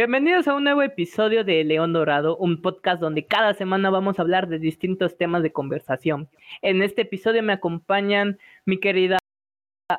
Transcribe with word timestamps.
Bienvenidos 0.00 0.48
a 0.48 0.54
un 0.54 0.64
nuevo 0.64 0.80
episodio 0.80 1.44
de 1.44 1.62
León 1.62 1.92
Dorado, 1.92 2.34
un 2.38 2.62
podcast 2.62 3.02
donde 3.02 3.26
cada 3.26 3.52
semana 3.52 3.90
vamos 3.90 4.18
a 4.18 4.22
hablar 4.22 4.48
de 4.48 4.58
distintos 4.58 5.18
temas 5.18 5.42
de 5.42 5.52
conversación. 5.52 6.30
En 6.62 6.80
este 6.80 7.02
episodio 7.02 7.42
me 7.42 7.52
acompañan 7.52 8.38
mi 8.64 8.80
querida 8.80 9.18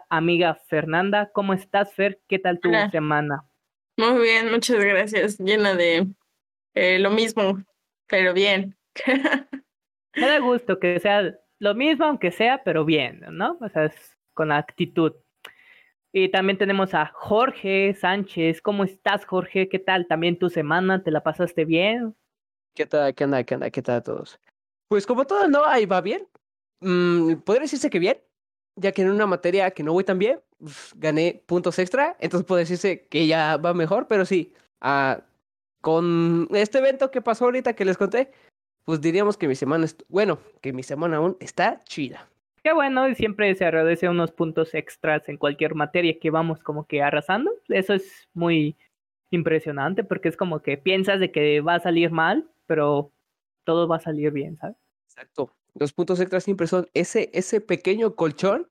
amiga 0.09 0.55
Fernanda. 0.55 1.29
¿Cómo 1.31 1.53
estás, 1.53 1.93
Fer? 1.93 2.19
¿Qué 2.27 2.39
tal 2.39 2.59
tu 2.59 2.71
semana? 2.91 3.45
Muy 3.95 4.23
bien, 4.23 4.51
muchas 4.51 4.83
gracias. 4.83 5.37
Llena 5.37 5.75
de 5.75 6.07
eh, 6.73 6.97
lo 6.97 7.11
mismo, 7.11 7.63
pero 8.07 8.33
bien. 8.33 8.75
me 10.15 10.27
da 10.27 10.39
gusto 10.39 10.79
que 10.79 10.99
sea 10.99 11.37
lo 11.59 11.75
mismo, 11.75 12.05
aunque 12.05 12.31
sea, 12.31 12.63
pero 12.63 12.85
bien, 12.85 13.21
¿no? 13.33 13.59
O 13.61 13.69
sea, 13.69 13.85
es 13.85 14.17
con 14.33 14.51
actitud. 14.51 15.13
Y 16.13 16.29
también 16.29 16.57
tenemos 16.57 16.93
a 16.93 17.05
Jorge 17.13 17.93
Sánchez. 17.93 18.61
¿Cómo 18.61 18.83
estás, 18.83 19.25
Jorge? 19.25 19.69
¿Qué 19.69 19.79
tal? 19.79 20.07
¿También 20.07 20.37
tu 20.37 20.49
semana? 20.49 21.03
¿Te 21.03 21.11
la 21.11 21.23
pasaste 21.23 21.63
bien? 21.63 22.15
¿Qué 22.75 22.85
tal? 22.85 23.15
¿Qué 23.15 23.23
onda? 23.23 23.43
¿Qué 23.43 23.55
onda? 23.55 23.69
¿Qué 23.69 23.81
tal 23.81 23.97
a 23.97 24.03
todos? 24.03 24.39
Pues 24.89 25.07
como 25.07 25.25
todo, 25.25 25.47
¿no? 25.47 25.65
Ahí 25.65 25.85
va 25.85 26.01
bien. 26.01 26.27
Mm, 26.81 27.35
Podría 27.45 27.61
decirse 27.61 27.89
que 27.89 27.99
bien, 27.99 28.17
ya 28.75 28.91
que 28.91 29.03
en 29.03 29.11
una 29.11 29.25
materia 29.25 29.71
que 29.71 29.83
no 29.83 29.93
voy 29.93 30.03
tan 30.03 30.19
bien, 30.19 30.41
gané 30.95 31.43
puntos 31.45 31.79
extra, 31.79 32.17
entonces 32.19 32.45
puede 32.45 32.63
decirse 32.63 33.07
que 33.07 33.27
ya 33.27 33.57
va 33.57 33.73
mejor, 33.73 34.07
pero 34.07 34.25
sí, 34.25 34.53
ah, 34.81 35.21
con 35.81 36.47
este 36.51 36.79
evento 36.79 37.11
que 37.11 37.21
pasó 37.21 37.45
ahorita 37.45 37.73
que 37.73 37.85
les 37.85 37.97
conté, 37.97 38.31
pues 38.83 38.99
diríamos 38.99 39.37
que 39.37 39.47
mi 39.47 39.55
semana, 39.55 39.87
bueno, 40.09 40.39
que 40.61 40.73
mi 40.73 40.83
semana 40.83 41.17
aún 41.17 41.37
está 41.39 41.79
chida. 41.85 42.30
Qué 42.63 42.73
bueno, 42.73 43.07
y 43.09 43.15
siempre 43.15 43.53
se 43.55 43.65
agradece 43.65 44.07
unos 44.07 44.31
puntos 44.31 44.75
extras 44.75 45.27
en 45.29 45.37
cualquier 45.37 45.73
materia 45.73 46.19
que 46.19 46.29
vamos 46.29 46.61
como 46.61 46.85
que 46.85 47.01
arrasando. 47.01 47.51
Eso 47.69 47.93
es 47.93 48.29
muy 48.33 48.77
impresionante 49.31 50.03
porque 50.03 50.29
es 50.29 50.37
como 50.37 50.61
que 50.61 50.77
piensas 50.77 51.19
de 51.19 51.31
que 51.31 51.61
va 51.61 51.75
a 51.75 51.79
salir 51.79 52.11
mal, 52.11 52.47
pero 52.67 53.11
todo 53.63 53.87
va 53.87 53.95
a 53.95 54.01
salir 54.01 54.31
bien, 54.31 54.57
¿sabes? 54.57 54.77
Exacto. 55.07 55.55
Los 55.73 55.93
puntos 55.93 56.19
extras 56.19 56.43
siempre 56.43 56.67
son 56.67 56.87
ese, 56.93 57.31
ese 57.33 57.61
pequeño 57.61 58.15
colchón 58.15 58.69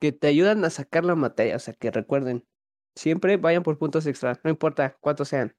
que 0.00 0.12
te 0.12 0.26
ayudan 0.26 0.64
a 0.64 0.70
sacar 0.70 1.04
la 1.04 1.14
materia. 1.14 1.56
O 1.56 1.58
sea, 1.58 1.72
que 1.72 1.90
recuerden, 1.90 2.44
siempre 2.94 3.36
vayan 3.38 3.62
por 3.62 3.78
puntos 3.78 4.06
extras, 4.06 4.40
no 4.44 4.50
importa 4.50 4.96
cuántos 5.00 5.28
sean. 5.28 5.54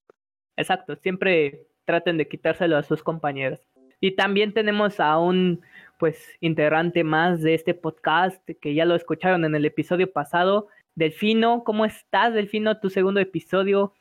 Exacto, 0.58 0.96
siempre 0.98 1.68
traten 1.86 2.18
de 2.18 2.28
quitárselo 2.28 2.78
a 2.78 2.84
sus 2.84 3.02
compañeros. 3.02 3.60
Y 4.00 4.16
también 4.16 4.54
tenemos 4.54 5.00
a 5.00 5.18
un 5.18 5.62
pues 6.00 6.18
integrante 6.40 7.04
más 7.04 7.42
de 7.42 7.54
este 7.54 7.74
podcast 7.74 8.42
que 8.62 8.74
ya 8.74 8.86
lo 8.86 8.96
escucharon 8.96 9.46
en 9.46 9.56
el 9.56 9.66
episodio 9.66 10.12
pasado. 10.12 10.68
Delfino, 10.96 11.64
¿cómo 11.64 11.86
estás, 11.86 12.34
Delfino? 12.34 12.80
Tu 12.80 12.90
segundo 12.90 13.20
episodio, 13.20 13.94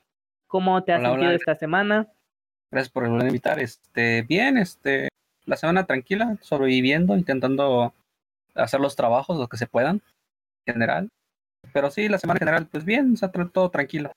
¿cómo 0.46 0.82
te 0.84 0.92
has 0.92 1.02
sentido 1.02 1.30
esta 1.30 1.54
semana? 1.54 2.08
Gracias 2.70 2.92
por 2.92 3.06
invitar. 3.06 3.58
Este, 3.60 4.22
bien, 4.22 4.58
este, 4.58 5.08
la 5.44 5.56
semana 5.56 5.86
tranquila, 5.86 6.36
sobreviviendo, 6.40 7.16
intentando 7.16 7.94
hacer 8.54 8.80
los 8.80 8.96
trabajos, 8.96 9.38
lo 9.38 9.48
que 9.48 9.56
se 9.56 9.66
puedan, 9.66 10.02
en 10.66 10.74
general. 10.74 11.08
Pero 11.72 11.90
sí, 11.90 12.08
la 12.08 12.18
semana 12.18 12.38
en 12.38 12.46
general, 12.46 12.68
pues 12.70 12.84
bien, 12.84 13.16
se 13.16 13.24
ha 13.24 13.30
todo 13.30 13.70
tranquilo. 13.70 14.12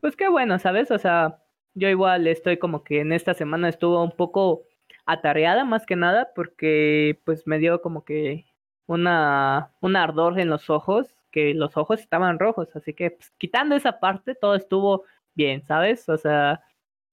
Pues 0.00 0.16
qué 0.16 0.28
bueno, 0.28 0.58
¿sabes? 0.58 0.90
O 0.90 0.98
sea, 0.98 1.42
yo 1.74 1.88
igual 1.88 2.26
estoy 2.26 2.58
como 2.58 2.82
que 2.82 3.00
en 3.00 3.12
esta 3.12 3.34
semana 3.34 3.68
estuvo 3.68 4.02
un 4.02 4.12
poco 4.12 4.62
atareada 5.08 5.64
más 5.64 5.86
que 5.86 5.96
nada 5.96 6.32
porque 6.34 7.18
pues 7.24 7.46
me 7.46 7.58
dio 7.58 7.80
como 7.82 8.04
que 8.04 8.46
una, 8.86 9.72
un 9.80 9.96
ardor 9.96 10.38
en 10.38 10.50
los 10.50 10.70
ojos, 10.70 11.14
que 11.32 11.54
los 11.54 11.76
ojos 11.78 12.00
estaban 12.00 12.38
rojos, 12.38 12.68
así 12.76 12.94
que 12.94 13.12
pues, 13.12 13.32
quitando 13.38 13.74
esa 13.74 14.00
parte 14.00 14.34
todo 14.34 14.54
estuvo 14.54 15.04
bien, 15.34 15.64
¿sabes? 15.66 16.08
O 16.10 16.18
sea, 16.18 16.62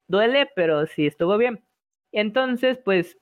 duele, 0.07 0.49
pero 0.55 0.85
sí 0.87 1.07
estuvo 1.07 1.37
bien. 1.37 1.63
Entonces, 2.11 2.79
pues 2.79 3.17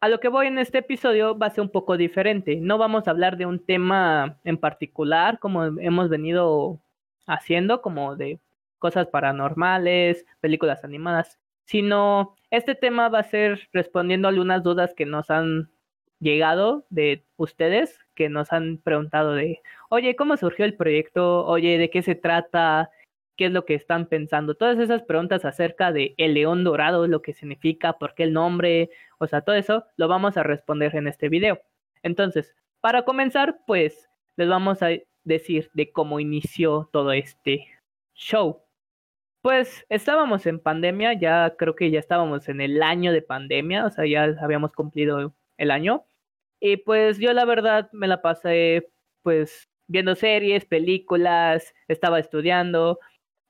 a 0.00 0.08
lo 0.08 0.20
que 0.20 0.28
voy 0.28 0.46
en 0.48 0.58
este 0.58 0.78
episodio 0.78 1.38
va 1.38 1.46
a 1.48 1.50
ser 1.50 1.62
un 1.62 1.70
poco 1.70 1.96
diferente. 1.98 2.56
No 2.56 2.78
vamos 2.78 3.06
a 3.06 3.10
hablar 3.10 3.36
de 3.36 3.46
un 3.46 3.64
tema 3.64 4.38
en 4.44 4.58
particular 4.58 5.38
como 5.38 5.64
hemos 5.64 6.08
venido 6.08 6.80
haciendo, 7.26 7.82
como 7.82 8.16
de 8.16 8.40
cosas 8.78 9.08
paranormales, 9.08 10.26
películas 10.40 10.84
animadas, 10.84 11.38
sino 11.64 12.36
este 12.50 12.74
tema 12.74 13.08
va 13.08 13.20
a 13.20 13.24
ser 13.24 13.68
respondiendo 13.72 14.28
algunas 14.28 14.62
dudas 14.62 14.94
que 14.94 15.06
nos 15.06 15.30
han 15.30 15.70
llegado 16.20 16.86
de 16.90 17.24
ustedes, 17.36 17.98
que 18.14 18.28
nos 18.28 18.52
han 18.52 18.78
preguntado 18.78 19.34
de, 19.34 19.60
oye, 19.90 20.16
¿cómo 20.16 20.36
surgió 20.36 20.64
el 20.64 20.76
proyecto? 20.76 21.46
Oye, 21.46 21.78
¿de 21.78 21.90
qué 21.90 22.02
se 22.02 22.14
trata? 22.14 22.90
¿Qué 23.36 23.46
es 23.46 23.52
lo 23.52 23.64
que 23.64 23.74
están 23.74 24.06
pensando? 24.06 24.54
Todas 24.54 24.78
esas 24.78 25.02
preguntas 25.02 25.44
acerca 25.44 25.92
de 25.92 26.14
el 26.16 26.34
león 26.34 26.64
dorado, 26.64 27.06
lo 27.06 27.20
que 27.20 27.32
significa, 27.32 27.94
por 27.98 28.14
qué 28.14 28.24
el 28.24 28.32
nombre, 28.32 28.90
o 29.18 29.26
sea, 29.26 29.42
todo 29.42 29.56
eso 29.56 29.84
lo 29.96 30.08
vamos 30.08 30.36
a 30.36 30.42
responder 30.42 30.94
en 30.96 31.08
este 31.08 31.28
video. 31.28 31.60
Entonces, 32.02 32.54
para 32.80 33.04
comenzar, 33.04 33.60
pues 33.66 34.08
les 34.36 34.48
vamos 34.48 34.82
a 34.82 34.88
decir 35.24 35.70
de 35.74 35.90
cómo 35.90 36.20
inició 36.20 36.88
todo 36.92 37.12
este 37.12 37.66
show. 38.14 38.63
Pues 39.44 39.84
estábamos 39.90 40.46
en 40.46 40.58
pandemia, 40.58 41.12
ya 41.12 41.54
creo 41.58 41.76
que 41.76 41.90
ya 41.90 41.98
estábamos 42.00 42.48
en 42.48 42.62
el 42.62 42.82
año 42.82 43.12
de 43.12 43.20
pandemia, 43.20 43.84
o 43.84 43.90
sea, 43.90 44.06
ya 44.06 44.24
habíamos 44.40 44.72
cumplido 44.72 45.34
el 45.58 45.70
año. 45.70 46.06
Y 46.60 46.78
pues 46.78 47.18
yo 47.18 47.34
la 47.34 47.44
verdad 47.44 47.90
me 47.92 48.08
la 48.08 48.22
pasé 48.22 48.88
pues 49.22 49.68
viendo 49.86 50.14
series, 50.14 50.64
películas, 50.64 51.74
estaba 51.88 52.20
estudiando, 52.20 53.00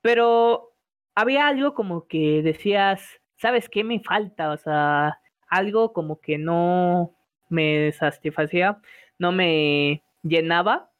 pero 0.01 0.73
había 1.15 1.47
algo 1.47 1.73
como 1.73 2.07
que 2.07 2.41
decías, 2.43 3.01
¿sabes 3.37 3.69
qué 3.69 3.85
me 3.85 4.01
falta? 4.01 4.51
O 4.51 4.57
sea, 4.57 5.17
algo 5.47 5.93
como 5.93 6.19
que 6.19 6.37
no 6.37 7.15
me 7.47 7.93
satisfacía, 7.93 8.81
no 9.17 9.31
me 9.31 10.03
llenaba. 10.23 10.91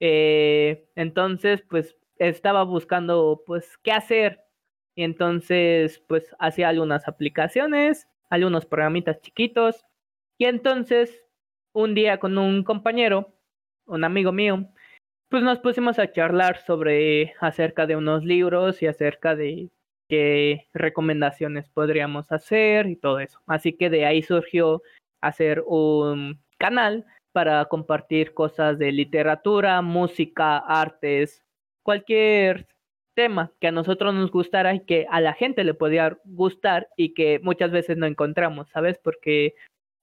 Eh, 0.00 0.86
entonces, 0.96 1.62
pues 1.68 1.97
estaba 2.18 2.64
buscando 2.64 3.42
pues 3.46 3.78
qué 3.78 3.92
hacer 3.92 4.44
y 4.94 5.04
entonces 5.04 6.02
pues 6.08 6.34
hacía 6.38 6.68
algunas 6.68 7.06
aplicaciones, 7.08 8.08
algunos 8.30 8.66
programitas 8.66 9.20
chiquitos 9.20 9.84
y 10.38 10.46
entonces 10.46 11.22
un 11.72 11.94
día 11.94 12.18
con 12.18 12.38
un 12.38 12.64
compañero, 12.64 13.32
un 13.86 14.04
amigo 14.04 14.32
mío, 14.32 14.68
pues 15.28 15.42
nos 15.42 15.58
pusimos 15.60 15.98
a 15.98 16.10
charlar 16.10 16.58
sobre 16.64 17.34
acerca 17.40 17.86
de 17.86 17.96
unos 17.96 18.24
libros 18.24 18.82
y 18.82 18.86
acerca 18.86 19.36
de 19.36 19.70
qué 20.08 20.66
recomendaciones 20.72 21.68
podríamos 21.68 22.32
hacer 22.32 22.86
y 22.86 22.96
todo 22.96 23.20
eso. 23.20 23.40
Así 23.46 23.74
que 23.74 23.90
de 23.90 24.06
ahí 24.06 24.22
surgió 24.22 24.82
hacer 25.20 25.62
un 25.66 26.40
canal 26.58 27.04
para 27.32 27.64
compartir 27.66 28.34
cosas 28.34 28.78
de 28.78 28.90
literatura, 28.90 29.82
música, 29.82 30.58
artes, 30.58 31.44
cualquier 31.88 32.66
tema 33.14 33.50
que 33.60 33.68
a 33.68 33.72
nosotros 33.72 34.14
nos 34.14 34.30
gustara 34.30 34.74
y 34.74 34.80
que 34.84 35.06
a 35.08 35.22
la 35.22 35.32
gente 35.32 35.64
le 35.64 35.72
podía 35.72 36.18
gustar 36.26 36.88
y 36.98 37.14
que 37.14 37.40
muchas 37.42 37.70
veces 37.70 37.96
no 37.96 38.04
encontramos, 38.04 38.68
¿sabes? 38.68 38.98
Porque 38.98 39.54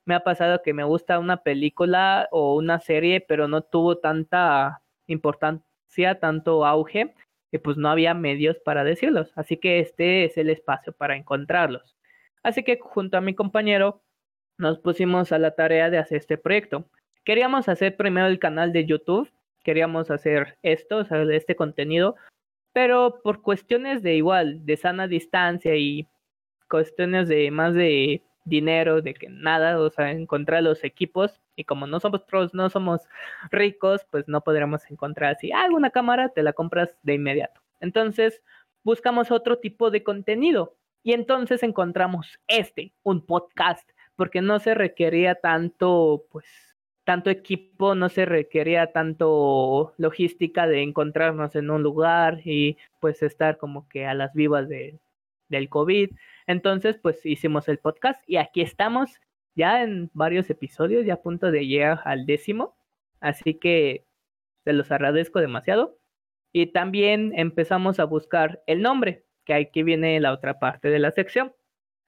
me 0.07 0.15
ha 0.15 0.21
pasado 0.21 0.63
que 0.63 0.73
me 0.73 0.83
gusta 0.83 1.19
una 1.19 1.43
película 1.43 2.27
o 2.31 2.55
una 2.55 2.79
serie, 2.79 3.21
pero 3.21 3.47
no 3.47 3.61
tuvo 3.61 3.99
tanta 3.99 4.81
importancia, 5.05 6.19
tanto 6.19 6.65
auge, 6.65 7.13
que 7.51 7.59
pues 7.59 7.77
no 7.77 7.87
había 7.89 8.15
medios 8.15 8.57
para 8.65 8.83
decirlos. 8.83 9.31
Así 9.35 9.57
que 9.57 9.79
este 9.79 10.25
es 10.25 10.39
el 10.39 10.49
espacio 10.49 10.91
para 10.91 11.15
encontrarlos. 11.15 11.95
Así 12.41 12.63
que 12.63 12.79
junto 12.81 13.15
a 13.15 13.21
mi 13.21 13.35
compañero 13.35 14.01
nos 14.57 14.79
pusimos 14.79 15.31
a 15.31 15.37
la 15.37 15.53
tarea 15.53 15.91
de 15.91 15.99
hacer 15.99 16.17
este 16.17 16.39
proyecto. 16.39 16.89
Queríamos 17.23 17.69
hacer 17.69 17.95
primero 17.95 18.25
el 18.25 18.39
canal 18.39 18.73
de 18.73 18.87
YouTube 18.87 19.29
queríamos 19.65 20.11
hacer 20.11 20.57
esto, 20.61 20.97
o 20.97 21.05
sea, 21.05 21.21
este 21.23 21.55
contenido, 21.57 22.15
pero 22.71 23.19
por 23.23 23.41
cuestiones 23.41 24.03
de 24.03 24.15
igual, 24.15 24.65
de 24.65 24.77
sana 24.77 25.07
distancia 25.07 25.75
y 25.75 26.07
cuestiones 26.69 27.27
de 27.27 27.51
más 27.51 27.73
de 27.73 28.21
dinero, 28.45 29.01
de 29.01 29.15
que 29.15 29.27
nada, 29.27 29.79
o 29.79 29.89
sea, 29.89 30.11
encontrar 30.11 30.61
los 30.63 30.83
equipos 30.83 31.41
y 31.55 31.63
como 31.63 31.87
no 31.87 31.99
somos 31.99 32.21
no 32.53 32.69
somos 32.69 33.01
ricos, 33.49 34.05
pues 34.11 34.27
no 34.27 34.41
podremos 34.41 34.89
encontrar 34.91 35.31
así, 35.35 35.51
ah, 35.51 35.67
una 35.71 35.89
cámara, 35.89 36.29
te 36.29 36.43
la 36.43 36.53
compras 36.53 36.95
de 37.01 37.15
inmediato. 37.15 37.61
Entonces, 37.81 38.43
buscamos 38.83 39.31
otro 39.31 39.57
tipo 39.57 39.89
de 39.89 40.03
contenido 40.03 40.77
y 41.03 41.13
entonces 41.13 41.63
encontramos 41.63 42.39
este, 42.47 42.93
un 43.03 43.25
podcast, 43.25 43.89
porque 44.15 44.41
no 44.41 44.59
se 44.59 44.75
requería 44.75 45.35
tanto, 45.35 46.25
pues, 46.31 46.45
tanto 47.05 47.29
equipo, 47.29 47.95
no 47.95 48.09
se 48.09 48.25
requería 48.25 48.91
tanto 48.91 49.93
logística 49.97 50.67
de 50.67 50.81
encontrarnos 50.83 51.55
en 51.55 51.69
un 51.69 51.83
lugar 51.83 52.41
y 52.45 52.77
pues 52.99 53.23
estar 53.23 53.57
como 53.57 53.87
que 53.89 54.05
a 54.05 54.13
las 54.13 54.33
vivas 54.33 54.67
de, 54.67 54.99
del 55.49 55.69
COVID. 55.69 56.11
Entonces, 56.47 56.97
pues 57.01 57.25
hicimos 57.25 57.67
el 57.69 57.79
podcast 57.79 58.21
y 58.27 58.37
aquí 58.37 58.61
estamos 58.61 59.19
ya 59.55 59.83
en 59.83 60.09
varios 60.13 60.49
episodios, 60.49 61.05
ya 61.05 61.15
a 61.15 61.21
punto 61.21 61.51
de 61.51 61.67
llegar 61.67 62.01
al 62.05 62.25
décimo. 62.25 62.75
Así 63.21 63.55
que 63.55 64.05
se 64.63 64.73
los 64.73 64.91
agradezco 64.91 65.39
demasiado. 65.39 65.97
Y 66.51 66.67
también 66.67 67.33
empezamos 67.35 67.99
a 67.99 68.05
buscar 68.05 68.63
el 68.67 68.81
nombre. 68.81 69.25
que 69.45 69.53
aquí 69.53 69.83
viene 69.83 70.19
la 70.19 70.33
otra 70.33 70.59
parte 70.59 70.89
de 70.89 70.97
la 70.99 71.11
sección. 71.11 71.53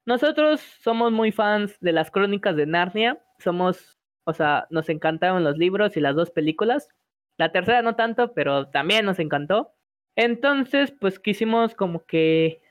Nosotros 0.08 0.62
somos 0.62 1.12
muy 1.12 1.32
fans 1.32 1.78
de 1.82 1.92
las 1.92 2.10
crónicas 2.10 2.56
de 2.56 2.66
Narnia, 2.66 3.22
somos, 3.40 3.97
o 4.28 4.34
sea, 4.34 4.68
nos 4.70 4.90
encantaron 4.90 5.46
los 5.46 5.58
libros 5.58 5.96
y 5.96 6.02
las 6.02 6.14
dos 6.16 6.32
películas. 6.32 6.90
La 7.38 7.54
tercera 7.54 7.82
no 7.82 7.96
tanto, 7.96 8.34
pero 8.34 8.68
también 8.70 9.06
nos 9.06 9.20
encantó. 9.20 9.72
Entonces, 10.18 10.92
pues 11.00 11.18
quisimos 11.18 11.76
como 11.76 12.06
que 12.06 12.62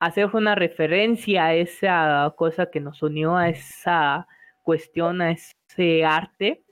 hacer 0.00 0.26
una 0.34 0.54
referencia 0.54 1.46
a 1.46 1.54
esa 1.54 2.34
cosa 2.36 2.70
que 2.70 2.80
nos 2.80 3.02
unió, 3.02 3.36
a 3.38 3.48
esa 3.48 4.28
cuestión, 4.64 5.22
a 5.22 5.30
ese 5.30 6.04
arte, 6.04 6.62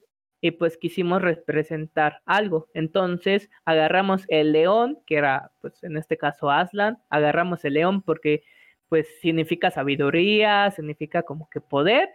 y 0.43 0.51
pues 0.51 0.77
quisimos 0.77 1.23
representar 1.23 2.21
algo. 2.27 2.69
Entonces 2.75 3.49
agarramos 3.65 4.27
el 4.29 4.53
león, 4.53 4.99
que 5.07 5.17
era 5.17 5.51
pues 5.63 5.83
en 5.83 5.97
este 5.97 6.19
caso 6.19 6.51
Aslan, 6.51 6.99
agarramos 7.09 7.65
el 7.65 7.75
león 7.75 8.03
porque 8.03 8.43
pues 8.91 9.09
significa 9.21 9.71
sabiduría, 9.71 10.71
significa 10.73 11.23
como 11.23 11.49
que 11.49 11.63
poder, 11.63 12.11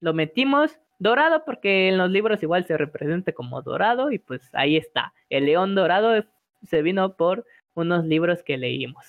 lo 0.00 0.14
metimos 0.14 0.80
dorado 0.98 1.44
porque 1.44 1.88
en 1.88 1.98
los 1.98 2.10
libros 2.10 2.42
igual 2.42 2.66
se 2.66 2.76
representa 2.76 3.32
como 3.32 3.62
dorado 3.62 4.10
y 4.12 4.18
pues 4.18 4.48
ahí 4.54 4.76
está, 4.76 5.12
el 5.30 5.46
león 5.46 5.74
dorado 5.74 6.24
se 6.62 6.82
vino 6.82 7.16
por 7.16 7.44
unos 7.74 8.04
libros 8.04 8.42
que 8.42 8.56
leímos. 8.56 9.04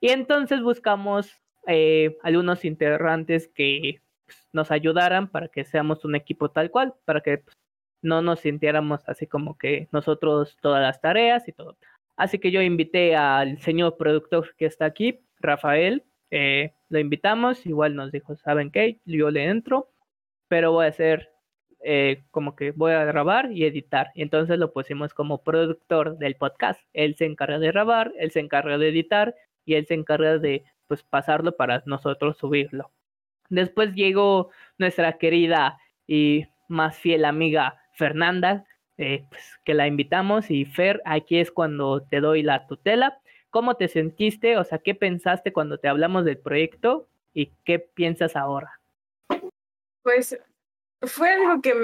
Y 0.00 0.10
entonces 0.10 0.62
buscamos 0.62 1.40
eh, 1.66 2.16
algunos 2.22 2.64
integrantes 2.64 3.48
que 3.48 4.00
pues, 4.26 4.48
nos 4.52 4.70
ayudaran 4.70 5.28
para 5.28 5.48
que 5.48 5.64
seamos 5.64 6.04
un 6.04 6.14
equipo 6.14 6.50
tal 6.50 6.70
cual, 6.70 6.94
para 7.04 7.20
que 7.20 7.38
pues, 7.38 7.56
no 8.02 8.22
nos 8.22 8.40
sintiéramos 8.40 9.08
así 9.08 9.26
como 9.26 9.56
que 9.56 9.88
nosotros 9.92 10.56
todas 10.60 10.82
las 10.82 11.00
tareas 11.00 11.46
y 11.48 11.52
todo. 11.52 11.76
Así 12.16 12.38
que 12.38 12.50
yo 12.50 12.60
invité 12.62 13.16
al 13.16 13.58
señor 13.58 13.96
productor 13.96 14.54
que 14.56 14.66
está 14.66 14.84
aquí, 14.84 15.20
Rafael, 15.40 16.04
eh, 16.30 16.72
lo 16.88 16.98
invitamos, 16.98 17.66
igual 17.66 17.94
nos 17.94 18.12
dijo, 18.12 18.36
¿saben 18.36 18.70
qué? 18.70 19.00
Yo 19.04 19.30
le 19.30 19.44
entro, 19.44 19.90
pero 20.48 20.72
voy 20.72 20.86
a 20.86 20.88
hacer 20.88 21.31
eh, 21.84 22.22
como 22.30 22.54
que 22.54 22.70
voy 22.72 22.92
a 22.92 23.04
grabar 23.04 23.50
y 23.52 23.64
editar. 23.64 24.10
Entonces 24.14 24.58
lo 24.58 24.72
pusimos 24.72 25.14
como 25.14 25.42
productor 25.42 26.18
del 26.18 26.36
podcast. 26.36 26.80
Él 26.92 27.16
se 27.16 27.26
encarga 27.26 27.58
de 27.58 27.68
grabar, 27.68 28.12
él 28.18 28.30
se 28.30 28.40
encarga 28.40 28.78
de 28.78 28.88
editar 28.88 29.34
y 29.64 29.74
él 29.74 29.86
se 29.86 29.94
encarga 29.94 30.38
de 30.38 30.64
pues 30.86 31.02
pasarlo 31.02 31.56
para 31.56 31.82
nosotros 31.86 32.36
subirlo. 32.36 32.90
Después 33.48 33.94
llegó 33.94 34.50
nuestra 34.78 35.18
querida 35.18 35.78
y 36.06 36.46
más 36.68 36.98
fiel 36.98 37.24
amiga 37.24 37.80
Fernanda, 37.92 38.64
eh, 38.98 39.24
pues, 39.28 39.58
que 39.64 39.74
la 39.74 39.86
invitamos. 39.86 40.50
Y 40.50 40.64
Fer, 40.64 41.02
aquí 41.04 41.38
es 41.38 41.50
cuando 41.50 42.02
te 42.02 42.20
doy 42.20 42.42
la 42.42 42.66
tutela. 42.66 43.18
¿Cómo 43.50 43.74
te 43.74 43.88
sentiste? 43.88 44.56
O 44.56 44.64
sea, 44.64 44.78
¿qué 44.78 44.94
pensaste 44.94 45.52
cuando 45.52 45.78
te 45.78 45.88
hablamos 45.88 46.24
del 46.24 46.38
proyecto 46.38 47.08
y 47.34 47.52
qué 47.64 47.78
piensas 47.78 48.36
ahora? 48.36 48.80
Pues 50.02 50.38
fue 51.02 51.30
algo 51.30 51.60
que 51.60 51.74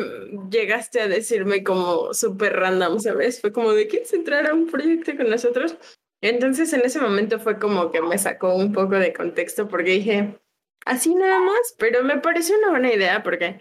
llegaste 0.50 1.00
a 1.00 1.08
decirme 1.08 1.62
como 1.62 2.14
súper 2.14 2.54
random, 2.56 3.00
¿sabes? 3.00 3.40
Fue 3.40 3.52
como 3.52 3.72
de 3.72 3.88
¿quieres 3.88 4.12
entrar 4.12 4.48
a 4.48 4.54
un 4.54 4.66
proyecto 4.66 5.16
con 5.16 5.30
nosotros? 5.30 5.76
Entonces 6.20 6.72
en 6.72 6.82
ese 6.82 7.00
momento 7.00 7.38
fue 7.38 7.58
como 7.58 7.90
que 7.90 8.00
me 8.02 8.18
sacó 8.18 8.54
un 8.54 8.72
poco 8.72 8.96
de 8.96 9.12
contexto 9.12 9.68
porque 9.68 9.92
dije, 9.92 10.38
así 10.84 11.14
nada 11.14 11.40
más, 11.40 11.74
pero 11.78 12.02
me 12.02 12.18
pareció 12.18 12.56
una 12.58 12.70
buena 12.70 12.92
idea 12.92 13.22
porque 13.22 13.60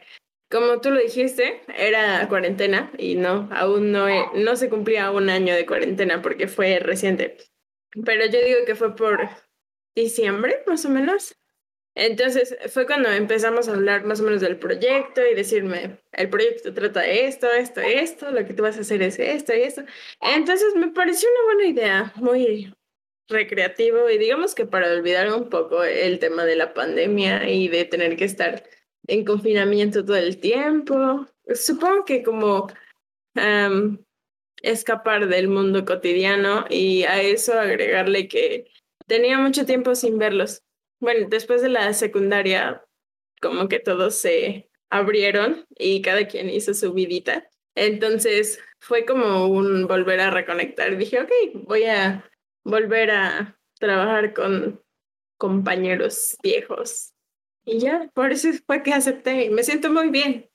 como 0.50 0.80
tú 0.80 0.92
lo 0.92 1.00
dijiste, 1.00 1.62
era 1.78 2.28
cuarentena 2.30 2.92
y 2.98 3.16
no, 3.16 3.50
aún 3.52 3.92
no, 3.92 4.08
no 4.34 4.56
se 4.56 4.70
cumplía 4.70 5.12
un 5.12 5.30
año 5.30 5.54
de 5.54 5.66
cuarentena 5.66 6.22
porque 6.22 6.48
fue 6.48 6.80
reciente. 6.80 7.38
Pero 8.06 8.26
yo 8.26 8.40
digo 8.44 8.60
que 8.66 8.76
fue 8.76 8.96
por 8.96 9.30
diciembre, 9.96 10.64
más 10.66 10.86
o 10.86 10.90
menos. 10.90 11.36
Entonces 12.00 12.56
fue 12.70 12.86
cuando 12.86 13.10
empezamos 13.10 13.68
a 13.68 13.74
hablar 13.74 14.06
más 14.06 14.20
o 14.20 14.24
menos 14.24 14.40
del 14.40 14.60
proyecto 14.60 15.26
y 15.26 15.34
decirme, 15.34 15.98
el 16.12 16.30
proyecto 16.30 16.72
trata 16.72 17.04
esto, 17.08 17.52
esto, 17.52 17.82
esto, 17.82 18.30
lo 18.30 18.46
que 18.46 18.54
tú 18.54 18.62
vas 18.62 18.78
a 18.78 18.82
hacer 18.82 19.02
es 19.02 19.18
esto 19.18 19.56
y 19.56 19.62
esto. 19.62 19.82
Entonces 20.22 20.76
me 20.76 20.90
pareció 20.90 21.28
una 21.28 21.54
buena 21.56 21.70
idea, 21.72 22.14
muy 22.18 22.72
recreativo 23.28 24.12
y 24.12 24.20
digamos 24.20 24.54
que 24.54 24.68
para 24.68 24.92
olvidar 24.92 25.34
un 25.34 25.50
poco 25.50 25.84
el 25.84 26.20
tema 26.20 26.46
de 26.46 26.56
la 26.56 26.76
pandemia 26.76 27.50
y 27.50 27.68
de 27.68 27.86
tener 27.86 28.16
que 28.16 28.26
estar 28.26 28.64
en 29.08 29.26
confinamiento 29.26 30.06
todo 30.06 30.18
el 30.18 30.38
tiempo. 30.38 31.26
Supongo 31.56 32.06
que 32.06 32.22
como 32.22 32.68
escapar 34.62 35.28
del 35.28 35.48
mundo 35.48 35.84
cotidiano 35.84 36.66
y 36.70 37.06
a 37.06 37.24
eso 37.24 37.60
agregarle 37.60 38.28
que 38.28 38.68
tenía 39.08 39.40
mucho 39.40 39.66
tiempo 39.66 39.96
sin 39.96 40.20
verlos. 40.20 40.62
Bueno, 41.00 41.28
después 41.30 41.62
de 41.62 41.70
la 41.70 41.94
secundaria, 41.94 42.84
como 43.42 43.68
que 43.68 43.80
todos 43.80 44.16
se 44.16 44.70
abrieron 44.90 45.66
y 45.78 46.02
cada 46.02 46.28
quien 46.28 46.50
hizo 46.50 46.74
su 46.74 46.94
vidita. 46.94 47.48
Entonces 47.76 48.60
fue 48.80 49.06
como 49.06 49.48
un 49.48 49.88
volver 49.88 50.20
a 50.20 50.32
reconectar. 50.32 50.98
Dije, 50.98 51.22
ok, 51.22 51.32
voy 51.68 51.86
a 51.86 52.30
volver 52.64 53.12
a 53.12 53.60
trabajar 53.80 54.34
con 54.34 54.82
compañeros 55.38 56.36
viejos 56.42 57.14
y 57.68 57.80
ya, 57.80 58.10
por 58.14 58.32
eso 58.32 58.48
fue 58.66 58.82
que 58.82 58.94
acepté 58.94 59.50
me 59.50 59.62
siento 59.62 59.92
muy 59.92 60.10
bien. 60.10 60.50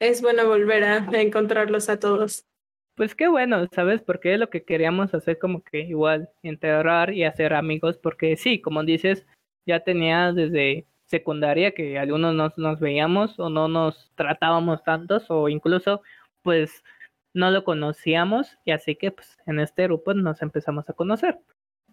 Es 0.00 0.22
bueno 0.22 0.46
volver 0.46 0.84
a 0.84 0.98
encontrarlos 1.12 1.88
a 1.88 1.98
todos. 1.98 2.46
Pues 2.94 3.16
qué 3.16 3.26
bueno, 3.26 3.66
¿sabes? 3.72 4.00
Porque 4.00 4.36
lo 4.36 4.48
que 4.48 4.64
queríamos 4.64 5.12
hacer 5.12 5.38
como 5.38 5.62
que 5.64 5.80
igual, 5.80 6.28
integrar 6.42 7.12
y 7.14 7.24
hacer 7.24 7.52
amigos, 7.52 7.98
porque 7.98 8.36
sí, 8.36 8.60
como 8.60 8.84
dices, 8.84 9.26
ya 9.66 9.80
tenía 9.80 10.32
desde 10.32 10.86
secundaria 11.06 11.72
que 11.72 11.98
algunos 11.98 12.34
nos, 12.34 12.56
nos 12.58 12.80
veíamos 12.80 13.38
o 13.38 13.50
no 13.50 13.68
nos 13.68 14.10
tratábamos 14.14 14.82
tantos 14.82 15.26
o 15.28 15.48
incluso 15.48 16.02
pues 16.42 16.82
no 17.34 17.50
lo 17.50 17.64
conocíamos 17.64 18.58
y 18.64 18.72
así 18.72 18.96
que 18.96 19.10
pues 19.12 19.38
en 19.46 19.60
este 19.60 19.84
grupo 19.84 20.14
nos 20.14 20.42
empezamos 20.42 20.88
a 20.88 20.94
conocer. 20.94 21.38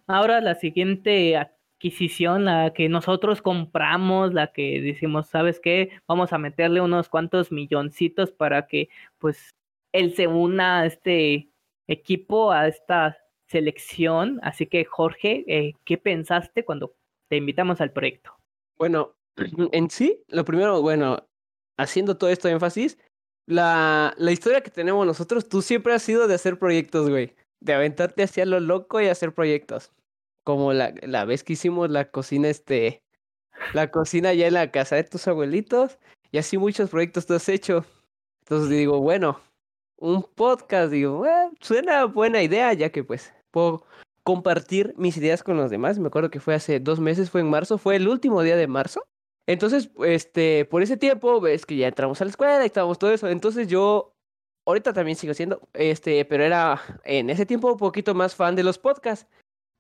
Ahora 0.07 0.41
la 0.41 0.55
siguiente 0.55 1.37
adquisición, 1.37 2.45
la 2.45 2.73
que 2.73 2.89
nosotros 2.89 3.41
compramos, 3.41 4.33
la 4.33 4.51
que 4.51 4.81
decimos, 4.81 5.27
¿sabes 5.27 5.59
qué? 5.59 5.91
Vamos 6.07 6.33
a 6.33 6.37
meterle 6.37 6.81
unos 6.81 7.09
cuantos 7.09 7.51
milloncitos 7.51 8.31
para 8.31 8.67
que 8.67 8.89
pues 9.17 9.51
él 9.93 10.13
se 10.15 10.27
una 10.27 10.81
a 10.81 10.85
este 10.85 11.49
equipo, 11.87 12.51
a 12.51 12.67
esta 12.67 13.17
selección. 13.47 14.39
Así 14.43 14.67
que 14.67 14.85
Jorge, 14.85 15.43
eh, 15.47 15.73
¿qué 15.85 15.97
pensaste 15.97 16.65
cuando 16.65 16.93
te 17.29 17.37
invitamos 17.37 17.79
al 17.81 17.91
proyecto? 17.91 18.31
Bueno, 18.77 19.15
en 19.71 19.89
sí, 19.89 20.23
lo 20.27 20.43
primero, 20.45 20.81
bueno, 20.81 21.25
haciendo 21.77 22.17
todo 22.17 22.29
esto 22.29 22.49
énfasis, 22.49 22.97
la, 23.47 24.13
la 24.17 24.31
historia 24.31 24.61
que 24.61 24.71
tenemos 24.71 25.05
nosotros, 25.05 25.47
tú 25.47 25.61
siempre 25.61 25.93
has 25.93 26.03
sido 26.03 26.27
de 26.27 26.35
hacer 26.35 26.59
proyectos, 26.59 27.09
güey. 27.09 27.35
De 27.61 27.73
aventarte 27.73 28.23
hacia 28.23 28.45
lo 28.45 28.59
loco 28.59 29.01
y 29.01 29.07
hacer 29.07 29.33
proyectos 29.33 29.91
como 30.43 30.73
la, 30.73 30.93
la 31.03 31.25
vez 31.25 31.43
que 31.43 31.53
hicimos 31.53 31.91
la 31.91 32.09
cocina, 32.09 32.49
este, 32.49 33.03
la 33.73 33.91
cocina 33.91 34.33
ya 34.33 34.47
en 34.47 34.55
la 34.55 34.71
casa 34.71 34.95
de 34.95 35.03
tus 35.03 35.27
abuelitos, 35.27 35.99
y 36.31 36.39
así 36.39 36.57
muchos 36.57 36.89
proyectos 36.89 37.27
tú 37.27 37.35
has 37.35 37.47
hecho. 37.49 37.85
Entonces 38.41 38.69
digo, 38.69 38.99
bueno, 38.99 39.39
un 39.97 40.23
podcast, 40.23 40.91
digo, 40.91 41.23
suena 41.61 42.05
buena 42.05 42.41
idea, 42.41 42.73
ya 42.73 42.89
que 42.91 43.03
pues 43.03 43.31
puedo 43.51 43.85
compartir 44.29 44.93
mis 44.95 45.17
ideas 45.17 45.41
con 45.41 45.57
los 45.57 45.71
demás. 45.71 45.97
Me 45.97 46.05
acuerdo 46.05 46.29
que 46.29 46.39
fue 46.39 46.53
hace 46.53 46.79
dos 46.79 46.99
meses, 46.99 47.31
fue 47.31 47.41
en 47.41 47.49
marzo, 47.49 47.79
fue 47.79 47.95
el 47.95 48.07
último 48.07 48.43
día 48.43 48.55
de 48.55 48.67
marzo. 48.67 49.07
Entonces, 49.47 49.89
este, 50.05 50.65
por 50.65 50.83
ese 50.83 50.97
tiempo, 50.97 51.41
ves 51.41 51.65
que 51.65 51.75
ya 51.75 51.87
entramos 51.87 52.21
a 52.21 52.25
la 52.25 52.29
escuela 52.29 52.61
y 52.61 52.67
estábamos 52.67 52.99
todo 52.99 53.11
eso. 53.11 53.27
Entonces 53.27 53.67
yo, 53.67 54.13
ahorita 54.67 54.93
también 54.93 55.15
sigo 55.15 55.33
siendo, 55.33 55.67
este, 55.73 56.23
pero 56.25 56.43
era 56.43 56.79
en 57.05 57.31
ese 57.31 57.47
tiempo 57.47 57.71
un 57.71 57.79
poquito 57.79 58.13
más 58.13 58.35
fan 58.35 58.55
de 58.55 58.61
los 58.61 58.77
podcasts. 58.77 59.27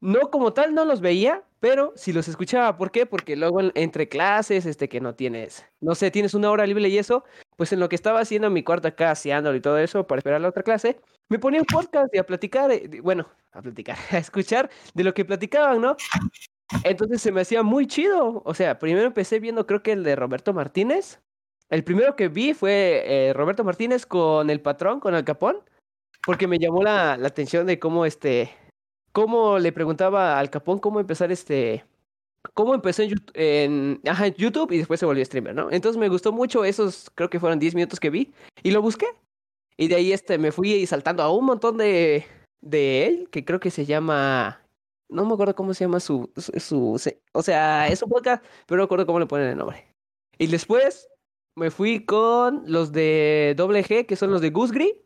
No 0.01 0.31
como 0.31 0.51
tal, 0.51 0.73
no 0.73 0.83
los 0.83 0.99
veía, 0.99 1.43
pero 1.59 1.93
si 1.95 2.11
los 2.11 2.27
escuchaba. 2.27 2.75
¿Por 2.75 2.89
qué? 2.89 3.05
Porque 3.05 3.35
luego 3.35 3.59
entre 3.75 4.09
clases, 4.09 4.65
este, 4.65 4.89
que 4.89 4.99
no 4.99 5.13
tienes, 5.13 5.63
no 5.79 5.93
sé, 5.93 6.09
tienes 6.09 6.33
una 6.33 6.49
hora 6.49 6.65
libre 6.65 6.89
y 6.89 6.97
eso, 6.97 7.23
pues 7.59 7.73
en 7.73 7.81
lo 7.81 7.89
que 7.89 7.97
estaba 7.97 8.21
haciendo 8.21 8.47
en 8.47 8.53
mi 8.53 8.63
cuarto 8.63 8.87
acá, 8.87 9.11
haciéndolo 9.11 9.53
y 9.57 9.59
todo 9.59 9.77
eso, 9.79 10.07
para 10.07 10.19
esperar 10.19 10.39
la 10.39 10.47
otra 10.47 10.63
clase, 10.63 10.97
me 11.27 11.39
ponía 11.39 11.59
un 11.59 11.65
podcast 11.65 12.07
y 12.15 12.17
a 12.17 12.25
platicar, 12.25 12.71
eh, 12.71 13.01
bueno, 13.03 13.27
a 13.51 13.61
platicar, 13.61 13.97
a 14.11 14.17
escuchar 14.17 14.69
de 14.93 15.03
lo 15.03 15.13
que 15.13 15.25
platicaban, 15.25 15.81
¿no? 15.81 15.97
Entonces 16.85 17.21
se 17.21 17.33
me 17.33 17.41
hacía 17.41 17.61
muy 17.61 17.85
chido. 17.85 18.41
O 18.45 18.53
sea, 18.53 18.79
primero 18.79 19.05
empecé 19.05 19.41
viendo, 19.41 19.67
creo 19.67 19.83
que 19.83 19.91
el 19.91 20.05
de 20.05 20.15
Roberto 20.15 20.53
Martínez. 20.53 21.19
El 21.69 21.83
primero 21.83 22.15
que 22.15 22.29
vi 22.29 22.53
fue 22.53 23.03
eh, 23.05 23.33
Roberto 23.33 23.65
Martínez 23.65 24.05
con 24.05 24.49
el 24.49 24.61
patrón, 24.61 25.01
con 25.01 25.13
el 25.13 25.25
capón, 25.25 25.57
porque 26.25 26.47
me 26.47 26.59
llamó 26.59 26.81
la, 26.81 27.17
la 27.17 27.27
atención 27.27 27.67
de 27.67 27.77
cómo 27.77 28.05
este 28.05 28.51
cómo 29.11 29.59
le 29.59 29.73
preguntaba 29.73 30.39
al 30.39 30.49
Capón 30.49 30.79
cómo 30.79 31.01
empezar 31.01 31.29
este, 31.29 31.83
cómo 32.53 32.73
empezó 32.73 33.03
en, 33.03 33.99
en, 34.03 34.33
YouTube 34.35 34.71
y 34.71 34.77
después 34.77 34.99
se 34.99 35.05
volvió 35.05 35.23
streamer, 35.25 35.55
¿no? 35.55 35.71
Entonces 35.71 35.99
me 35.99 36.09
gustó 36.09 36.31
mucho 36.31 36.63
esos, 36.63 37.11
creo 37.15 37.29
que 37.29 37.39
fueron 37.39 37.59
10 37.59 37.75
minutos 37.75 37.99
que 37.99 38.09
vi 38.09 38.31
y 38.63 38.71
lo 38.71 38.81
busqué. 38.81 39.07
Y 39.77 39.87
de 39.87 39.95
ahí 39.95 40.11
este, 40.11 40.37
me 40.37 40.51
fui 40.51 40.85
saltando 40.85 41.23
a 41.23 41.31
un 41.31 41.45
montón 41.45 41.77
de, 41.77 42.25
de 42.61 43.05
él, 43.05 43.29
que 43.31 43.45
creo 43.45 43.59
que 43.59 43.71
se 43.71 43.85
llama 43.85 44.61
No 45.09 45.25
me 45.25 45.33
acuerdo 45.33 45.55
cómo 45.55 45.73
se 45.73 45.85
llama 45.85 45.99
su, 45.99 46.29
su, 46.35 46.99
o 47.33 47.41
sea, 47.41 47.87
es 47.87 48.03
un 48.03 48.09
podcast, 48.09 48.43
pero 48.65 48.77
no 48.77 48.83
me 48.83 48.85
acuerdo 48.85 49.05
cómo 49.05 49.19
le 49.19 49.25
ponen 49.25 49.47
el 49.47 49.57
nombre. 49.57 49.85
Y 50.37 50.47
después 50.47 51.07
me 51.55 51.71
fui 51.71 52.05
con 52.05 52.63
los 52.65 52.91
de 52.91 53.53
doble 53.57 53.83
G, 53.83 54.05
que 54.05 54.15
son 54.15 54.31
los 54.31 54.41
de 54.41 54.49
Gusgri. 54.49 55.01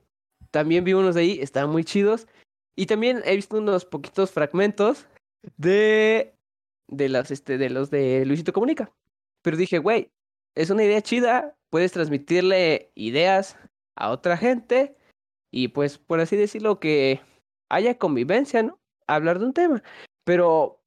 También 0.51 0.83
vi 0.83 0.93
unos 0.93 1.15
de 1.15 1.21
ahí, 1.21 1.39
estaban 1.41 1.71
muy 1.71 1.83
chidos. 1.83 2.27
Y 2.75 2.85
también 2.85 3.21
he 3.25 3.35
visto 3.35 3.57
unos 3.57 3.85
poquitos 3.85 4.31
fragmentos 4.31 5.07
de, 5.57 6.35
de, 6.87 7.09
las, 7.09 7.31
este, 7.31 7.57
de 7.57 7.69
los 7.69 7.89
de 7.89 8.25
Luisito 8.25 8.53
Comunica. 8.53 8.91
Pero 9.41 9.57
dije, 9.57 9.79
güey, 9.79 10.11
es 10.55 10.69
una 10.69 10.83
idea 10.83 11.01
chida, 11.01 11.55
puedes 11.69 11.91
transmitirle 11.91 12.91
ideas 12.95 13.57
a 13.95 14.09
otra 14.09 14.37
gente 14.37 14.95
y 15.51 15.69
pues, 15.69 15.97
por 15.97 16.19
así 16.19 16.35
decirlo, 16.35 16.79
que 16.79 17.21
haya 17.69 17.97
convivencia, 17.97 18.63
¿no? 18.63 18.79
Hablar 19.07 19.39
de 19.39 19.45
un 19.45 19.53
tema. 19.53 19.83
Pero 20.23 20.83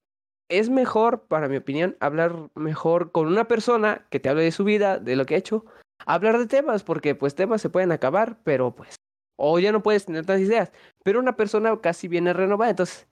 es 0.49 0.71
mejor, 0.71 1.27
para 1.27 1.49
mi 1.49 1.57
opinión, 1.57 1.97
hablar 2.01 2.51
mejor 2.55 3.13
con 3.13 3.27
una 3.27 3.49
persona 3.49 4.07
que 4.11 4.21
te 4.21 4.29
hable 4.29 4.43
de 4.43 4.53
su 4.53 4.65
vida, 4.65 4.99
de 4.99 5.17
lo 5.17 5.27
que 5.27 5.35
ha 5.35 5.39
hecho, 5.39 5.65
hablar 6.05 6.39
de 6.39 6.47
temas, 6.47 6.83
porque 6.83 7.15
pues 7.15 7.35
temas 7.35 7.61
se 7.61 7.71
pueden 7.71 7.93
acabar, 7.93 8.39
pero 8.45 8.75
pues, 8.75 8.97
o 9.37 9.59
ya 9.59 9.73
no 9.73 9.83
puedes 9.83 10.07
tener 10.07 10.25
tantas 10.25 10.43
ideas, 10.43 10.73
pero 11.05 11.21
una 11.21 11.37
persona 11.37 11.79
casi 11.81 12.09
viene 12.09 12.33
renovada, 12.33 12.71
entonces, 12.71 13.09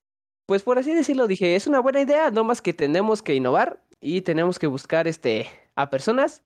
pues 0.46 0.62
por 0.62 0.78
así 0.78 0.94
decirlo, 0.94 1.26
dije, 1.26 1.56
es 1.56 1.66
una 1.66 1.80
buena 1.80 2.00
idea, 2.00 2.30
no 2.30 2.44
más 2.44 2.60
que 2.62 2.74
tenemos 2.74 3.22
que 3.22 3.34
innovar 3.34 3.82
y 4.00 4.20
tenemos 4.22 4.58
que 4.58 4.66
buscar 4.66 5.08
este 5.08 5.48
a 5.74 5.90
personas 5.90 6.42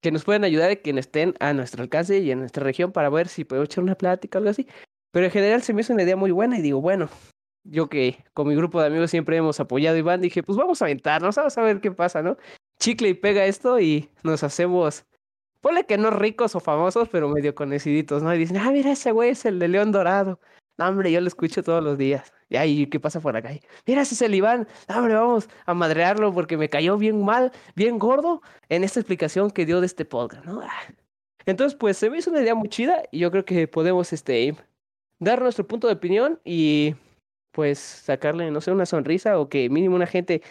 que 0.00 0.10
nos 0.10 0.24
puedan 0.24 0.44
ayudar 0.44 0.70
y 0.70 0.76
que 0.76 0.90
estén 0.90 1.34
a 1.40 1.52
nuestro 1.52 1.82
alcance 1.82 2.18
y 2.18 2.30
en 2.30 2.40
nuestra 2.40 2.64
región 2.64 2.92
para 2.92 3.10
ver 3.10 3.28
si 3.28 3.44
podemos 3.44 3.68
echar 3.68 3.84
una 3.84 3.96
plática 3.96 4.38
o 4.38 4.40
algo 4.40 4.50
así. 4.50 4.66
Pero 5.12 5.26
en 5.26 5.32
general 5.32 5.62
se 5.62 5.74
me 5.74 5.82
hizo 5.82 5.92
una 5.92 6.04
idea 6.04 6.16
muy 6.16 6.30
buena 6.30 6.58
y 6.58 6.62
digo, 6.62 6.80
bueno, 6.80 7.10
yo 7.64 7.88
que 7.88 8.24
con 8.32 8.48
mi 8.48 8.54
grupo 8.54 8.80
de 8.80 8.86
amigos 8.86 9.10
siempre 9.10 9.36
hemos 9.36 9.60
apoyado 9.60 9.96
a 9.96 9.98
Iván, 9.98 10.20
dije, 10.20 10.42
pues 10.42 10.56
vamos 10.56 10.80
a 10.80 10.86
aventarnos, 10.86 11.36
vamos 11.36 11.58
a 11.58 11.62
ver 11.62 11.80
qué 11.80 11.90
pasa, 11.90 12.22
¿no? 12.22 12.36
Chicle 12.78 13.10
y 13.10 13.14
pega 13.14 13.44
esto 13.44 13.80
y 13.80 14.08
nos 14.22 14.42
hacemos, 14.42 15.04
ponle 15.60 15.84
que 15.84 15.98
no 15.98 16.10
ricos 16.10 16.54
o 16.54 16.60
famosos, 16.60 17.08
pero 17.10 17.28
medio 17.28 17.54
conociditos, 17.54 18.22
¿no? 18.22 18.34
Y 18.34 18.38
dicen, 18.38 18.56
ah, 18.58 18.70
mira, 18.70 18.92
ese 18.92 19.12
güey 19.12 19.30
es 19.30 19.44
el 19.44 19.58
de 19.58 19.68
León 19.68 19.92
Dorado. 19.92 20.40
Hombre, 20.80 21.12
yo 21.12 21.20
lo 21.20 21.28
escucho 21.28 21.62
todos 21.62 21.84
los 21.84 21.98
días. 21.98 22.32
Y 22.48 22.56
ahí, 22.56 22.86
¿qué 22.86 22.98
pasa 22.98 23.20
por 23.20 23.36
acá? 23.36 23.50
Mira, 23.86 24.02
ese 24.02 24.14
es 24.14 24.22
el 24.22 24.34
Iván. 24.34 24.66
No, 24.88 24.98
hombre, 24.98 25.14
vamos 25.14 25.48
a 25.66 25.74
madrearlo 25.74 26.32
porque 26.32 26.56
me 26.56 26.68
cayó 26.68 26.96
bien 26.96 27.22
mal, 27.24 27.52
bien 27.76 27.98
gordo 27.98 28.40
en 28.68 28.82
esta 28.82 29.00
explicación 29.00 29.50
que 29.50 29.66
dio 29.66 29.80
de 29.80 29.86
este 29.86 30.04
podcast. 30.04 30.46
Ah. 30.48 30.70
Entonces, 31.46 31.76
pues 31.78 31.96
se 31.98 32.08
me 32.10 32.18
hizo 32.18 32.30
una 32.30 32.40
idea 32.40 32.54
muy 32.54 32.68
chida 32.68 33.02
y 33.10 33.18
yo 33.18 33.30
creo 33.30 33.44
que 33.44 33.68
podemos, 33.68 34.12
este, 34.12 34.56
dar 35.18 35.42
nuestro 35.42 35.66
punto 35.66 35.86
de 35.86 35.94
opinión 35.94 36.40
y 36.44 36.94
pues 37.52 37.78
sacarle, 37.78 38.50
no 38.50 38.60
sé, 38.60 38.72
una 38.72 38.86
sonrisa 38.86 39.38
o 39.38 39.48
que 39.48 39.68
mínimo 39.68 39.96
una 39.96 40.06
gente 40.06 40.42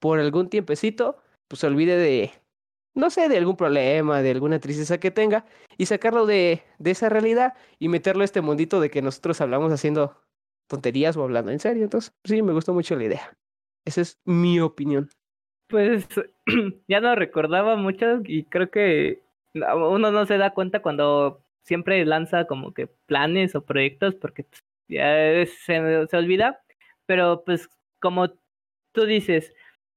por 0.00 0.18
algún 0.18 0.48
tiempecito, 0.48 1.16
pues 1.48 1.60
se 1.60 1.66
olvide 1.66 1.96
de, 1.96 2.32
no 2.94 3.10
sé, 3.10 3.28
de 3.28 3.38
algún 3.38 3.56
problema, 3.56 4.22
de 4.22 4.30
alguna 4.30 4.58
tristeza 4.58 4.98
que 4.98 5.10
tenga 5.10 5.44
y 5.78 5.86
sacarlo 5.86 6.26
de, 6.26 6.62
de 6.78 6.90
esa 6.90 7.08
realidad 7.08 7.54
y 7.78 7.88
meterlo 7.88 8.22
a 8.22 8.24
este 8.24 8.40
mundito 8.40 8.80
de 8.80 8.90
que 8.90 9.02
nosotros 9.02 9.40
hablamos 9.40 9.72
haciendo 9.72 10.20
tonterías 10.68 11.16
o 11.16 11.22
hablando 11.22 11.50
en 11.50 11.58
serio. 11.58 11.84
Entonces, 11.84 12.14
sí, 12.24 12.42
me 12.42 12.52
gustó 12.52 12.74
mucho 12.74 12.96
la 12.96 13.04
idea. 13.04 13.36
Esa 13.84 14.02
es 14.02 14.20
mi 14.24 14.60
opinión. 14.60 15.10
Pues 15.68 16.06
ya 16.88 17.00
no 17.00 17.14
recordaba 17.14 17.76
mucho 17.76 18.20
y 18.24 18.44
creo 18.44 18.70
que 18.70 19.22
uno 19.54 20.10
no 20.10 20.26
se 20.26 20.38
da 20.38 20.54
cuenta 20.54 20.80
cuando 20.80 21.42
siempre 21.62 22.04
lanza 22.04 22.46
como 22.46 22.72
que 22.74 22.86
planes 22.86 23.54
o 23.54 23.64
proyectos 23.64 24.14
porque 24.14 24.46
ya 24.88 25.44
se, 25.46 26.06
se 26.06 26.16
olvida, 26.16 26.62
pero 27.06 27.42
pues 27.44 27.68
como 28.00 28.28
tú 28.92 29.06
dices, 29.06 29.54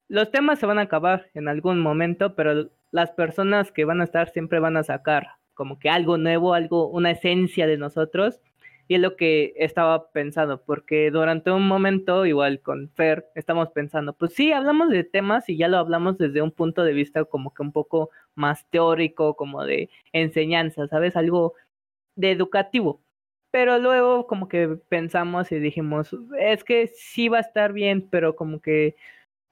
los 0.08 0.32
temas 0.32 0.60
se 0.60 0.66
van 0.66 0.80
a 0.80 0.84
acabar 0.84 1.28
en 1.34 1.48
algún 1.48 1.80
momento, 1.80 2.36
pero 2.36 2.70
las 2.92 3.12
personas 3.12 3.72
que 3.72 3.86
van 3.86 4.02
a 4.02 4.06
estar 4.06 4.30
siempre 4.30 4.60
van 4.60 4.78
a 4.78 4.84
sacar 4.84 5.28
como 5.54 5.80
que 5.80 5.90
algo 5.90 6.18
nuevo, 6.18 6.54
algo, 6.54 6.88
una 6.88 7.12
esencia 7.12 7.66
de 7.68 7.78
nosotros. 7.78 8.40
Y 8.88 8.96
es 8.96 9.02
lo 9.02 9.16
que 9.16 9.54
estaba 9.58 10.12
pensando, 10.12 10.64
porque 10.64 11.10
durante 11.10 11.50
un 11.52 11.68
momento, 11.68 12.26
igual 12.28 12.62
con 12.62 12.92
Fer, 12.92 13.26
estamos 13.34 13.70
pensando, 13.72 14.14
pues 14.14 14.34
sí, 14.36 14.52
hablamos 14.54 14.90
de 14.90 15.04
temas 15.04 15.50
y 15.50 15.58
ya 15.58 15.68
lo 15.68 15.78
hablamos 15.78 16.20
desde 16.20 16.44
un 16.44 16.52
punto 16.52 16.84
de 16.84 16.94
vista 16.94 17.26
como 17.26 17.52
que 17.52 17.64
un 17.64 17.72
poco 17.72 18.12
más 18.36 18.70
teórico, 18.70 19.36
como 19.36 19.64
de 19.66 19.90
enseñanza, 20.14 20.88
¿sabes? 20.88 21.16
Algo 21.16 21.56
de 22.16 22.32
educativo. 22.32 23.02
Pero 23.52 23.80
luego 23.80 24.28
como 24.28 24.48
que 24.50 24.68
pensamos 24.90 25.52
y 25.52 25.60
dijimos, 25.60 26.16
es 26.40 26.64
que 26.64 26.88
sí 26.88 27.30
va 27.30 27.38
a 27.40 27.42
estar 27.42 27.74
bien, 27.74 28.08
pero 28.12 28.36
como 28.36 28.62
que 28.62 28.96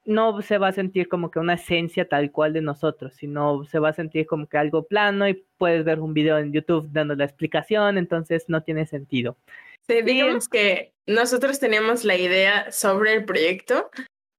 no 0.05 0.41
se 0.41 0.57
va 0.57 0.69
a 0.69 0.73
sentir 0.73 1.07
como 1.07 1.31
que 1.31 1.39
una 1.39 1.53
esencia 1.53 2.07
tal 2.07 2.31
cual 2.31 2.53
de 2.53 2.61
nosotros, 2.61 3.13
sino 3.15 3.63
se 3.65 3.79
va 3.79 3.89
a 3.89 3.93
sentir 3.93 4.25
como 4.25 4.47
que 4.47 4.57
algo 4.57 4.85
plano 4.85 5.27
y 5.27 5.45
puedes 5.57 5.85
ver 5.85 5.99
un 5.99 6.13
video 6.13 6.37
en 6.37 6.51
YouTube 6.51 6.89
dando 6.91 7.15
la 7.15 7.25
explicación, 7.25 7.97
entonces 7.97 8.45
no 8.47 8.63
tiene 8.63 8.85
sentido. 8.85 9.37
Sí, 9.87 10.01
digamos 10.01 10.47
que 10.47 10.93
nosotros 11.07 11.59
teníamos 11.59 12.05
la 12.05 12.15
idea 12.15 12.71
sobre 12.71 13.13
el 13.13 13.25
proyecto, 13.25 13.89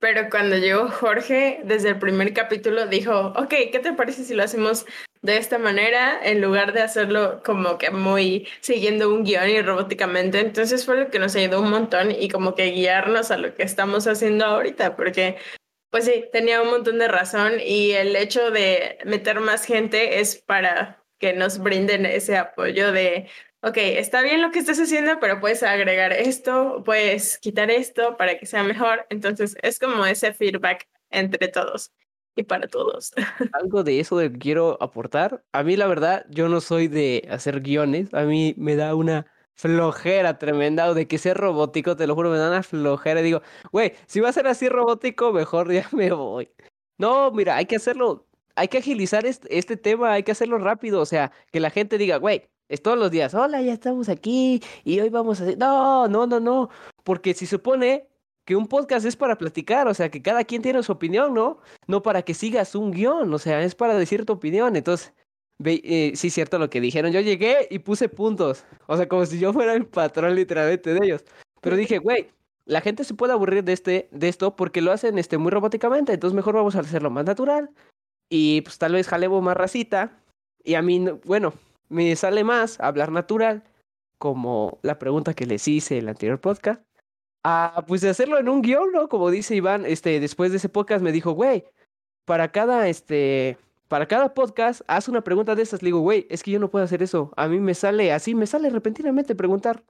pero 0.04 0.28
cuando 0.28 0.58
llegó 0.58 0.90
Jorge, 0.90 1.61
desde 1.64 1.88
el 1.88 1.99
primer 1.99 2.34
capítulo 2.34 2.87
dijo, 2.87 3.32
ok, 3.37 3.54
¿qué 3.73 3.80
te 3.82 3.94
parece 3.94 4.23
si 4.23 4.34
lo 4.34 4.42
hacemos 4.42 4.84
de 5.23 5.38
esta 5.38 5.56
manera 5.56 6.20
en 6.23 6.42
lugar 6.42 6.75
de 6.75 6.82
hacerlo 6.82 7.40
como 7.42 7.78
que 7.78 7.90
muy 7.90 8.46
siguiendo 8.61 9.08
un 9.08 9.25
guion 9.25 9.49
y 9.49 9.62
robóticamente? 9.62 10.40
Entonces 10.40 10.84
fue 10.84 10.99
lo 10.99 11.11
que 11.11 11.18
nos 11.18 11.34
ayudó 11.37 11.62
un 11.62 11.70
montón 11.70 12.11
y 12.11 12.28
como 12.28 12.54
que 12.54 12.66
guiarnos 12.66 13.30
a 13.30 13.38
lo 13.38 13.54
que 13.54 13.62
estamos 13.62 14.06
haciendo 14.06 14.44
ahorita, 14.44 14.94
porque 14.94 15.38
pues 15.88 16.04
sí, 16.04 16.26
tenía 16.32 16.61
un 16.61 16.68
montón 16.68 16.99
de 16.99 17.08
razón 17.08 17.54
y 17.64 17.92
el 17.92 18.14
hecho 18.14 18.50
de 18.50 18.99
meter 19.06 19.40
más 19.40 19.64
gente 19.64 20.20
es 20.20 20.37
para 20.37 21.02
que 21.24 21.32
nos 21.32 21.58
brinden 21.58 22.04
ese 22.04 22.36
apoyo 22.36 22.92
de 22.92 23.30
ok, 23.62 23.78
está 23.78 24.20
bien 24.20 24.42
lo 24.42 24.50
que 24.50 24.58
estás 24.58 24.78
haciendo, 24.78 25.18
pero 25.20 25.40
puedes 25.40 25.62
agregar 25.62 26.12
esto, 26.12 26.82
puedes 26.84 27.38
quitar 27.38 27.70
esto 27.70 28.18
para 28.18 28.36
que 28.38 28.44
sea 28.44 28.62
mejor. 28.62 29.06
Entonces 29.08 29.56
es 29.62 29.78
como 29.78 30.04
ese 30.04 30.34
feedback 30.34 30.86
entre 31.08 31.48
todos 31.48 31.94
y 32.36 32.42
para 32.42 32.68
todos. 32.68 33.14
Algo 33.54 33.82
de 33.84 34.00
eso 34.00 34.18
de 34.18 34.30
que 34.32 34.38
quiero 34.38 34.76
aportar. 34.82 35.42
A 35.52 35.62
mí, 35.62 35.78
la 35.78 35.86
verdad, 35.86 36.26
yo 36.28 36.50
no 36.50 36.60
soy 36.60 36.88
de 36.88 37.26
hacer 37.30 37.62
guiones. 37.62 38.12
A 38.12 38.24
mí 38.24 38.54
me 38.58 38.76
da 38.76 38.94
una 38.94 39.24
flojera 39.54 40.38
tremenda 40.38 40.90
o 40.90 40.94
de 40.94 41.08
que 41.08 41.16
sea 41.16 41.32
robótico, 41.32 41.96
te 41.96 42.06
lo 42.06 42.14
juro, 42.14 42.28
me 42.28 42.36
da 42.36 42.50
una 42.50 42.62
flojera. 42.62 43.22
Digo, 43.22 43.40
güey, 43.72 43.94
si 44.06 44.20
va 44.20 44.28
a 44.28 44.32
ser 44.34 44.46
así 44.46 44.68
robótico, 44.68 45.32
mejor 45.32 45.72
ya 45.72 45.88
me 45.92 46.12
voy. 46.12 46.50
No, 46.98 47.30
mira, 47.30 47.56
hay 47.56 47.64
que 47.64 47.76
hacerlo, 47.76 48.28
hay 48.56 48.68
que 48.68 48.78
agilizar 48.78 49.25
este, 49.26 49.76
tema, 49.76 50.12
hay 50.12 50.23
que 50.23 50.32
hacerlo 50.32 50.58
rápido. 50.58 51.00
O 51.00 51.06
sea, 51.06 51.32
que 51.52 51.61
la 51.61 51.70
gente 51.70 51.99
diga, 51.99 52.16
güey, 52.18 52.49
es 52.68 52.82
todos 52.82 52.99
los 52.99 53.11
días, 53.11 53.34
hola, 53.34 53.61
ya 53.62 53.73
estamos 53.73 54.08
aquí 54.08 54.62
y 54.84 55.00
hoy 55.00 55.08
vamos 55.08 55.40
a 55.40 55.44
hacer. 55.44 55.58
No, 55.58 56.08
no, 56.08 56.26
no, 56.26 56.40
no. 56.40 56.70
Porque 57.04 57.34
si 57.34 57.46
supone 57.46 58.08
que 58.44 58.56
un 58.56 58.66
podcast 58.66 59.06
es 59.06 59.16
para 59.16 59.38
platicar, 59.38 59.88
o 59.88 59.94
sea, 59.94 60.11
que 60.11 60.23
cada 60.23 60.44
quien 60.44 60.62
tiene 60.62 60.82
su 60.82 60.92
opinión, 60.92 61.34
¿no? 61.34 61.58
No 61.87 62.02
para 62.02 62.23
que 62.23 62.34
sigas 62.34 62.75
un 62.75 62.90
guion, 62.92 63.32
o 63.32 63.38
sea, 63.38 63.62
es 63.62 63.75
para 63.75 63.94
decir 63.94 64.25
tu 64.26 64.34
opinión. 64.34 64.76
Entonces, 64.76 65.14
ve, 65.58 65.80
eh, 65.84 66.12
sí, 66.16 66.30
cierto 66.30 66.58
lo 66.58 66.70
que 66.70 66.80
dijeron. 66.80 67.12
Yo 67.12 67.20
llegué 67.20 67.68
y 67.70 67.78
puse 67.80 68.08
puntos, 68.08 68.64
o 68.87 68.96
sea, 68.96 69.08
como 69.08 69.26
si 69.26 69.38
yo 69.38 69.52
fuera 69.52 69.75
el 69.75 69.87
patrón 69.87 70.34
literalmente 70.34 70.94
de 70.94 71.00
ellos. 71.06 71.25
Pero 71.61 71.76
dije, 71.76 71.99
güey, 71.99 72.28
la 72.66 72.80
gente 72.80 73.04
se 73.04 73.14
puede 73.14 73.32
aburrir 73.32 73.64
de, 73.64 73.73
este, 73.73 74.08
de 74.11 74.28
esto 74.28 74.56
porque 74.56 74.80
lo 74.82 74.92
hacen 74.92 75.18
este, 75.18 75.38
muy 75.38 75.50
robóticamente, 75.50 76.12
entonces 76.12 76.34
mejor 76.34 76.54
vamos 76.54 76.76
a 76.76 76.80
hacerlo 76.80 77.11
más 77.11 77.25
natural. 77.25 77.70
Y 78.28 78.62
pues 78.62 78.78
tal 78.78 78.92
vez 78.92 79.08
jalemos 79.08 79.42
más 79.42 79.56
racita. 79.56 80.18
Y 80.62 80.74
a 80.74 80.82
mí, 80.82 80.98
no- 80.98 81.20
bueno, 81.24 81.52
me 81.88 82.14
sale 82.16 82.44
más 82.44 82.80
hablar 82.80 83.12
natural, 83.12 83.62
como 84.18 84.78
la 84.82 84.98
pregunta 84.98 85.34
que 85.34 85.46
les 85.46 85.66
hice 85.68 85.98
en 85.98 86.04
el 86.04 86.08
anterior 86.10 86.40
podcast. 86.40 86.82
Ah, 87.44 87.84
pues 87.86 88.00
de 88.00 88.08
hacerlo 88.08 88.38
en 88.38 88.48
un 88.48 88.62
guion, 88.62 88.90
¿no? 88.92 89.08
Como 89.08 89.30
dice 89.30 89.54
Iván, 89.54 89.84
este, 89.84 90.18
después 90.20 90.50
de 90.50 90.56
ese 90.56 90.70
podcast 90.70 91.02
me 91.02 91.12
dijo, 91.12 91.32
güey, 91.32 91.64
para 92.24 92.50
cada, 92.52 92.88
este, 92.88 93.58
para 93.88 94.08
cada 94.08 94.32
podcast, 94.32 94.80
haz 94.86 95.08
una 95.08 95.22
pregunta 95.22 95.54
de 95.54 95.62
esas. 95.62 95.82
Le 95.82 95.88
digo, 95.88 96.00
güey, 96.00 96.26
es 96.30 96.42
que 96.42 96.50
yo 96.52 96.58
no 96.58 96.70
puedo 96.70 96.84
hacer 96.86 97.02
eso. 97.02 97.32
A 97.36 97.48
mí 97.48 97.60
me 97.60 97.74
sale 97.74 98.12
así, 98.12 98.34
me 98.34 98.46
sale 98.46 98.70
repentinamente 98.70 99.34
preguntar. 99.34 99.84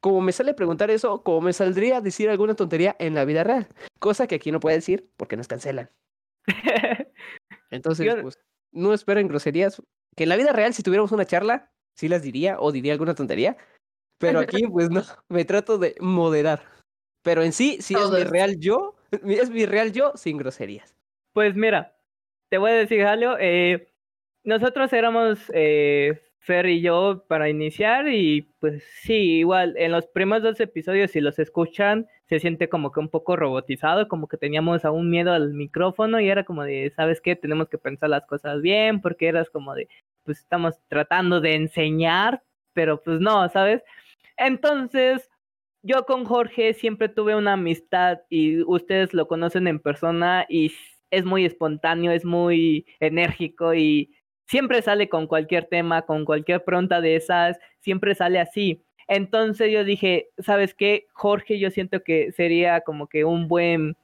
Como 0.00 0.20
me 0.22 0.32
sale 0.32 0.54
preguntar 0.54 0.90
eso, 0.90 1.22
como 1.22 1.42
me 1.42 1.52
saldría 1.52 2.00
decir 2.00 2.30
alguna 2.30 2.54
tontería 2.54 2.96
en 2.98 3.14
la 3.14 3.24
vida 3.26 3.44
real. 3.44 3.68
Cosa 3.98 4.26
que 4.26 4.34
aquí 4.36 4.50
no 4.52 4.60
puede 4.60 4.76
decir 4.76 5.10
porque 5.18 5.36
nos 5.36 5.48
cancelan. 5.48 5.90
Entonces, 7.70 8.06
Yo- 8.06 8.22
pues, 8.22 8.38
no 8.72 8.92
esperen 8.92 9.28
groserías. 9.28 9.82
Que 10.16 10.24
en 10.24 10.28
la 10.28 10.36
vida 10.36 10.52
real, 10.52 10.74
si 10.74 10.82
tuviéramos 10.82 11.12
una 11.12 11.24
charla, 11.26 11.72
sí 11.96 12.08
las 12.08 12.22
diría 12.22 12.60
o 12.60 12.72
diría 12.72 12.92
alguna 12.92 13.14
tontería. 13.14 13.56
Pero 14.18 14.40
aquí, 14.40 14.62
pues 14.72 14.90
no, 14.90 15.02
me 15.28 15.44
trato 15.44 15.78
de 15.78 15.94
moderar. 16.00 16.62
Pero 17.22 17.42
en 17.42 17.52
sí, 17.52 17.78
sí 17.80 17.94
es 17.94 18.10
mi 18.10 18.24
real 18.24 18.56
yo, 18.58 18.94
es 19.10 19.50
mi 19.50 19.66
real 19.66 19.92
yo 19.92 20.12
sin 20.16 20.36
groserías. 20.36 20.94
Pues 21.32 21.56
mira, 21.56 21.96
te 22.50 22.58
voy 22.58 22.70
a 22.70 22.74
decir 22.74 23.02
algo. 23.02 23.36
eh, 23.40 23.90
nosotros 24.44 24.92
éramos 24.92 25.50
eh, 25.54 26.20
Fer 26.38 26.66
y 26.66 26.82
yo 26.82 27.24
para 27.26 27.48
iniciar 27.48 28.08
y 28.08 28.42
pues 28.60 28.84
sí, 29.02 29.38
igual 29.38 29.74
en 29.78 29.90
los 29.92 30.06
primeros 30.06 30.42
dos 30.42 30.60
episodios 30.60 31.10
si 31.10 31.20
los 31.20 31.38
escuchan 31.38 32.06
se 32.28 32.40
siente 32.40 32.68
como 32.68 32.92
que 32.92 33.00
un 33.00 33.08
poco 33.08 33.36
robotizado, 33.36 34.08
como 34.08 34.28
que 34.28 34.36
teníamos 34.36 34.84
aún 34.84 35.10
miedo 35.10 35.32
al 35.32 35.52
micrófono 35.54 36.20
y 36.20 36.28
era 36.28 36.44
como 36.44 36.64
de, 36.64 36.92
¿sabes 36.96 37.20
qué? 37.20 37.36
Tenemos 37.36 37.68
que 37.68 37.78
pensar 37.78 38.10
las 38.10 38.26
cosas 38.26 38.62
bien, 38.62 39.00
porque 39.00 39.28
eras 39.28 39.50
como 39.50 39.74
de, 39.74 39.88
pues 40.24 40.38
estamos 40.38 40.74
tratando 40.88 41.40
de 41.40 41.54
enseñar, 41.54 42.42
pero 42.72 43.02
pues 43.02 43.20
no, 43.20 43.48
¿sabes? 43.50 43.82
Entonces, 44.36 45.30
yo 45.82 46.06
con 46.06 46.24
Jorge 46.24 46.74
siempre 46.74 47.08
tuve 47.08 47.36
una 47.36 47.52
amistad 47.54 48.20
y 48.30 48.62
ustedes 48.62 49.12
lo 49.12 49.28
conocen 49.28 49.68
en 49.68 49.80
persona 49.80 50.46
y 50.48 50.72
es 51.10 51.24
muy 51.24 51.44
espontáneo, 51.44 52.10
es 52.10 52.24
muy 52.24 52.86
enérgico 53.00 53.74
y 53.74 54.14
siempre 54.46 54.82
sale 54.82 55.08
con 55.08 55.26
cualquier 55.26 55.66
tema, 55.66 56.02
con 56.02 56.24
cualquier 56.24 56.64
pregunta 56.64 57.00
de 57.00 57.16
esas, 57.16 57.58
siempre 57.80 58.14
sale 58.14 58.40
así. 58.40 58.82
Entonces 59.08 59.72
yo 59.72 59.84
dije, 59.84 60.28
¿sabes 60.38 60.74
qué? 60.74 61.06
Jorge, 61.12 61.58
yo 61.58 61.70
siento 61.70 62.02
que 62.02 62.32
sería 62.32 62.80
como 62.80 63.08
que 63.08 63.24
un 63.24 63.48
buen... 63.48 63.96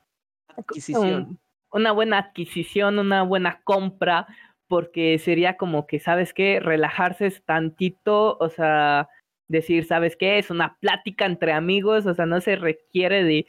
Adquisición. 0.57 1.39
una 1.73 1.93
buena 1.93 2.19
adquisición, 2.19 2.99
una 2.99 3.23
buena 3.23 3.61
compra, 3.65 4.27
porque 4.69 5.19
sería 5.19 5.57
como 5.57 5.87
que, 5.87 6.01
¿sabes 6.01 6.35
qué? 6.35 6.61
Relajarse 6.61 7.31
tantito, 7.45 8.37
o 8.39 8.49
sea, 8.49 9.09
decir, 9.49 9.85
¿sabes 9.85 10.17
qué? 10.17 10.39
Es 10.39 10.51
una 10.51 10.77
plática 10.81 11.27
entre 11.27 11.53
amigos, 11.53 12.07
o 12.07 12.15
sea, 12.15 12.27
no 12.27 12.41
se 12.41 12.57
requiere 12.57 13.25
de 13.25 13.47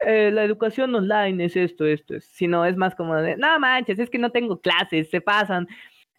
eh, 0.00 0.30
la 0.30 0.44
educación 0.44 0.94
online 0.94 1.44
es 1.44 1.56
esto, 1.56 1.86
esto, 1.86 2.16
es, 2.16 2.24
sino 2.24 2.64
es 2.64 2.76
más 2.76 2.94
como 2.94 3.14
de, 3.16 3.36
no 3.36 3.58
manches, 3.58 3.98
es 3.98 4.08
que 4.08 4.18
no 4.18 4.30
tengo 4.30 4.60
clases, 4.60 5.10
se 5.10 5.20
pasan. 5.20 5.68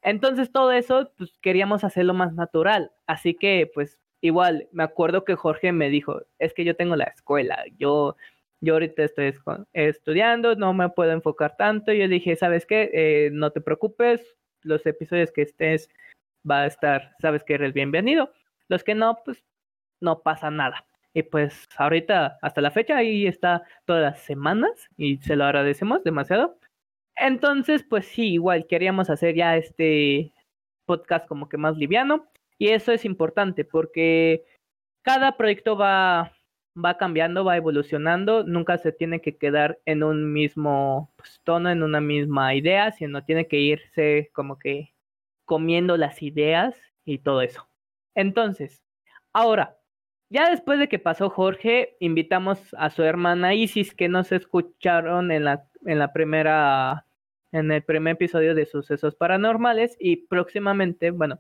Entonces 0.04 0.52
todo 0.52 0.72
eso, 0.72 1.12
pues 1.18 1.38
queríamos 1.42 1.84
hacerlo 1.84 2.14
más 2.14 2.34
natural. 2.34 2.92
Así 3.08 3.34
que, 3.36 3.70
pues 3.74 4.01
igual, 4.22 4.68
me 4.72 4.84
acuerdo 4.84 5.26
que 5.26 5.36
Jorge 5.36 5.72
me 5.72 5.90
dijo, 5.90 6.22
es 6.40 6.54
que 6.54 6.64
yo 6.64 6.76
tengo 6.76 6.96
la 6.96 7.06
escuela, 7.06 7.64
yo, 7.78 8.16
yo 8.62 8.74
ahorita 8.74 9.04
estoy 9.04 9.34
estudiando, 9.74 10.56
no 10.56 10.74
me 10.74 10.90
puedo 10.90 11.12
enfocar 11.12 11.58
tanto. 11.58 11.92
Yo 11.92 12.08
dije, 12.08 12.36
¿sabes 12.36 12.66
qué? 12.66 12.90
Eh, 12.94 13.30
no 13.34 13.52
te 13.52 13.62
preocupes, 13.62 14.22
los 14.62 14.86
episodios 14.86 15.32
que 15.32 15.42
estés 15.42 15.90
va 16.50 16.62
a 16.62 16.68
estar, 16.68 17.16
sabes 17.20 17.44
que 17.44 17.56
eres 17.56 17.74
bienvenido. 17.74 18.32
Los 18.68 18.84
que 18.84 18.96
no, 18.96 19.20
pues 19.26 19.44
no 20.00 20.22
pasa 20.22 20.52
nada. 20.52 20.86
Y 21.14 21.24
pues 21.24 21.68
ahorita, 21.78 22.38
hasta 22.42 22.62
la 22.62 22.72
fecha, 22.72 22.98
ahí 22.98 23.28
está 23.28 23.64
todas 23.86 24.02
las 24.02 24.20
semanas 24.22 24.88
y 24.98 25.18
se 25.18 25.36
lo 25.36 25.44
agradecemos 25.46 26.04
demasiado. 26.04 26.58
Entonces, 27.16 27.84
pues 27.84 28.06
sí, 28.08 28.34
igual 28.34 28.66
queríamos 28.68 29.10
hacer 29.10 29.36
ya 29.36 29.58
este 29.58 30.34
podcast 30.86 31.28
como 31.28 31.50
que 31.50 31.58
más 31.58 31.78
liviano. 31.78 32.28
Y 32.62 32.70
eso 32.70 32.92
es 32.92 33.06
importante 33.06 33.66
porque 33.66 34.46
cada 35.02 35.36
proyecto 35.36 35.76
va, 35.76 36.32
va 36.78 36.96
cambiando, 36.96 37.44
va 37.44 37.58
evolucionando. 37.58 38.44
Nunca 38.44 38.78
se 38.78 38.92
tiene 38.92 39.20
que 39.20 39.36
quedar 39.36 39.80
en 39.86 40.04
un 40.04 40.32
mismo 40.32 41.12
pues, 41.16 41.42
tono, 41.44 41.72
en 41.72 41.82
una 41.82 42.02
misma 42.02 42.54
idea, 42.54 42.92
sino 42.92 43.24
tiene 43.24 43.48
que 43.48 43.58
irse 43.58 44.30
como 44.34 44.60
que 44.60 44.94
comiendo 45.44 45.98
las 45.98 46.22
ideas 46.22 46.76
y 47.04 47.18
todo 47.18 47.42
eso. 47.42 47.68
Entonces, 48.14 48.84
ahora, 49.34 49.80
ya 50.30 50.52
después 50.52 50.78
de 50.78 50.88
que 50.88 51.00
pasó 51.00 51.32
Jorge, 51.32 51.98
invitamos 52.00 52.76
a 52.78 52.92
su 52.92 53.02
hermana 53.02 53.56
Isis, 53.56 53.96
que 53.96 54.08
nos 54.08 54.32
escucharon 54.32 55.32
en 55.32 55.46
la, 55.46 55.68
en 55.88 55.98
la 55.98 56.14
primera, 56.14 57.08
en 57.52 57.72
el 57.72 57.84
primer 57.84 58.14
episodio 58.14 58.54
de 58.54 58.68
Sucesos 58.68 59.16
Paranormales 59.16 59.98
y 60.00 60.28
próximamente, 60.28 61.10
bueno, 61.10 61.40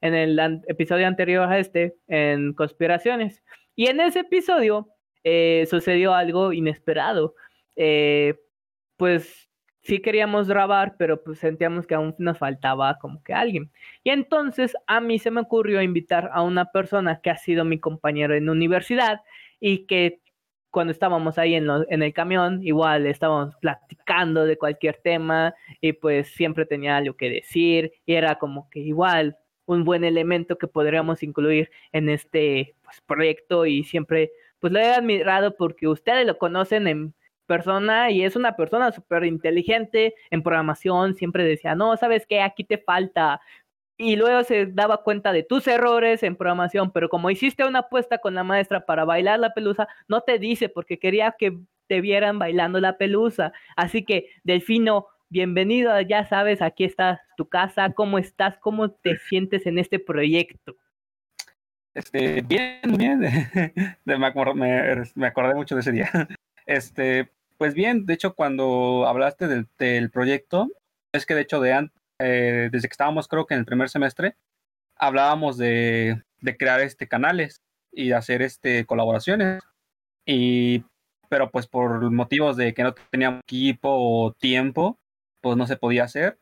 en 0.00 0.14
el 0.14 0.38
episodio 0.66 1.06
anterior 1.06 1.50
a 1.50 1.58
este, 1.58 1.96
en 2.08 2.54
Conspiraciones. 2.54 3.42
Y 3.76 3.86
en 3.86 4.00
ese 4.00 4.20
episodio 4.20 4.88
eh, 5.24 5.66
sucedió 5.68 6.14
algo 6.14 6.52
inesperado. 6.52 7.34
Eh, 7.76 8.34
pues 8.96 9.50
sí 9.82 10.00
queríamos 10.00 10.48
grabar, 10.48 10.96
pero 10.98 11.22
pues 11.22 11.38
sentíamos 11.38 11.86
que 11.86 11.94
aún 11.94 12.14
nos 12.18 12.38
faltaba 12.38 12.98
como 12.98 13.22
que 13.22 13.32
alguien. 13.32 13.70
Y 14.04 14.10
entonces 14.10 14.76
a 14.86 15.00
mí 15.00 15.18
se 15.18 15.30
me 15.30 15.40
ocurrió 15.40 15.82
invitar 15.82 16.30
a 16.32 16.42
una 16.42 16.66
persona 16.66 17.20
que 17.22 17.30
ha 17.30 17.36
sido 17.36 17.64
mi 17.64 17.78
compañero 17.78 18.34
en 18.34 18.48
universidad 18.48 19.20
y 19.58 19.86
que 19.86 20.20
cuando 20.70 20.92
estábamos 20.92 21.38
ahí 21.38 21.54
en, 21.54 21.66
en 21.88 22.02
el 22.02 22.12
camión, 22.12 22.60
igual 22.62 23.06
estábamos 23.06 23.56
platicando 23.56 24.44
de 24.44 24.56
cualquier 24.56 25.00
tema 25.02 25.54
y 25.80 25.92
pues 25.94 26.28
siempre 26.28 26.64
tenía 26.64 26.96
algo 26.96 27.14
que 27.14 27.28
decir 27.28 27.92
y 28.06 28.14
era 28.14 28.36
como 28.36 28.70
que 28.70 28.80
igual 28.80 29.36
un 29.70 29.84
buen 29.84 30.02
elemento 30.02 30.58
que 30.58 30.66
podríamos 30.66 31.22
incluir 31.22 31.70
en 31.92 32.08
este 32.08 32.74
pues, 32.82 33.00
proyecto 33.02 33.66
y 33.66 33.84
siempre 33.84 34.32
pues 34.58 34.72
lo 34.72 34.80
he 34.80 34.92
admirado 34.92 35.56
porque 35.56 35.86
ustedes 35.86 36.26
lo 36.26 36.38
conocen 36.38 36.88
en 36.88 37.14
persona 37.46 38.10
y 38.10 38.24
es 38.24 38.34
una 38.34 38.56
persona 38.56 38.90
súper 38.90 39.24
inteligente 39.24 40.14
en 40.30 40.42
programación, 40.42 41.14
siempre 41.14 41.44
decía, 41.44 41.74
no, 41.76 41.96
sabes 41.96 42.26
qué, 42.26 42.40
aquí 42.42 42.64
te 42.64 42.78
falta. 42.78 43.40
Y 43.96 44.16
luego 44.16 44.42
se 44.44 44.66
daba 44.66 45.02
cuenta 45.04 45.32
de 45.32 45.44
tus 45.44 45.66
errores 45.68 46.22
en 46.24 46.36
programación, 46.36 46.90
pero 46.90 47.08
como 47.08 47.30
hiciste 47.30 47.64
una 47.64 47.80
apuesta 47.80 48.18
con 48.18 48.34
la 48.34 48.44
maestra 48.44 48.86
para 48.86 49.04
bailar 49.04 49.38
la 49.38 49.54
pelusa, 49.54 49.86
no 50.08 50.22
te 50.22 50.38
dice 50.38 50.68
porque 50.68 50.98
quería 50.98 51.34
que 51.38 51.58
te 51.86 52.00
vieran 52.00 52.38
bailando 52.38 52.80
la 52.80 52.98
pelusa. 52.98 53.52
Así 53.76 54.04
que, 54.04 54.30
Delfino, 54.42 55.06
bienvenido, 55.30 55.98
ya 56.00 56.26
sabes, 56.26 56.60
aquí 56.60 56.84
está 56.84 57.22
tu 57.36 57.48
casa, 57.48 57.92
¿cómo 57.92 58.18
estás? 58.18 58.58
¿Cómo 58.58 58.90
te 58.90 59.16
sientes 59.16 59.64
en 59.64 59.78
este 59.78 60.00
proyecto? 60.00 60.76
Este, 61.94 62.42
bien, 62.42 62.80
bien. 62.98 63.20
me, 64.04 65.26
acordé 65.26 65.54
mucho 65.54 65.74
de 65.74 65.80
ese 65.80 65.92
día. 65.92 66.10
Este, 66.66 67.28
pues 67.58 67.74
bien, 67.74 68.06
de 68.06 68.14
hecho, 68.14 68.34
cuando 68.36 69.04
hablaste 69.08 69.48
del, 69.48 70.10
proyecto, 70.10 70.68
es 71.10 71.26
que 71.26 71.34
de 71.34 71.40
hecho, 71.40 71.58
de, 71.60 71.90
eh, 72.20 72.68
desde 72.70 72.86
que 72.86 72.92
estábamos, 72.92 73.26
creo 73.26 73.44
que 73.44 73.54
en 73.54 73.60
el 73.60 73.66
primer 73.66 73.88
semestre, 73.88 74.36
hablábamos 74.94 75.58
de, 75.58 76.22
crear 76.58 76.80
este 76.80 77.08
canales 77.08 77.60
y 77.90 78.12
hacer 78.12 78.42
este 78.42 78.84
colaboraciones. 78.86 79.60
Y, 80.24 80.84
pero 81.28 81.50
pues 81.50 81.66
por 81.66 82.08
motivos 82.12 82.56
de 82.56 82.72
que 82.72 82.84
no 82.84 82.94
teníamos 83.10 83.40
equipo 83.40 83.88
o 83.90 84.32
tiempo, 84.32 84.99
pues 85.40 85.56
no 85.56 85.66
se 85.66 85.76
podía 85.76 86.04
hacer. 86.04 86.38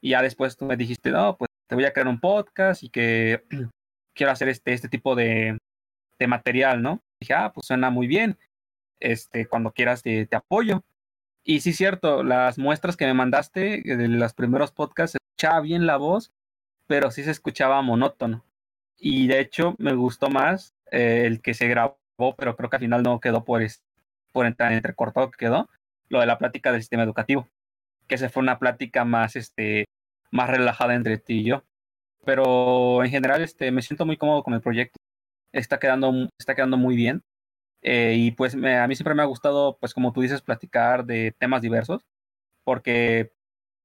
Y 0.00 0.10
ya 0.10 0.22
después 0.22 0.56
tú 0.56 0.64
me 0.66 0.76
dijiste, 0.76 1.10
no, 1.10 1.36
pues 1.36 1.50
te 1.68 1.74
voy 1.74 1.84
a 1.84 1.92
crear 1.92 2.08
un 2.08 2.20
podcast 2.20 2.82
y 2.82 2.90
que 2.90 3.44
quiero 4.14 4.32
hacer 4.32 4.48
este, 4.48 4.72
este 4.72 4.88
tipo 4.88 5.14
de, 5.14 5.58
material, 6.26 6.82
¿no? 6.82 7.02
dije, 7.20 7.34
ah, 7.34 7.52
pues 7.52 7.66
suena 7.66 7.90
muy 7.90 8.06
bien 8.06 8.38
este, 9.00 9.46
cuando 9.46 9.72
quieras 9.72 10.02
te, 10.02 10.28
apoyo. 10.32 10.82
Y 11.44 11.60
sí, 11.60 11.72
cierto, 11.72 12.22
las 12.24 12.58
muestras 12.58 12.96
que 12.96 13.06
me 13.06 13.14
mandaste 13.14 13.90
eh, 13.90 13.96
de 13.96 14.08
los 14.08 14.34
primeros 14.34 14.72
podcasts, 14.72 15.12
se 15.12 15.18
escuchaba 15.18 15.60
bien 15.60 15.86
la 15.86 15.96
voz, 15.96 16.32
pero 16.86 17.10
sí 17.10 17.22
se 17.22 17.30
escuchaba 17.30 17.80
monótono. 17.82 18.44
Y 18.98 19.28
de 19.28 19.40
hecho 19.40 19.74
me 19.78 19.94
gustó 19.94 20.28
más 20.30 20.74
eh, 20.90 21.24
el 21.26 21.42
que 21.42 21.54
se 21.54 21.68
grabó, 21.68 21.98
pero 22.36 22.56
creo 22.56 22.70
que 22.70 22.76
al 22.76 22.82
final 22.82 23.02
no 23.02 23.20
quedó 23.20 23.44
por, 23.44 23.62
por 24.32 24.46
entrar 24.46 24.72
entrecortado 24.72 25.30
que 25.30 25.38
quedó, 25.38 25.68
lo 26.08 26.20
de 26.20 26.26
la 26.26 26.38
plática 26.38 26.72
del 26.72 26.80
sistema 26.80 27.02
educativo, 27.02 27.48
que 28.06 28.18
se 28.18 28.28
fue 28.28 28.42
una 28.42 28.58
plática 28.58 29.04
más, 29.04 29.36
este, 29.36 29.86
más 30.30 30.50
relajada 30.50 30.94
entre 30.94 31.18
ti 31.18 31.40
y 31.40 31.44
yo. 31.44 31.64
Pero 32.24 33.04
en 33.04 33.10
general 33.10 33.42
este, 33.42 33.70
me 33.72 33.82
siento 33.82 34.06
muy 34.06 34.16
cómodo 34.16 34.42
con 34.42 34.54
el 34.54 34.60
proyecto. 34.60 34.98
Está 35.52 35.78
quedando, 35.78 36.28
está 36.38 36.54
quedando 36.54 36.76
muy 36.76 36.96
bien. 36.96 37.22
Eh, 37.82 38.14
y 38.16 38.32
pues 38.32 38.54
a 38.54 38.86
mí 38.88 38.96
siempre 38.96 39.14
me 39.14 39.22
ha 39.22 39.26
gustado, 39.26 39.78
pues 39.78 39.94
como 39.94 40.12
tú 40.12 40.22
dices, 40.22 40.42
platicar 40.42 41.04
de 41.06 41.34
temas 41.38 41.62
diversos, 41.62 42.04
porque 42.64 43.32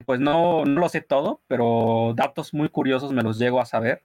pues 0.05 0.19
no, 0.19 0.65
no 0.65 0.79
lo 0.81 0.89
sé 0.89 1.01
todo, 1.01 1.41
pero 1.47 2.13
datos 2.15 2.53
muy 2.53 2.69
curiosos 2.69 3.13
me 3.13 3.23
los 3.23 3.37
llego 3.37 3.61
a 3.61 3.65
saber 3.65 4.03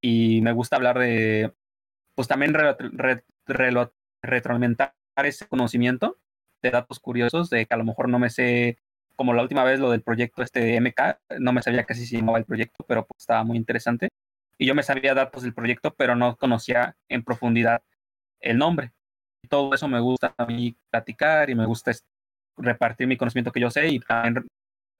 y 0.00 0.40
me 0.42 0.52
gusta 0.52 0.76
hablar 0.76 0.98
de, 0.98 1.54
pues 2.14 2.28
también 2.28 2.54
retroalimentar 4.22 4.94
ese 5.16 5.48
conocimiento 5.48 6.18
de 6.62 6.70
datos 6.70 7.00
curiosos, 7.00 7.50
de 7.50 7.66
que 7.66 7.74
a 7.74 7.78
lo 7.78 7.84
mejor 7.84 8.08
no 8.08 8.18
me 8.18 8.30
sé, 8.30 8.78
como 9.20 9.34
la 9.34 9.42
última 9.42 9.64
vez 9.64 9.78
lo 9.78 9.90
del 9.90 10.00
proyecto 10.00 10.42
este 10.42 10.60
de 10.60 10.80
MK, 10.80 11.38
no 11.40 11.52
me 11.52 11.60
sabía 11.60 11.84
casi 11.84 12.06
si 12.06 12.16
llamaba 12.16 12.38
el 12.38 12.46
proyecto, 12.46 12.82
pero 12.88 13.04
pues 13.06 13.20
estaba 13.20 13.44
muy 13.44 13.58
interesante. 13.58 14.08
Y 14.56 14.64
yo 14.64 14.74
me 14.74 14.82
sabía 14.82 15.12
datos 15.12 15.42
del 15.42 15.52
proyecto, 15.52 15.94
pero 15.94 16.16
no 16.16 16.36
conocía 16.36 16.96
en 17.08 17.22
profundidad 17.22 17.82
el 18.40 18.56
nombre 18.56 18.92
todo 19.48 19.74
eso 19.74 19.88
me 19.88 20.00
gusta 20.00 20.34
a 20.38 20.46
mí 20.46 20.76
platicar 20.90 21.50
y 21.50 21.54
me 21.54 21.66
gusta 21.66 21.92
repartir 22.56 23.06
mi 23.06 23.16
conocimiento 23.16 23.52
que 23.52 23.60
yo 23.60 23.70
sé 23.70 23.88
y 23.88 24.00
también 24.00 24.46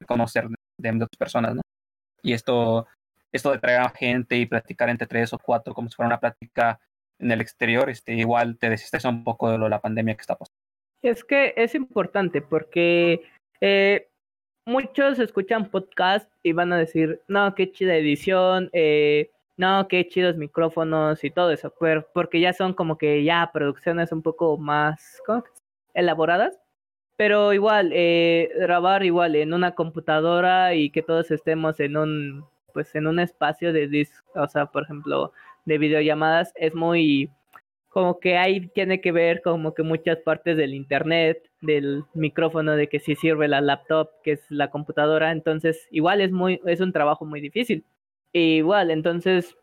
conocer 0.06 0.48
de, 0.78 0.90
otras 0.90 1.16
personas, 1.18 1.54
¿no? 1.54 1.62
Y 2.22 2.32
esto, 2.32 2.86
esto 3.32 3.52
de 3.52 3.58
traer 3.58 3.80
a 3.80 3.90
gente 3.90 4.36
y 4.36 4.46
platicar 4.46 4.88
entre 4.88 5.06
tres 5.06 5.32
o 5.32 5.38
cuatro 5.38 5.74
como 5.74 5.88
si 5.88 5.96
fuera 5.96 6.08
una 6.08 6.20
plática 6.20 6.80
en 7.18 7.30
el 7.30 7.40
exterior, 7.40 7.90
este, 7.90 8.14
igual 8.14 8.58
te 8.58 8.70
desestresa 8.70 9.08
un 9.08 9.24
poco 9.24 9.50
de 9.50 9.58
lo, 9.58 9.68
la 9.68 9.80
pandemia 9.80 10.14
que 10.14 10.22
está 10.22 10.36
pasando. 10.36 10.56
Es 11.02 11.24
que 11.24 11.54
es 11.56 11.74
importante 11.74 12.42
porque 12.42 13.22
eh, 13.60 14.09
muchos 14.70 15.18
escuchan 15.18 15.68
podcast 15.68 16.30
y 16.44 16.52
van 16.52 16.72
a 16.72 16.78
decir, 16.78 17.20
no, 17.26 17.54
qué 17.54 17.72
chida 17.72 17.96
edición, 17.96 18.70
eh, 18.72 19.30
no, 19.56 19.88
qué 19.88 20.06
chidos 20.06 20.36
micrófonos 20.36 21.22
y 21.24 21.30
todo 21.30 21.50
eso, 21.50 21.74
pero 21.78 22.06
porque 22.14 22.40
ya 22.40 22.52
son 22.52 22.72
como 22.72 22.96
que 22.96 23.24
ya 23.24 23.50
producciones 23.52 24.12
un 24.12 24.22
poco 24.22 24.56
más 24.58 25.20
¿cómo? 25.26 25.44
elaboradas, 25.92 26.60
pero 27.16 27.52
igual, 27.52 27.90
eh, 27.92 28.50
grabar 28.56 29.04
igual 29.04 29.34
en 29.34 29.52
una 29.52 29.74
computadora 29.74 30.74
y 30.74 30.90
que 30.90 31.02
todos 31.02 31.30
estemos 31.32 31.80
en 31.80 31.96
un, 31.96 32.44
pues 32.72 32.94
en 32.94 33.08
un 33.08 33.18
espacio 33.18 33.72
de 33.72 33.88
disc, 33.88 34.24
o 34.36 34.46
sea, 34.46 34.66
por 34.66 34.84
ejemplo, 34.84 35.32
de 35.64 35.78
videollamadas, 35.78 36.52
es 36.54 36.74
muy, 36.74 37.28
como 37.88 38.20
que 38.20 38.38
ahí 38.38 38.68
tiene 38.68 39.00
que 39.00 39.10
ver 39.10 39.42
como 39.42 39.74
que 39.74 39.82
muchas 39.82 40.18
partes 40.18 40.56
del 40.56 40.74
internet, 40.74 41.49
del 41.60 42.04
micrófono, 42.14 42.76
de 42.76 42.88
que 42.88 43.00
si 43.00 43.14
sirve 43.16 43.48
la 43.48 43.60
laptop, 43.60 44.10
que 44.22 44.32
es 44.32 44.50
la 44.50 44.70
computadora, 44.70 45.32
entonces 45.32 45.88
igual 45.90 46.20
es 46.20 46.32
muy, 46.32 46.60
es 46.66 46.80
un 46.80 46.92
trabajo 46.92 47.24
muy 47.24 47.40
difícil. 47.40 47.84
igual, 48.32 48.90
entonces 48.90 49.56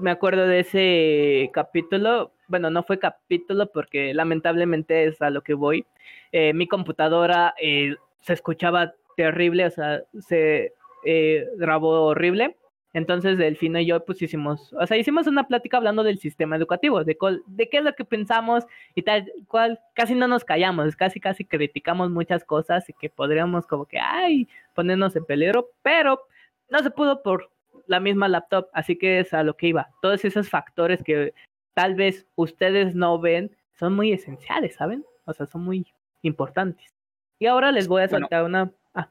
me 0.00 0.10
acuerdo 0.10 0.46
de 0.46 0.60
ese 0.60 1.50
capítulo, 1.52 2.32
bueno, 2.48 2.70
no 2.70 2.82
fue 2.82 2.98
capítulo 2.98 3.70
porque 3.72 4.14
lamentablemente 4.14 5.04
es 5.04 5.20
a 5.22 5.30
lo 5.30 5.42
que 5.42 5.54
voy. 5.54 5.86
Eh, 6.32 6.52
mi 6.54 6.66
computadora 6.66 7.54
eh, 7.60 7.96
se 8.20 8.32
escuchaba 8.32 8.94
terrible, 9.16 9.66
o 9.66 9.70
sea, 9.70 10.02
se 10.20 10.74
eh, 11.04 11.46
grabó 11.56 12.06
horrible. 12.06 12.56
Entonces 12.92 13.38
Delfino 13.38 13.78
y 13.78 13.86
yo 13.86 14.04
pues 14.04 14.20
hicimos, 14.20 14.72
o 14.72 14.86
sea, 14.86 14.96
hicimos 14.96 15.26
una 15.28 15.46
plática 15.46 15.76
hablando 15.76 16.02
del 16.02 16.18
sistema 16.18 16.56
educativo, 16.56 17.04
de, 17.04 17.16
de 17.46 17.68
qué 17.68 17.78
es 17.78 17.84
lo 17.84 17.94
que 17.94 18.04
pensamos 18.04 18.64
y 18.94 19.02
tal 19.02 19.30
cual, 19.46 19.80
casi 19.94 20.14
no 20.14 20.26
nos 20.26 20.44
callamos, 20.44 20.96
casi 20.96 21.20
casi 21.20 21.44
criticamos 21.44 22.10
muchas 22.10 22.44
cosas 22.44 22.88
y 22.88 22.92
que 22.94 23.08
podríamos 23.08 23.66
como 23.66 23.86
que, 23.86 24.00
ay, 24.00 24.48
ponernos 24.74 25.14
en 25.14 25.24
peligro, 25.24 25.70
pero 25.82 26.20
no 26.68 26.80
se 26.80 26.90
pudo 26.90 27.22
por 27.22 27.50
la 27.86 28.00
misma 28.00 28.28
laptop, 28.28 28.68
así 28.72 28.96
que 28.96 29.20
es 29.20 29.32
a 29.34 29.42
lo 29.42 29.56
que 29.56 29.68
iba. 29.68 29.88
Todos 30.02 30.24
esos 30.24 30.48
factores 30.48 31.02
que 31.02 31.32
tal 31.74 31.94
vez 31.94 32.26
ustedes 32.34 32.94
no 32.94 33.20
ven 33.20 33.56
son 33.78 33.94
muy 33.94 34.12
esenciales, 34.12 34.74
¿saben? 34.74 35.04
O 35.24 35.32
sea, 35.32 35.46
son 35.46 35.62
muy 35.62 35.86
importantes. 36.22 36.92
Y 37.38 37.46
ahora 37.46 37.72
les 37.72 37.88
voy 37.88 38.02
a 38.02 38.08
saltar 38.08 38.44
una... 38.44 38.72
Ah. 38.94 39.08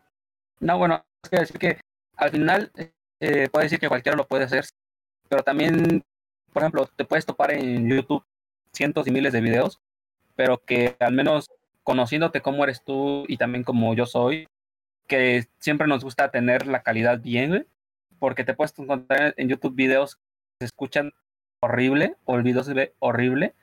No, 0.60 0.78
bueno, 0.78 1.04
es 1.24 1.30
que 1.30 1.40
decir 1.40 1.60
que 1.60 1.78
al 2.18 2.30
final 2.30 2.72
eh, 3.20 3.50
puede 3.52 3.66
decir 3.66 3.80
que 3.80 3.90
cualquiera 3.90 4.18
lo 4.18 4.28
puede 4.28 4.46
hacer, 4.46 4.66
pero 5.28 5.44
también, 5.44 6.04
por 6.54 6.64
ejemplo, 6.64 6.90
te 6.96 7.06
puedes 7.06 7.26
topar 7.26 7.52
en 7.52 7.90
YouTube 7.90 8.24
cientos 8.72 9.08
y 9.08 9.12
miles 9.12 9.34
de 9.34 9.42
videos, 9.42 9.80
pero 10.36 10.58
que 10.58 10.96
al 11.00 11.14
menos 11.14 11.50
conociéndote 11.84 12.42
cómo 12.42 12.64
eres 12.64 12.84
tú 12.84 13.26
y 13.28 13.38
también 13.38 13.64
como 13.64 13.94
yo 13.94 14.06
soy, 14.06 14.48
que 15.08 15.48
siempre 15.60 15.88
nos 15.88 16.04
gusta 16.04 16.32
tener 16.32 16.68
la 16.68 16.84
calidad 16.84 17.20
bien, 17.20 17.68
porque 18.20 18.44
te 18.44 18.54
puedes 18.54 18.78
encontrar 18.78 19.34
en 19.38 19.50
YouTube 19.50 19.76
videos 19.76 20.16
que 20.16 20.22
se 20.60 20.66
escuchan 20.66 21.12
horrible 21.62 22.16
o 22.26 22.36
el 22.36 22.44
video 22.44 22.64
se 22.64 22.74
ve 22.74 22.94
horrible. 23.00 23.56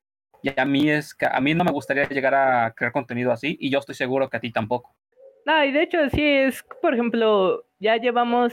Y 0.43 0.59
a 0.59 0.65
mí 0.65 0.91
es 0.91 1.15
que 1.15 1.27
a 1.27 1.41
mí 1.41 1.55
no 1.55 1.65
me 1.65 1.73
gustaría 1.73 2.09
llegar 2.09 2.35
a 2.35 2.73
crear 2.73 2.93
contenido 2.93 3.33
así 3.33 3.57
y 3.61 3.71
yo 3.71 3.79
estoy 3.79 3.95
seguro 3.95 4.29
que 4.29 4.37
a 4.37 4.41
ti 4.41 4.53
tampoco. 4.53 4.95
No, 5.45 5.65
y 5.65 5.73
de 5.73 5.83
hecho 5.83 5.99
sí 6.11 6.23
es, 6.23 6.65
por 6.83 6.95
ejemplo, 6.95 7.65
ya 7.79 7.97
llevamos 7.97 8.53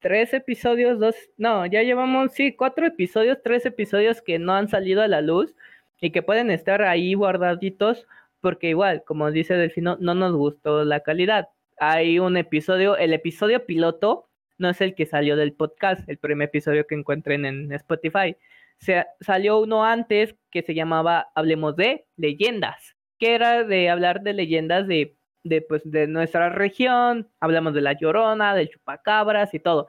tres 0.00 0.34
episodios, 0.34 0.98
dos, 0.98 1.14
no, 1.36 1.66
ya 1.66 1.82
llevamos, 1.82 2.32
sí, 2.32 2.54
cuatro 2.54 2.86
episodios, 2.86 3.38
tres 3.42 3.66
episodios 3.66 4.22
que 4.22 4.38
no 4.38 4.54
han 4.54 4.68
salido 4.68 5.02
a 5.02 5.08
la 5.08 5.20
luz 5.20 5.54
y 6.00 6.10
que 6.10 6.22
pueden 6.22 6.50
estar 6.50 6.82
ahí 6.82 7.14
guardaditos 7.14 8.06
porque 8.40 8.70
igual, 8.70 9.04
como 9.04 9.30
dice 9.30 9.54
Delfino, 9.54 9.96
no 10.00 10.14
nos 10.14 10.34
gustó 10.34 10.84
la 10.84 11.00
calidad. 11.00 11.48
Hay 11.78 12.18
un 12.18 12.36
episodio, 12.36 12.96
el 12.96 13.12
episodio 13.12 13.66
piloto 13.66 14.28
no 14.58 14.70
es 14.70 14.80
el 14.80 14.94
que 14.94 15.06
salió 15.06 15.36
del 15.36 15.52
podcast, 15.52 16.08
el 16.08 16.18
primer 16.18 16.48
episodio 16.48 16.86
que 16.86 16.94
encuentren 16.94 17.44
en 17.44 17.72
Spotify. 17.72 18.36
Se, 18.78 19.06
salió 19.20 19.58
uno 19.60 19.84
antes 19.84 20.34
que 20.50 20.62
se 20.62 20.74
llamaba 20.74 21.28
Hablemos 21.34 21.76
de 21.76 22.06
leyendas, 22.16 22.96
que 23.18 23.34
era 23.34 23.64
de 23.64 23.90
hablar 23.90 24.22
de 24.22 24.32
leyendas 24.32 24.86
de, 24.86 25.16
de, 25.44 25.62
pues, 25.62 25.82
de 25.84 26.06
nuestra 26.06 26.50
región, 26.50 27.28
hablamos 27.40 27.74
de 27.74 27.80
la 27.82 27.94
llorona, 27.94 28.54
del 28.54 28.70
chupacabras 28.70 29.54
y 29.54 29.60
todo. 29.60 29.88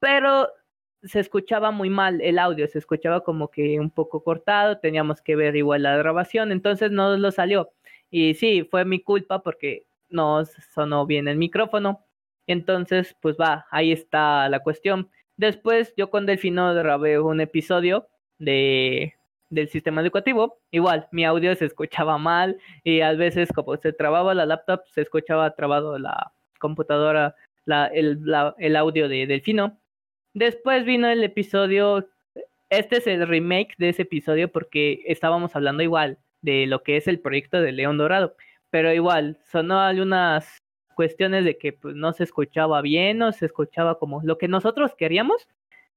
Pero 0.00 0.48
se 1.02 1.20
escuchaba 1.20 1.70
muy 1.70 1.90
mal 1.90 2.20
el 2.20 2.38
audio, 2.38 2.68
se 2.68 2.78
escuchaba 2.78 3.22
como 3.24 3.50
que 3.50 3.80
un 3.80 3.90
poco 3.90 4.22
cortado, 4.22 4.78
teníamos 4.78 5.22
que 5.22 5.36
ver 5.36 5.56
igual 5.56 5.82
la 5.84 5.96
grabación, 5.96 6.52
entonces 6.52 6.90
no 6.90 7.16
lo 7.16 7.30
salió. 7.30 7.70
Y 8.10 8.34
sí, 8.34 8.66
fue 8.70 8.84
mi 8.84 9.00
culpa 9.02 9.42
porque 9.42 9.86
no 10.08 10.44
sonó 10.74 11.06
bien 11.06 11.28
el 11.28 11.36
micrófono. 11.38 12.06
Entonces, 12.46 13.16
pues 13.20 13.36
va, 13.40 13.66
ahí 13.70 13.92
está 13.92 14.48
la 14.48 14.60
cuestión. 14.60 15.10
Después, 15.36 15.94
yo 15.96 16.10
con 16.10 16.26
Delfino 16.26 16.74
grabé 16.74 17.20
un 17.20 17.40
episodio 17.40 18.08
de, 18.38 19.14
del 19.50 19.68
sistema 19.68 20.00
educativo. 20.00 20.60
Igual, 20.70 21.08
mi 21.12 21.24
audio 21.24 21.54
se 21.54 21.66
escuchaba 21.66 22.18
mal 22.18 22.58
y 22.84 23.02
a 23.02 23.12
veces 23.12 23.50
como 23.52 23.76
se 23.76 23.92
trababa 23.92 24.34
la 24.34 24.46
laptop, 24.46 24.82
se 24.86 25.02
escuchaba 25.02 25.54
trabado 25.54 25.98
la 25.98 26.32
computadora, 26.58 27.34
la, 27.64 27.86
el, 27.86 28.20
el 28.58 28.76
audio 28.76 29.08
de 29.08 29.26
Delfino. 29.26 29.78
Después 30.32 30.84
vino 30.84 31.08
el 31.08 31.24
episodio, 31.24 32.08
este 32.70 32.98
es 32.98 33.06
el 33.06 33.26
remake 33.26 33.74
de 33.78 33.90
ese 33.90 34.02
episodio 34.02 34.50
porque 34.50 35.02
estábamos 35.06 35.56
hablando 35.56 35.82
igual 35.82 36.18
de 36.42 36.66
lo 36.66 36.82
que 36.82 36.96
es 36.96 37.08
el 37.08 37.20
proyecto 37.20 37.60
de 37.60 37.72
León 37.72 37.98
Dorado, 37.98 38.36
pero 38.70 38.92
igual 38.92 39.38
sonó 39.50 39.80
algunas 39.80 40.58
cuestiones 40.94 41.44
de 41.44 41.58
que 41.58 41.72
pues, 41.72 41.94
no 41.96 42.12
se 42.12 42.24
escuchaba 42.24 42.80
bien, 42.82 43.18
no 43.18 43.32
se 43.32 43.46
escuchaba 43.46 43.98
como 43.98 44.20
lo 44.22 44.38
que 44.38 44.48
nosotros 44.48 44.94
queríamos, 44.96 45.48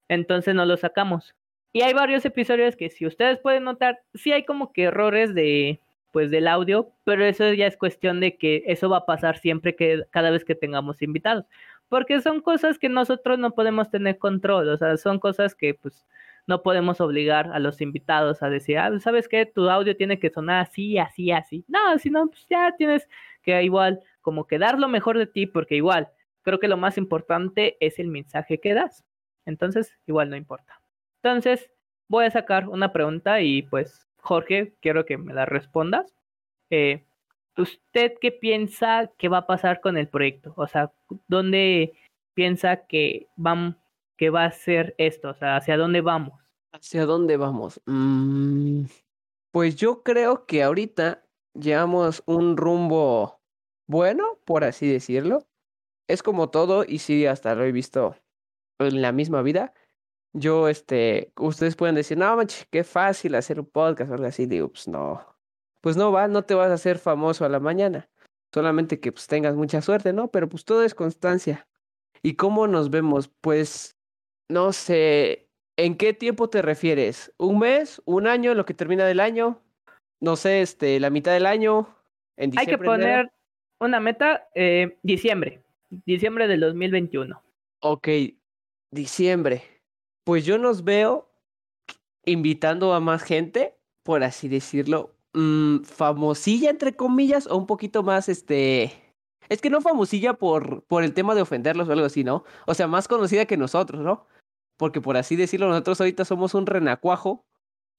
entonces 0.09 0.55
no 0.55 0.65
lo 0.65 0.77
sacamos. 0.77 1.35
Y 1.73 1.81
hay 1.81 1.93
varios 1.93 2.23
episodios 2.23 2.75
que 2.75 2.89
si 2.89 3.05
ustedes 3.07 3.39
pueden 3.39 3.63
notar, 3.63 3.99
sí 4.13 4.31
hay 4.31 4.45
como 4.45 4.71
que 4.71 4.83
errores 4.83 5.33
de 5.33 5.79
pues 6.11 6.29
del 6.29 6.47
audio, 6.47 6.91
pero 7.03 7.25
eso 7.25 7.51
ya 7.53 7.65
es 7.65 7.75
cuestión 7.75 8.19
de 8.19 8.37
que 8.37 8.63
eso 8.67 8.87
va 8.87 8.97
a 8.97 9.05
pasar 9.07 9.39
siempre 9.39 9.75
que 9.75 10.03
cada 10.11 10.29
vez 10.29 10.45
que 10.45 10.53
tengamos 10.53 11.01
invitados, 11.01 11.45
porque 11.89 12.21
son 12.21 12.39
cosas 12.41 12.77
que 12.77 12.87
nosotros 12.87 13.39
no 13.39 13.55
podemos 13.55 13.89
tener 13.89 14.19
control, 14.19 14.69
o 14.69 14.77
sea, 14.77 14.95
son 14.97 15.19
cosas 15.19 15.55
que 15.55 15.73
pues 15.73 16.05
no 16.45 16.61
podemos 16.61 17.01
obligar 17.01 17.49
a 17.51 17.57
los 17.57 17.81
invitados 17.81 18.43
a 18.43 18.49
decir, 18.49 18.77
ah, 18.77 18.99
¿sabes 18.99 19.27
qué? 19.27 19.47
Tu 19.47 19.67
audio 19.69 19.97
tiene 19.97 20.19
que 20.19 20.29
sonar 20.29 20.61
así, 20.61 20.99
así, 20.99 21.31
así. 21.31 21.65
No, 21.67 21.97
si 21.97 22.11
no, 22.11 22.27
pues 22.27 22.45
ya 22.47 22.75
tienes 22.77 23.09
que 23.41 23.63
igual 23.63 24.01
como 24.21 24.45
que 24.45 24.59
dar 24.59 24.77
lo 24.77 24.89
mejor 24.89 25.17
de 25.17 25.25
ti, 25.25 25.47
porque 25.47 25.75
igual 25.75 26.09
creo 26.43 26.59
que 26.59 26.67
lo 26.67 26.77
más 26.77 26.99
importante 26.99 27.77
es 27.79 27.97
el 27.97 28.09
mensaje 28.09 28.59
que 28.59 28.75
das. 28.75 29.03
Entonces, 29.45 29.97
igual 30.05 30.29
no 30.29 30.35
importa. 30.35 30.82
Entonces, 31.23 31.71
voy 32.09 32.25
a 32.25 32.31
sacar 32.31 32.67
una 32.67 32.91
pregunta 32.91 33.41
y 33.41 33.61
pues, 33.61 34.07
Jorge, 34.17 34.75
quiero 34.81 35.05
que 35.05 35.17
me 35.17 35.33
la 35.33 35.45
respondas. 35.45 36.13
Eh, 36.69 37.05
¿Usted 37.57 38.13
qué 38.19 38.31
piensa 38.31 39.09
que 39.17 39.29
va 39.29 39.39
a 39.39 39.47
pasar 39.47 39.79
con 39.79 39.97
el 39.97 40.09
proyecto? 40.09 40.53
O 40.57 40.67
sea, 40.67 40.91
¿dónde 41.27 41.93
piensa 42.33 42.87
que, 42.87 43.27
van, 43.37 43.79
que 44.17 44.29
va 44.31 44.45
a 44.45 44.51
ser 44.51 44.95
esto? 44.97 45.29
O 45.29 45.33
sea, 45.33 45.55
¿hacia 45.55 45.77
dónde 45.77 46.01
vamos? 46.01 46.39
¿Hacia 46.73 47.05
dónde 47.05 47.37
vamos? 47.37 47.79
Mm, 47.85 48.85
pues 49.51 49.77
yo 49.77 50.03
creo 50.03 50.45
que 50.45 50.63
ahorita 50.63 51.23
llevamos 51.53 52.21
un 52.25 52.57
rumbo 52.57 53.39
bueno, 53.87 54.39
por 54.45 54.63
así 54.65 54.87
decirlo. 54.87 55.47
Es 56.09 56.21
como 56.21 56.49
todo, 56.49 56.83
y 56.85 56.99
sí, 56.99 57.27
hasta 57.27 57.55
lo 57.55 57.63
he 57.63 57.71
visto 57.71 58.17
en 58.79 59.01
la 59.01 59.13
misma 59.13 59.41
vida. 59.41 59.73
Yo, 60.33 60.67
este, 60.67 61.31
ustedes 61.37 61.75
pueden 61.75 61.95
decir, 61.95 62.17
no, 62.17 62.35
manches, 62.35 62.67
qué 62.71 62.83
fácil 62.83 63.35
hacer 63.35 63.59
un 63.59 63.67
podcast 63.67 64.09
o 64.11 64.15
algo 64.15 64.25
así. 64.25 64.47
Digo, 64.47 64.69
pues 64.69 64.87
no. 64.87 65.23
Pues 65.81 65.95
no 65.95 66.11
va, 66.11 66.27
no 66.27 66.43
te 66.43 66.55
vas 66.55 66.71
a 66.71 66.75
hacer 66.75 66.97
famoso 66.97 67.45
a 67.45 67.49
la 67.49 67.59
mañana. 67.59 68.09
Solamente 68.53 68.99
que 68.99 69.11
pues 69.11 69.27
tengas 69.27 69.55
mucha 69.55 69.81
suerte, 69.81 70.13
¿no? 70.13 70.29
Pero 70.29 70.49
pues 70.49 70.65
todo 70.65 70.83
es 70.83 70.95
constancia. 70.95 71.67
¿Y 72.23 72.35
cómo 72.35 72.67
nos 72.67 72.89
vemos? 72.89 73.29
Pues, 73.41 73.97
no 74.49 74.73
sé, 74.73 75.49
¿en 75.77 75.97
qué 75.97 76.13
tiempo 76.13 76.49
te 76.49 76.61
refieres? 76.61 77.33
¿Un 77.37 77.59
mes? 77.59 78.01
¿Un 78.05 78.27
año? 78.27 78.53
¿Lo 78.53 78.65
que 78.65 78.73
termina 78.73 79.05
del 79.05 79.19
año? 79.19 79.61
No 80.19 80.35
sé, 80.35 80.61
este, 80.61 80.99
la 80.99 81.09
mitad 81.09 81.33
del 81.33 81.45
año. 81.45 81.95
En 82.37 82.57
Hay 82.57 82.65
que 82.65 82.77
poner 82.77 83.31
una 83.79 83.99
meta, 83.99 84.47
eh, 84.55 84.97
diciembre, 85.03 85.61
diciembre 85.89 86.47
del 86.47 86.61
2021. 86.61 87.41
Ok, 87.81 88.07
diciembre. 88.89 89.72
Pues 90.23 90.45
yo 90.45 90.57
nos 90.57 90.83
veo 90.83 91.29
invitando 92.25 92.93
a 92.93 92.99
más 92.99 93.23
gente, 93.23 93.77
por 94.03 94.23
así 94.23 94.47
decirlo, 94.47 95.15
mm, 95.33 95.79
famosilla 95.83 96.69
entre 96.69 96.95
comillas, 96.95 97.47
o 97.47 97.57
un 97.57 97.67
poquito 97.67 98.03
más, 98.03 98.29
este... 98.29 98.99
Es 99.49 99.61
que 99.61 99.69
no 99.69 99.81
famosilla 99.81 100.35
por, 100.35 100.83
por 100.85 101.03
el 101.03 101.13
tema 101.13 101.35
de 101.35 101.41
ofenderlos 101.41 101.89
o 101.89 101.91
algo 101.91 102.05
así, 102.05 102.23
¿no? 102.23 102.43
O 102.65 102.73
sea, 102.73 102.87
más 102.87 103.07
conocida 103.09 103.45
que 103.45 103.57
nosotros, 103.57 104.01
¿no? 104.01 104.25
Porque 104.77 105.01
por 105.01 105.17
así 105.17 105.35
decirlo, 105.35 105.67
nosotros 105.67 105.99
ahorita 105.99 106.25
somos 106.25 106.53
un 106.53 106.65
renacuajo 106.65 107.45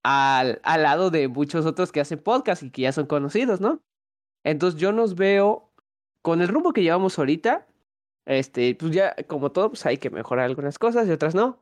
al, 0.02 0.60
al 0.64 0.82
lado 0.82 1.10
de 1.10 1.28
muchos 1.28 1.66
otros 1.66 1.92
que 1.92 2.00
hacen 2.00 2.18
podcast 2.18 2.62
y 2.62 2.70
que 2.70 2.82
ya 2.82 2.92
son 2.92 3.06
conocidos, 3.06 3.60
¿no? 3.60 3.82
Entonces 4.42 4.80
yo 4.80 4.92
nos 4.92 5.14
veo 5.14 5.70
con 6.22 6.40
el 6.40 6.48
rumbo 6.48 6.72
que 6.72 6.82
llevamos 6.82 7.18
ahorita, 7.18 7.66
este, 8.26 8.74
pues 8.74 8.92
ya 8.92 9.14
como 9.26 9.52
todo, 9.52 9.70
pues 9.70 9.84
hay 9.86 9.98
que 9.98 10.10
mejorar 10.10 10.46
algunas 10.46 10.78
cosas 10.78 11.06
y 11.06 11.10
otras 11.10 11.34
no. 11.34 11.60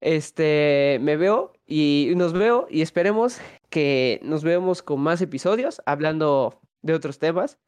Este, 0.00 0.98
me 1.00 1.16
veo 1.16 1.52
y 1.66 2.12
nos 2.16 2.32
veo 2.32 2.66
y 2.70 2.82
esperemos 2.82 3.38
que 3.70 4.20
nos 4.22 4.44
veamos 4.44 4.82
con 4.82 5.00
más 5.00 5.20
episodios 5.20 5.80
hablando 5.86 6.60
de 6.82 6.94
otros 6.94 7.18
temas, 7.18 7.58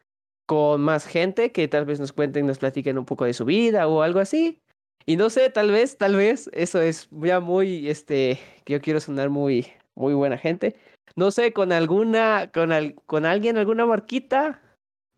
con 0.47 0.81
más 0.81 1.07
gente 1.07 1.53
que 1.53 1.69
tal 1.69 1.85
vez 1.85 2.01
nos 2.01 2.13
cuenten, 2.13 2.47
nos 2.47 2.59
platiquen 2.59 2.99
un 2.99 3.05
poco 3.05 3.25
de 3.25 3.35
su 3.35 3.45
vida 3.45 3.89
o 3.89 4.03
algo 4.03 4.21
así. 4.21 4.63
Y 5.07 5.17
no 5.17 5.31
sé, 5.31 5.51
tal 5.51 5.71
vez, 5.71 5.97
tal 5.97 6.17
vez, 6.17 6.51
eso 6.53 6.81
es 6.81 7.09
ya 7.11 7.41
muy, 7.41 7.89
este, 7.89 8.39
que 8.65 8.75
yo 8.75 8.81
quiero 8.81 9.01
sonar 9.01 9.31
muy, 9.31 9.67
muy 9.95 10.15
buena 10.15 10.37
gente. 10.37 10.77
No 11.17 11.31
sé, 11.31 11.53
con 11.53 11.73
alguna, 11.73 12.51
con, 12.53 12.73
al, 12.73 12.95
con 13.07 13.25
alguien, 13.25 13.57
alguna 13.57 13.87
marquita, 13.87 14.63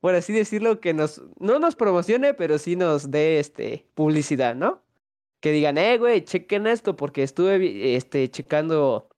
por 0.01 0.15
así 0.15 0.33
decirlo, 0.33 0.81
que 0.81 0.95
nos, 0.95 1.23
no 1.39 1.59
nos 1.59 1.77
promocione, 1.77 2.35
pero 2.35 2.59
sí 2.59 2.77
nos 2.77 3.11
dé, 3.11 3.41
este, 3.41 3.87
publicidad, 3.95 4.55
¿no? 4.55 4.83
Que 5.41 5.53
digan, 5.53 5.79
eh, 5.79 5.99
güey, 5.99 6.25
chequen 6.25 6.67
esto, 6.67 6.97
porque 6.97 7.23
estuve, 7.23 7.97
este, 7.97 8.31
checando, 8.31 9.09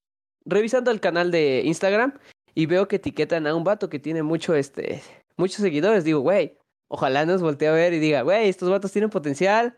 revisando 0.44 0.90
el 0.90 1.00
canal 1.00 1.30
de 1.30 1.62
Instagram 1.64 2.18
y 2.54 2.66
veo 2.66 2.88
que 2.88 2.96
etiquetan 2.96 3.46
a 3.46 3.54
un 3.54 3.64
vato 3.64 3.88
que 3.88 3.98
tiene 3.98 4.22
mucho, 4.22 4.54
este, 4.54 5.02
muchos 5.37 5.62
seguidores. 5.62 6.04
Digo, 6.04 6.20
güey, 6.20 6.56
ojalá 6.88 7.26
nos 7.26 7.42
voltee 7.42 7.68
a 7.68 7.72
ver 7.72 7.92
y 7.94 7.98
diga, 7.98 8.22
güey, 8.22 8.48
estos 8.48 8.70
vatos 8.70 8.92
tienen 8.92 9.11
potencial, 9.11 9.76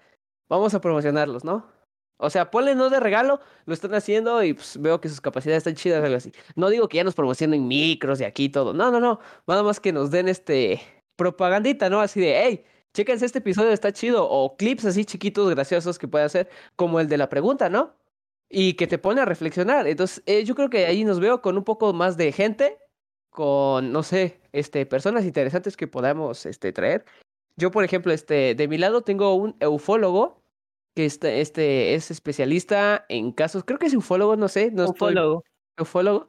vamos 0.49 0.75
a 0.75 0.81
promocionarlos, 0.81 1.45
¿no? 1.45 1.73
O 2.17 2.31
sea, 2.31 2.51
ponle 2.51 2.75
no 2.75 2.91
de 2.91 3.01
regalo, 3.01 3.41
lo 3.67 3.75
están 3.75 3.95
haciendo 3.95 4.43
y 4.45 4.55
pues, 4.55 4.81
veo 4.81 5.01
que 5.01 5.09
sus 5.09 5.21
capacidades 5.21 5.59
están 5.59 5.75
chidas, 5.75 6.03
algo 6.05 6.17
así. 6.17 6.33
No 6.55 6.71
digo 6.71 6.89
que 6.89 6.99
ya 6.99 7.05
nos 7.05 7.15
promocionen 7.15 7.67
micros 7.67 8.21
y 8.21 8.25
aquí 8.25 8.49
todo. 8.49 8.73
No, 8.73 8.91
no, 8.91 9.01
no. 9.01 9.21
Nada 9.47 9.63
más 9.63 9.81
que 9.81 9.93
nos 9.93 10.11
den 10.11 10.29
este 10.29 10.81
propagandita, 11.17 11.91
¿no? 11.91 12.01
Así 12.01 12.21
de, 12.21 12.41
hey, 12.43 12.65
chéquense 12.95 13.27
este 13.27 13.41
episodio, 13.41 13.71
está 13.73 13.93
chido. 13.93 14.27
O 14.29 14.57
clips 14.57 14.87
así 14.87 15.05
chiquitos, 15.05 15.51
graciosos 15.51 15.99
que 15.99 16.09
puede 16.09 16.25
hacer, 16.25 16.49
como 16.77 17.01
el 17.01 17.09
de 17.09 17.19
la 17.19 17.29
pregunta, 17.29 17.69
¿no? 17.69 17.95
Y 18.49 18.75
que 18.75 18.87
te 18.87 18.99
pone 18.99 19.21
a 19.21 19.25
reflexionar. 19.27 19.87
Entonces, 19.87 20.23
eh, 20.27 20.45
yo 20.45 20.55
creo 20.55 20.71
que 20.71 20.87
ahí 20.87 21.05
nos 21.05 21.21
veo 21.21 21.43
con 21.43 21.59
un 21.59 21.65
poco 21.65 21.93
más 21.93 22.17
de 22.17 22.33
gente, 22.33 22.79
con, 23.31 23.93
no 23.93 24.03
sé, 24.03 24.41
este, 24.53 24.87
personas 24.87 25.25
interesantes 25.25 25.77
que 25.77 25.89
podamos 25.89 26.47
este, 26.47 26.73
traer. 26.73 27.05
Yo, 27.57 27.71
por 27.71 27.85
ejemplo, 27.85 28.13
este, 28.13 28.55
de 28.55 28.69
mi 28.69 28.79
lado 28.79 29.03
tengo 29.03 29.35
un 29.35 29.57
eufólogo 29.61 30.43
que 30.95 31.05
este, 31.07 31.41
este 31.41 31.95
es 31.95 32.11
especialista 32.13 33.05
en 33.09 33.33
casos, 33.33 33.65
creo 33.65 33.79
que 33.79 33.87
es 33.87 33.95
ufólogo, 33.95 34.37
no 34.37 34.49
sé, 34.49 34.71
no 34.71 34.89
Ufólogo. 34.91 35.43
ufólogo, 35.81 36.29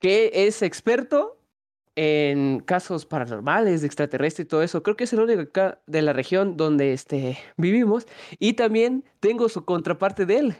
que 0.00 0.30
es 0.32 0.62
experto 0.62 1.37
en 1.98 2.60
casos 2.60 3.06
paranormales, 3.06 3.80
de 3.80 3.86
extraterrestre 3.88 4.44
y 4.44 4.46
todo 4.46 4.62
eso. 4.62 4.84
Creo 4.84 4.96
que 4.96 5.04
es 5.04 5.12
el 5.12 5.20
único 5.20 5.40
acá 5.40 5.80
de 5.86 6.02
la 6.02 6.12
región 6.12 6.56
donde 6.56 6.92
este, 6.92 7.38
vivimos. 7.56 8.06
Y 8.38 8.52
también 8.52 9.04
tengo 9.18 9.48
su 9.48 9.64
contraparte 9.64 10.24
de 10.24 10.38
él, 10.38 10.56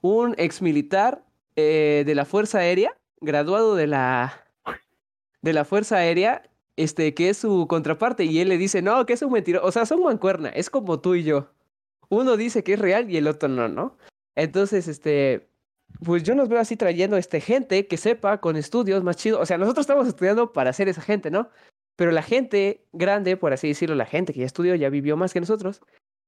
un 0.00 0.34
ex 0.38 0.62
militar 0.62 1.22
eh, 1.56 2.04
de 2.06 2.14
la 2.14 2.24
Fuerza 2.24 2.60
Aérea, 2.60 2.96
graduado 3.20 3.76
de 3.76 3.88
la, 3.88 4.46
de 5.42 5.52
la 5.52 5.66
Fuerza 5.66 5.96
Aérea, 5.96 6.42
este, 6.76 7.12
que 7.12 7.28
es 7.28 7.36
su 7.36 7.66
contraparte. 7.68 8.24
Y 8.24 8.40
él 8.40 8.48
le 8.48 8.56
dice, 8.56 8.80
no, 8.80 9.04
que 9.04 9.12
es 9.12 9.20
un 9.20 9.32
mentiroso. 9.32 9.66
O 9.66 9.72
sea, 9.72 9.84
son 9.84 10.02
mancuerna, 10.02 10.48
es 10.48 10.70
como 10.70 10.98
tú 10.98 11.14
y 11.14 11.24
yo 11.24 11.50
uno 12.10 12.36
dice 12.36 12.62
que 12.62 12.74
es 12.74 12.78
real 12.78 13.10
y 13.10 13.16
el 13.16 13.28
otro 13.28 13.48
no, 13.48 13.68
¿no? 13.68 13.96
Entonces, 14.34 14.88
este, 14.88 15.49
pues 16.04 16.22
yo 16.22 16.34
nos 16.34 16.48
veo 16.48 16.58
así 16.58 16.76
trayendo 16.76 17.16
este 17.16 17.40
gente 17.40 17.86
que 17.86 17.96
sepa 17.96 18.40
con 18.40 18.56
estudios 18.56 19.02
más 19.02 19.16
chidos. 19.16 19.40
O 19.40 19.46
sea, 19.46 19.58
nosotros 19.58 19.84
estamos 19.84 20.08
estudiando 20.08 20.52
para 20.52 20.72
ser 20.72 20.88
esa 20.88 21.02
gente, 21.02 21.30
¿no? 21.30 21.48
Pero 21.96 22.12
la 22.12 22.22
gente 22.22 22.86
grande, 22.92 23.36
por 23.36 23.52
así 23.52 23.68
decirlo, 23.68 23.94
la 23.94 24.06
gente 24.06 24.32
que 24.32 24.40
ya 24.40 24.46
estudió, 24.46 24.74
ya 24.74 24.88
vivió 24.88 25.16
más 25.16 25.32
que 25.32 25.40
nosotros, 25.40 25.82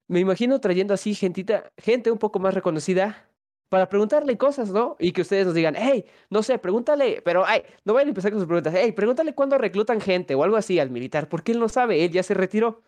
me 0.09 0.21
imagino 0.21 0.61
trayendo 0.61 0.95
así 0.95 1.15
gentita, 1.15 1.73
gente 1.79 2.11
un 2.11 2.19
poco 2.19 2.39
más 2.39 2.55
reconocida 2.55 3.29
para 3.71 3.89
preguntarle 3.89 4.37
cosas, 4.37 4.71
¿no? 4.71 4.97
Y 4.99 5.13
que 5.13 5.23
ustedes 5.23 5.47
nos 5.47 5.55
digan, 5.55 5.75
hey, 5.79 6.05
no 6.29 6.43
sé, 6.43 6.59
pregúntale, 6.59 7.23
pero 7.25 7.47
ay, 7.47 7.63
no 7.87 7.95
vayan 7.95 8.09
a 8.09 8.11
empezar 8.11 8.31
con 8.31 8.41
sus 8.41 8.47
preguntas, 8.47 8.75
hey, 8.77 8.93
pregúntale 8.93 9.35
cuándo 9.35 9.57
reclutan 9.57 10.03
gente 10.03 10.35
o 10.35 10.45
algo 10.45 10.57
así 10.57 10.79
al 10.79 10.91
militar, 10.91 11.31
porque 11.31 11.53
él 11.53 11.59
no 11.59 11.71
sabe, 11.71 12.05
él 12.05 12.11
ya 12.11 12.23
se 12.23 12.35
retiró. 12.35 12.83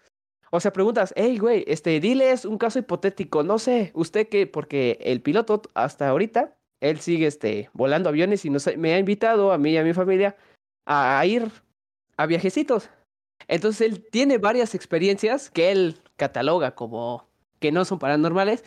O 0.50 0.60
sea, 0.60 0.74
preguntas, 0.74 1.14
hey, 1.16 1.38
güey, 1.38 1.64
este, 1.66 1.98
diles 2.00 2.44
un 2.44 2.58
caso 2.58 2.78
hipotético, 2.78 3.42
no 3.42 3.58
sé, 3.58 3.92
usted 3.94 4.28
qué, 4.28 4.46
porque 4.46 4.98
el 5.00 5.22
piloto 5.22 5.62
hasta 5.72 6.08
ahorita, 6.10 6.58
él 6.84 7.00
sigue, 7.00 7.26
este, 7.26 7.70
volando 7.72 8.10
aviones 8.10 8.44
y 8.44 8.50
me 8.50 8.94
ha 8.94 8.98
invitado 8.98 9.52
a 9.52 9.58
mí 9.58 9.70
y 9.70 9.76
a 9.78 9.84
mi 9.84 9.94
familia 9.94 10.36
a, 10.86 11.24
ir 11.24 11.50
a 12.18 12.26
viajecitos. 12.26 12.90
Entonces 13.48 13.80
él 13.90 14.06
tiene 14.10 14.36
varias 14.36 14.74
experiencias 14.74 15.50
que 15.50 15.72
él 15.72 15.96
cataloga 16.16 16.74
como 16.74 17.26
que 17.58 17.72
no 17.72 17.86
son 17.86 17.98
paranormales, 17.98 18.64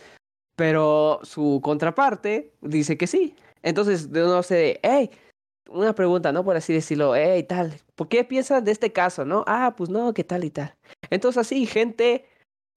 pero 0.56 1.20
su 1.22 1.60
contraparte 1.62 2.52
dice 2.60 2.98
que 2.98 3.06
sí. 3.06 3.36
Entonces, 3.62 4.08
no 4.08 4.42
sé, 4.42 4.80
hey, 4.82 5.10
una 5.68 5.94
pregunta, 5.94 6.32
¿no? 6.32 6.44
Por 6.44 6.56
así 6.56 6.72
decirlo, 6.72 7.14
hey, 7.14 7.44
tal, 7.44 7.74
¿por 7.94 8.08
qué 8.08 8.24
piensas 8.24 8.64
de 8.64 8.72
este 8.72 8.92
caso, 8.92 9.24
no? 9.24 9.44
Ah, 9.46 9.74
pues 9.76 9.90
no, 9.90 10.12
¿qué 10.12 10.24
tal 10.24 10.42
y 10.42 10.50
tal? 10.50 10.74
Entonces 11.10 11.38
así, 11.38 11.66
gente 11.66 12.26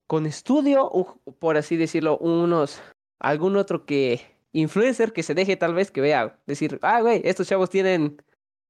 con 0.07 0.27
estudio, 0.27 0.91
por 1.39 1.57
así 1.57 1.77
decirlo, 1.77 2.17
unos, 2.19 2.79
algún 3.19 3.55
otro 3.55 3.85
que, 3.85 4.21
influencer 4.53 5.13
que 5.13 5.23
se 5.23 5.33
deje 5.33 5.55
tal 5.55 5.73
vez 5.73 5.91
que 5.91 6.01
vea, 6.01 6.39
decir, 6.45 6.79
ah, 6.81 7.01
güey, 7.01 7.21
estos 7.23 7.47
chavos 7.47 7.69
tienen 7.69 8.21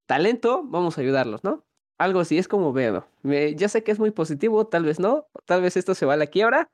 talento, 0.06 0.62
vamos 0.64 0.98
a 0.98 1.00
ayudarlos, 1.00 1.44
¿no? 1.44 1.64
Algo 1.98 2.20
así, 2.20 2.38
es 2.38 2.48
como 2.48 2.72
veo. 2.72 3.06
ya 3.22 3.68
sé 3.68 3.84
que 3.84 3.92
es 3.92 3.98
muy 3.98 4.10
positivo, 4.10 4.66
tal 4.66 4.84
vez 4.84 4.98
no, 4.98 5.26
tal 5.44 5.62
vez 5.62 5.76
esto 5.76 5.94
se 5.94 6.06
va 6.06 6.14
a 6.14 6.16
la 6.16 6.26
quiebra, 6.26 6.70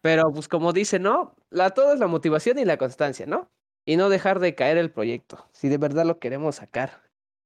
pero 0.00 0.32
pues 0.32 0.48
como 0.48 0.72
dice, 0.72 0.98
¿no? 0.98 1.34
La, 1.50 1.70
todo 1.70 1.92
es 1.92 2.00
la 2.00 2.06
motivación 2.06 2.58
y 2.58 2.64
la 2.64 2.76
constancia, 2.76 3.26
¿no? 3.26 3.50
Y 3.84 3.96
no 3.96 4.08
dejar 4.08 4.38
de 4.38 4.54
caer 4.54 4.78
el 4.78 4.90
proyecto, 4.90 5.48
si 5.52 5.68
de 5.68 5.78
verdad 5.78 6.06
lo 6.06 6.18
queremos 6.18 6.56
sacar 6.56 7.02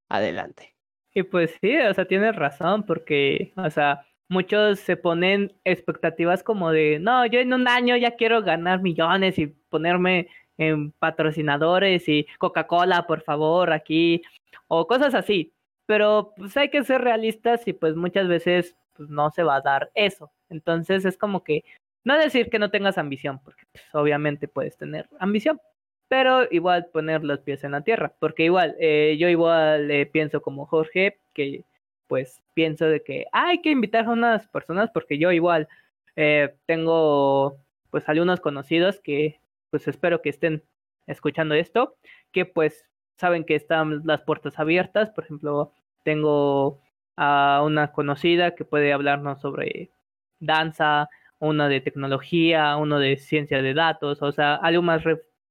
adelante. 0.08 0.74
Y 1.14 1.22
pues 1.22 1.56
sí, 1.62 1.76
o 1.78 1.94
sea, 1.94 2.06
tienes 2.06 2.36
razón, 2.36 2.84
porque, 2.84 3.54
o 3.56 3.70
sea, 3.70 4.06
muchos 4.28 4.80
se 4.80 4.96
ponen 4.96 5.54
expectativas 5.64 6.42
como 6.42 6.72
de, 6.72 6.98
no, 7.00 7.24
yo 7.26 7.40
en 7.40 7.54
un 7.54 7.68
año 7.68 7.96
ya 7.96 8.16
quiero 8.16 8.42
ganar 8.42 8.82
millones 8.82 9.38
y 9.38 9.46
ponerme 9.46 10.28
en 10.58 10.92
patrocinadores 10.92 12.08
y 12.08 12.26
Coca-Cola, 12.38 13.06
por 13.06 13.22
favor, 13.22 13.72
aquí, 13.72 14.22
o 14.68 14.86
cosas 14.86 15.14
así. 15.14 15.52
Pero 15.86 16.32
pues 16.36 16.56
hay 16.56 16.70
que 16.70 16.84
ser 16.84 17.02
realistas 17.02 17.66
y 17.68 17.72
pues 17.72 17.94
muchas 17.96 18.28
veces 18.28 18.76
pues, 18.94 19.08
no 19.08 19.30
se 19.30 19.42
va 19.42 19.56
a 19.56 19.60
dar 19.60 19.90
eso. 19.94 20.32
Entonces 20.48 21.04
es 21.04 21.18
como 21.18 21.44
que, 21.44 21.64
no 22.04 22.16
decir 22.18 22.50
que 22.50 22.58
no 22.58 22.70
tengas 22.70 22.98
ambición, 22.98 23.40
porque 23.42 23.64
pues, 23.72 23.84
obviamente 23.92 24.48
puedes 24.48 24.76
tener 24.76 25.08
ambición, 25.18 25.60
pero 26.08 26.46
igual 26.50 26.86
poner 26.92 27.24
los 27.24 27.40
pies 27.40 27.64
en 27.64 27.72
la 27.72 27.82
tierra, 27.82 28.14
porque 28.20 28.44
igual, 28.44 28.76
eh, 28.80 29.16
yo 29.18 29.28
igual 29.28 29.90
eh, 29.90 30.06
pienso 30.06 30.40
como 30.42 30.66
Jorge, 30.66 31.18
que 31.34 31.64
pues 32.06 32.40
pienso 32.54 32.86
de 32.86 33.02
que 33.02 33.26
hay 33.32 33.60
que 33.60 33.70
invitar 33.70 34.06
a 34.06 34.10
unas 34.10 34.46
personas 34.48 34.90
porque 34.92 35.18
yo 35.18 35.32
igual 35.32 35.68
eh, 36.14 36.54
tengo 36.66 37.58
pues 37.90 38.08
algunos 38.08 38.40
conocidos 38.40 39.00
que 39.00 39.40
pues 39.70 39.88
espero 39.88 40.22
que 40.22 40.30
estén 40.30 40.62
escuchando 41.06 41.54
esto, 41.54 41.96
que 42.32 42.44
pues 42.46 42.86
saben 43.16 43.44
que 43.44 43.54
están 43.54 44.02
las 44.04 44.22
puertas 44.22 44.58
abiertas, 44.58 45.10
por 45.10 45.24
ejemplo, 45.24 45.72
tengo 46.04 46.80
a 47.16 47.62
una 47.64 47.92
conocida 47.92 48.54
que 48.54 48.64
puede 48.64 48.92
hablarnos 48.92 49.40
sobre 49.40 49.90
danza, 50.38 51.08
una 51.38 51.68
de 51.68 51.80
tecnología, 51.80 52.76
uno 52.76 52.98
de 52.98 53.16
ciencia 53.16 53.62
de 53.62 53.74
datos, 53.74 54.22
o 54.22 54.32
sea, 54.32 54.54
algo 54.56 54.82
más 54.82 55.02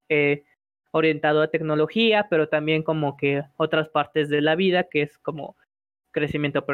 eh, 0.10 0.43
orientado 0.91 1.41
a 1.41 1.49
tecnología, 1.49 2.28
pero 2.30 2.47
también 2.49 2.84
como 2.84 3.17
que 3.17 3.43
otras 3.58 3.89
partes 3.89 4.30
de 4.30 4.41
la 4.41 4.56
vida, 4.56 4.86
que 4.89 5.01
es 5.01 5.17
como 5.19 5.56
crecimiento 6.12 6.65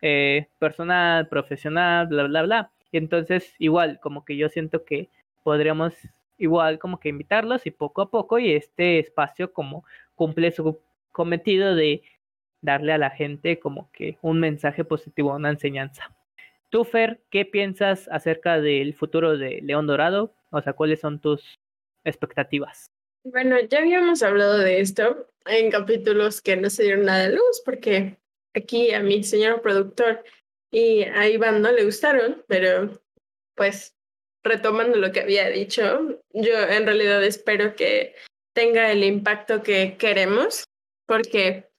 eh, 0.00 0.48
personal, 0.58 1.28
profesional, 1.28 2.06
bla, 2.06 2.24
bla, 2.24 2.42
bla. 2.42 2.72
Y 2.90 2.96
entonces, 2.96 3.54
igual, 3.58 4.00
como 4.00 4.24
que 4.24 4.36
yo 4.36 4.48
siento 4.48 4.84
que 4.84 5.10
podríamos 5.44 5.94
igual 6.40 6.78
como 6.78 6.98
que 6.98 7.10
invitarlos 7.10 7.66
y 7.66 7.70
poco 7.70 8.02
a 8.02 8.10
poco 8.10 8.38
y 8.38 8.52
este 8.52 8.98
espacio 8.98 9.52
como 9.52 9.84
cumple 10.14 10.50
su 10.50 10.80
cometido 11.12 11.74
de 11.74 12.02
darle 12.62 12.92
a 12.92 12.98
la 12.98 13.10
gente 13.10 13.60
como 13.60 13.90
que 13.92 14.18
un 14.22 14.40
mensaje 14.40 14.84
positivo, 14.84 15.34
una 15.34 15.50
enseñanza. 15.50 16.16
Tú, 16.70 16.84
Fer, 16.84 17.20
¿qué 17.30 17.44
piensas 17.44 18.08
acerca 18.10 18.60
del 18.60 18.94
futuro 18.94 19.36
de 19.36 19.60
León 19.62 19.86
Dorado? 19.86 20.34
O 20.50 20.60
sea, 20.62 20.72
¿cuáles 20.72 21.00
son 21.00 21.20
tus 21.20 21.58
expectativas? 22.04 22.86
Bueno, 23.24 23.56
ya 23.68 23.80
habíamos 23.80 24.22
hablado 24.22 24.58
de 24.58 24.80
esto 24.80 25.28
en 25.46 25.70
capítulos 25.70 26.40
que 26.40 26.56
no 26.56 26.70
se 26.70 26.84
dieron 26.84 27.04
nada 27.04 27.24
de 27.24 27.34
luz 27.34 27.62
porque 27.64 28.16
aquí 28.54 28.92
a 28.92 29.00
mi 29.00 29.22
señor 29.24 29.60
productor 29.60 30.24
y 30.70 31.02
a 31.02 31.28
Iván 31.28 31.60
no 31.60 31.70
le 31.70 31.84
gustaron, 31.84 32.42
pero 32.46 32.90
pues 33.56 33.94
retomando 34.42 34.96
lo 34.98 35.12
que 35.12 35.20
había 35.20 35.48
dicho, 35.48 36.20
yo 36.32 36.58
en 36.58 36.86
realidad 36.86 37.22
espero 37.22 37.74
que 37.76 38.14
tenga 38.54 38.90
el 38.90 39.04
impacto 39.04 39.62
que 39.62 39.96
queremos, 39.96 40.64
porque 41.06 41.70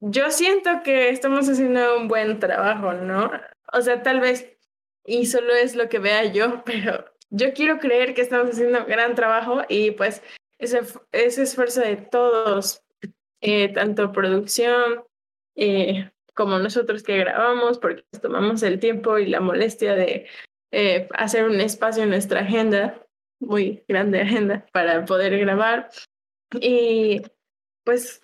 yo 0.00 0.30
siento 0.30 0.82
que 0.84 1.10
estamos 1.10 1.48
haciendo 1.48 1.96
un 1.96 2.08
buen 2.08 2.38
trabajo, 2.38 2.92
¿no? 2.92 3.30
O 3.72 3.80
sea, 3.80 4.02
tal 4.02 4.20
vez, 4.20 4.56
y 5.04 5.26
solo 5.26 5.54
es 5.54 5.74
lo 5.74 5.88
que 5.88 5.98
vea 5.98 6.24
yo, 6.24 6.62
pero 6.64 7.04
yo 7.30 7.52
quiero 7.52 7.78
creer 7.78 8.14
que 8.14 8.22
estamos 8.22 8.50
haciendo 8.50 8.80
un 8.80 8.86
gran 8.86 9.14
trabajo 9.14 9.62
y 9.68 9.90
pues 9.92 10.22
ese, 10.58 10.80
ese 11.12 11.42
esfuerzo 11.42 11.80
de 11.80 11.96
todos, 11.96 12.82
eh, 13.40 13.72
tanto 13.72 14.12
producción 14.12 15.04
eh, 15.56 16.10
como 16.34 16.58
nosotros 16.58 17.02
que 17.02 17.18
grabamos, 17.18 17.78
porque 17.78 18.04
tomamos 18.22 18.62
el 18.62 18.78
tiempo 18.78 19.18
y 19.18 19.26
la 19.26 19.40
molestia 19.40 19.94
de 19.94 20.26
eh, 20.70 21.08
hacer 21.14 21.44
un 21.44 21.60
espacio 21.60 22.02
en 22.02 22.10
nuestra 22.10 22.40
agenda, 22.40 23.06
muy 23.40 23.84
grande 23.88 24.20
agenda, 24.20 24.66
para 24.72 25.04
poder 25.04 25.38
grabar. 25.38 25.90
Y 26.60 27.22
pues 27.84 28.22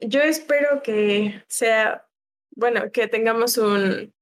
yo 0.00 0.20
espero 0.20 0.82
que 0.82 1.42
sea, 1.48 2.06
bueno, 2.52 2.92
que 2.92 3.08
tengamos 3.08 3.58
un, 3.58 4.12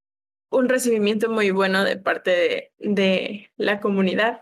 un 0.49 0.69
recibimiento 0.69 1.29
muy 1.29 1.51
bueno 1.51 1.83
de 1.83 1.97
parte 1.97 2.31
de, 2.31 2.71
de 2.77 3.51
la 3.57 3.79
comunidad 3.79 4.41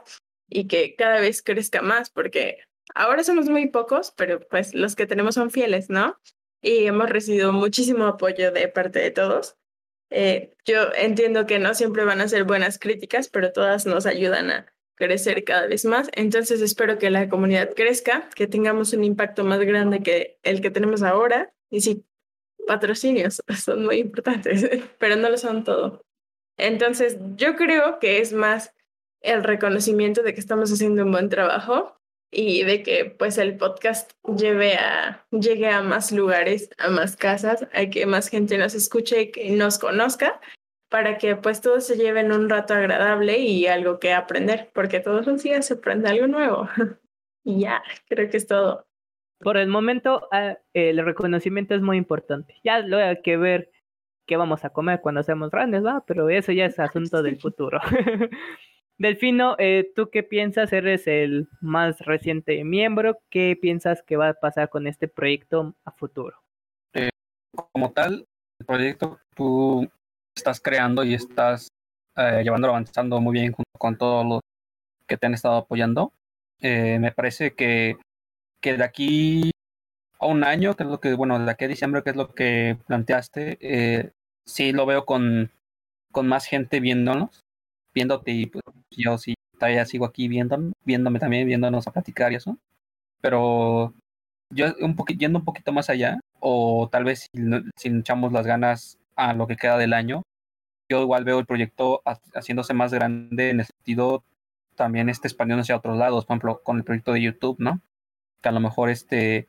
y 0.49 0.67
que 0.67 0.95
cada 0.95 1.19
vez 1.19 1.41
crezca 1.41 1.81
más, 1.81 2.09
porque 2.09 2.59
ahora 2.95 3.23
somos 3.23 3.49
muy 3.49 3.67
pocos, 3.67 4.13
pero 4.15 4.39
pues 4.39 4.73
los 4.73 4.95
que 4.95 5.07
tenemos 5.07 5.35
son 5.35 5.51
fieles, 5.51 5.89
¿no? 5.89 6.19
Y 6.61 6.85
hemos 6.85 7.09
recibido 7.09 7.51
muchísimo 7.51 8.05
apoyo 8.05 8.51
de 8.51 8.67
parte 8.67 8.99
de 8.99 9.11
todos. 9.11 9.57
Eh, 10.09 10.53
yo 10.65 10.93
entiendo 10.95 11.45
que 11.45 11.59
no 11.59 11.73
siempre 11.73 12.05
van 12.05 12.21
a 12.21 12.27
ser 12.27 12.43
buenas 12.43 12.79
críticas, 12.79 13.29
pero 13.29 13.51
todas 13.51 13.85
nos 13.85 14.05
ayudan 14.05 14.51
a 14.51 14.65
crecer 14.95 15.43
cada 15.43 15.67
vez 15.67 15.85
más. 15.85 16.09
Entonces 16.13 16.61
espero 16.61 16.97
que 16.97 17.09
la 17.09 17.29
comunidad 17.29 17.73
crezca, 17.75 18.29
que 18.35 18.47
tengamos 18.47 18.93
un 18.93 19.03
impacto 19.03 19.43
más 19.43 19.59
grande 19.59 20.01
que 20.01 20.39
el 20.43 20.61
que 20.61 20.71
tenemos 20.71 21.03
ahora. 21.03 21.53
Y 21.69 21.81
sí, 21.81 22.05
patrocinios 22.65 23.41
son 23.63 23.85
muy 23.85 23.97
importantes, 23.97 24.69
pero 24.99 25.15
no 25.15 25.29
lo 25.29 25.37
son 25.37 25.63
todo. 25.63 26.01
Entonces 26.57 27.17
yo 27.35 27.55
creo 27.55 27.99
que 27.99 28.19
es 28.19 28.33
más 28.33 28.73
el 29.21 29.43
reconocimiento 29.43 30.23
de 30.23 30.33
que 30.33 30.39
estamos 30.39 30.71
haciendo 30.71 31.03
un 31.03 31.11
buen 31.11 31.29
trabajo 31.29 31.96
y 32.31 32.63
de 32.63 32.83
que 32.83 33.05
pues 33.05 33.37
el 33.37 33.57
podcast 33.57 34.11
lleve 34.23 34.75
a, 34.75 35.25
llegue 35.31 35.69
a 35.69 35.81
más 35.81 36.11
lugares, 36.11 36.69
a 36.77 36.89
más 36.89 37.15
casas, 37.15 37.67
a 37.73 37.89
que 37.89 38.05
más 38.05 38.29
gente 38.29 38.57
nos 38.57 38.73
escuche 38.73 39.21
y 39.21 39.31
que 39.31 39.51
nos 39.51 39.79
conozca 39.79 40.39
para 40.89 41.17
que 41.17 41.35
pues 41.35 41.61
todos 41.61 41.85
se 41.85 41.97
lleven 41.97 42.31
un 42.31 42.49
rato 42.49 42.73
agradable 42.73 43.39
y 43.39 43.67
algo 43.67 43.99
que 43.99 44.13
aprender, 44.13 44.71
porque 44.73 44.99
todos 44.99 45.25
los 45.27 45.43
días 45.43 45.65
se 45.65 45.75
aprende 45.75 46.09
algo 46.09 46.27
nuevo. 46.27 46.69
y 47.43 47.61
ya, 47.61 47.83
creo 48.07 48.29
que 48.29 48.37
es 48.37 48.47
todo. 48.47 48.87
Por 49.39 49.57
el 49.57 49.67
momento, 49.67 50.27
ah, 50.31 50.57
el 50.73 51.03
reconocimiento 51.03 51.75
es 51.75 51.81
muy 51.81 51.97
importante. 51.97 52.55
Ya 52.63 52.79
luego 52.79 53.07
hay 53.09 53.21
que 53.21 53.37
ver 53.37 53.71
qué 54.25 54.37
vamos 54.37 54.65
a 54.65 54.71
comer 54.71 55.01
cuando 55.01 55.23
seamos 55.23 55.51
grandes, 55.51 55.85
¿va? 55.85 56.03
Pero 56.05 56.29
eso 56.29 56.51
ya 56.51 56.65
es 56.65 56.79
asunto 56.79 57.21
del 57.21 57.39
futuro. 57.39 57.79
Delfino, 58.99 59.55
eh, 59.59 59.91
¿tú 59.95 60.09
qué 60.09 60.23
piensas? 60.23 60.73
Eres 60.73 61.05
el 61.05 61.47
más 61.61 61.99
reciente 61.99 62.63
miembro. 62.63 63.19
¿Qué 63.29 63.55
piensas 63.59 64.01
que 64.01 64.17
va 64.17 64.29
a 64.29 64.33
pasar 64.33 64.69
con 64.69 64.87
este 64.87 65.07
proyecto 65.07 65.75
a 65.85 65.91
futuro? 65.91 66.35
Eh, 66.93 67.09
como 67.53 67.91
tal, 67.91 68.25
el 68.59 68.65
proyecto 68.65 69.19
tú 69.35 69.87
estás 70.35 70.59
creando 70.59 71.03
y 71.03 71.13
estás 71.13 71.67
eh, 72.15 72.41
llevándolo 72.43 72.73
avanzando 72.73 73.21
muy 73.21 73.33
bien 73.33 73.51
junto 73.51 73.69
con 73.77 73.97
todos 73.97 74.25
los 74.25 74.41
que 75.05 75.17
te 75.17 75.27
han 75.27 75.35
estado 75.35 75.57
apoyando. 75.57 76.11
Eh, 76.59 76.97
me 76.99 77.11
parece 77.11 77.53
que, 77.53 77.97
que 78.59 78.77
de 78.77 78.83
aquí 78.83 79.51
a 80.19 80.25
un 80.25 80.43
año, 80.43 80.75
que 80.75 80.83
es 80.83 80.89
lo 80.89 80.99
que, 80.99 81.13
bueno, 81.13 81.37
de 81.37 81.51
aquí 81.51 81.65
a 81.65 81.67
diciembre, 81.67 82.01
que 82.01 82.09
es 82.09 82.15
lo 82.15 82.33
que 82.33 82.77
planteaste, 82.87 83.59
eh, 83.61 84.11
sí 84.43 84.71
lo 84.71 84.87
veo 84.87 85.05
con, 85.05 85.51
con 86.11 86.27
más 86.27 86.47
gente 86.47 86.79
viéndonos 86.79 87.46
viéndote 87.97 88.31
y 88.31 88.45
pues, 88.45 88.63
yo 88.91 89.17
sí 89.17 89.33
todavía 89.57 89.85
sigo 89.85 90.05
aquí 90.05 90.27
viéndome, 90.27 90.73
viéndome 90.85 91.19
también, 91.19 91.47
viéndonos 91.47 91.87
a 91.87 91.91
platicar 91.91 92.31
y 92.31 92.35
eso. 92.35 92.57
Pero 93.21 93.93
yo 94.53 94.67
un 94.81 94.95
yendo 95.17 95.39
un 95.39 95.45
poquito 95.45 95.73
más 95.73 95.89
allá, 95.89 96.19
o 96.39 96.89
tal 96.91 97.03
vez 97.03 97.21
si, 97.21 97.41
si 97.75 97.89
echamos 97.89 98.31
las 98.31 98.45
ganas 98.45 98.99
a 99.15 99.33
lo 99.33 99.47
que 99.47 99.57
queda 99.57 99.77
del 99.77 99.93
año, 99.93 100.21
yo 100.89 101.01
igual 101.01 101.23
veo 101.25 101.39
el 101.39 101.47
proyecto 101.47 102.01
haciéndose 102.33 102.73
más 102.73 102.93
grande 102.93 103.49
en 103.49 103.61
el 103.61 103.65
sentido 103.65 104.23
también 104.75 105.09
este 105.09 105.27
expandiéndose 105.27 105.73
a 105.73 105.77
otros 105.77 105.97
lados, 105.97 106.25
por 106.25 106.35
ejemplo, 106.35 106.61
con 106.63 106.77
el 106.77 106.83
proyecto 106.83 107.13
de 107.13 107.23
YouTube, 107.23 107.57
¿no? 107.59 107.81
Que 108.41 108.49
a 108.49 108.51
lo 108.51 108.59
mejor 108.59 108.89
este 108.91 109.47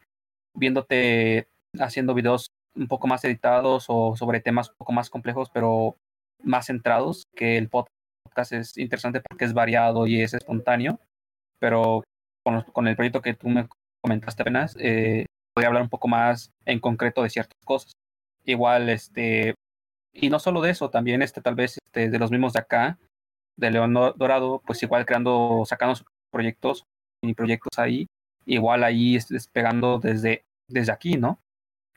viéndote 0.55 1.49
haciendo 1.79 2.15
videos 2.15 2.51
un 2.75 2.89
poco 2.89 3.07
más 3.09 3.23
editados 3.25 3.87
o 3.89 4.17
sobre 4.17 4.41
temas 4.41 4.71
un 4.71 4.77
poco 4.79 4.93
más 4.93 5.11
complejos, 5.11 5.51
pero 5.53 5.97
más 6.43 6.67
centrados 6.67 7.27
que 7.37 7.59
el 7.59 7.69
podcast 7.69 7.98
es 8.53 8.77
interesante 8.79 9.21
porque 9.21 9.45
es 9.45 9.55
variado 9.55 10.07
y 10.07 10.23
es 10.23 10.35
espontáneo, 10.35 11.01
pero 11.59 12.05
con, 12.45 12.63
con 12.73 12.89
el 12.89 12.97
proyecto 12.97 13.23
que 13.23 13.35
tú 13.35 13.49
me 13.49 13.69
comentaste 14.03 14.43
apenas, 14.43 14.77
eh, 14.79 15.27
voy 15.55 15.65
a 15.65 15.69
hablar 15.69 15.83
un 15.83 15.89
poco 15.89 16.09
más 16.09 16.51
en 16.65 16.81
concreto 16.81 17.23
de 17.23 17.31
ciertas 17.31 17.59
cosas. 17.65 17.93
Igual, 18.45 18.89
este, 18.89 19.55
y 20.13 20.31
no 20.31 20.39
solo 20.39 20.61
de 20.61 20.71
eso, 20.71 20.91
también 20.91 21.23
este, 21.23 21.41
tal 21.41 21.55
vez 21.55 21.79
este, 21.85 22.11
de 22.11 22.19
los 22.19 22.31
mismos 22.31 22.53
de 22.55 22.61
acá, 22.61 22.99
de 23.57 23.71
León 23.71 23.95
Dorado, 23.95 24.63
pues 24.65 24.83
igual 24.83 25.05
creando, 25.05 25.65
sacando 25.67 25.99
proyectos, 26.31 26.85
y 27.23 27.35
proyectos 27.35 27.79
ahí, 27.79 28.07
igual 28.47 28.85
ahí 28.85 29.19
despegando 29.29 29.99
desde, 29.99 30.45
desde 30.69 30.93
aquí, 30.93 31.17
¿no? 31.17 31.41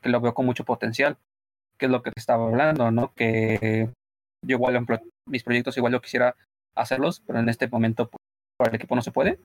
Que 0.02 0.10
lo 0.10 0.20
veo 0.20 0.34
con 0.34 0.46
mucho 0.46 0.66
potencial, 0.66 1.18
que 1.78 1.86
es 1.86 1.92
lo 1.92 2.02
que 2.02 2.12
te 2.12 2.20
estaba 2.20 2.48
hablando, 2.48 2.92
¿no? 2.92 3.14
Que 3.14 3.90
yo 4.46 4.56
igual, 4.56 4.86
mis 5.28 5.44
proyectos 5.44 5.78
igual 5.78 5.94
yo 5.94 6.02
quisiera 6.02 6.36
hacerlos, 6.76 7.22
pero 7.26 7.40
en 7.40 7.50
este 7.50 7.68
momento 7.68 8.10
pues, 8.10 8.20
por 8.58 8.70
el 8.70 8.76
equipo 8.76 8.96
no 8.96 9.02
se 9.02 9.12
puede. 9.12 9.40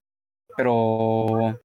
Pero 0.57 1.61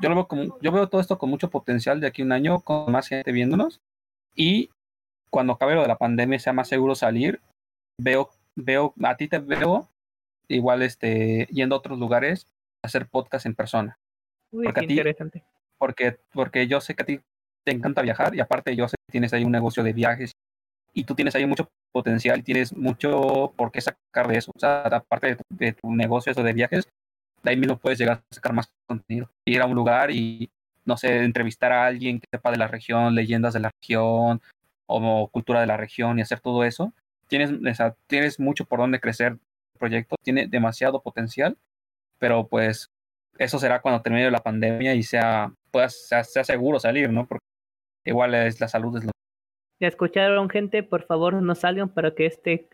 yo 0.00 0.08
lo 0.08 0.14
veo 0.14 0.28
como, 0.28 0.60
yo 0.60 0.72
veo 0.72 0.88
todo 0.88 1.00
esto 1.00 1.18
con 1.18 1.30
mucho 1.30 1.50
potencial 1.50 2.00
de 2.00 2.06
aquí 2.06 2.22
a 2.22 2.24
un 2.24 2.32
año, 2.32 2.60
con 2.60 2.92
más 2.92 3.08
gente 3.08 3.32
viéndonos. 3.32 3.80
Y 4.34 4.70
cuando 5.30 5.54
acabe 5.54 5.74
lo 5.74 5.82
de 5.82 5.88
la 5.88 5.98
pandemia 5.98 6.38
sea 6.38 6.52
más 6.52 6.68
seguro 6.68 6.94
salir, 6.94 7.40
veo, 8.00 8.30
veo, 8.56 8.94
a 9.02 9.16
ti 9.16 9.28
te 9.28 9.38
veo 9.38 9.88
igual 10.48 10.82
este, 10.82 11.46
yendo 11.50 11.74
a 11.74 11.78
otros 11.78 11.98
lugares 11.98 12.46
a 12.84 12.88
hacer 12.88 13.08
podcast 13.08 13.46
en 13.46 13.54
persona. 13.54 13.98
porque 14.50 14.84
interesante. 14.84 15.44
Porque, 15.78 16.18
porque 16.32 16.66
yo 16.66 16.80
sé 16.80 16.94
que 16.94 17.02
a 17.02 17.06
ti 17.06 17.20
te 17.64 17.72
encanta 17.72 18.02
viajar 18.02 18.34
y 18.34 18.40
aparte 18.40 18.76
yo 18.76 18.88
sé 18.88 18.96
que 19.06 19.12
tienes 19.12 19.32
ahí 19.32 19.44
un 19.44 19.52
negocio 19.52 19.82
de 19.82 19.92
viajes 19.92 20.32
y 20.96 21.04
tú 21.04 21.14
tienes 21.14 21.34
ahí 21.34 21.44
mucho 21.44 21.68
potencial, 21.92 22.42
tienes 22.42 22.74
mucho 22.74 23.52
por 23.54 23.70
qué 23.70 23.82
sacar 23.82 24.28
de 24.28 24.38
eso. 24.38 24.50
O 24.56 24.58
sea, 24.58 24.80
aparte 24.86 25.36
de 25.50 25.72
tu, 25.74 25.94
negocio, 25.94 26.32
eso 26.32 26.42
de 26.42 26.54
viajes, 26.54 26.88
de 27.42 27.50
ahí 27.50 27.56
mismo 27.58 27.76
puedes 27.76 27.98
llegar 27.98 28.22
a 28.30 28.34
sacar 28.34 28.54
más 28.54 28.72
contenido. 28.86 29.30
Ir 29.44 29.60
a 29.60 29.66
un 29.66 29.74
lugar 29.74 30.10
y, 30.10 30.50
no 30.86 30.96
sé, 30.96 31.22
entrevistar 31.22 31.70
a 31.70 31.84
alguien 31.84 32.18
que 32.18 32.26
sepa 32.32 32.50
de 32.50 32.56
la 32.56 32.66
región, 32.66 33.14
leyendas 33.14 33.52
de 33.52 33.60
la 33.60 33.70
región 33.78 34.40
o 34.86 35.28
cultura 35.28 35.60
de 35.60 35.66
la 35.66 35.76
región 35.76 36.18
y 36.18 36.22
hacer 36.22 36.40
todo 36.40 36.64
eso. 36.64 36.94
Tienes, 37.26 37.50
o 37.52 37.74
sea, 37.74 37.94
tienes 38.06 38.40
mucho 38.40 38.64
por 38.64 38.78
donde 38.78 38.98
crecer 38.98 39.32
el 39.32 39.78
proyecto, 39.78 40.16
tiene 40.22 40.46
demasiado 40.46 41.02
potencial, 41.02 41.58
pero 42.18 42.48
pues 42.48 42.88
eso 43.36 43.58
será 43.58 43.82
cuando 43.82 44.00
termine 44.00 44.30
la 44.30 44.42
pandemia 44.42 44.94
y 44.94 45.02
sea, 45.02 45.52
puedas, 45.70 46.08
sea, 46.08 46.24
sea 46.24 46.42
seguro 46.42 46.80
salir, 46.80 47.10
¿no? 47.10 47.26
Porque 47.26 47.44
igual 48.06 48.34
es 48.34 48.62
la 48.62 48.68
salud 48.68 48.96
es 48.96 49.04
lo 49.04 49.10
ya 49.80 49.88
escucharon 49.88 50.48
gente, 50.48 50.82
por 50.82 51.04
favor 51.04 51.34
no 51.34 51.54
salgan 51.54 51.88
para 51.88 52.12
que 52.12 52.26
este, 52.26 52.68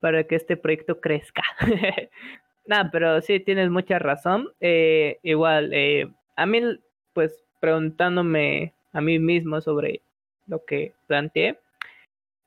para 0.00 0.24
que 0.24 0.36
este 0.36 0.56
proyecto 0.56 1.00
crezca. 1.00 1.42
Nada, 2.66 2.90
pero 2.92 3.20
sí 3.20 3.40
tienes 3.40 3.70
mucha 3.70 3.98
razón. 3.98 4.48
Eh, 4.60 5.18
igual, 5.22 5.72
eh, 5.72 6.10
a 6.36 6.46
mí, 6.46 6.60
pues 7.12 7.44
preguntándome 7.60 8.74
a 8.92 9.00
mí 9.00 9.18
mismo 9.18 9.60
sobre 9.60 10.02
lo 10.46 10.64
que 10.64 10.92
planteé, 11.06 11.58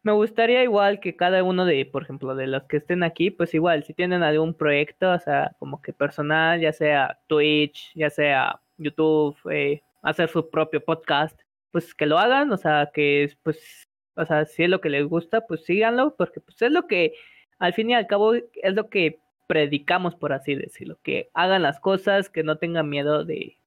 me 0.06 0.12
gustaría 0.12 0.62
igual 0.62 1.00
que 1.00 1.16
cada 1.16 1.44
uno 1.44 1.66
de, 1.66 1.84
por 1.86 2.04
ejemplo, 2.04 2.36
de 2.36 2.46
los 2.46 2.64
que 2.66 2.78
estén 2.78 3.02
aquí, 3.02 3.32
pues 3.32 3.56
igual, 3.56 3.84
si 3.84 3.94
tienen 3.96 4.22
algún 4.22 4.54
proyecto, 4.54 5.12
o 5.12 5.20
sea, 5.20 5.56
como 5.58 5.82
que 5.82 5.94
personal, 5.94 6.62
ya 6.62 6.72
sea 6.74 7.18
Twitch, 7.28 7.92
ya 7.96 8.12
sea 8.12 8.62
YouTube, 8.78 9.36
eh, 9.52 9.82
hacer 10.04 10.30
su 10.30 10.48
propio 10.50 10.84
podcast, 10.86 11.40
pues 11.72 11.96
que 11.96 12.06
lo 12.06 12.20
hagan, 12.20 12.52
o 12.52 12.58
sea, 12.58 12.92
que 12.94 13.36
pues 13.42 13.85
o 14.16 14.26
sea, 14.26 14.46
si 14.46 14.64
es 14.64 14.70
lo 14.70 14.82
que 14.82 14.90
les 14.90 15.06
gusta, 15.06 15.42
pues 15.48 15.64
síganlo, 15.66 16.16
porque 16.16 16.40
pues 16.40 16.62
es 16.62 16.72
lo 16.72 16.88
que, 16.88 17.14
al 17.60 17.74
fin 17.74 17.90
y 17.90 17.94
al 17.96 18.08
cabo, 18.08 18.34
es 18.36 18.74
lo 18.74 18.90
que 18.90 19.20
predicamos, 19.48 20.16
por 20.16 20.34
así 20.34 20.56
decirlo, 20.56 20.98
que 21.04 21.30
hagan 21.34 21.62
las 21.62 21.80
cosas, 21.80 22.30
que 22.30 22.44
no 22.44 22.58
tengan 22.58 22.90
miedo 22.90 23.26
de 23.26 23.58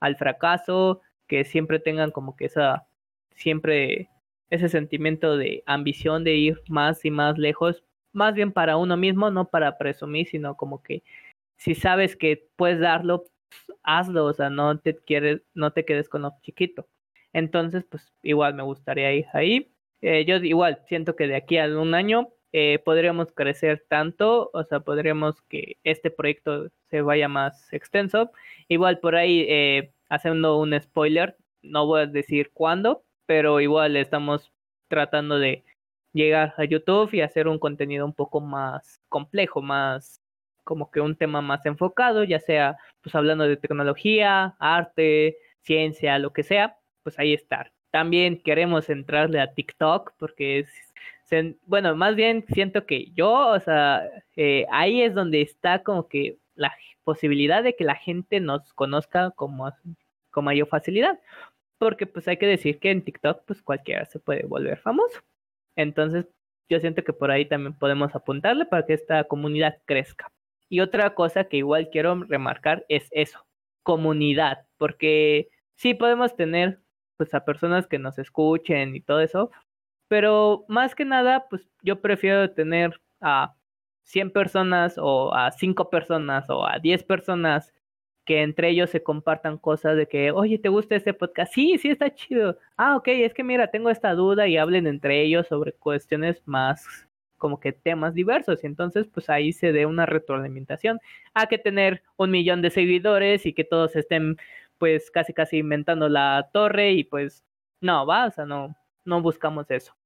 al 0.00 0.16
fracaso, 0.16 1.00
que 1.26 1.44
siempre 1.44 1.78
tengan 1.80 2.10
como 2.10 2.36
que 2.36 2.46
esa, 2.46 2.86
siempre 3.34 4.10
ese 4.50 4.68
sentimiento 4.68 5.36
de 5.36 5.62
ambición 5.66 6.24
de 6.24 6.34
ir 6.36 6.62
más 6.68 7.04
y 7.04 7.10
más 7.10 7.38
lejos, 7.38 7.82
más 8.12 8.34
bien 8.34 8.52
para 8.52 8.76
uno 8.76 8.96
mismo, 8.96 9.30
no 9.30 9.48
para 9.48 9.78
presumir, 9.78 10.28
sino 10.28 10.56
como 10.56 10.82
que 10.82 11.02
si 11.56 11.74
sabes 11.74 12.16
que 12.16 12.48
puedes 12.56 12.80
darlo, 12.80 13.24
pues, 13.24 13.78
hazlo, 13.82 14.26
o 14.26 14.32
sea, 14.32 14.50
no 14.50 14.78
te 14.78 14.96
quieres, 14.96 15.42
no 15.54 15.72
te 15.72 15.84
quedes 15.84 16.08
con 16.08 16.22
lo 16.22 16.34
chiquito. 16.42 16.88
Entonces, 17.32 17.84
pues 17.84 18.12
igual 18.22 18.54
me 18.54 18.62
gustaría 18.62 19.12
ir 19.12 19.26
ahí. 19.32 19.73
Eh, 20.06 20.26
yo 20.26 20.36
igual 20.36 20.82
siento 20.86 21.16
que 21.16 21.26
de 21.26 21.34
aquí 21.36 21.56
a 21.56 21.66
un 21.66 21.94
año 21.94 22.28
eh, 22.52 22.78
podríamos 22.84 23.32
crecer 23.32 23.86
tanto, 23.88 24.50
o 24.52 24.62
sea, 24.64 24.80
podríamos 24.80 25.40
que 25.48 25.78
este 25.82 26.10
proyecto 26.10 26.68
se 26.90 27.00
vaya 27.00 27.26
más 27.26 27.72
extenso. 27.72 28.30
Igual 28.68 29.00
por 29.00 29.16
ahí, 29.16 29.46
eh, 29.48 29.92
haciendo 30.10 30.58
un 30.58 30.78
spoiler, 30.78 31.38
no 31.62 31.86
voy 31.86 32.02
a 32.02 32.06
decir 32.06 32.50
cuándo, 32.52 33.02
pero 33.24 33.60
igual 33.62 33.96
estamos 33.96 34.52
tratando 34.88 35.38
de 35.38 35.64
llegar 36.12 36.54
a 36.58 36.64
YouTube 36.64 37.14
y 37.14 37.22
hacer 37.22 37.48
un 37.48 37.58
contenido 37.58 38.04
un 38.04 38.14
poco 38.14 38.40
más 38.42 39.00
complejo, 39.08 39.62
más 39.62 40.20
como 40.64 40.90
que 40.90 41.00
un 41.00 41.16
tema 41.16 41.40
más 41.40 41.64
enfocado, 41.66 42.24
ya 42.24 42.40
sea 42.40 42.76
pues 43.02 43.14
hablando 43.14 43.44
de 43.48 43.56
tecnología, 43.56 44.54
arte, 44.58 45.38
ciencia, 45.62 46.18
lo 46.18 46.32
que 46.34 46.42
sea, 46.42 46.78
pues 47.02 47.18
ahí 47.18 47.32
estar. 47.34 47.73
También 47.94 48.42
queremos 48.42 48.90
entrarle 48.90 49.38
a 49.38 49.54
TikTok 49.54 50.14
porque 50.18 50.58
es 50.58 50.68
bueno, 51.66 51.94
más 51.94 52.16
bien 52.16 52.44
siento 52.52 52.86
que 52.86 53.12
yo, 53.12 53.48
o 53.50 53.60
sea, 53.60 54.02
eh, 54.34 54.66
ahí 54.72 55.00
es 55.00 55.14
donde 55.14 55.42
está 55.42 55.84
como 55.84 56.08
que 56.08 56.38
la 56.56 56.72
posibilidad 57.04 57.62
de 57.62 57.76
que 57.76 57.84
la 57.84 57.94
gente 57.94 58.40
nos 58.40 58.72
conozca 58.72 59.30
como 59.30 59.70
con 60.32 60.44
mayor 60.44 60.66
facilidad. 60.66 61.20
Porque 61.78 62.06
pues 62.08 62.26
hay 62.26 62.36
que 62.36 62.46
decir 62.48 62.80
que 62.80 62.90
en 62.90 63.04
TikTok 63.04 63.44
pues 63.46 63.62
cualquiera 63.62 64.04
se 64.06 64.18
puede 64.18 64.44
volver 64.44 64.78
famoso. 64.78 65.20
Entonces 65.76 66.26
yo 66.68 66.80
siento 66.80 67.04
que 67.04 67.12
por 67.12 67.30
ahí 67.30 67.46
también 67.46 67.78
podemos 67.78 68.12
apuntarle 68.16 68.66
para 68.66 68.84
que 68.86 68.94
esta 68.94 69.22
comunidad 69.22 69.78
crezca. 69.84 70.32
Y 70.68 70.80
otra 70.80 71.14
cosa 71.14 71.44
que 71.44 71.58
igual 71.58 71.90
quiero 71.90 72.24
remarcar 72.24 72.84
es 72.88 73.06
eso, 73.12 73.46
comunidad, 73.84 74.66
porque 74.78 75.48
sí 75.76 75.94
podemos 75.94 76.34
tener 76.34 76.80
pues 77.16 77.34
a 77.34 77.44
personas 77.44 77.86
que 77.86 77.98
nos 77.98 78.18
escuchen 78.18 78.96
y 78.96 79.00
todo 79.00 79.20
eso, 79.20 79.50
pero 80.08 80.64
más 80.68 80.94
que 80.94 81.04
nada, 81.04 81.46
pues 81.48 81.68
yo 81.82 82.00
prefiero 82.00 82.50
tener 82.52 83.00
a 83.20 83.54
100 84.02 84.30
personas 84.32 84.96
o 84.98 85.34
a 85.34 85.50
5 85.50 85.90
personas 85.90 86.48
o 86.50 86.66
a 86.66 86.78
10 86.78 87.02
personas 87.04 87.72
que 88.24 88.42
entre 88.42 88.70
ellos 88.70 88.90
se 88.90 89.02
compartan 89.02 89.58
cosas 89.58 89.96
de 89.96 90.06
que, 90.08 90.30
oye, 90.30 90.58
¿te 90.58 90.68
gusta 90.68 90.96
este 90.96 91.14
podcast? 91.14 91.52
Sí, 91.54 91.78
sí, 91.78 91.90
está 91.90 92.14
chido. 92.14 92.58
Ah, 92.76 92.96
ok, 92.96 93.08
es 93.08 93.34
que 93.34 93.44
mira, 93.44 93.70
tengo 93.70 93.90
esta 93.90 94.14
duda 94.14 94.48
y 94.48 94.56
hablen 94.56 94.86
entre 94.86 95.22
ellos 95.22 95.46
sobre 95.48 95.72
cuestiones 95.72 96.42
más 96.46 96.86
como 97.36 97.60
que 97.60 97.72
temas 97.72 98.14
diversos 98.14 98.64
y 98.64 98.66
entonces 98.66 99.06
pues 99.12 99.28
ahí 99.28 99.52
se 99.52 99.72
dé 99.72 99.84
una 99.84 100.06
retroalimentación. 100.06 100.98
Hay 101.34 101.46
que 101.48 101.58
tener 101.58 102.02
un 102.16 102.30
millón 102.30 102.62
de 102.62 102.70
seguidores 102.70 103.44
y 103.44 103.52
que 103.52 103.64
todos 103.64 103.96
estén 103.96 104.38
pues 104.84 105.10
casi 105.10 105.32
casi 105.32 105.56
inventando 105.56 106.10
la 106.10 106.50
torre 106.52 106.92
y 106.92 107.04
pues 107.04 107.42
no, 107.80 108.04
va, 108.04 108.26
o 108.26 108.30
sea, 108.30 108.44
no, 108.44 108.76
no 109.06 109.22
buscamos 109.22 109.70
eso. 109.70 109.96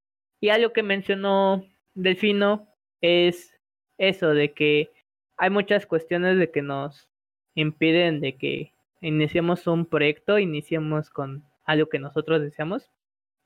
Y 0.41 0.51
algo 0.51 0.73
que 0.73 0.85
mencionó 0.85 1.65
Delfino 1.95 2.69
es 3.01 3.59
eso 3.99 4.29
de 4.35 4.53
que 4.53 4.93
hay 5.37 5.51
muchas 5.51 5.85
cuestiones 5.85 6.39
de 6.39 6.53
que 6.53 6.63
nos 6.63 7.11
impiden 7.57 8.21
de 8.21 8.37
que 8.37 8.73
iniciemos 9.01 9.67
un 9.67 9.85
proyecto, 9.85 10.39
iniciemos 10.39 11.11
con 11.11 11.43
algo 11.65 11.89
que 11.89 11.99
nosotros 11.99 12.41
deseamos. 12.41 12.89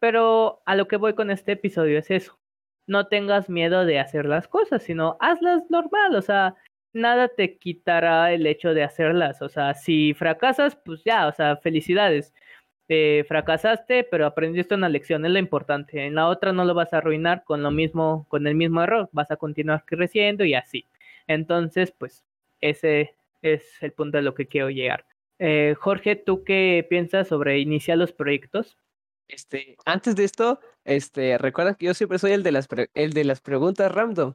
Pero 0.01 0.61
a 0.67 0.77
lo 0.77 0.87
que 0.87 0.99
voy 0.99 1.15
con 1.15 1.31
este 1.31 1.53
episodio 1.53 1.99
es 1.99 2.11
eso. 2.11 2.39
No 2.87 3.07
tengas 3.07 3.49
miedo 3.49 3.87
de 3.87 4.01
hacer 4.01 4.27
las 4.27 4.49
cosas, 4.49 4.83
sino 4.83 5.17
hazlas 5.19 5.63
normal. 5.71 6.15
O 6.15 6.21
sea, 6.21 6.57
nada 6.93 7.29
te 7.29 7.59
quitará 7.59 8.33
el 8.33 8.47
hecho 8.47 8.75
de 8.75 8.85
hacerlas. 8.85 9.43
O 9.43 9.49
sea, 9.49 9.75
si 9.75 10.15
fracasas, 10.15 10.77
pues 10.77 11.03
ya, 11.05 11.27
o 11.29 11.33
sea, 11.33 11.57
felicidades 11.57 12.33
fracasaste, 13.27 14.05
pero 14.05 14.27
aprendiste 14.27 14.75
una 14.75 14.89
lección, 14.89 15.25
es 15.25 15.33
lo 15.33 15.39
importante. 15.39 16.05
En 16.05 16.15
la 16.15 16.29
otra 16.29 16.53
no 16.53 16.65
lo 16.65 16.75
vas 16.75 16.93
a 16.93 16.99
arruinar 16.99 17.45
con 17.45 17.63
lo 17.63 17.71
mismo, 17.71 18.27
con 18.29 18.47
el 18.47 18.55
mismo 18.55 18.83
error, 18.83 19.09
vas 19.13 19.31
a 19.31 19.37
continuar 19.37 19.85
creciendo 19.87 20.45
y 20.45 20.55
así. 20.55 20.87
Entonces, 21.27 21.93
pues, 21.93 22.25
ese 22.61 23.15
es 23.41 23.65
el 23.81 23.93
punto 23.93 24.19
de 24.19 24.23
lo 24.23 24.35
que 24.35 24.47
quiero 24.47 24.71
llegar. 24.71 25.07
Eh, 25.39 25.75
Jorge, 25.79 26.17
¿tú 26.17 26.45
qué 26.45 26.87
piensas 26.89 27.29
sobre 27.29 27.59
iniciar 27.59 27.99
los 27.99 28.13
proyectos? 28.13 28.77
Este, 29.29 29.77
antes 29.87 30.15
de 30.15 30.25
esto, 30.25 30.61
este, 30.85 31.39
recuerda 31.39 31.75
que 31.75 31.87
yo 31.87 31.95
siempre 31.95 32.19
soy 32.19 32.33
el 32.33 32.43
de 32.43 32.53
las, 32.53 32.69
el 32.95 33.13
de 33.13 33.25
las 33.25 33.41
preguntas 33.41 33.91
random. 33.91 34.35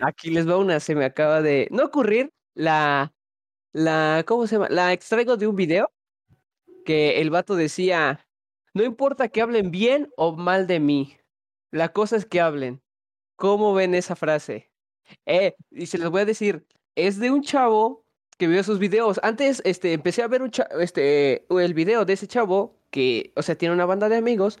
Aquí 0.00 0.30
les 0.30 0.48
va 0.48 0.56
una, 0.56 0.80
se 0.80 0.94
me 0.94 1.04
acaba 1.04 1.42
de 1.42 1.68
no 1.70 1.84
ocurrir 1.84 2.30
la, 2.54 3.12
la, 3.72 4.24
¿cómo 4.26 4.46
se 4.46 4.56
llama? 4.56 4.68
La 4.70 4.92
extraigo 4.92 5.36
de 5.36 5.46
un 5.46 5.56
video 5.56 5.90
que 6.84 7.20
el 7.20 7.30
vato 7.30 7.54
decía, 7.54 8.26
no 8.74 8.82
importa 8.84 9.28
que 9.28 9.42
hablen 9.42 9.70
bien 9.70 10.10
o 10.16 10.36
mal 10.36 10.66
de 10.66 10.80
mí, 10.80 11.16
la 11.70 11.92
cosa 11.92 12.16
es 12.16 12.24
que 12.26 12.40
hablen. 12.40 12.82
¿Cómo 13.36 13.74
ven 13.74 13.94
esa 13.94 14.16
frase? 14.16 14.70
Eh, 15.26 15.54
y 15.70 15.86
se 15.86 15.98
les 15.98 16.08
voy 16.08 16.22
a 16.22 16.24
decir, 16.24 16.66
es 16.94 17.18
de 17.18 17.30
un 17.30 17.42
chavo 17.42 18.04
que 18.38 18.48
vio 18.48 18.62
sus 18.64 18.78
videos. 18.78 19.20
Antes, 19.22 19.62
este, 19.64 19.92
empecé 19.92 20.22
a 20.22 20.28
ver 20.28 20.42
un 20.42 20.50
este, 20.80 21.46
el 21.50 21.74
video 21.74 22.04
de 22.04 22.14
ese 22.14 22.26
chavo 22.26 22.76
que, 22.90 23.32
o 23.36 23.42
sea, 23.42 23.56
tiene 23.56 23.74
una 23.74 23.86
banda 23.86 24.08
de 24.08 24.16
amigos, 24.16 24.58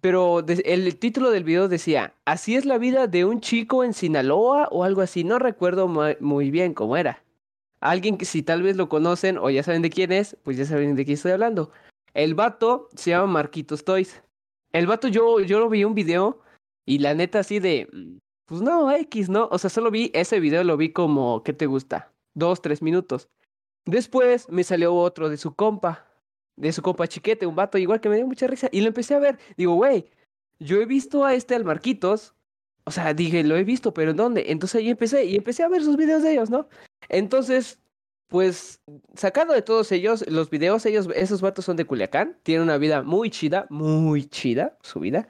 pero 0.00 0.44
el 0.46 0.98
título 0.98 1.30
del 1.30 1.44
video 1.44 1.68
decía, 1.68 2.14
así 2.24 2.56
es 2.56 2.64
la 2.64 2.78
vida 2.78 3.06
de 3.06 3.24
un 3.24 3.40
chico 3.40 3.84
en 3.84 3.92
Sinaloa 3.92 4.68
o 4.70 4.84
algo 4.84 5.02
así, 5.02 5.24
no 5.24 5.38
recuerdo 5.38 5.88
muy 5.88 6.50
bien 6.50 6.74
cómo 6.74 6.96
era. 6.96 7.22
Alguien 7.80 8.18
que 8.18 8.24
si 8.24 8.42
tal 8.42 8.62
vez 8.62 8.76
lo 8.76 8.88
conocen 8.88 9.38
o 9.38 9.50
ya 9.50 9.62
saben 9.62 9.82
de 9.82 9.90
quién 9.90 10.12
es, 10.12 10.36
pues 10.42 10.56
ya 10.56 10.64
saben 10.64 10.96
de 10.96 11.04
quién 11.04 11.14
estoy 11.14 11.32
hablando. 11.32 11.70
El 12.12 12.34
vato 12.34 12.88
se 12.94 13.10
llama 13.10 13.26
Marquitos 13.26 13.84
Toys. 13.84 14.22
El 14.72 14.86
vato 14.86 15.08
yo, 15.08 15.40
yo 15.40 15.60
lo 15.60 15.68
vi 15.68 15.84
un 15.84 15.94
video 15.94 16.40
y 16.86 16.98
la 16.98 17.14
neta 17.14 17.40
así 17.40 17.58
de, 17.58 17.88
pues 18.46 18.62
no, 18.62 18.90
X, 18.90 19.28
¿no? 19.28 19.48
O 19.50 19.58
sea, 19.58 19.70
solo 19.70 19.90
vi 19.90 20.10
ese 20.14 20.40
video, 20.40 20.64
lo 20.64 20.76
vi 20.76 20.92
como, 20.92 21.42
¿qué 21.42 21.52
te 21.52 21.66
gusta? 21.66 22.12
Dos, 22.34 22.60
tres 22.62 22.82
minutos. 22.82 23.28
Después 23.86 24.48
me 24.50 24.64
salió 24.64 24.94
otro 24.94 25.28
de 25.28 25.36
su 25.36 25.54
compa, 25.54 26.09
de 26.60 26.72
su 26.72 26.82
compa 26.82 27.08
chiquete, 27.08 27.46
un 27.46 27.56
vato 27.56 27.78
igual 27.78 28.00
que 28.00 28.08
me 28.08 28.16
dio 28.16 28.26
mucha 28.26 28.46
risa. 28.46 28.68
Y 28.70 28.80
lo 28.80 28.88
empecé 28.88 29.14
a 29.14 29.18
ver. 29.18 29.38
Digo, 29.56 29.74
güey, 29.74 30.06
yo 30.58 30.80
he 30.80 30.86
visto 30.86 31.24
a 31.24 31.34
este 31.34 31.54
al 31.54 31.64
Marquitos. 31.64 32.34
O 32.84 32.90
sea, 32.90 33.14
dije, 33.14 33.44
lo 33.44 33.56
he 33.56 33.64
visto, 33.64 33.92
pero 33.94 34.10
¿en 34.12 34.16
dónde? 34.16 34.44
Entonces 34.48 34.80
ahí 34.80 34.90
empecé 34.90 35.24
y 35.24 35.36
empecé 35.36 35.62
a 35.62 35.68
ver 35.68 35.82
sus 35.82 35.96
videos 35.96 36.22
de 36.22 36.32
ellos, 36.32 36.50
¿no? 36.50 36.68
Entonces, 37.08 37.78
pues, 38.28 38.80
sacando 39.14 39.54
de 39.54 39.62
todos 39.62 39.92
ellos, 39.92 40.24
los 40.28 40.50
videos, 40.50 40.86
ellos, 40.86 41.08
esos 41.14 41.40
vatos 41.40 41.64
son 41.64 41.76
de 41.76 41.84
Culiacán, 41.84 42.38
tienen 42.42 42.62
una 42.62 42.78
vida 42.78 43.02
muy 43.02 43.30
chida, 43.30 43.66
muy 43.70 44.26
chida, 44.26 44.78
su 44.82 45.00
vida, 45.00 45.28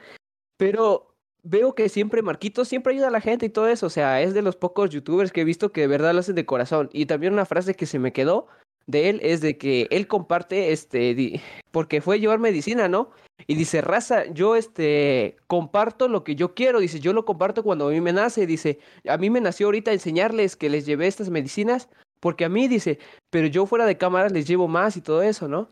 pero 0.56 1.16
veo 1.42 1.74
que 1.74 1.88
siempre 1.88 2.22
Marquito 2.22 2.64
siempre 2.64 2.92
ayuda 2.92 3.08
a 3.08 3.10
la 3.10 3.20
gente 3.20 3.46
y 3.46 3.50
todo 3.50 3.68
eso, 3.68 3.86
o 3.86 3.90
sea, 3.90 4.20
es 4.20 4.34
de 4.34 4.42
los 4.42 4.56
pocos 4.56 4.90
youtubers 4.90 5.32
que 5.32 5.40
he 5.40 5.44
visto 5.44 5.72
que 5.72 5.82
de 5.82 5.86
verdad 5.86 6.12
lo 6.12 6.20
hacen 6.20 6.34
de 6.34 6.46
corazón. 6.46 6.90
Y 6.92 7.06
también 7.06 7.32
una 7.32 7.46
frase 7.46 7.74
que 7.74 7.86
se 7.86 7.98
me 7.98 8.12
quedó 8.12 8.46
de 8.86 9.08
él 9.08 9.20
es 9.22 9.40
de 9.40 9.56
que 9.56 9.86
él 9.90 10.06
comparte, 10.06 10.72
este, 10.72 11.40
porque 11.70 12.00
fue 12.00 12.20
llevar 12.20 12.38
medicina, 12.38 12.88
¿no? 12.88 13.10
Y 13.46 13.54
dice, 13.54 13.80
raza, 13.80 14.26
yo, 14.32 14.56
este, 14.56 15.36
comparto 15.46 16.08
lo 16.08 16.24
que 16.24 16.34
yo 16.34 16.54
quiero, 16.54 16.80
dice, 16.80 17.00
yo 17.00 17.12
lo 17.12 17.24
comparto 17.24 17.62
cuando 17.62 17.88
a 17.88 17.90
mí 17.90 18.00
me 18.00 18.12
nace, 18.12 18.46
dice, 18.46 18.78
a 19.08 19.16
mí 19.16 19.30
me 19.30 19.40
nació 19.40 19.66
ahorita 19.66 19.92
enseñarles 19.92 20.56
que 20.56 20.68
les 20.68 20.86
llevé 20.86 21.06
estas 21.06 21.30
medicinas, 21.30 21.88
porque 22.20 22.44
a 22.44 22.48
mí, 22.48 22.68
dice, 22.68 22.98
pero 23.30 23.46
yo 23.46 23.66
fuera 23.66 23.86
de 23.86 23.96
cámara 23.96 24.28
les 24.28 24.46
llevo 24.46 24.68
más 24.68 24.96
y 24.96 25.00
todo 25.00 25.22
eso, 25.22 25.48
¿no? 25.48 25.70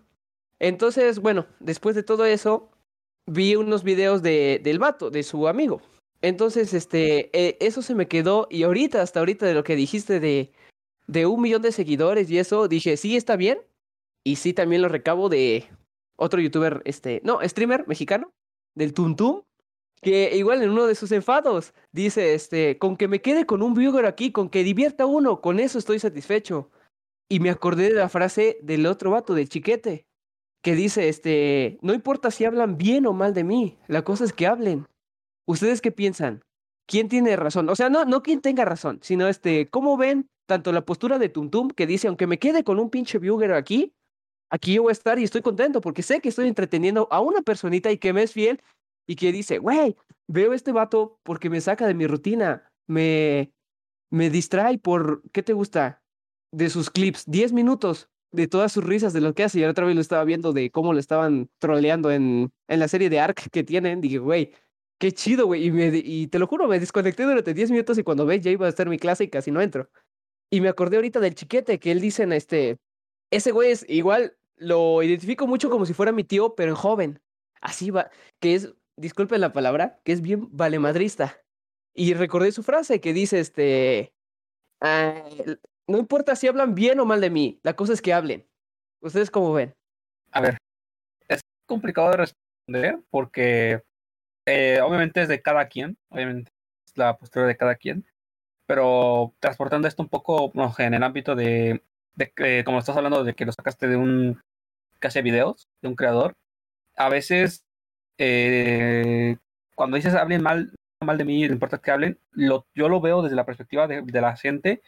Entonces, 0.60 1.20
bueno, 1.20 1.46
después 1.60 1.94
de 1.94 2.02
todo 2.02 2.24
eso, 2.24 2.70
vi 3.26 3.54
unos 3.54 3.84
videos 3.84 4.22
de, 4.22 4.60
del 4.62 4.78
vato, 4.78 5.10
de 5.10 5.22
su 5.22 5.46
amigo. 5.46 5.80
Entonces, 6.22 6.74
este, 6.74 7.30
eh, 7.38 7.56
eso 7.60 7.82
se 7.82 7.94
me 7.94 8.08
quedó 8.08 8.48
y 8.50 8.64
ahorita, 8.64 9.02
hasta 9.02 9.20
ahorita 9.20 9.46
de 9.46 9.54
lo 9.54 9.62
que 9.62 9.76
dijiste 9.76 10.18
de, 10.18 10.52
de 11.08 11.26
un 11.26 11.40
millón 11.40 11.62
de 11.62 11.72
seguidores 11.72 12.30
y 12.30 12.38
eso, 12.38 12.68
dije, 12.68 12.96
sí, 12.96 13.16
está 13.16 13.36
bien. 13.36 13.58
Y 14.24 14.36
sí, 14.36 14.52
también 14.52 14.82
lo 14.82 14.88
recabo 14.88 15.28
de 15.28 15.68
otro 16.16 16.40
youtuber, 16.40 16.82
este, 16.84 17.20
no, 17.24 17.40
streamer 17.42 17.88
mexicano, 17.88 18.32
del 18.74 18.92
Tuntum, 18.92 19.42
que 20.02 20.36
igual 20.36 20.62
en 20.62 20.70
uno 20.70 20.86
de 20.86 20.94
sus 20.94 21.10
enfados 21.12 21.72
dice, 21.92 22.34
este, 22.34 22.78
con 22.78 22.96
que 22.96 23.08
me 23.08 23.20
quede 23.20 23.46
con 23.46 23.62
un 23.62 23.74
viewer 23.74 24.06
aquí, 24.06 24.30
con 24.30 24.50
que 24.50 24.62
divierta 24.62 25.06
uno, 25.06 25.40
con 25.40 25.58
eso 25.58 25.78
estoy 25.78 25.98
satisfecho. 25.98 26.70
Y 27.28 27.40
me 27.40 27.50
acordé 27.50 27.88
de 27.88 27.94
la 27.94 28.08
frase 28.08 28.58
del 28.62 28.86
otro 28.86 29.10
vato, 29.10 29.34
del 29.34 29.48
chiquete, 29.48 30.06
que 30.62 30.74
dice, 30.74 31.08
este, 31.08 31.78
no 31.80 31.94
importa 31.94 32.30
si 32.30 32.44
hablan 32.44 32.76
bien 32.76 33.06
o 33.06 33.12
mal 33.12 33.32
de 33.32 33.44
mí, 33.44 33.78
la 33.86 34.02
cosa 34.02 34.24
es 34.24 34.32
que 34.32 34.46
hablen. 34.46 34.86
¿Ustedes 35.46 35.80
qué 35.80 35.90
piensan? 35.90 36.42
¿Quién 36.86 37.08
tiene 37.08 37.36
razón? 37.36 37.68
O 37.70 37.76
sea, 37.76 37.88
no, 37.88 38.04
no 38.04 38.22
quien 38.22 38.40
tenga 38.40 38.64
razón, 38.64 38.98
sino 39.02 39.28
este, 39.28 39.68
¿cómo 39.68 39.96
ven 39.96 40.28
tanto 40.48 40.72
la 40.72 40.84
postura 40.84 41.18
de 41.18 41.28
Tuntum 41.28 41.68
que 41.68 41.86
dice, 41.86 42.08
aunque 42.08 42.26
me 42.26 42.38
quede 42.38 42.64
con 42.64 42.80
un 42.80 42.88
pinche 42.88 43.18
viewer 43.18 43.52
aquí, 43.52 43.94
aquí 44.50 44.74
yo 44.74 44.82
voy 44.82 44.90
a 44.90 44.92
estar 44.92 45.18
y 45.18 45.24
estoy 45.24 45.42
contento 45.42 45.80
porque 45.80 46.02
sé 46.02 46.20
que 46.20 46.30
estoy 46.30 46.48
entreteniendo 46.48 47.06
a 47.10 47.20
una 47.20 47.42
personita 47.42 47.92
y 47.92 47.98
que 47.98 48.14
me 48.14 48.22
es 48.22 48.32
fiel 48.32 48.60
y 49.06 49.16
que 49.16 49.30
dice, 49.30 49.58
güey, 49.58 49.94
veo 50.26 50.54
este 50.54 50.72
vato 50.72 51.20
porque 51.22 51.50
me 51.50 51.60
saca 51.60 51.86
de 51.86 51.94
mi 51.94 52.06
rutina, 52.06 52.72
me, 52.88 53.52
me 54.10 54.30
distrae 54.30 54.78
por, 54.78 55.22
¿qué 55.32 55.42
te 55.42 55.52
gusta? 55.52 56.02
De 56.50 56.70
sus 56.70 56.88
clips, 56.88 57.24
10 57.26 57.52
minutos 57.52 58.08
de 58.32 58.48
todas 58.48 58.72
sus 58.72 58.84
risas 58.84 59.12
de 59.12 59.20
lo 59.20 59.34
que 59.34 59.44
hace. 59.44 59.60
Y 59.60 59.64
otra 59.64 59.84
vez 59.84 59.94
lo 59.94 60.00
estaba 60.00 60.24
viendo 60.24 60.54
de 60.54 60.70
cómo 60.70 60.94
lo 60.94 60.98
estaban 60.98 61.50
troleando 61.58 62.10
en, 62.10 62.50
en 62.68 62.80
la 62.80 62.88
serie 62.88 63.10
de 63.10 63.20
Ark 63.20 63.50
que 63.52 63.64
tienen. 63.64 64.00
Dije, 64.00 64.18
güey, 64.18 64.52
qué 64.98 65.12
chido, 65.12 65.46
güey. 65.46 65.66
Y, 65.66 65.70
me, 65.70 65.90
y 65.94 66.26
te 66.28 66.38
lo 66.38 66.46
juro, 66.46 66.68
me 66.68 66.80
desconecté 66.80 67.24
durante 67.24 67.52
10 67.52 67.70
minutos 67.70 67.98
y 67.98 68.02
cuando 68.02 68.24
ves 68.24 68.40
ya 68.42 68.50
iba 68.50 68.64
a 68.64 68.70
estar 68.70 68.88
mi 68.88 68.98
clase 68.98 69.24
y 69.24 69.28
casi 69.28 69.50
no 69.50 69.60
entro. 69.60 69.90
Y 70.50 70.60
me 70.60 70.68
acordé 70.68 70.96
ahorita 70.96 71.20
del 71.20 71.34
chiquete 71.34 71.78
que 71.78 71.90
él 71.90 72.00
dice 72.00 72.22
en 72.22 72.32
este, 72.32 72.78
ese 73.30 73.52
güey 73.52 73.70
es 73.70 73.84
igual, 73.88 74.36
lo 74.56 75.02
identifico 75.02 75.46
mucho 75.46 75.70
como 75.70 75.86
si 75.86 75.94
fuera 75.94 76.12
mi 76.12 76.24
tío, 76.24 76.54
pero 76.54 76.70
en 76.70 76.76
joven. 76.76 77.20
Así 77.60 77.90
va, 77.90 78.10
que 78.40 78.54
es, 78.54 78.74
disculpen 78.96 79.40
la 79.40 79.52
palabra, 79.52 80.00
que 80.04 80.12
es 80.12 80.22
bien 80.22 80.48
valemadrista. 80.50 81.42
Y 81.94 82.14
recordé 82.14 82.52
su 82.52 82.62
frase 82.62 83.00
que 83.00 83.12
dice, 83.12 83.40
este, 83.40 84.14
ah, 84.80 85.24
no 85.86 85.98
importa 85.98 86.36
si 86.36 86.46
hablan 86.46 86.74
bien 86.74 87.00
o 87.00 87.04
mal 87.04 87.20
de 87.20 87.30
mí, 87.30 87.60
la 87.62 87.74
cosa 87.74 87.92
es 87.92 88.02
que 88.02 88.12
hablen. 88.12 88.46
¿Ustedes 89.00 89.30
cómo 89.30 89.52
ven? 89.52 89.74
A 90.32 90.40
ver, 90.40 90.58
es 91.28 91.40
complicado 91.66 92.10
de 92.10 92.16
responder 92.18 93.00
porque 93.10 93.82
eh, 94.46 94.80
obviamente 94.80 95.22
es 95.22 95.28
de 95.28 95.42
cada 95.42 95.66
quien, 95.66 95.96
obviamente 96.08 96.50
es 96.86 96.96
la 96.96 97.16
postura 97.16 97.46
de 97.46 97.56
cada 97.56 97.74
quien, 97.74 98.06
pero 98.68 99.34
transportando 99.40 99.88
esto 99.88 100.02
un 100.02 100.10
poco 100.10 100.52
en 100.76 100.92
el 100.92 101.02
ámbito 101.02 101.34
de, 101.34 101.82
de 102.14 102.32
eh, 102.36 102.62
como 102.66 102.78
estás 102.78 102.98
hablando 102.98 103.24
de 103.24 103.34
que 103.34 103.46
lo 103.46 103.52
sacaste 103.52 103.88
de 103.88 103.96
un 103.96 104.42
que 105.00 105.08
hace 105.08 105.22
videos, 105.22 105.68
de 105.80 105.88
un 105.88 105.94
creador, 105.94 106.34
a 106.94 107.08
veces 107.08 107.64
eh, 108.18 109.38
cuando 109.74 109.96
dices 109.96 110.14
hablen 110.14 110.42
mal, 110.42 110.74
mal 111.02 111.16
de 111.16 111.24
mí, 111.24 111.46
no 111.46 111.54
importa 111.54 111.78
que 111.78 111.90
hablen, 111.90 112.18
lo, 112.32 112.66
yo 112.74 112.90
lo 112.90 113.00
veo 113.00 113.22
desde 113.22 113.36
la 113.36 113.46
perspectiva 113.46 113.86
de, 113.86 114.02
de 114.02 114.20
la 114.20 114.36
gente 114.36 114.82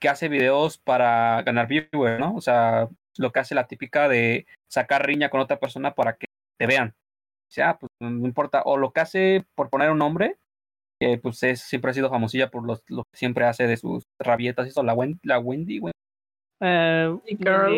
que 0.00 0.08
hace 0.08 0.28
videos 0.28 0.78
para 0.78 1.42
ganar 1.42 1.66
viewers, 1.66 2.18
¿no? 2.18 2.34
O 2.34 2.40
sea, 2.40 2.88
lo 3.18 3.32
que 3.32 3.40
hace 3.40 3.54
la 3.54 3.66
típica 3.66 4.08
de 4.08 4.46
sacar 4.70 5.04
riña 5.04 5.28
con 5.28 5.40
otra 5.40 5.58
persona 5.58 5.94
para 5.94 6.14
que 6.14 6.28
te 6.56 6.66
vean. 6.66 6.94
O 7.48 7.50
sea, 7.50 7.78
pues 7.78 7.90
no 8.00 8.26
importa. 8.26 8.62
O 8.64 8.76
lo 8.78 8.92
que 8.92 9.00
hace 9.00 9.44
por 9.54 9.70
poner 9.70 9.90
un 9.90 9.98
nombre, 9.98 10.38
que 11.00 11.18
pues 11.18 11.42
es, 11.42 11.60
siempre 11.60 11.90
ha 11.90 11.94
sido 11.94 12.10
famosilla 12.10 12.50
por 12.50 12.64
los, 12.66 12.82
lo 12.88 13.04
que 13.04 13.16
siempre 13.18 13.44
hace 13.46 13.66
de 13.66 13.76
sus 13.76 14.04
rabietas 14.18 14.66
y 14.66 14.70
eso, 14.70 14.82
la, 14.82 14.94
Wen, 14.94 15.18
la 15.22 15.38
Wendy, 15.38 15.78
Wendy. 15.78 15.92
Eh, 16.60 17.16
Girl. 17.38 17.72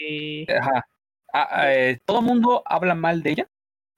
eh, 0.00 0.46
Ajá. 0.58 0.86
Ah, 1.34 1.48
ah, 1.50 1.72
eh, 1.74 1.98
todo 2.04 2.20
el 2.20 2.26
mundo 2.26 2.62
habla 2.66 2.94
mal 2.94 3.22
de 3.22 3.30
ella, 3.30 3.48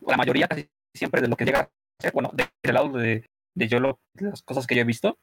la 0.01 0.17
mayoría 0.17 0.47
casi 0.49 0.69
siempre 0.95 1.21
de 1.21 1.29
lo 1.29 1.37
que 1.37 1.45
llega 1.45 1.61
a 1.61 1.71
ser, 2.01 2.13
bueno, 2.13 2.31
de- 2.33 2.49
del 2.63 2.75
lado 2.75 2.91
de, 2.91 3.27
de 3.57 3.69
yo 3.69 3.81
lo, 3.81 3.99
de 4.15 4.31
las 4.31 4.43
cosas 4.43 4.67
que 4.67 4.75
yo 4.77 4.83
he 4.83 4.85
visto, 4.85 5.17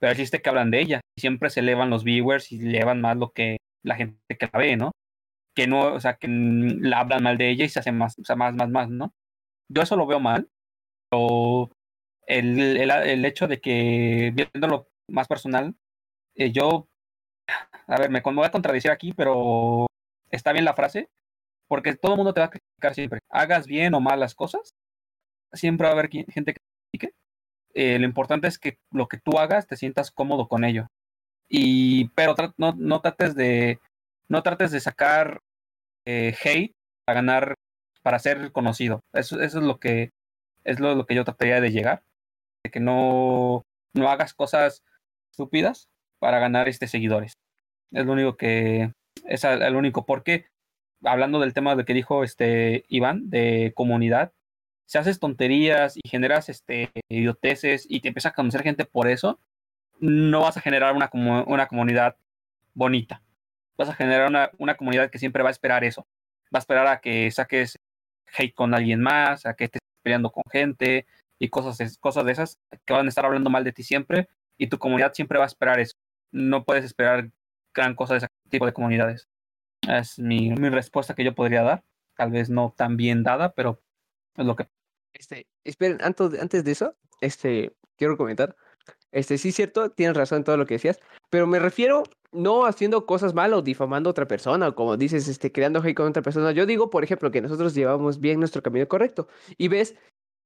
pero 0.00 0.10
existe 0.12 0.42
que 0.42 0.48
hablan 0.48 0.70
de 0.72 0.80
ella, 0.80 1.00
y 1.16 1.20
siempre 1.20 1.50
se 1.50 1.60
elevan 1.60 1.90
los 1.90 2.02
viewers 2.02 2.50
y 2.50 2.56
elevan 2.58 3.00
más 3.00 3.16
lo 3.16 3.30
que 3.30 3.58
la 3.84 3.94
gente 3.94 4.18
que 4.38 4.48
la 4.52 4.58
ve, 4.58 4.76
¿no? 4.76 4.90
Que 5.54 5.66
no, 5.68 5.92
o 5.94 6.00
sea, 6.00 6.14
que 6.14 6.26
la 6.28 7.00
hablan 7.00 7.22
mal 7.22 7.38
de 7.38 7.50
ella 7.50 7.64
y 7.64 7.68
se 7.68 7.78
hace 7.78 7.92
más, 7.92 8.18
o 8.18 8.24
sea, 8.24 8.34
más, 8.36 8.54
más, 8.54 8.68
más, 8.70 8.88
¿no? 8.88 9.12
Yo 9.68 9.82
eso 9.82 9.94
lo 9.96 10.06
veo 10.06 10.18
mal, 10.18 10.48
pero 11.10 11.70
el, 12.26 12.58
el, 12.58 12.90
el 12.90 13.24
hecho 13.24 13.48
de 13.48 13.60
que, 13.60 14.32
viéndolo 14.34 14.88
más 15.08 15.28
personal, 15.28 15.74
eh, 16.34 16.52
yo, 16.52 16.88
a 17.86 17.98
ver, 17.98 18.10
me, 18.10 18.20
voy 18.20 18.44
a 18.44 18.50
contradecir 18.50 18.90
aquí, 18.90 19.12
pero 19.12 19.86
está 20.30 20.52
bien 20.52 20.64
la 20.64 20.74
frase, 20.74 21.08
porque 21.68 21.94
todo 21.96 22.12
el 22.12 22.18
mundo 22.18 22.34
te 22.34 22.40
va 22.40 22.46
a 22.46 22.50
criticar 22.50 22.94
siempre. 22.94 23.20
Hagas 23.30 23.66
bien 23.66 23.94
o 23.94 24.00
mal 24.00 24.20
las 24.20 24.34
cosas, 24.34 24.74
siempre 25.52 25.86
va 25.86 25.90
a 25.90 25.98
haber 25.98 26.10
gente 26.10 26.54
que 26.54 26.60
critique. 26.90 27.14
Eh, 27.74 27.98
lo 27.98 28.06
importante 28.06 28.48
es 28.48 28.58
que 28.58 28.78
lo 28.92 29.08
que 29.08 29.18
tú 29.18 29.38
hagas 29.38 29.66
te 29.66 29.76
sientas 29.76 30.10
cómodo 30.10 30.48
con 30.48 30.64
ello. 30.64 30.88
Y, 31.48 32.08
pero 32.10 32.34
no, 32.56 32.74
no 32.76 33.00
trates 33.02 33.34
de, 33.34 33.80
no 34.28 34.42
trates 34.42 34.70
de 34.72 34.80
sacar 34.80 35.40
eh, 36.06 36.34
hate 36.44 36.74
para 37.04 37.16
ganar, 37.20 37.54
para 38.02 38.18
ser 38.18 38.52
conocido. 38.52 39.00
Eso, 39.12 39.40
eso 39.40 39.58
es 39.58 39.64
lo 39.64 39.78
que, 39.78 40.10
es 40.64 40.80
lo 40.80 41.06
que 41.06 41.14
yo 41.14 41.24
trataría 41.24 41.60
de 41.60 41.70
llegar. 41.72 42.02
De 42.64 42.70
que 42.70 42.80
no, 42.80 43.64
no 43.94 44.08
hagas 44.08 44.34
cosas 44.34 44.82
estúpidas 45.30 45.88
para 46.18 46.38
ganar 46.38 46.68
este 46.68 46.86
seguidores. 46.86 47.34
Es 47.90 48.06
lo 48.06 48.12
único 48.12 48.36
que, 48.36 48.92
es 49.24 49.44
el 49.44 49.76
único 49.76 50.06
porque 50.06 50.46
hablando 51.04 51.40
del 51.40 51.54
tema 51.54 51.74
de 51.76 51.84
que 51.84 51.94
dijo 51.94 52.24
este 52.24 52.84
Iván 52.88 53.28
de 53.30 53.72
comunidad, 53.74 54.32
si 54.86 54.98
haces 54.98 55.20
tonterías 55.20 55.96
y 55.96 56.08
generas 56.08 56.48
este 56.48 56.90
idioteces 57.08 57.86
y 57.88 58.00
te 58.00 58.08
empiezas 58.08 58.32
a 58.32 58.34
conocer 58.34 58.62
gente 58.62 58.84
por 58.84 59.08
eso, 59.08 59.40
no 60.00 60.42
vas 60.42 60.56
a 60.56 60.60
generar 60.60 60.94
una, 60.94 61.10
una 61.46 61.66
comunidad 61.66 62.16
bonita. 62.74 63.22
Vas 63.76 63.88
a 63.88 63.94
generar 63.94 64.28
una, 64.28 64.50
una 64.58 64.76
comunidad 64.76 65.10
que 65.10 65.18
siempre 65.18 65.42
va 65.42 65.48
a 65.48 65.52
esperar 65.52 65.84
eso. 65.84 66.06
Va 66.54 66.58
a 66.58 66.60
esperar 66.60 66.86
a 66.86 67.00
que 67.00 67.30
saques 67.30 67.76
hate 68.36 68.54
con 68.54 68.74
alguien 68.74 69.00
más, 69.00 69.46
a 69.46 69.54
que 69.54 69.64
estés 69.64 69.80
peleando 70.02 70.30
con 70.30 70.42
gente 70.50 71.06
y 71.42 71.48
cosas, 71.48 71.98
cosas 71.98 72.24
de 72.24 72.30
esas 72.30 72.60
que 72.84 72.92
van 72.92 73.06
a 73.06 73.08
estar 73.08 73.26
hablando 73.26 73.50
mal 73.50 73.64
de 73.64 73.72
ti 73.72 73.82
siempre 73.82 74.28
y 74.56 74.68
tu 74.68 74.78
comunidad 74.78 75.12
siempre 75.12 75.38
va 75.38 75.44
a 75.44 75.48
esperar 75.48 75.80
eso. 75.80 75.96
No 76.30 76.64
puedes 76.64 76.84
esperar 76.84 77.32
gran 77.74 77.96
cosa 77.96 78.14
de 78.14 78.18
ese 78.18 78.28
tipo 78.48 78.64
de 78.64 78.72
comunidades. 78.72 79.28
Es 79.88 80.20
mi, 80.20 80.54
respuesta 80.54 81.16
que 81.16 81.24
yo 81.24 81.34
podría 81.34 81.64
dar. 81.64 81.82
Tal 82.16 82.30
vez 82.30 82.48
no 82.48 82.72
tan 82.76 82.96
bien 82.96 83.24
dada, 83.24 83.54
pero 83.54 83.82
es 84.36 84.46
lo 84.46 84.54
que 84.54 84.68
Este, 85.14 85.48
esperen, 85.64 85.98
antes, 86.02 86.40
antes 86.40 86.62
de 86.62 86.70
eso, 86.70 86.94
este, 87.20 87.74
quiero 87.96 88.16
comentar. 88.16 88.54
Este, 89.10 89.36
sí, 89.36 89.50
cierto, 89.50 89.90
tienes 89.90 90.16
razón 90.16 90.38
en 90.38 90.44
todo 90.44 90.56
lo 90.56 90.66
que 90.66 90.74
decías, 90.74 91.00
pero 91.28 91.48
me 91.48 91.58
refiero 91.58 92.04
no 92.30 92.66
haciendo 92.66 93.04
cosas 93.04 93.34
mal 93.34 93.52
o 93.52 93.62
difamando 93.62 94.08
a 94.08 94.12
otra 94.12 94.28
persona, 94.28 94.68
o 94.68 94.74
como 94.76 94.96
dices, 94.96 95.26
este, 95.26 95.50
creando 95.50 95.80
hate 95.80 95.96
con 95.96 96.06
otra 96.06 96.22
persona. 96.22 96.52
Yo 96.52 96.66
digo, 96.66 96.88
por 96.88 97.02
ejemplo, 97.02 97.32
que 97.32 97.40
nosotros 97.40 97.74
llevamos 97.74 98.20
bien 98.20 98.38
nuestro 98.38 98.62
camino 98.62 98.86
correcto 98.86 99.26
y 99.58 99.66
ves 99.66 99.96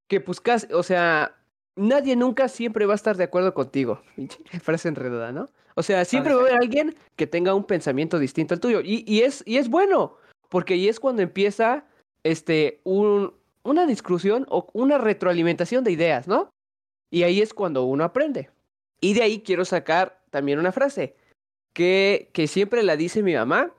que, 0.09 0.21
pues, 0.21 0.41
casi- 0.41 0.73
o 0.73 0.83
sea, 0.83 1.37
nadie 1.77 2.17
nunca 2.17 2.49
siempre 2.49 2.87
va 2.87 2.95
a 2.95 2.97
estar 2.97 3.17
de 3.17 3.25
acuerdo 3.25 3.55
contigo. 3.55 4.01
Frase 4.63 4.89
enredada, 4.89 5.33
¿no? 5.33 5.49
O 5.75 5.83
sea, 5.83 6.05
siempre 6.05 6.33
va 6.35 6.41
a 6.41 6.43
haber 6.45 6.57
alguien 6.57 6.97
que 7.17 7.27
tenga 7.27 7.55
un 7.55 7.65
pensamiento 7.65 8.19
distinto 8.19 8.55
al 8.55 8.61
tuyo 8.61 8.81
y, 8.83 9.05
y 9.07 9.23
es, 9.23 9.43
y 9.47 9.59
es 9.59 9.69
bueno, 9.69 10.17
porque 10.49 10.75
ahí 10.75 10.89
es 10.89 10.99
cuando 11.01 11.21
empieza, 11.23 11.85
este, 12.23 12.81
un, 12.85 13.35
una 13.63 13.85
discusión 13.87 14.47
o 14.49 14.69
una 14.73 14.97
retroalimentación 14.97 15.85
de 15.85 15.93
ideas, 15.93 16.29
¿no? 16.29 16.49
Y 17.11 17.25
ahí 17.25 17.43
es 17.43 17.53
cuando 17.53 17.85
uno 17.85 18.05
aprende. 18.05 18.49
Y 19.01 19.13
de 19.15 19.23
ahí 19.23 19.43
quiero 19.43 19.65
sacar 19.67 20.23
también 20.31 20.59
una 20.59 20.73
frase 20.73 21.15
que, 21.75 22.31
que 22.33 22.47
siempre 22.47 22.83
la 22.83 22.97
dice 22.97 23.23
mi 23.23 23.35
mamá 23.35 23.71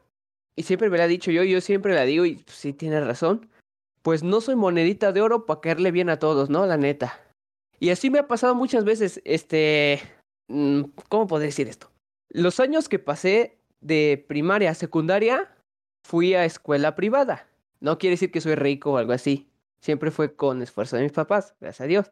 y 0.55 0.63
siempre 0.63 0.89
me 0.91 0.97
la 0.99 1.05
ha 1.05 1.07
dicho 1.07 1.31
yo, 1.31 1.43
y 1.43 1.51
yo 1.51 1.61
siempre 1.61 1.95
la 1.95 2.03
digo 2.03 2.25
y 2.25 2.35
pues, 2.35 2.55
sí 2.57 2.73
tiene 2.73 3.01
razón. 3.01 3.49
Pues 4.01 4.23
no 4.23 4.41
soy 4.41 4.55
monedita 4.55 5.11
de 5.11 5.21
oro 5.21 5.45
para 5.45 5.61
caerle 5.61 5.91
bien 5.91 6.09
a 6.09 6.19
todos, 6.19 6.49
¿no? 6.49 6.65
La 6.65 6.77
neta. 6.77 7.19
Y 7.79 7.89
así 7.89 8.09
me 8.09 8.19
ha 8.19 8.27
pasado 8.27 8.55
muchas 8.55 8.85
veces, 8.85 9.21
este, 9.25 10.01
mm, 10.47 10.83
¿cómo 11.09 11.27
puedo 11.27 11.41
decir 11.41 11.67
esto? 11.67 11.91
Los 12.29 12.59
años 12.59 12.89
que 12.89 12.99
pasé 12.99 13.57
de 13.81 14.23
primaria 14.27 14.71
a 14.71 14.75
secundaria, 14.75 15.53
fui 16.03 16.33
a 16.33 16.45
escuela 16.45 16.95
privada. 16.95 17.47
No 17.79 17.97
quiere 17.97 18.13
decir 18.13 18.31
que 18.31 18.41
soy 18.41 18.55
rico 18.55 18.93
o 18.93 18.97
algo 18.97 19.13
así. 19.13 19.49
Siempre 19.81 20.09
fue 20.09 20.35
con 20.35 20.61
esfuerzo 20.61 20.95
de 20.95 21.03
mis 21.03 21.11
papás, 21.11 21.53
gracias 21.59 21.81
a 21.81 21.87
Dios. 21.87 22.11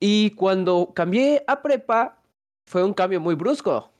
Y 0.00 0.30
cuando 0.32 0.92
cambié 0.94 1.44
a 1.46 1.62
prepa, 1.62 2.20
fue 2.66 2.82
un 2.82 2.94
cambio 2.94 3.20
muy 3.20 3.34
brusco. 3.34 3.92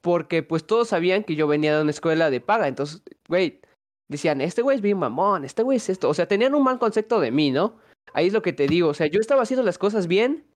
Porque 0.00 0.42
pues 0.42 0.66
todos 0.66 0.88
sabían 0.88 1.24
que 1.24 1.36
yo 1.36 1.46
venía 1.46 1.76
de 1.76 1.82
una 1.82 1.90
escuela 1.90 2.30
de 2.30 2.40
paga. 2.40 2.68
Entonces, 2.68 3.02
güey, 3.28 3.60
decían, 4.08 4.40
este 4.40 4.62
güey 4.62 4.76
es 4.76 4.82
bien 4.82 4.98
mamón, 4.98 5.44
este 5.44 5.62
güey 5.62 5.76
es 5.78 5.88
esto. 5.88 6.08
O 6.08 6.14
sea, 6.14 6.26
tenían 6.26 6.54
un 6.54 6.62
mal 6.64 6.78
concepto 6.78 7.20
de 7.20 7.30
mí, 7.30 7.50
¿no? 7.50 7.76
Ahí 8.14 8.26
es 8.26 8.32
lo 8.32 8.42
que 8.42 8.52
te 8.52 8.66
digo. 8.66 8.88
O 8.88 8.94
sea, 8.94 9.06
yo 9.06 9.20
estaba 9.20 9.42
haciendo 9.42 9.62
las 9.64 9.78
cosas 9.78 10.06
bien, 10.06 10.46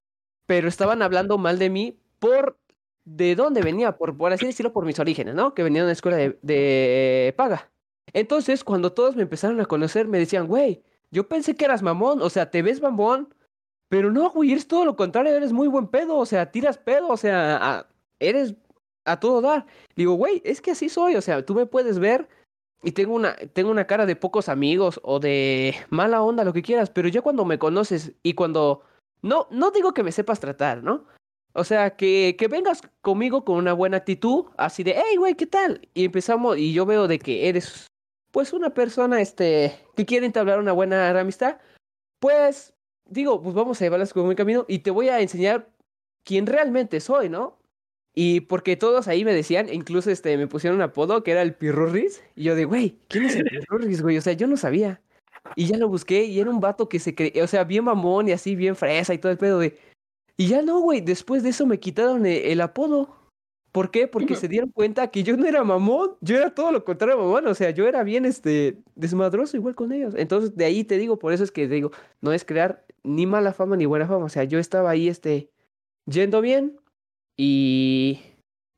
pero 0.46 0.68
estaban 0.68 1.02
hablando 1.02 1.38
mal 1.38 1.58
de 1.58 1.70
mí 1.70 1.98
por 2.18 2.58
de 3.04 3.36
dónde 3.36 3.62
venía, 3.62 3.96
por, 3.96 4.16
por 4.16 4.32
así 4.32 4.46
decirlo, 4.46 4.72
por 4.72 4.84
mis 4.84 4.98
orígenes, 4.98 5.34
¿no? 5.34 5.54
Que 5.54 5.62
venía 5.62 5.82
de 5.82 5.86
una 5.86 5.92
escuela 5.92 6.16
de, 6.16 6.38
de 6.42 7.32
paga. 7.36 7.70
Entonces, 8.12 8.64
cuando 8.64 8.92
todos 8.92 9.14
me 9.16 9.22
empezaron 9.22 9.60
a 9.60 9.66
conocer, 9.66 10.08
me 10.08 10.18
decían, 10.18 10.46
güey, 10.48 10.82
yo 11.12 11.28
pensé 11.28 11.54
que 11.54 11.64
eras 11.64 11.82
mamón, 11.82 12.20
o 12.20 12.30
sea, 12.30 12.50
te 12.50 12.62
ves 12.62 12.80
mamón, 12.80 13.32
pero 13.88 14.10
no, 14.10 14.30
güey, 14.30 14.50
eres 14.52 14.66
todo 14.66 14.84
lo 14.84 14.96
contrario, 14.96 15.32
eres 15.36 15.52
muy 15.52 15.68
buen 15.68 15.86
pedo, 15.86 16.16
o 16.16 16.26
sea, 16.26 16.50
tiras 16.50 16.78
pedo, 16.78 17.08
o 17.08 17.16
sea, 17.16 17.56
a- 17.60 17.86
eres 18.18 18.54
a 19.04 19.20
todo 19.20 19.40
dar. 19.40 19.66
Digo, 19.94 20.14
güey, 20.14 20.42
es 20.44 20.60
que 20.60 20.72
así 20.72 20.88
soy, 20.88 21.14
o 21.14 21.20
sea, 21.22 21.44
tú 21.46 21.54
me 21.54 21.66
puedes 21.66 22.00
ver 22.00 22.28
y 22.82 22.92
tengo 22.92 23.14
una, 23.14 23.36
tengo 23.52 23.70
una 23.70 23.86
cara 23.86 24.06
de 24.06 24.16
pocos 24.16 24.48
amigos 24.48 25.00
o 25.02 25.18
de 25.18 25.74
mala 25.90 26.22
onda, 26.22 26.44
lo 26.44 26.52
que 26.52 26.62
quieras, 26.62 26.90
pero 26.90 27.08
ya 27.08 27.22
cuando 27.22 27.44
me 27.44 27.58
conoces 27.58 28.12
y 28.22 28.34
cuando... 28.34 28.82
No, 29.22 29.48
no 29.50 29.70
digo 29.70 29.92
que 29.92 30.02
me 30.02 30.12
sepas 30.12 30.40
tratar, 30.40 30.82
¿no? 30.82 31.04
O 31.54 31.64
sea, 31.64 31.96
que, 31.96 32.36
que 32.38 32.48
vengas 32.48 32.82
conmigo 33.00 33.44
con 33.44 33.56
una 33.56 33.72
buena 33.72 33.96
actitud, 33.96 34.44
así 34.58 34.84
de, 34.84 34.94
hey, 34.94 35.16
güey, 35.16 35.34
¿qué 35.34 35.46
tal? 35.46 35.88
Y 35.94 36.04
empezamos, 36.04 36.58
y 36.58 36.74
yo 36.74 36.84
veo 36.84 37.08
de 37.08 37.18
que 37.18 37.48
eres, 37.48 37.86
pues, 38.30 38.52
una 38.52 38.70
persona, 38.70 39.20
este, 39.22 39.74
que 39.96 40.04
quiere 40.04 40.26
entablar 40.26 40.58
una 40.58 40.72
buena 40.72 41.18
amistad, 41.18 41.58
pues, 42.20 42.74
digo, 43.06 43.42
pues 43.42 43.54
vamos 43.54 43.80
a 43.80 43.84
llevarlas 43.84 44.12
con 44.12 44.24
buen 44.24 44.36
camino 44.36 44.66
y 44.68 44.80
te 44.80 44.90
voy 44.90 45.08
a 45.08 45.20
enseñar 45.20 45.70
quién 46.24 46.46
realmente 46.46 47.00
soy, 47.00 47.28
¿no? 47.30 47.58
Y 48.18 48.40
porque 48.40 48.76
todos 48.76 49.08
ahí 49.08 49.26
me 49.26 49.34
decían, 49.34 49.68
incluso 49.70 50.10
este, 50.10 50.38
me 50.38 50.46
pusieron 50.46 50.78
un 50.78 50.82
apodo 50.82 51.22
que 51.22 51.32
era 51.32 51.42
el 51.42 51.54
Pirurris, 51.54 52.24
y 52.34 52.44
yo 52.44 52.54
de, 52.54 52.64
güey, 52.64 52.96
¿quién 53.08 53.24
es 53.26 53.36
el 53.36 53.44
Pirurris, 53.44 54.00
güey? 54.00 54.16
O 54.16 54.22
sea, 54.22 54.32
yo 54.32 54.46
no 54.46 54.56
sabía. 54.56 55.02
Y 55.54 55.66
ya 55.66 55.76
lo 55.76 55.86
busqué 55.86 56.24
y 56.24 56.40
era 56.40 56.50
un 56.50 56.58
vato 56.58 56.88
que 56.88 56.98
se 56.98 57.14
creía, 57.14 57.44
o 57.44 57.46
sea, 57.46 57.64
bien 57.64 57.84
mamón 57.84 58.26
y 58.28 58.32
así, 58.32 58.56
bien 58.56 58.74
fresa 58.74 59.12
y 59.12 59.18
todo 59.18 59.30
el 59.30 59.38
pedo 59.38 59.58
de... 59.58 59.78
Y 60.38 60.48
ya 60.48 60.62
no, 60.62 60.80
güey, 60.80 61.02
después 61.02 61.42
de 61.42 61.50
eso 61.50 61.66
me 61.66 61.78
quitaron 61.78 62.24
e- 62.24 62.52
el, 62.52 62.62
apodo. 62.62 63.14
¿Por 63.70 63.90
qué? 63.90 64.08
Porque 64.08 64.34
se 64.34 64.48
dieron 64.48 64.70
cuenta 64.70 65.10
que 65.10 65.22
yo 65.22 65.36
no 65.36 65.46
era 65.46 65.62
mamón, 65.62 66.16
yo 66.22 66.38
era 66.38 66.54
todo 66.54 66.72
lo 66.72 66.84
contrario 66.84 67.18
mamón, 67.18 67.46
o 67.46 67.54
sea, 67.54 67.68
yo 67.70 67.86
era 67.86 68.02
bien, 68.02 68.24
este, 68.24 68.78
desmadroso 68.94 69.58
igual 69.58 69.74
con 69.74 69.92
ellos. 69.92 70.14
Entonces, 70.16 70.56
de 70.56 70.64
ahí 70.64 70.84
te 70.84 70.96
digo, 70.96 71.18
por 71.18 71.34
eso 71.34 71.44
es 71.44 71.52
que 71.52 71.68
digo, 71.68 71.90
no 72.22 72.32
es 72.32 72.46
crear 72.46 72.86
ni 73.02 73.26
mala 73.26 73.52
fama 73.52 73.76
ni 73.76 73.84
buena 73.84 74.08
fama, 74.08 74.24
o 74.24 74.28
sea, 74.30 74.44
yo 74.44 74.58
estaba 74.58 74.88
ahí, 74.88 75.08
este, 75.08 75.50
yendo 76.06 76.40
bien 76.40 76.78
y, 77.36 78.20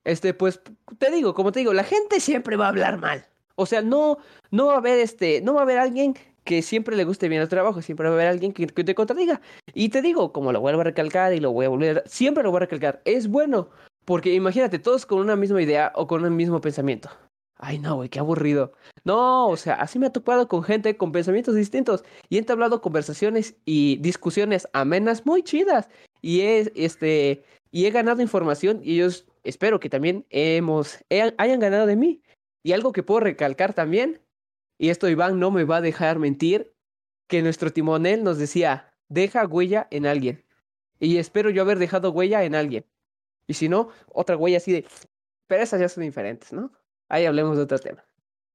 este, 0.04 0.34
pues, 0.34 0.60
te 0.98 1.10
digo, 1.10 1.34
como 1.34 1.52
te 1.52 1.60
digo, 1.60 1.72
la 1.72 1.84
gente 1.84 2.20
siempre 2.20 2.56
va 2.56 2.66
a 2.66 2.70
hablar 2.70 2.98
mal. 2.98 3.26
O 3.56 3.66
sea, 3.66 3.82
no, 3.82 4.18
no 4.50 4.66
va 4.66 4.74
a 4.74 4.78
haber, 4.78 4.98
este, 4.98 5.40
no 5.40 5.54
va 5.54 5.60
a 5.60 5.62
haber 5.64 5.78
alguien 5.78 6.14
que 6.44 6.62
siempre 6.62 6.96
le 6.96 7.04
guste 7.04 7.28
bien 7.28 7.42
el 7.42 7.48
trabajo, 7.48 7.82
siempre 7.82 8.08
va 8.08 8.12
a 8.12 8.14
haber 8.14 8.28
alguien 8.28 8.52
que, 8.52 8.66
te 8.66 8.94
contradiga. 8.94 9.40
Y 9.74 9.90
te 9.90 10.00
digo, 10.00 10.32
como 10.32 10.50
lo 10.50 10.60
vuelvo 10.60 10.80
a 10.80 10.84
recalcar 10.84 11.34
y 11.34 11.40
lo 11.40 11.52
voy 11.52 11.66
a 11.66 11.68
volver, 11.68 12.02
siempre 12.06 12.42
lo 12.42 12.50
voy 12.50 12.58
a 12.58 12.60
recalcar, 12.60 13.02
es 13.04 13.28
bueno, 13.28 13.68
porque 14.06 14.32
imagínate, 14.32 14.78
todos 14.78 15.04
con 15.04 15.18
una 15.18 15.36
misma 15.36 15.60
idea 15.60 15.92
o 15.94 16.06
con 16.06 16.24
un 16.24 16.34
mismo 16.34 16.60
pensamiento. 16.62 17.10
Ay, 17.58 17.78
no, 17.78 17.96
güey, 17.96 18.08
qué 18.08 18.20
aburrido. 18.20 18.72
No, 19.04 19.48
o 19.48 19.56
sea, 19.56 19.74
así 19.74 19.98
me 19.98 20.06
ha 20.06 20.12
topado 20.12 20.48
con 20.48 20.62
gente 20.62 20.96
con 20.96 21.12
pensamientos 21.12 21.54
distintos 21.54 22.04
y 22.30 22.36
he 22.36 22.38
entablado 22.38 22.80
conversaciones 22.80 23.56
y 23.64 23.96
discusiones 23.96 24.68
amenas 24.72 25.26
muy 25.26 25.42
chidas 25.42 25.88
y 26.22 26.42
es 26.42 26.70
este 26.76 27.44
y 27.70 27.86
he 27.86 27.90
ganado 27.90 28.22
información 28.22 28.80
y 28.82 28.94
ellos 28.94 29.26
espero 29.44 29.80
que 29.80 29.90
también 29.90 30.26
hemos 30.30 30.98
he- 31.10 31.34
hayan 31.38 31.60
ganado 31.60 31.86
de 31.86 31.96
mí. 31.96 32.22
Y 32.62 32.72
algo 32.72 32.92
que 32.92 33.02
puedo 33.02 33.20
recalcar 33.20 33.74
también, 33.74 34.20
y 34.78 34.90
esto 34.90 35.08
Iván 35.08 35.38
no 35.38 35.50
me 35.50 35.64
va 35.64 35.76
a 35.76 35.80
dejar 35.80 36.18
mentir, 36.18 36.74
que 37.28 37.42
nuestro 37.42 37.72
timonel 37.72 38.24
nos 38.24 38.38
decía, 38.38 38.92
deja 39.08 39.46
huella 39.46 39.86
en 39.90 40.06
alguien. 40.06 40.44
Y 40.98 41.18
espero 41.18 41.50
yo 41.50 41.62
haber 41.62 41.78
dejado 41.78 42.10
huella 42.10 42.44
en 42.44 42.54
alguien. 42.54 42.84
Y 43.46 43.54
si 43.54 43.68
no, 43.68 43.90
otra 44.08 44.36
huella 44.36 44.56
así 44.56 44.72
de... 44.72 44.86
Pero 45.46 45.62
esas 45.62 45.80
ya 45.80 45.88
son 45.88 46.04
diferentes, 46.04 46.52
¿no? 46.52 46.72
Ahí 47.08 47.26
hablemos 47.26 47.56
de 47.56 47.62
otro 47.62 47.78
tema. 47.78 48.07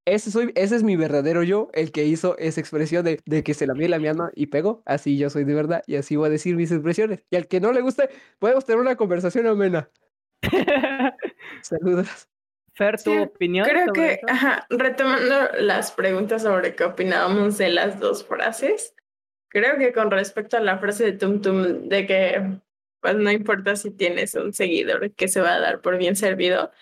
Ese, 0.06 0.30
soy, 0.30 0.52
ese 0.54 0.76
es 0.76 0.82
mi 0.82 0.96
verdadero 0.96 1.42
yo, 1.42 1.68
el 1.72 1.90
que 1.90 2.04
hizo 2.04 2.36
esa 2.38 2.60
expresión 2.60 3.04
de, 3.04 3.20
de 3.24 3.42
que 3.42 3.54
se 3.54 3.66
la 3.66 3.74
la 3.74 3.98
miana 3.98 4.30
y 4.34 4.46
pego. 4.46 4.82
Así 4.84 5.16
yo 5.16 5.30
soy 5.30 5.44
de 5.44 5.54
verdad 5.54 5.82
y 5.86 5.96
así 5.96 6.16
voy 6.16 6.26
a 6.26 6.30
decir 6.30 6.56
mis 6.56 6.70
expresiones. 6.72 7.24
Y 7.30 7.36
al 7.36 7.48
que 7.48 7.60
no 7.60 7.72
le 7.72 7.80
guste, 7.80 8.10
podemos 8.38 8.64
tener 8.66 8.80
una 8.80 8.96
conversación 8.96 9.46
amena. 9.46 9.88
Saludos. 11.62 12.28
Fer, 12.74 13.00
tu 13.02 13.12
Sí, 13.12 13.18
opinión. 13.18 13.66
Creo 13.66 13.86
sobre 13.86 14.00
que, 14.00 14.12
eso? 14.14 14.26
ajá, 14.28 14.66
retomando 14.68 15.48
las 15.58 15.92
preguntas 15.92 16.42
sobre 16.42 16.74
qué 16.74 16.84
opinábamos 16.84 17.56
de 17.56 17.68
las 17.70 18.00
dos 18.00 18.26
frases, 18.26 18.94
creo 19.48 19.78
que 19.78 19.92
con 19.92 20.10
respecto 20.10 20.56
a 20.56 20.60
la 20.60 20.78
frase 20.78 21.04
de 21.04 21.12
Tum 21.12 21.40
Tum 21.40 21.88
de 21.88 22.06
que 22.06 22.42
pues 23.00 23.16
no 23.16 23.30
importa 23.30 23.76
si 23.76 23.90
tienes 23.90 24.34
un 24.34 24.52
seguidor 24.54 25.12
que 25.12 25.28
se 25.28 25.40
va 25.40 25.54
a 25.54 25.60
dar 25.60 25.82
por 25.82 25.98
bien 25.98 26.16
servido, 26.16 26.72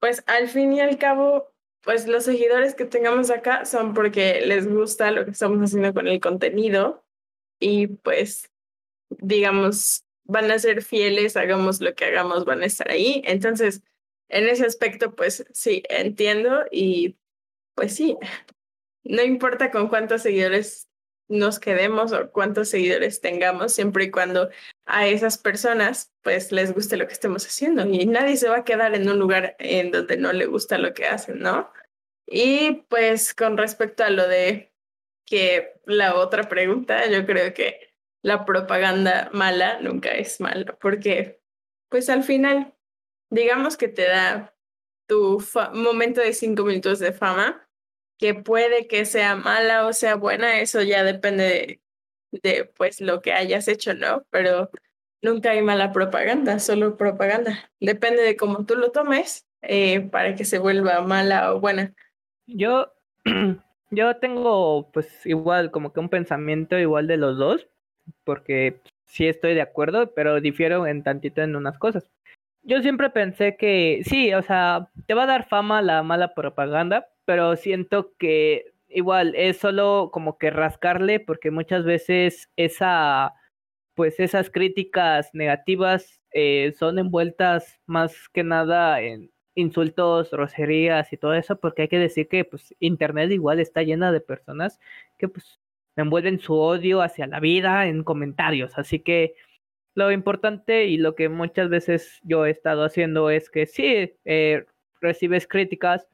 pues 0.00 0.24
al 0.26 0.48
fin 0.48 0.72
y 0.72 0.80
al 0.80 0.98
cabo, 0.98 1.52
pues 1.88 2.06
los 2.06 2.24
seguidores 2.24 2.74
que 2.74 2.84
tengamos 2.84 3.30
acá 3.30 3.64
son 3.64 3.94
porque 3.94 4.42
les 4.44 4.68
gusta 4.68 5.10
lo 5.10 5.24
que 5.24 5.30
estamos 5.30 5.58
haciendo 5.58 5.94
con 5.94 6.06
el 6.06 6.20
contenido 6.20 7.02
y 7.58 7.86
pues 7.86 8.50
digamos 9.08 10.04
van 10.24 10.50
a 10.50 10.58
ser 10.58 10.82
fieles, 10.82 11.38
hagamos 11.38 11.80
lo 11.80 11.94
que 11.94 12.04
hagamos, 12.04 12.44
van 12.44 12.60
a 12.60 12.66
estar 12.66 12.90
ahí. 12.90 13.22
Entonces, 13.24 13.82
en 14.28 14.50
ese 14.50 14.66
aspecto, 14.66 15.14
pues 15.14 15.46
sí, 15.54 15.82
entiendo 15.88 16.66
y 16.70 17.16
pues 17.74 17.94
sí, 17.94 18.18
no 19.02 19.22
importa 19.22 19.70
con 19.70 19.88
cuántos 19.88 20.20
seguidores 20.20 20.90
nos 21.28 21.58
quedemos 21.58 22.12
o 22.12 22.30
cuántos 22.32 22.68
seguidores 22.68 23.22
tengamos, 23.22 23.72
siempre 23.72 24.04
y 24.04 24.10
cuando 24.10 24.50
a 24.84 25.06
esas 25.06 25.38
personas 25.38 26.12
pues 26.20 26.52
les 26.52 26.74
guste 26.74 26.98
lo 26.98 27.06
que 27.06 27.14
estemos 27.14 27.46
haciendo 27.46 27.86
y 27.86 28.04
nadie 28.04 28.36
se 28.36 28.50
va 28.50 28.58
a 28.58 28.64
quedar 28.64 28.94
en 28.94 29.08
un 29.08 29.18
lugar 29.18 29.56
en 29.58 29.90
donde 29.90 30.18
no 30.18 30.34
le 30.34 30.44
gusta 30.44 30.76
lo 30.76 30.92
que 30.92 31.06
hacen, 31.06 31.38
¿no? 31.38 31.70
Y 32.30 32.84
pues 32.88 33.34
con 33.34 33.56
respecto 33.56 34.04
a 34.04 34.10
lo 34.10 34.28
de 34.28 34.72
que 35.24 35.80
la 35.86 36.14
otra 36.16 36.48
pregunta, 36.48 37.06
yo 37.08 37.24
creo 37.26 37.54
que 37.54 37.94
la 38.22 38.44
propaganda 38.44 39.30
mala 39.32 39.80
nunca 39.80 40.10
es 40.10 40.40
mala, 40.40 40.76
porque 40.80 41.40
pues 41.88 42.10
al 42.10 42.24
final, 42.24 42.74
digamos 43.30 43.76
que 43.78 43.88
te 43.88 44.08
da 44.08 44.54
tu 45.06 45.42
momento 45.72 46.20
de 46.20 46.34
cinco 46.34 46.64
minutos 46.64 46.98
de 46.98 47.12
fama, 47.12 47.66
que 48.18 48.34
puede 48.34 48.88
que 48.88 49.06
sea 49.06 49.36
mala 49.36 49.86
o 49.86 49.92
sea 49.94 50.16
buena, 50.16 50.60
eso 50.60 50.82
ya 50.82 51.04
depende 51.04 51.80
de, 52.32 52.40
de, 52.42 52.64
pues 52.66 53.00
lo 53.00 53.22
que 53.22 53.32
hayas 53.32 53.68
hecho, 53.68 53.94
¿no? 53.94 54.26
Pero 54.30 54.70
nunca 55.22 55.52
hay 55.52 55.62
mala 55.62 55.92
propaganda, 55.92 56.58
solo 56.58 56.96
propaganda. 56.96 57.70
Depende 57.80 58.22
de 58.22 58.36
cómo 58.36 58.66
tú 58.66 58.76
lo 58.76 58.90
tomes 58.92 59.46
eh, 59.62 60.00
para 60.00 60.34
que 60.34 60.44
se 60.44 60.58
vuelva 60.58 61.00
mala 61.02 61.54
o 61.54 61.60
buena. 61.60 61.94
Yo, 62.48 62.92
yo 63.90 64.16
tengo 64.16 64.90
pues 64.92 65.26
igual 65.26 65.70
como 65.70 65.92
que 65.92 66.00
un 66.00 66.08
pensamiento 66.08 66.78
igual 66.78 67.06
de 67.06 67.18
los 67.18 67.36
dos, 67.38 67.68
porque 68.24 68.80
sí 69.06 69.26
estoy 69.26 69.54
de 69.54 69.60
acuerdo, 69.60 70.14
pero 70.14 70.40
difiero 70.40 70.86
en 70.86 71.02
tantito 71.02 71.42
en 71.42 71.56
unas 71.56 71.78
cosas. 71.78 72.10
Yo 72.62 72.82
siempre 72.82 73.10
pensé 73.10 73.56
que 73.56 74.02
sí, 74.04 74.32
o 74.34 74.42
sea, 74.42 74.90
te 75.06 75.14
va 75.14 75.24
a 75.24 75.26
dar 75.26 75.48
fama 75.48 75.82
la 75.82 76.02
mala 76.02 76.34
propaganda, 76.34 77.08
pero 77.24 77.56
siento 77.56 78.12
que 78.18 78.72
igual 78.88 79.34
es 79.36 79.58
solo 79.58 80.10
como 80.12 80.38
que 80.38 80.50
rascarle, 80.50 81.20
porque 81.20 81.50
muchas 81.50 81.84
veces 81.84 82.50
esa, 82.56 83.34
pues 83.94 84.20
esas 84.20 84.50
críticas 84.50 85.30
negativas 85.34 86.22
eh, 86.32 86.74
son 86.78 86.98
envueltas 86.98 87.80
más 87.86 88.28
que 88.30 88.44
nada 88.44 89.00
en 89.02 89.30
insultos, 89.58 90.30
groserías 90.30 91.12
y 91.12 91.16
todo 91.16 91.34
eso, 91.34 91.58
porque 91.58 91.82
hay 91.82 91.88
que 91.88 91.98
decir 91.98 92.28
que 92.28 92.44
pues 92.44 92.74
internet 92.80 93.30
igual 93.32 93.60
está 93.60 93.82
llena 93.82 94.12
de 94.12 94.20
personas 94.20 94.80
que 95.18 95.28
pues 95.28 95.60
envuelven 95.96 96.38
su 96.40 96.54
odio 96.54 97.02
hacia 97.02 97.26
la 97.26 97.40
vida 97.40 97.86
en 97.88 98.04
comentarios, 98.04 98.78
así 98.78 99.00
que 99.00 99.34
lo 99.94 100.12
importante 100.12 100.86
y 100.86 100.96
lo 100.96 101.16
que 101.16 101.28
muchas 101.28 101.68
veces 101.70 102.20
yo 102.22 102.46
he 102.46 102.50
estado 102.50 102.84
haciendo 102.84 103.30
es 103.30 103.50
que 103.50 103.66
sí, 103.66 104.14
eh, 104.24 104.64
recibes 105.00 105.48
críticas, 105.48 106.06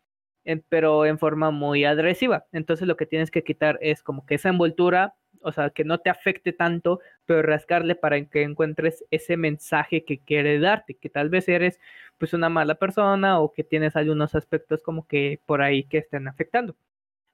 eh, 0.45 0.63
pero 0.71 1.05
en 1.05 1.19
forma 1.19 1.51
muy 1.51 1.85
agresiva. 1.85 2.47
Entonces 2.53 2.89
lo 2.89 2.97
que 2.97 3.07
tienes 3.07 3.31
que 3.31 3.45
quitar 3.45 3.79
es 3.83 4.03
como 4.03 4.25
que 4.25 4.37
esa 4.37 4.49
envoltura, 4.49 5.15
o 5.45 5.53
sea, 5.53 5.71
que 5.71 5.85
no 5.85 5.99
te 5.99 6.11
afecte 6.11 6.53
tanto, 6.53 7.01
pero 7.27 7.43
rascarle 7.43 7.95
para 7.95 8.23
que 8.27 8.43
encuentres 8.43 9.05
ese 9.11 9.37
mensaje 9.37 10.05
que 10.05 10.19
quiere 10.19 10.59
darte, 10.59 10.95
que 10.95 11.11
tal 11.11 11.29
vez 11.29 11.49
eres 11.49 11.81
pues 12.19 12.33
una 12.35 12.49
mala 12.49 12.77
persona 12.77 13.41
o 13.41 13.53
que 13.53 13.65
tienes 13.65 13.97
algunos 13.97 14.35
aspectos 14.35 14.83
como 14.83 15.07
que 15.07 15.41
por 15.47 15.63
ahí 15.63 15.85
que 15.85 15.99
estén 15.99 16.29
afectando. 16.29 16.75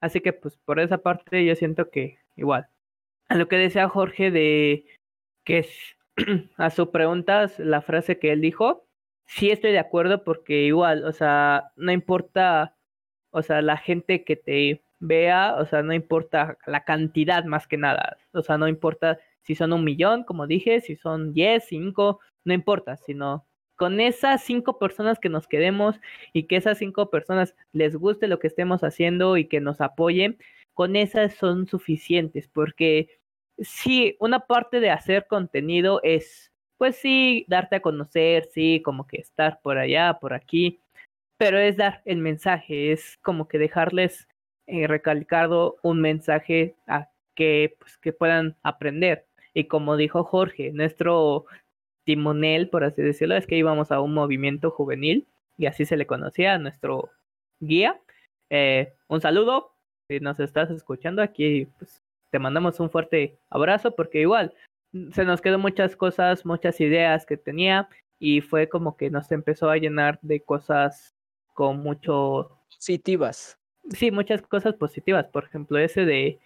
Así 0.01 0.21
que 0.21 0.33
pues 0.33 0.57
por 0.59 0.81
esa 0.81 0.99
parte 0.99 1.45
yo 1.45 1.55
siento 1.55 1.91
que 1.91 2.19
igual. 2.37 2.69
A 3.29 3.37
lo 3.37 3.49
que 3.49 3.57
decía 3.57 3.89
Jorge 3.89 4.31
de 4.31 4.87
que 5.45 5.59
es 5.59 5.97
a 6.57 6.71
su 6.71 6.91
pregunta, 6.91 7.51
la 7.59 7.83
frase 7.83 8.19
que 8.19 8.33
él 8.33 8.41
dijo, 8.41 8.87
sí 9.27 9.51
estoy 9.51 9.73
de 9.73 9.79
acuerdo 9.79 10.25
porque 10.25 10.63
igual, 10.65 11.05
o 11.05 11.13
sea, 11.13 11.73
no 11.77 11.93
importa, 11.93 12.77
o 13.31 13.43
sea, 13.43 13.63
la 13.63 13.77
gente 13.77 14.25
que 14.25 14.37
te 14.37 14.83
vea, 15.01 15.57
o 15.59 15.67
sea, 15.67 15.83
no 15.83 15.93
importa 15.95 16.59
la 16.67 16.85
cantidad 16.85 17.45
más 17.45 17.67
que 17.67 17.77
nada, 17.77 18.19
o 18.33 18.43
sea, 18.43 18.59
no 18.59 18.69
importa 18.69 19.19
si 19.43 19.55
son 19.55 19.73
un 19.73 19.85
millón, 19.85 20.25
como 20.25 20.47
dije, 20.47 20.81
si 20.81 20.97
son 20.97 21.33
10, 21.33 21.65
5, 21.67 22.21
no 22.45 22.55
importa, 22.55 22.97
sino 22.97 23.47
con 23.77 23.99
esas 23.99 24.45
cinco 24.45 24.79
personas 24.79 25.19
que 25.19 25.31
nos 25.31 25.49
quedemos 25.49 25.99
y 26.35 26.43
que 26.43 26.57
esas 26.57 26.77
cinco 26.77 27.09
personas 27.09 27.55
les 27.73 27.97
guste 27.97 28.29
lo 28.29 28.39
que 28.39 28.47
estemos 28.47 28.85
haciendo 28.85 29.39
y 29.39 29.49
que 29.49 29.61
nos 29.61 29.81
apoyen, 29.81 30.39
con 30.75 30.97
esas 30.97 31.35
son 31.35 31.67
suficientes, 31.67 32.47
porque 32.47 33.09
sí, 33.59 34.17
una 34.21 34.41
parte 34.41 34.81
de 34.81 34.91
hacer 34.91 35.27
contenido 35.27 36.01
es, 36.03 36.53
pues 36.77 36.97
sí, 36.97 37.47
darte 37.49 37.77
a 37.77 37.81
conocer, 37.81 38.45
sí, 38.53 38.83
como 38.85 39.07
que 39.07 39.17
estar 39.17 39.61
por 39.63 39.79
allá, 39.79 40.19
por 40.21 40.35
aquí, 40.35 40.83
pero 41.39 41.59
es 41.59 41.79
dar 41.79 42.03
el 42.05 42.19
mensaje, 42.19 42.93
es 42.93 43.17
como 43.23 43.49
que 43.49 43.59
dejarles 43.59 44.29
eh, 44.71 44.87
recalcado 44.87 45.77
un 45.83 46.01
mensaje 46.01 46.75
a 46.87 47.09
que, 47.35 47.77
pues, 47.79 47.99
que 47.99 48.13
puedan 48.13 48.57
aprender. 48.63 49.27
Y 49.55 49.65
como 49.65 49.97
dijo 49.97 50.25
Jorge, 50.25 50.73
nuestro 50.73 51.47
timonel, 52.05 52.69
por 52.71 52.85
así 52.85 53.03
decirlo, 53.03 53.37
es 53.37 53.47
que 53.47 53.57
íbamos 53.57 53.93
a 53.93 54.01
un 54.01 54.15
movimiento 54.15 54.71
juvenil 54.71 55.27
y 55.59 55.67
así 55.67 55.85
se 55.85 55.97
le 55.97 56.07
conocía 56.07 56.55
a 56.55 56.59
nuestro 56.59 57.11
guía. 57.61 58.01
Eh, 58.51 58.93
un 59.09 59.21
saludo, 59.21 59.75
si 60.09 60.21
nos 60.21 60.41
estás 60.41 60.71
escuchando 60.71 61.23
aquí, 61.23 61.67
pues 61.79 62.03
te 62.31 62.39
mandamos 62.39 62.81
un 62.81 62.91
fuerte 62.91 63.39
abrazo 63.51 63.95
porque 63.95 64.21
igual 64.21 64.55
se 65.13 65.25
nos 65.25 65.41
quedó 65.41 65.59
muchas 65.59 65.97
cosas, 65.97 66.45
muchas 66.45 66.81
ideas 66.81 67.27
que 67.27 67.37
tenía 67.37 67.89
y 68.19 68.41
fue 68.41 68.69
como 68.69 68.97
que 68.97 69.11
nos 69.11 69.31
empezó 69.33 69.71
a 69.71 69.77
llenar 69.77 70.19
de 70.23 70.41
cosas 70.41 71.15
con 71.55 71.79
mucho 71.79 72.57
Positivas. 72.81 73.60
Sí, 73.91 74.11
muchas 74.11 74.43
cosas 74.43 74.75
positivas, 74.75 75.27
por 75.29 75.45
ejemplo, 75.45 75.79
ese 75.79 76.05
de 76.05 76.39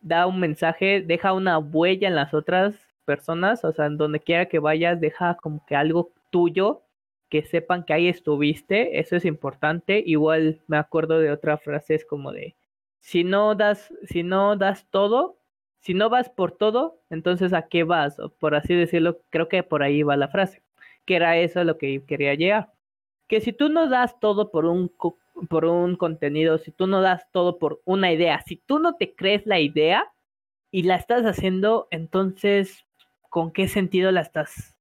da 0.00 0.26
un 0.26 0.40
mensaje, 0.40 1.02
deja 1.02 1.32
una 1.32 1.58
huella 1.58 2.08
en 2.08 2.14
las 2.14 2.34
otras 2.34 2.74
personas, 3.04 3.64
o 3.64 3.72
sea, 3.72 3.86
en 3.86 3.96
donde 3.98 4.20
quiera 4.20 4.46
que 4.46 4.58
vayas, 4.58 5.00
deja 5.00 5.36
como 5.36 5.64
que 5.66 5.76
algo 5.76 6.12
tuyo, 6.30 6.82
que 7.28 7.42
sepan 7.42 7.84
que 7.84 7.92
ahí 7.92 8.08
estuviste, 8.08 8.98
eso 8.98 9.16
es 9.16 9.24
importante. 9.24 10.02
Igual 10.04 10.60
me 10.66 10.76
acuerdo 10.76 11.18
de 11.18 11.30
otra 11.30 11.58
frase, 11.58 11.94
es 11.94 12.04
como 12.04 12.32
de, 12.32 12.56
si 13.00 13.24
no 13.24 13.54
das, 13.54 13.92
si 14.04 14.22
no 14.22 14.56
das 14.56 14.86
todo, 14.90 15.38
si 15.80 15.94
no 15.94 16.10
vas 16.10 16.28
por 16.30 16.52
todo, 16.52 17.00
entonces 17.10 17.52
a 17.52 17.68
qué 17.68 17.84
vas, 17.84 18.18
o 18.20 18.30
por 18.30 18.54
así 18.54 18.74
decirlo, 18.74 19.20
creo 19.30 19.48
que 19.48 19.62
por 19.62 19.82
ahí 19.82 20.02
va 20.02 20.16
la 20.16 20.28
frase, 20.28 20.62
que 21.06 21.16
era 21.16 21.38
eso 21.38 21.64
lo 21.64 21.78
que 21.78 22.04
quería 22.04 22.34
llegar. 22.34 22.72
Que 23.28 23.40
si 23.40 23.52
tú 23.52 23.68
no 23.68 23.88
das 23.88 24.18
todo 24.20 24.50
por 24.50 24.66
un, 24.66 24.92
por 25.48 25.64
un 25.64 25.96
contenido, 25.96 26.58
si 26.58 26.72
tú 26.72 26.86
no 26.86 27.00
das 27.00 27.30
todo 27.32 27.58
por 27.58 27.80
una 27.84 28.12
idea, 28.12 28.40
si 28.46 28.56
tú 28.56 28.78
no 28.78 28.96
te 28.96 29.14
crees 29.14 29.46
la 29.46 29.60
idea 29.60 30.12
y 30.70 30.82
la 30.84 30.96
estás 30.96 31.24
haciendo, 31.24 31.88
entonces, 31.90 32.86
¿con 33.28 33.52
qué 33.52 33.68
sentido 33.68 34.12
la 34.12 34.20
estás, 34.20 34.76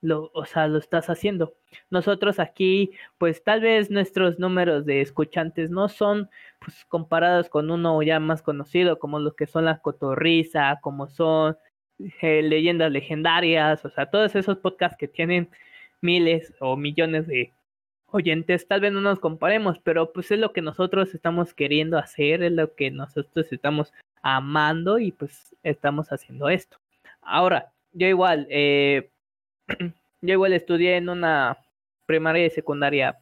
lo, 0.00 0.30
o 0.34 0.44
sea, 0.44 0.68
lo 0.68 0.78
estás 0.78 1.10
haciendo? 1.10 1.54
Nosotros 1.90 2.38
aquí, 2.38 2.92
pues 3.18 3.42
tal 3.42 3.60
vez 3.60 3.90
nuestros 3.90 4.38
números 4.38 4.86
de 4.86 5.00
escuchantes 5.00 5.70
no 5.70 5.88
son 5.88 6.30
pues, 6.60 6.84
comparados 6.86 7.48
con 7.48 7.70
uno 7.70 8.02
ya 8.02 8.20
más 8.20 8.42
conocido, 8.42 8.98
como 8.98 9.18
los 9.18 9.34
que 9.34 9.46
son 9.46 9.64
las 9.64 9.80
cotorriza, 9.80 10.78
como 10.82 11.08
son 11.08 11.56
eh, 12.20 12.42
leyendas 12.42 12.90
legendarias, 12.90 13.84
o 13.84 13.90
sea, 13.90 14.10
todos 14.10 14.34
esos 14.36 14.58
podcasts 14.58 14.96
que 14.98 15.08
tienen 15.08 15.50
miles 16.00 16.54
o 16.60 16.76
millones 16.76 17.26
de 17.26 17.52
oyentes, 18.14 18.68
tal 18.68 18.80
vez 18.80 18.92
no 18.92 19.00
nos 19.00 19.18
comparemos, 19.18 19.80
pero 19.80 20.12
pues 20.12 20.30
es 20.30 20.38
lo 20.38 20.52
que 20.52 20.62
nosotros 20.62 21.12
estamos 21.14 21.52
queriendo 21.52 21.98
hacer, 21.98 22.44
es 22.44 22.52
lo 22.52 22.74
que 22.76 22.92
nosotros 22.92 23.52
estamos 23.52 23.92
amando 24.22 25.00
y 25.00 25.10
pues 25.10 25.56
estamos 25.64 26.12
haciendo 26.12 26.48
esto. 26.48 26.78
Ahora, 27.22 27.72
yo 27.92 28.06
igual, 28.06 28.46
eh, 28.50 29.10
yo 30.22 30.32
igual 30.32 30.52
estudié 30.52 30.96
en 30.96 31.08
una 31.08 31.58
primaria 32.06 32.46
y 32.46 32.50
secundaria 32.50 33.18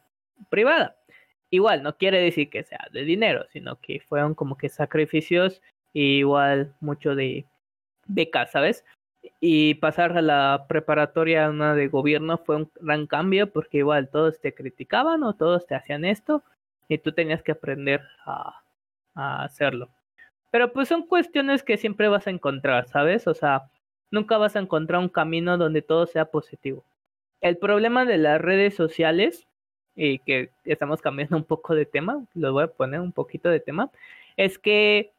privada. 0.49 0.95
Igual, 1.49 1.81
no 1.81 1.97
quiere 1.97 2.21
decir 2.21 2.51
que 2.51 2.63
sea 2.63 2.87
de 2.91 3.03
dinero, 3.03 3.45
sino 3.51 3.79
que 3.81 3.99
fueron 3.99 4.35
como 4.35 4.57
que 4.57 4.69
sacrificios 4.69 5.61
y 5.91 6.19
igual 6.19 6.75
mucho 6.81 7.15
de 7.15 7.47
becas, 8.05 8.51
¿sabes? 8.51 8.85
Y 9.39 9.75
pasar 9.75 10.17
a 10.17 10.21
la 10.21 10.65
preparatoria 10.67 11.49
una 11.49 11.75
de 11.75 11.87
gobierno 11.87 12.37
fue 12.37 12.57
un 12.57 12.71
gran 12.81 13.07
cambio 13.07 13.51
porque 13.51 13.79
igual 13.79 14.09
todos 14.09 14.39
te 14.39 14.53
criticaban 14.53 15.23
o 15.23 15.33
todos 15.33 15.65
te 15.65 15.75
hacían 15.75 16.05
esto 16.05 16.43
y 16.87 16.97
tú 16.97 17.11
tenías 17.13 17.41
que 17.41 17.53
aprender 17.53 18.01
a, 18.25 18.61
a 19.15 19.43
hacerlo. 19.43 19.89
Pero 20.51 20.71
pues 20.71 20.87
son 20.87 21.07
cuestiones 21.07 21.63
que 21.63 21.77
siempre 21.77 22.07
vas 22.07 22.27
a 22.27 22.31
encontrar, 22.31 22.87
¿sabes? 22.87 23.27
O 23.27 23.33
sea, 23.33 23.63
nunca 24.11 24.37
vas 24.37 24.55
a 24.55 24.59
encontrar 24.59 25.01
un 25.01 25.09
camino 25.09 25.57
donde 25.57 25.81
todo 25.81 26.05
sea 26.05 26.25
positivo. 26.25 26.83
El 27.41 27.57
problema 27.57 28.05
de 28.05 28.17
las 28.17 28.39
redes 28.39 28.75
sociales, 28.75 29.47
y 29.95 30.19
que 30.19 30.51
estamos 30.63 31.01
cambiando 31.01 31.37
un 31.37 31.43
poco 31.43 31.75
de 31.75 31.85
tema, 31.85 32.23
lo 32.33 32.53
voy 32.53 32.63
a 32.63 32.67
poner 32.67 32.99
un 32.99 33.11
poquito 33.11 33.49
de 33.49 33.59
tema, 33.59 33.89
es 34.37 34.59
que 34.59 35.11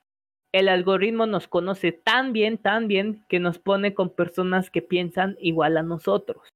el 0.54 0.68
algoritmo 0.68 1.26
nos 1.26 1.48
conoce 1.48 1.90
tan 1.90 2.32
bien, 2.32 2.58
tan 2.58 2.86
bien, 2.86 3.24
que 3.28 3.40
nos 3.40 3.58
pone 3.58 3.92
con 3.92 4.10
personas 4.10 4.70
que 4.70 4.82
piensan 4.82 5.36
igual 5.40 5.76
a 5.76 5.82
nosotros. 5.82 6.46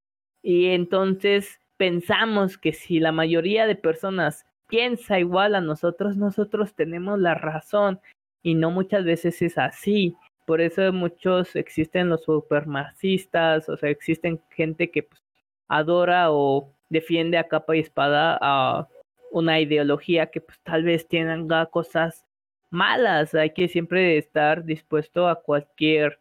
Y 0.41 0.67
entonces 0.67 1.59
pensamos 1.77 2.59
que 2.59 2.73
si 2.73 3.01
la 3.01 3.11
mayoría 3.11 3.67
de 3.67 3.75
personas 3.75 4.47
piensa 4.69 5.19
igual 5.19 5.57
a 5.57 5.61
nosotros, 5.61 6.17
nosotros 6.17 6.77
tenemos 6.77 7.19
la 7.19 7.35
razón. 7.35 8.01
Y 8.41 8.55
no 8.55 8.71
muchas 8.71 9.05
veces 9.05 9.43
es 9.43 9.59
así. 9.59 10.15
Por 10.47 10.61
eso 10.61 10.93
muchos 10.93 11.57
existen 11.57 12.09
los 12.09 12.23
supermarxistas, 12.23 13.69
o 13.69 13.77
sea, 13.77 13.91
existen 13.91 14.41
gente 14.51 14.93
que 14.93 15.03
pues, 15.03 15.21
adora 15.67 16.31
o 16.31 16.73
defiende 16.89 17.37
a 17.37 17.49
capa 17.49 17.75
y 17.75 17.81
espada 17.81 18.39
a 18.41 18.87
una 19.33 19.59
ideología 19.59 20.31
que 20.31 20.41
pues 20.41 20.61
tal 20.63 20.85
vez 20.85 21.09
tenga 21.09 21.67
cosas 21.67 22.28
malas. 22.71 23.35
Hay 23.35 23.51
que 23.53 23.69
siempre 23.69 24.19
estar 24.19 24.65
dispuesto 24.65 25.29
a 25.29 25.43
cualquier 25.43 26.21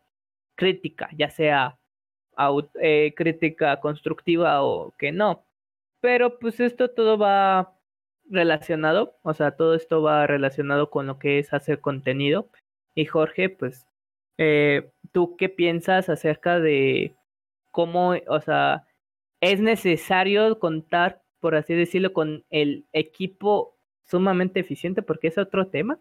crítica, 0.55 1.09
ya 1.17 1.29
sea 1.29 1.79
eh, 2.81 3.13
crítica 3.15 3.79
constructiva 3.79 4.63
o 4.63 4.93
que 4.97 5.11
no. 5.11 5.45
Pero 6.01 6.39
pues 6.39 6.59
esto 6.59 6.89
todo 6.91 7.17
va 7.17 7.73
relacionado, 8.29 9.17
o 9.23 9.33
sea, 9.33 9.51
todo 9.51 9.75
esto 9.75 10.01
va 10.01 10.27
relacionado 10.27 10.89
con 10.89 11.07
lo 11.07 11.19
que 11.19 11.39
es 11.39 11.53
hacer 11.53 11.81
contenido. 11.81 12.49
Y 12.95 13.05
Jorge, 13.05 13.49
pues, 13.49 13.87
eh, 14.37 14.91
¿tú 15.11 15.35
qué 15.37 15.49
piensas 15.49 16.09
acerca 16.09 16.59
de 16.59 17.15
cómo, 17.71 18.15
o 18.27 18.41
sea, 18.41 18.87
es 19.41 19.59
necesario 19.61 20.59
contar, 20.59 21.23
por 21.39 21.55
así 21.55 21.73
decirlo, 21.75 22.13
con 22.13 22.45
el 22.49 22.85
equipo 22.93 23.77
sumamente 24.05 24.59
eficiente? 24.59 25.01
Porque 25.01 25.27
es 25.29 25.37
otro 25.37 25.67
tema 25.67 25.99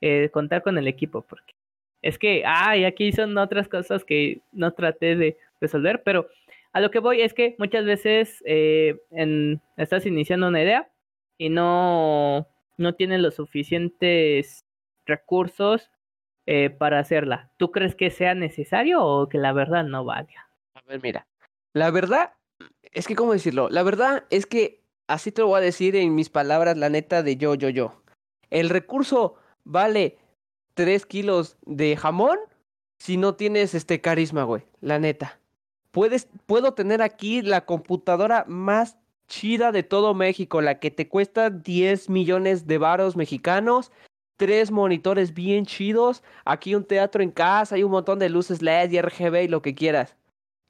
eh, 0.00 0.30
contar 0.32 0.62
con 0.62 0.78
el 0.78 0.88
equipo, 0.88 1.22
porque 1.22 1.54
es 2.02 2.18
que, 2.18 2.44
ay, 2.46 2.84
aquí 2.84 3.12
son 3.12 3.36
otras 3.38 3.68
cosas 3.68 4.04
que 4.04 4.40
no 4.52 4.72
traté 4.72 5.16
de 5.16 5.36
resolver, 5.60 6.02
pero 6.04 6.28
a 6.72 6.80
lo 6.80 6.90
que 6.90 6.98
voy 6.98 7.22
es 7.22 7.34
que 7.34 7.56
muchas 7.58 7.84
veces 7.84 8.42
eh, 8.46 9.00
en, 9.10 9.60
estás 9.76 10.06
iniciando 10.06 10.48
una 10.48 10.62
idea 10.62 10.90
y 11.38 11.48
no, 11.48 12.46
no 12.76 12.94
tienes 12.94 13.20
los 13.20 13.34
suficientes 13.34 14.66
recursos 15.06 15.90
eh, 16.46 16.70
para 16.70 16.98
hacerla. 16.98 17.50
¿Tú 17.56 17.70
crees 17.72 17.94
que 17.94 18.10
sea 18.10 18.34
necesario 18.34 19.02
o 19.02 19.28
que 19.28 19.38
la 19.38 19.52
verdad 19.52 19.84
no 19.84 20.04
valga? 20.04 20.48
A 20.74 20.82
ver, 20.86 21.00
mira, 21.02 21.26
la 21.72 21.90
verdad 21.90 22.34
es 22.92 23.06
que, 23.06 23.16
¿cómo 23.16 23.32
decirlo? 23.32 23.68
La 23.70 23.82
verdad 23.82 24.24
es 24.30 24.46
que 24.46 24.82
así 25.08 25.32
te 25.32 25.40
lo 25.40 25.48
voy 25.48 25.58
a 25.58 25.62
decir 25.62 25.96
en 25.96 26.14
mis 26.14 26.30
palabras, 26.30 26.76
la 26.76 26.88
neta 26.88 27.22
de 27.22 27.36
yo, 27.36 27.54
yo, 27.54 27.68
yo. 27.68 28.02
El 28.50 28.68
recurso 28.68 29.36
vale 29.66 30.16
3 30.74 31.04
kilos 31.04 31.56
de 31.66 31.96
jamón 31.96 32.38
si 32.98 33.16
no 33.18 33.34
tienes 33.34 33.74
este 33.74 34.00
carisma, 34.00 34.44
güey. 34.44 34.62
La 34.80 34.98
neta. 34.98 35.38
Puedes, 35.90 36.28
puedo 36.46 36.74
tener 36.74 37.02
aquí 37.02 37.42
la 37.42 37.66
computadora 37.66 38.44
más 38.48 38.96
chida 39.28 39.72
de 39.72 39.82
todo 39.82 40.14
México, 40.14 40.60
la 40.60 40.78
que 40.78 40.90
te 40.90 41.08
cuesta 41.08 41.50
10 41.50 42.08
millones 42.10 42.66
de 42.66 42.78
varos 42.78 43.16
mexicanos, 43.16 43.90
tres 44.36 44.70
monitores 44.70 45.34
bien 45.34 45.66
chidos, 45.66 46.22
aquí 46.44 46.74
un 46.74 46.84
teatro 46.84 47.22
en 47.22 47.30
casa, 47.30 47.74
hay 47.74 47.82
un 47.82 47.90
montón 47.90 48.18
de 48.18 48.28
luces 48.28 48.62
LED 48.62 48.92
y 48.92 49.00
RGB 49.00 49.44
y 49.44 49.48
lo 49.48 49.62
que 49.62 49.74
quieras. 49.74 50.16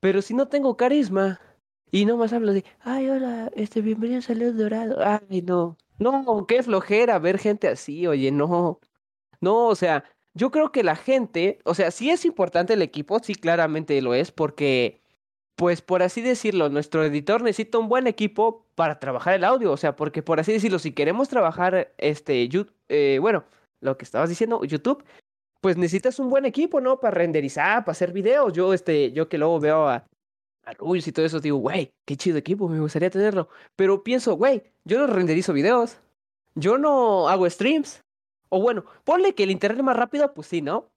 Pero 0.00 0.22
si 0.22 0.34
no 0.34 0.48
tengo 0.48 0.76
carisma 0.76 1.40
y 1.90 2.04
no 2.04 2.16
más 2.16 2.32
hablo 2.32 2.52
de, 2.52 2.64
ay, 2.80 3.08
hola, 3.08 3.50
este, 3.54 3.80
bienvenido 3.80 4.20
a 4.20 4.22
Salud 4.22 4.54
Dorado, 4.54 4.96
ay, 5.04 5.42
no. 5.42 5.76
No, 5.98 6.46
qué 6.46 6.62
flojera 6.62 7.18
ver 7.18 7.38
gente 7.38 7.68
así, 7.68 8.06
oye, 8.06 8.30
no. 8.30 8.80
No, 9.40 9.66
o 9.66 9.74
sea, 9.74 10.04
yo 10.34 10.50
creo 10.50 10.72
que 10.72 10.82
la 10.82 10.96
gente, 10.96 11.58
o 11.64 11.74
sea, 11.74 11.90
sí 11.90 12.10
es 12.10 12.24
importante 12.24 12.74
el 12.74 12.82
equipo, 12.82 13.18
sí, 13.22 13.34
claramente 13.34 14.00
lo 14.02 14.14
es, 14.14 14.32
porque, 14.32 15.00
pues 15.56 15.82
por 15.82 16.02
así 16.02 16.20
decirlo, 16.22 16.68
nuestro 16.68 17.04
editor 17.04 17.42
necesita 17.42 17.78
un 17.78 17.88
buen 17.88 18.06
equipo 18.06 18.66
para 18.74 18.98
trabajar 18.98 19.34
el 19.34 19.44
audio, 19.44 19.72
o 19.72 19.76
sea, 19.76 19.96
porque 19.96 20.22
por 20.22 20.40
así 20.40 20.52
decirlo, 20.52 20.78
si 20.78 20.92
queremos 20.92 21.28
trabajar, 21.28 21.94
este, 21.98 22.48
eh, 22.88 23.18
bueno, 23.20 23.44
lo 23.80 23.96
que 23.96 24.04
estabas 24.04 24.28
diciendo, 24.28 24.62
YouTube, 24.64 25.04
pues 25.60 25.76
necesitas 25.76 26.18
un 26.18 26.30
buen 26.30 26.44
equipo, 26.44 26.80
¿no? 26.80 27.00
Para 27.00 27.16
renderizar, 27.16 27.84
para 27.84 27.92
hacer 27.92 28.12
videos. 28.12 28.52
Yo, 28.52 28.72
este, 28.72 29.12
yo 29.12 29.28
que 29.28 29.38
luego 29.38 29.58
veo 29.60 29.88
a, 29.88 30.06
a 30.64 30.72
y 30.72 31.12
todo 31.12 31.26
eso, 31.26 31.40
digo, 31.40 31.58
güey, 31.58 31.90
qué 32.04 32.16
chido 32.16 32.38
equipo, 32.38 32.68
me 32.68 32.80
gustaría 32.80 33.10
tenerlo. 33.10 33.48
Pero 33.74 34.04
pienso, 34.04 34.36
güey, 34.36 34.62
yo 34.84 34.98
no 34.98 35.06
renderizo 35.06 35.52
videos. 35.52 35.98
Yo 36.54 36.78
no 36.78 37.28
hago 37.28 37.48
streams. 37.50 38.00
O 38.48 38.60
bueno, 38.60 38.84
ponle 39.04 39.34
que 39.34 39.44
el 39.44 39.50
internet 39.50 39.82
más 39.82 39.96
rápido, 39.96 40.32
pues 40.34 40.46
sí, 40.48 40.62
¿no? 40.62 40.90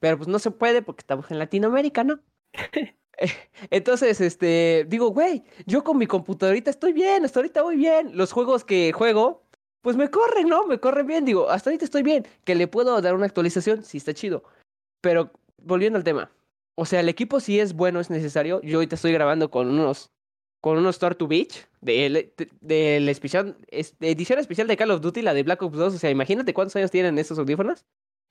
Pero 0.00 0.16
pues 0.18 0.28
no 0.28 0.38
se 0.38 0.50
puede 0.50 0.82
porque 0.82 1.02
estamos 1.02 1.30
en 1.30 1.38
Latinoamérica, 1.38 2.04
¿no? 2.04 2.20
Entonces, 3.70 4.20
este, 4.20 4.86
digo, 4.88 5.10
güey, 5.10 5.44
yo 5.66 5.84
con 5.84 5.98
mi 5.98 6.06
computadorita 6.06 6.70
estoy 6.70 6.92
bien, 6.92 7.24
hasta 7.24 7.40
ahorita 7.40 7.62
voy 7.62 7.76
bien. 7.76 8.16
Los 8.16 8.32
juegos 8.32 8.64
que 8.64 8.92
juego, 8.92 9.42
pues 9.82 9.96
me 9.96 10.10
corren, 10.10 10.48
¿no? 10.48 10.66
Me 10.66 10.80
corren 10.80 11.06
bien. 11.06 11.24
Digo, 11.24 11.50
hasta 11.50 11.70
ahorita 11.70 11.84
estoy 11.84 12.02
bien. 12.02 12.26
Que 12.44 12.54
le 12.54 12.68
puedo 12.68 13.00
dar 13.00 13.14
una 13.14 13.26
actualización, 13.26 13.84
sí 13.84 13.98
está 13.98 14.14
chido. 14.14 14.44
Pero 15.00 15.30
volviendo 15.58 15.96
al 15.98 16.04
tema. 16.04 16.30
O 16.76 16.86
sea, 16.86 17.00
el 17.00 17.08
equipo 17.08 17.40
sí 17.40 17.60
es 17.60 17.74
bueno, 17.74 18.00
es 18.00 18.10
necesario. 18.10 18.60
Yo 18.62 18.78
ahorita 18.78 18.96
estoy 18.96 19.12
grabando 19.12 19.50
con 19.50 19.68
unos 19.68 20.10
con 20.60 20.78
unos 20.78 20.98
to 20.98 21.26
Beach 21.26 21.66
de, 21.80 22.34
de, 22.60 23.00
la 23.00 23.10
especial, 23.10 23.56
edición 24.00 24.38
especial 24.38 24.66
de 24.66 24.76
Call 24.76 24.90
of 24.90 25.00
Duty, 25.00 25.22
la 25.22 25.34
de 25.34 25.42
Black 25.42 25.62
Ops 25.62 25.76
2. 25.76 25.94
O 25.94 25.98
sea, 25.98 26.10
imagínate 26.10 26.54
cuántos 26.54 26.76
años 26.76 26.90
tienen 26.90 27.18
estos 27.18 27.38
audífonos. 27.38 27.84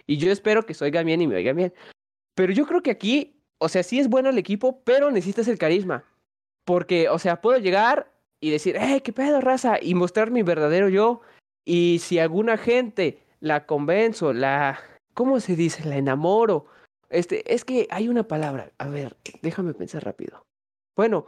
Y 0.05 0.17
yo 0.17 0.32
espero 0.32 0.65
que 0.65 0.73
se 0.73 0.86
oigan 0.86 1.05
bien 1.05 1.21
y 1.21 1.27
me 1.27 1.36
oigan 1.36 1.55
bien. 1.55 1.73
Pero 2.36 2.53
yo 2.53 2.65
creo 2.65 2.82
que 2.82 2.91
aquí, 2.91 3.41
o 3.57 3.69
sea, 3.69 3.84
sí 3.84 3.99
es 3.99 4.07
bueno 4.07 4.30
el 4.30 4.38
equipo, 4.38 4.82
pero 4.84 5.11
necesitas 5.11 5.47
el 5.47 5.57
carisma. 5.57 6.03
Porque, 6.65 7.09
o 7.09 7.19
sea, 7.19 7.41
puedo 7.41 7.59
llegar 7.59 8.11
y 8.39 8.51
decir, 8.51 8.75
¡eh, 8.75 9.01
qué 9.03 9.11
pedo, 9.11 9.41
raza! 9.41 9.77
Y 9.82 9.95
mostrar 9.95 10.32
mi 10.32 10.43
verdadero 10.43 10.89
yo. 10.89 11.21
Y 11.65 11.99
si 11.99 12.19
alguna 12.19 12.57
gente 12.57 13.19
la 13.39 13.65
convenzo, 13.65 14.34
la 14.34 14.80
¿cómo 15.13 15.39
se 15.39 15.55
dice? 15.55 15.84
La 15.86 15.97
enamoro. 15.97 16.67
Este, 17.09 17.53
es 17.53 17.65
que 17.65 17.88
hay 17.89 18.07
una 18.07 18.23
palabra. 18.23 18.71
A 18.77 18.88
ver, 18.88 19.17
déjame 19.41 19.73
pensar 19.73 20.05
rápido. 20.05 20.45
Bueno, 20.95 21.25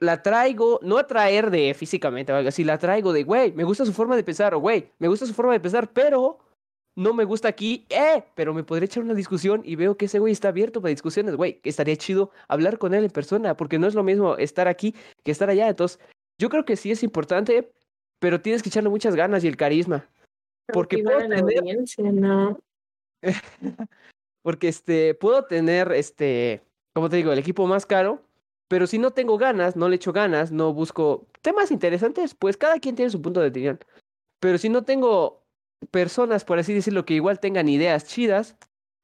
la 0.00 0.22
traigo, 0.22 0.80
no 0.82 0.98
a 0.98 1.06
traer 1.06 1.50
de 1.50 1.72
físicamente 1.74 2.32
o 2.32 2.36
algo 2.36 2.48
así, 2.48 2.64
la 2.64 2.78
traigo 2.78 3.12
de, 3.12 3.22
güey, 3.22 3.52
me 3.52 3.64
gusta 3.64 3.84
su 3.84 3.92
forma 3.92 4.16
de 4.16 4.24
pensar, 4.24 4.54
o 4.54 4.58
güey, 4.60 4.90
me 4.98 5.08
gusta 5.08 5.26
su 5.26 5.34
forma 5.34 5.52
de 5.52 5.60
pensar, 5.60 5.92
pero 5.92 6.38
no 6.96 7.14
me 7.14 7.24
gusta 7.24 7.48
aquí, 7.48 7.86
eh, 7.88 8.24
pero 8.34 8.52
me 8.52 8.64
podría 8.64 8.86
echar 8.86 9.02
una 9.04 9.14
discusión 9.14 9.62
y 9.64 9.76
veo 9.76 9.96
que 9.96 10.06
ese 10.06 10.18
güey 10.18 10.32
está 10.32 10.48
abierto 10.48 10.80
para 10.80 10.90
discusiones, 10.90 11.36
güey, 11.36 11.60
estaría 11.62 11.96
chido 11.96 12.30
hablar 12.48 12.78
con 12.78 12.94
él 12.94 13.04
en 13.04 13.10
persona, 13.10 13.56
porque 13.56 13.78
no 13.78 13.86
es 13.86 13.94
lo 13.94 14.02
mismo 14.02 14.36
estar 14.36 14.68
aquí 14.68 14.94
que 15.22 15.30
estar 15.30 15.48
allá. 15.48 15.68
Entonces, 15.68 16.00
yo 16.38 16.48
creo 16.48 16.64
que 16.64 16.76
sí 16.76 16.90
es 16.90 17.02
importante, 17.02 17.70
pero 18.18 18.40
tienes 18.40 18.62
que 18.62 18.70
echarle 18.70 18.90
muchas 18.90 19.14
ganas 19.14 19.44
y 19.44 19.48
el 19.48 19.56
carisma. 19.56 20.08
Porque 20.72 20.98
puedo 20.98 21.20
la 21.20 21.28
tener- 21.28 21.58
audiencia, 21.58 22.10
¿no? 22.10 22.58
porque 24.42 24.68
este, 24.68 25.14
puedo 25.14 25.44
tener, 25.44 25.92
este, 25.92 26.62
como 26.94 27.08
te 27.08 27.16
digo, 27.16 27.32
el 27.32 27.38
equipo 27.38 27.66
más 27.66 27.86
caro, 27.86 28.22
pero 28.70 28.86
si 28.86 28.98
no 29.00 29.10
tengo 29.10 29.36
ganas, 29.36 29.74
no 29.74 29.88
le 29.88 29.96
echo 29.96 30.12
ganas, 30.12 30.52
no 30.52 30.72
busco 30.72 31.26
temas 31.42 31.72
interesantes, 31.72 32.36
pues 32.36 32.56
cada 32.56 32.78
quien 32.78 32.94
tiene 32.94 33.10
su 33.10 33.20
punto 33.20 33.40
de 33.40 33.48
opinión. 33.48 33.80
Pero 34.38 34.58
si 34.58 34.68
no 34.68 34.84
tengo 34.84 35.42
personas, 35.90 36.44
por 36.44 36.60
así 36.60 36.72
decirlo, 36.72 37.04
que 37.04 37.14
igual 37.14 37.40
tengan 37.40 37.68
ideas 37.68 38.04
chidas, 38.04 38.56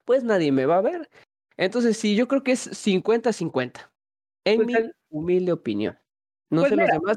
pues 0.05 0.23
nadie 0.23 0.53
me 0.53 0.67
va 0.67 0.77
a 0.77 0.83
ver. 0.83 1.11
Entonces 1.57 1.97
sí, 1.97 2.15
yo 2.15 2.29
creo 2.29 2.45
que 2.45 2.53
es 2.53 2.71
50-50, 2.81 3.91
en 4.45 4.63
Pues 4.63 4.69
mi 4.69 4.91
humilde 5.11 5.51
opinión. 5.51 5.99
No 6.49 6.61
Pues 6.61 6.71
sé 6.71 6.77
los 6.77 6.85
mira. 6.85 6.99
demás, 7.01 7.17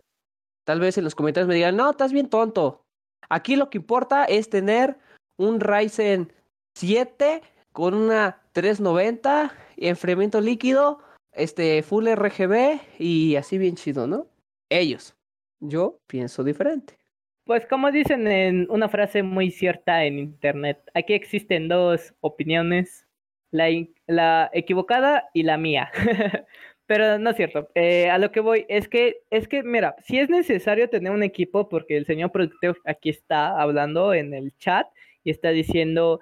tal 0.63 0.79
vez 0.79 0.97
en 0.97 1.03
los 1.03 1.13
comentarios 1.13 1.47
me 1.47 1.53
digan, 1.53 1.75
no, 1.75 1.91
estás 1.91 2.11
bien 2.11 2.29
tonto. 2.29 2.83
Aquí 3.29 3.57
lo 3.57 3.69
que 3.69 3.77
importa 3.77 4.25
es 4.25 4.49
tener 4.49 4.97
un 5.37 5.59
Ryzen 5.59 6.33
7 6.73 7.43
con 7.73 7.93
una 7.93 8.41
390 8.53 9.53
y 9.75 9.87
enfriamiento 9.87 10.41
líquido, 10.41 11.03
este 11.33 11.83
full 11.83 12.07
RGB 12.07 12.79
y 12.99 13.35
así 13.35 13.57
bien 13.57 13.75
chido, 13.75 14.07
¿no? 14.07 14.27
Ellos. 14.69 15.15
Yo 15.59 15.99
pienso 16.07 16.43
diferente. 16.43 16.97
Pues 17.43 17.65
como 17.65 17.91
dicen 17.91 18.27
en 18.27 18.67
una 18.69 18.89
frase 18.89 19.23
muy 19.23 19.51
cierta 19.51 20.05
en 20.05 20.19
internet, 20.19 20.79
aquí 20.93 21.13
existen 21.13 21.67
dos 21.67 22.13
opiniones, 22.21 23.07
la, 23.51 24.49
equivocada 24.53 25.29
y 25.33 25.43
la 25.43 25.57
mía. 25.57 25.89
Pero 26.85 27.19
no 27.19 27.31
es 27.31 27.35
cierto. 27.35 27.69
Eh, 27.75 28.09
a 28.09 28.17
lo 28.19 28.31
que 28.31 28.39
voy 28.39 28.65
es 28.69 28.87
que, 28.87 29.21
es 29.31 29.47
que, 29.47 29.63
mira, 29.63 29.95
si 29.99 30.19
es 30.19 30.29
necesario 30.29 30.89
tener 30.89 31.11
un 31.11 31.23
equipo, 31.23 31.69
porque 31.69 31.97
el 31.97 32.05
señor 32.05 32.31
productor 32.31 32.79
aquí 32.85 33.09
está 33.09 33.59
hablando 33.59 34.13
en 34.13 34.33
el 34.33 34.55
chat 34.57 34.87
y 35.23 35.31
está 35.31 35.49
diciendo, 35.49 36.19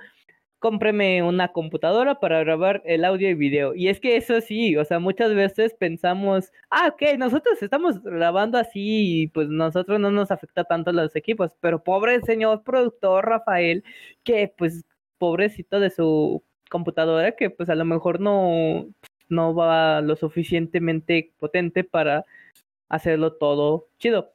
cómpreme 0.59 1.23
una 1.23 1.49
computadora 1.51 2.19
para 2.19 2.39
grabar 2.39 2.81
el 2.85 3.05
audio 3.05 3.29
y 3.29 3.33
video. 3.35 3.75
Y 3.75 3.89
es 3.89 3.99
que 3.99 4.17
eso 4.17 4.41
sí, 4.41 4.75
o 4.77 4.85
sea, 4.85 4.99
muchas 4.99 5.33
veces 5.35 5.73
pensamos, 5.75 6.51
ah, 6.69 6.89
ok, 6.93 7.17
nosotros 7.17 7.61
estamos 7.61 8.01
grabando 8.03 8.57
así 8.57 9.23
y 9.23 9.27
pues 9.27 9.49
nosotros 9.49 9.99
no 9.99 10.11
nos 10.11 10.31
afecta 10.31 10.63
tanto 10.63 10.91
los 10.91 11.15
equipos, 11.15 11.51
pero 11.59 11.83
pobre 11.83 12.21
señor 12.21 12.63
productor 12.63 13.25
Rafael, 13.25 13.83
que 14.23 14.53
pues 14.57 14.85
pobrecito 15.17 15.79
de 15.79 15.89
su 15.91 16.43
computadora, 16.69 17.33
que 17.35 17.49
pues 17.49 17.69
a 17.69 17.75
lo 17.75 17.85
mejor 17.85 18.19
no, 18.19 18.87
no 19.29 19.55
va 19.55 20.01
lo 20.01 20.15
suficientemente 20.15 21.33
potente 21.39 21.83
para 21.83 22.25
hacerlo 22.89 23.33
todo 23.37 23.89
chido. 23.99 24.33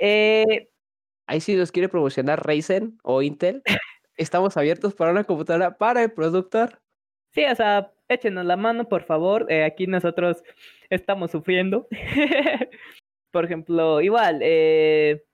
Eh, 0.00 0.68
Ahí 1.26 1.40
si 1.40 1.56
los 1.56 1.72
quiere 1.72 1.88
promocionar 1.88 2.46
Ryzen 2.46 2.98
o 3.02 3.20
Intel, 3.22 3.62
estamos 4.16 4.56
abiertos 4.56 4.94
para 4.94 5.12
una 5.12 5.24
computadora 5.24 5.76
para 5.76 6.02
el 6.02 6.12
productor. 6.12 6.80
Sí, 7.32 7.44
o 7.44 7.54
sea, 7.54 7.92
échenos 8.08 8.44
la 8.46 8.56
mano, 8.56 8.88
por 8.88 9.04
favor. 9.04 9.46
eh, 9.50 9.64
aquí 9.64 9.86
nosotros 9.86 10.42
estamos 10.90 11.30
sufriendo. 11.30 11.86
por 13.30 13.44
ejemplo, 13.44 14.00
igual, 14.00 14.40
eh, 14.42 15.24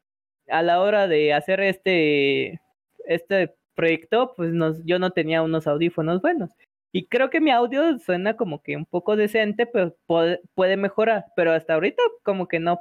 a 0.49 0.63
la 0.63 0.81
hora 0.81 1.07
de 1.09 1.33
hacer 1.33 1.61
este, 1.61 2.61
este 3.07 3.55
proyecto, 3.75 4.35
pues 4.37 4.53
nos, 4.53 4.85
yo 4.85 4.99
no 4.99 5.11
tenía 5.13 5.43
unos 5.43 5.67
audífonos 5.67 6.21
buenos. 6.21 6.51
Y 6.93 7.07
creo 7.07 7.31
que 7.31 7.41
mi 7.41 7.51
audio 7.51 7.99
suena 7.99 8.37
como 8.37 8.63
que 8.63 8.77
un 8.77 8.85
poco 8.87 9.17
decente, 9.17 9.67
pero 9.67 9.97
puede, 10.07 10.41
puede 10.55 10.77
mejorar. 10.77 11.27
Pero 11.37 11.53
hasta 11.53 11.75
ahorita 11.75 12.03
como 12.23 12.49
que 12.49 12.59
no 12.61 12.81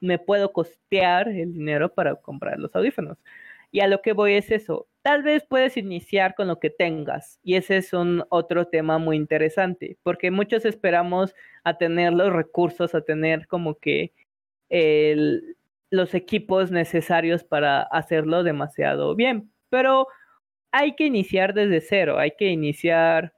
me 0.00 0.18
puedo 0.18 0.52
costear 0.52 1.28
el 1.28 1.52
dinero 1.54 1.94
para 1.94 2.16
comprar 2.16 2.58
los 2.58 2.74
audífonos. 2.74 3.18
Y 3.70 3.80
a 3.80 3.86
lo 3.86 4.02
que 4.02 4.12
voy 4.14 4.34
es 4.34 4.50
eso. 4.50 4.88
Tal 5.02 5.24
vez 5.24 5.44
puedes 5.48 5.76
iniciar 5.76 6.34
con 6.36 6.46
lo 6.46 6.60
que 6.60 6.70
tengas. 6.70 7.40
Y 7.42 7.56
ese 7.56 7.76
es 7.78 7.92
un 7.92 8.24
otro 8.28 8.68
tema 8.68 8.98
muy 8.98 9.16
interesante. 9.16 9.98
Porque 10.04 10.30
muchos 10.30 10.64
esperamos 10.64 11.34
a 11.64 11.76
tener 11.76 12.12
los 12.12 12.32
recursos, 12.32 12.94
a 12.94 13.02
tener 13.02 13.46
como 13.48 13.74
que 13.76 14.12
los 15.90 16.14
equipos 16.14 16.70
necesarios 16.70 17.44
para 17.44 17.82
hacerlo 17.82 18.44
demasiado 18.44 19.14
bien. 19.16 19.52
Pero 19.70 20.06
hay 20.72 20.94
que 20.94 21.06
iniciar 21.06 21.52
desde 21.54 21.80
cero. 21.80 22.18
Hay 22.18 22.32
que 22.38 22.48
iniciar 22.48 23.34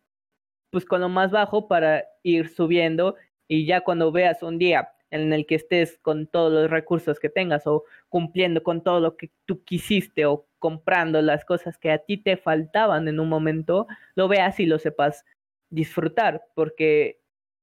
pues 0.71 0.85
con 0.85 1.01
lo 1.01 1.09
más 1.09 1.31
bajo 1.31 1.69
para 1.69 2.05
ir 2.23 2.49
subiendo. 2.51 3.17
Y 3.49 3.67
ya 3.67 3.81
cuando 3.83 4.13
veas 4.13 4.43
un 4.43 4.59
día 4.59 4.94
en 5.15 5.33
el 5.33 5.47
que 5.47 5.55
estés 5.55 5.99
con 6.03 6.27
todos 6.27 6.53
los 6.53 6.71
recursos 6.71 7.21
que 7.21 7.29
tengas 7.29 7.67
o 7.67 7.85
cumpliendo 8.09 8.63
con 8.63 8.83
todo 8.83 9.01
lo 9.01 9.17
que 9.17 9.31
tú 9.47 9.63
quisiste 9.65 10.27
o 10.27 10.47
comprando 10.59 11.23
las 11.23 11.45
cosas 11.45 11.79
que 11.79 11.93
a 11.93 11.99
ti 11.99 12.17
te 12.17 12.37
faltaban 12.37 13.07
en 13.07 13.21
un 13.21 13.29
momento, 13.29 13.87
lo 14.17 14.29
veas 14.29 14.59
y 14.61 14.67
lo 14.67 14.79
sepas 14.79 15.25
disfrutar, 15.71 16.43
porque 16.55 17.21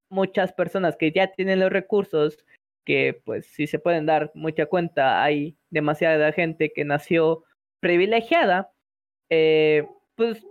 muchas 0.10 0.54
personas 0.54 0.96
que 0.98 1.12
ya 1.12 1.28
tienen 1.34 1.60
los 1.60 1.72
recursos, 1.72 2.46
que 2.86 3.22
pues 3.26 3.48
si 3.48 3.68
se 3.68 3.80
pueden 3.80 4.06
dar 4.06 4.32
mucha 4.34 4.66
cuenta, 4.68 5.24
hay 5.24 5.58
demasiada 5.70 6.32
gente 6.32 6.72
que 6.74 6.86
nació 6.86 7.44
privilegiada, 7.82 8.72
eh, 9.30 9.88
pues 10.16 10.46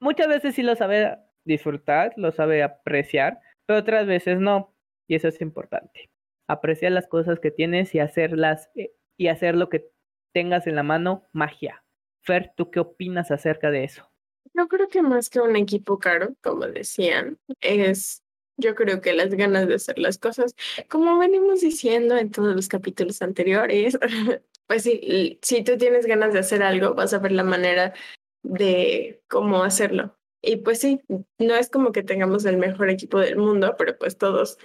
muchas 0.00 0.28
veces 0.28 0.54
sí 0.54 0.62
lo 0.62 0.76
sabe 0.76 1.16
disfrutar, 1.44 2.12
lo 2.16 2.30
sabe 2.32 2.62
apreciar, 2.62 3.40
pero 3.66 3.80
otras 3.80 4.06
veces 4.06 4.38
no, 4.38 4.74
y 5.08 5.14
eso 5.16 5.28
es 5.28 5.40
importante 5.40 6.11
apreciar 6.52 6.92
las 6.92 7.06
cosas 7.06 7.40
que 7.40 7.50
tienes 7.50 7.94
y 7.94 7.98
hacerlas 7.98 8.70
eh, 8.74 8.92
y 9.16 9.28
hacer 9.28 9.54
lo 9.54 9.68
que 9.68 9.90
tengas 10.32 10.66
en 10.66 10.76
la 10.76 10.82
mano, 10.82 11.28
magia. 11.32 11.84
Fer, 12.22 12.52
¿tú 12.56 12.70
qué 12.70 12.80
opinas 12.80 13.30
acerca 13.30 13.70
de 13.70 13.84
eso? 13.84 14.08
Yo 14.54 14.68
creo 14.68 14.88
que 14.88 15.02
más 15.02 15.30
que 15.30 15.40
un 15.40 15.56
equipo 15.56 15.98
caro, 15.98 16.34
como 16.42 16.66
decían, 16.66 17.38
es 17.60 18.22
yo 18.58 18.74
creo 18.74 19.00
que 19.00 19.12
las 19.12 19.34
ganas 19.34 19.66
de 19.66 19.74
hacer 19.74 19.98
las 19.98 20.18
cosas, 20.18 20.54
como 20.88 21.18
venimos 21.18 21.60
diciendo 21.60 22.16
en 22.16 22.30
todos 22.30 22.54
los 22.54 22.68
capítulos 22.68 23.22
anteriores, 23.22 23.98
pues 24.66 24.82
sí, 24.82 25.38
si 25.42 25.64
tú 25.64 25.76
tienes 25.76 26.06
ganas 26.06 26.32
de 26.32 26.40
hacer 26.40 26.62
algo, 26.62 26.94
vas 26.94 27.14
a 27.14 27.18
ver 27.18 27.32
la 27.32 27.44
manera 27.44 27.94
de 28.42 29.22
cómo 29.28 29.64
hacerlo. 29.64 30.16
Y 30.42 30.56
pues 30.56 30.80
sí, 30.80 31.00
no 31.38 31.54
es 31.54 31.70
como 31.70 31.92
que 31.92 32.02
tengamos 32.02 32.44
el 32.44 32.56
mejor 32.56 32.90
equipo 32.90 33.18
del 33.18 33.36
mundo, 33.36 33.74
pero 33.78 33.96
pues 33.96 34.18
todos 34.18 34.58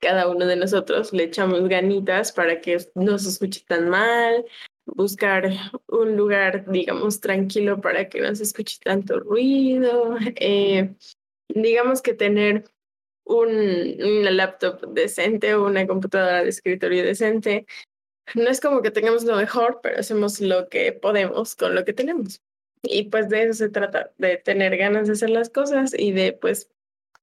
cada 0.00 0.28
uno 0.28 0.46
de 0.46 0.56
nosotros 0.56 1.12
le 1.12 1.24
echamos 1.24 1.68
ganitas 1.68 2.32
para 2.32 2.60
que 2.60 2.78
no 2.94 3.18
se 3.18 3.28
escuche 3.28 3.62
tan 3.66 3.88
mal, 3.88 4.44
buscar 4.86 5.50
un 5.88 6.16
lugar, 6.16 6.70
digamos, 6.70 7.20
tranquilo 7.20 7.80
para 7.80 8.08
que 8.08 8.20
no 8.20 8.34
se 8.34 8.44
escuche 8.44 8.78
tanto 8.82 9.20
ruido, 9.20 10.16
eh, 10.36 10.94
digamos 11.48 12.02
que 12.02 12.14
tener 12.14 12.64
un, 13.24 13.48
una 14.02 14.30
laptop 14.30 14.92
decente 14.92 15.54
o 15.54 15.66
una 15.66 15.86
computadora 15.86 16.42
de 16.42 16.48
escritorio 16.48 17.04
decente. 17.04 17.66
No 18.34 18.48
es 18.48 18.60
como 18.60 18.82
que 18.82 18.90
tengamos 18.90 19.24
lo 19.24 19.36
mejor, 19.36 19.80
pero 19.82 19.98
hacemos 19.98 20.40
lo 20.40 20.68
que 20.68 20.92
podemos 20.92 21.56
con 21.56 21.74
lo 21.74 21.84
que 21.84 21.92
tenemos. 21.92 22.42
Y 22.82 23.04
pues 23.04 23.28
de 23.28 23.44
eso 23.44 23.54
se 23.54 23.68
trata, 23.68 24.12
de 24.18 24.38
tener 24.38 24.76
ganas 24.76 25.06
de 25.06 25.12
hacer 25.12 25.30
las 25.30 25.50
cosas 25.50 25.94
y 25.96 26.12
de 26.12 26.32
pues 26.32 26.70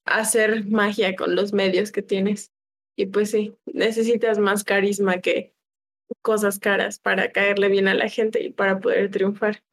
hacer 0.06 0.66
magia 0.66 1.16
con 1.16 1.36
los 1.36 1.54
medios 1.54 1.92
que 1.92 2.02
tienes. 2.02 2.52
Y 2.98 3.06
pues 3.06 3.30
sí, 3.32 3.56
necesitas 3.66 4.40
más 4.40 4.64
carisma 4.64 5.20
que 5.22 5.54
cosas 6.24 6.58
caras 6.58 7.00
para 7.00 7.32
caerle 7.32 7.70
bien 7.70 7.88
a 7.88 7.94
la 7.94 8.10
gente 8.10 8.42
y 8.42 8.50
para 8.50 8.80
poder 8.80 9.12
triunfar. 9.12 9.64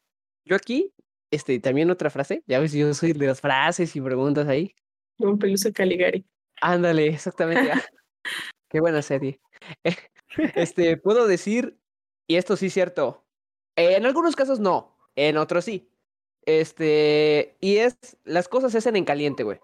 Yo 0.45 0.57
aquí, 0.57 0.93
este, 1.31 1.59
también 1.59 1.91
otra 1.91 2.11
frase, 2.11 2.43
ya 2.47 2.61
ves, 2.61 2.73
yo 2.73 2.93
soy 2.93 3.15
de 3.15 3.27
las 3.27 3.41
frases 3.41 3.97
y 3.97 4.01
preguntas 4.01 4.47
ahí. 4.47 4.75
Un 5.19 5.39
peluso 5.39 5.73
Caligari. 5.73 6.27
Ándale, 6.61 7.07
exactamente. 7.07 7.73
ah, 7.73 7.83
Qué 8.69 8.81
buena 8.81 9.03
serie. 9.03 9.41
Este, 10.57 10.97
puedo 10.97 11.29
decir, 11.29 11.79
y 12.27 12.35
esto 12.35 12.57
sí 12.57 12.67
es 12.67 12.75
cierto, 12.75 13.25
en 13.77 14.05
algunos 14.05 14.35
casos 14.35 14.59
no, 14.59 14.99
en 15.15 15.37
otros 15.37 15.65
sí. 15.65 15.89
Este, 16.45 17.57
y 17.61 17.77
es, 17.77 17.97
las 18.25 18.49
cosas 18.49 18.73
se 18.73 18.79
hacen 18.79 18.97
en 18.97 19.05
caliente, 19.05 19.45
güey. 19.45 19.61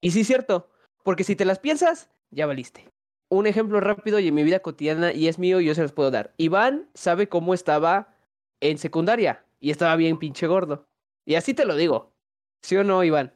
Y 0.00 0.12
sí 0.12 0.20
es 0.20 0.28
cierto, 0.28 0.70
porque 1.02 1.24
si 1.24 1.34
te 1.34 1.44
las 1.44 1.58
piensas, 1.58 2.10
ya 2.30 2.46
valiste. 2.46 2.93
Un 3.28 3.46
ejemplo 3.46 3.80
rápido 3.80 4.18
y 4.20 4.28
en 4.28 4.34
mi 4.34 4.42
vida 4.44 4.60
cotidiana, 4.60 5.12
y 5.12 5.28
es 5.28 5.38
mío, 5.38 5.60
yo 5.60 5.74
se 5.74 5.82
los 5.82 5.92
puedo 5.92 6.10
dar. 6.10 6.32
Iván 6.36 6.88
sabe 6.94 7.28
cómo 7.28 7.54
estaba 7.54 8.14
en 8.60 8.78
secundaria, 8.78 9.44
y 9.60 9.70
estaba 9.70 9.96
bien 9.96 10.18
pinche 10.18 10.46
gordo. 10.46 10.86
Y 11.24 11.34
así 11.36 11.54
te 11.54 11.64
lo 11.64 11.74
digo. 11.76 12.12
¿Sí 12.62 12.76
o 12.76 12.84
no, 12.84 13.02
Iván? 13.02 13.32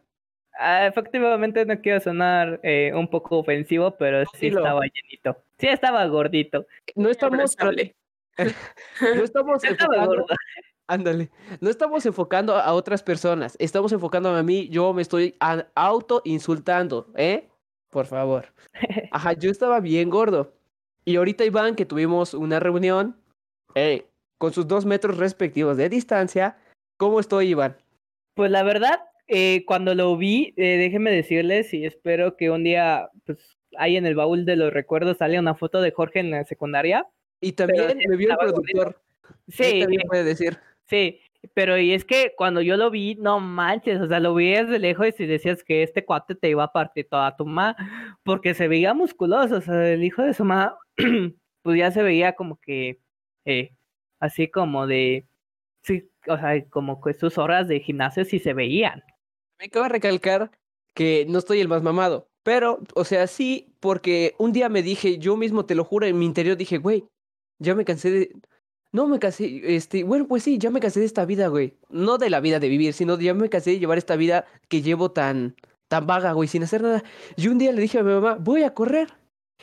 Ah, 0.58 0.86
efectivamente 0.86 1.64
no 1.64 1.80
quiero 1.80 2.00
sonar 2.00 2.60
eh, 2.62 2.92
un 2.94 3.08
poco 3.08 3.38
ofensivo, 3.38 3.92
pero 3.96 4.24
sí 4.34 4.48
Dilo. 4.48 4.60
estaba 4.60 4.80
llenito. 4.82 5.42
Sí 5.58 5.68
estaba 5.68 6.04
gordito. 6.06 6.66
No 6.96 7.08
estamos, 7.08 7.54
Abrazable. 7.58 7.94
no 9.16 9.22
estamos 9.24 9.64
Estaba 9.64 9.96
enfocando, 9.96 10.06
gordo. 10.06 10.26
ándale, 10.86 11.30
no 11.60 11.70
estamos 11.70 12.06
enfocando 12.06 12.56
a 12.56 12.72
otras 12.72 13.02
personas, 13.02 13.56
estamos 13.58 13.92
enfocándome 13.92 14.38
a 14.38 14.42
mí, 14.42 14.68
yo 14.68 14.92
me 14.92 15.02
estoy 15.02 15.36
auto 15.74 16.22
insultando, 16.24 17.08
¿eh? 17.16 17.48
Por 17.90 18.06
favor. 18.06 18.46
Ajá, 19.12 19.32
yo 19.32 19.50
estaba 19.50 19.80
bien 19.80 20.10
gordo. 20.10 20.52
Y 21.04 21.16
ahorita 21.16 21.44
Iván, 21.44 21.74
que 21.74 21.86
tuvimos 21.86 22.34
una 22.34 22.60
reunión, 22.60 23.16
eh, 23.74 24.06
con 24.38 24.52
sus 24.52 24.68
dos 24.68 24.84
metros 24.84 25.16
respectivos 25.16 25.76
de 25.76 25.88
distancia, 25.88 26.58
¿cómo 26.96 27.18
estoy, 27.20 27.48
Iván? 27.48 27.76
Pues 28.34 28.50
la 28.50 28.62
verdad, 28.62 29.00
eh, 29.26 29.64
cuando 29.66 29.94
lo 29.94 30.16
vi, 30.16 30.52
eh, 30.56 30.76
déjenme 30.76 31.10
decirles 31.10 31.72
y 31.74 31.84
espero 31.86 32.36
que 32.36 32.50
un 32.50 32.62
día, 32.64 33.10
pues, 33.24 33.56
ahí 33.76 33.96
en 33.96 34.06
el 34.06 34.14
baúl 34.14 34.44
de 34.44 34.56
los 34.56 34.72
recuerdos 34.72 35.18
sale 35.18 35.38
una 35.38 35.54
foto 35.54 35.80
de 35.80 35.90
Jorge 35.92 36.20
en 36.20 36.30
la 36.30 36.44
secundaria. 36.44 37.06
Y 37.40 37.52
también 37.52 37.98
me 38.08 38.16
vio 38.16 38.30
el 38.32 38.36
productor. 38.36 39.00
Él 39.28 39.34
Sí, 39.48 39.80
también 39.80 40.02
puede 40.08 40.24
decir. 40.24 40.58
sí, 40.88 41.20
pero 41.54 41.78
y 41.78 41.92
es 41.92 42.04
que 42.04 42.34
cuando 42.36 42.60
yo 42.62 42.76
lo 42.76 42.90
vi, 42.90 43.14
no 43.16 43.40
manches, 43.40 44.00
o 44.00 44.08
sea, 44.08 44.20
lo 44.20 44.34
vi 44.34 44.50
desde 44.50 44.78
lejos 44.78 45.18
y 45.18 45.26
decías 45.26 45.62
que 45.64 45.82
este 45.82 46.04
cuate 46.04 46.34
te 46.34 46.50
iba 46.50 46.64
a 46.64 46.72
partir 46.72 47.08
toda 47.08 47.36
tu 47.36 47.46
ma, 47.46 47.76
porque 48.24 48.54
se 48.54 48.68
veía 48.68 48.94
musculoso, 48.94 49.56
o 49.56 49.60
sea, 49.60 49.92
el 49.92 50.04
hijo 50.04 50.22
de 50.22 50.34
su 50.34 50.44
ma, 50.44 50.76
pues 51.62 51.78
ya 51.78 51.90
se 51.90 52.02
veía 52.02 52.34
como 52.34 52.58
que, 52.60 53.00
eh, 53.44 53.70
así 54.20 54.50
como 54.50 54.86
de, 54.86 55.28
sí, 55.82 56.10
o 56.26 56.36
sea, 56.36 56.64
como 56.70 57.00
que 57.00 57.14
sus 57.14 57.38
horas 57.38 57.68
de 57.68 57.80
gimnasio 57.80 58.24
sí 58.24 58.38
se 58.38 58.54
veían. 58.54 59.02
Me 59.58 59.66
acabo 59.66 59.88
recalcar 59.88 60.50
que 60.94 61.26
no 61.28 61.38
estoy 61.38 61.60
el 61.60 61.68
más 61.68 61.82
mamado. 61.82 62.28
Pero, 62.42 62.80
o 62.94 63.04
sea, 63.04 63.26
sí, 63.26 63.74
porque 63.78 64.34
un 64.38 64.52
día 64.52 64.68
me 64.68 64.82
dije, 64.82 65.18
yo 65.18 65.36
mismo 65.36 65.66
te 65.66 65.74
lo 65.74 65.84
juro, 65.84 66.06
en 66.06 66.18
mi 66.18 66.24
interior 66.26 66.56
dije, 66.56 66.78
güey, 66.78 67.04
ya 67.58 67.74
me 67.74 67.84
cansé 67.84 68.10
de. 68.10 68.32
No 68.92 69.06
me 69.06 69.18
cansé, 69.18 69.76
este, 69.76 70.02
bueno, 70.02 70.26
pues 70.26 70.42
sí, 70.42 70.58
ya 70.58 70.70
me 70.70 70.80
cansé 70.80 71.00
de 71.00 71.06
esta 71.06 71.26
vida, 71.26 71.48
güey. 71.48 71.76
No 71.90 72.16
de 72.16 72.30
la 72.30 72.40
vida 72.40 72.58
de 72.58 72.68
vivir, 72.68 72.94
sino 72.94 73.18
ya 73.18 73.34
me 73.34 73.50
cansé 73.50 73.70
de 73.70 73.78
llevar 73.78 73.98
esta 73.98 74.16
vida 74.16 74.46
que 74.68 74.80
llevo 74.80 75.10
tan, 75.10 75.56
tan 75.88 76.06
vaga, 76.06 76.32
güey, 76.32 76.48
sin 76.48 76.62
hacer 76.62 76.82
nada. 76.82 77.02
Y 77.36 77.48
un 77.48 77.58
día 77.58 77.72
le 77.72 77.82
dije 77.82 77.98
a 77.98 78.02
mi 78.02 78.12
mamá, 78.12 78.36
voy 78.40 78.62
a 78.62 78.72
correr. 78.72 79.08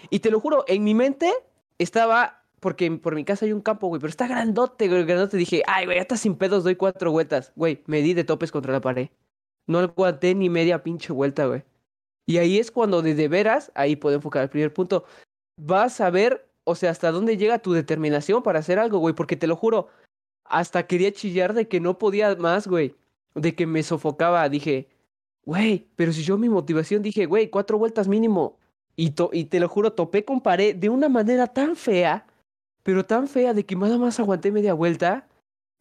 Y 0.10 0.20
te 0.20 0.30
lo 0.30 0.40
juro, 0.40 0.64
en 0.68 0.84
mi 0.84 0.94
mente 0.94 1.32
estaba, 1.80 2.44
porque 2.60 2.92
por 2.92 3.16
mi 3.16 3.26
casa 3.26 3.46
hay 3.46 3.54
un 3.54 3.62
campo, 3.62 3.88
güey, 3.88 4.00
pero 4.00 4.10
está 4.10 4.28
grandote, 4.28 4.88
güey, 4.88 5.06
grandote. 5.06 5.38
Dije, 5.38 5.64
ay, 5.66 5.86
güey, 5.86 5.98
ya 5.98 6.02
está 6.04 6.18
sin 6.18 6.36
pedos, 6.36 6.64
doy 6.64 6.76
cuatro 6.76 7.12
vueltas. 7.12 7.52
Güey, 7.56 7.82
me 7.88 8.02
di 8.02 8.14
de 8.14 8.24
topes 8.24 8.52
contra 8.52 8.74
la 8.74 8.82
pared. 8.82 9.10
No 9.68 9.80
aguanté 9.80 10.36
ni 10.36 10.50
media 10.50 10.84
pinche 10.84 11.12
vuelta, 11.14 11.48
güey. 11.48 11.64
Y 12.28 12.38
ahí 12.38 12.60
es 12.60 12.72
cuando 12.72 13.02
de 13.02 13.28
veras, 13.28 13.72
ahí 13.76 13.96
puedo 13.96 14.16
enfocar 14.16 14.44
el 14.44 14.50
primer 14.50 14.74
punto. 14.74 15.06
Vas 15.58 16.02
a 16.02 16.10
ver, 16.10 16.48
o 16.66 16.76
sea, 16.76 16.92
hasta 16.92 17.12
dónde 17.12 17.38
llega 17.38 17.60
tu 17.60 17.72
determinación 17.72 18.44
para 18.44 18.60
hacer 18.60 18.78
algo, 18.80 19.00
güey, 19.00 19.16
porque 19.16 19.38
te 19.38 19.48
lo 19.48 19.56
juro, 19.56 19.88
hasta 20.44 20.86
quería 20.88 21.12
chillar 21.14 21.54
de 21.54 21.68
que 21.68 21.80
no 21.80 21.98
podía 21.98 22.36
más, 22.36 22.68
güey, 22.68 22.96
de 23.36 23.56
que 23.56 23.66
me 23.66 23.82
sofocaba. 23.84 24.48
Dije, 24.50 24.90
güey, 25.46 25.88
pero 25.96 26.12
si 26.12 26.24
yo 26.24 26.38
mi 26.38 26.50
motivación 26.50 27.02
dije, 27.02 27.26
güey, 27.26 27.50
cuatro 27.50 27.78
vueltas 27.78 28.08
mínimo. 28.08 28.58
Y, 28.98 29.12
to- 29.12 29.30
y 29.34 29.46
te 29.46 29.60
lo 29.60 29.70
juro, 29.70 29.94
topé 29.94 30.26
con 30.26 30.42
pared 30.42 30.76
de 30.76 30.90
una 30.90 31.08
manera 31.10 31.48
tan 31.48 31.76
fea, 31.76 32.26
pero 32.84 33.06
tan 33.06 33.28
fea 33.28 33.54
de 33.54 33.66
que 33.66 33.76
nada 33.76 33.98
más 33.98 34.20
aguanté 34.20 34.52
media 34.52 34.74
vuelta, 34.74 35.28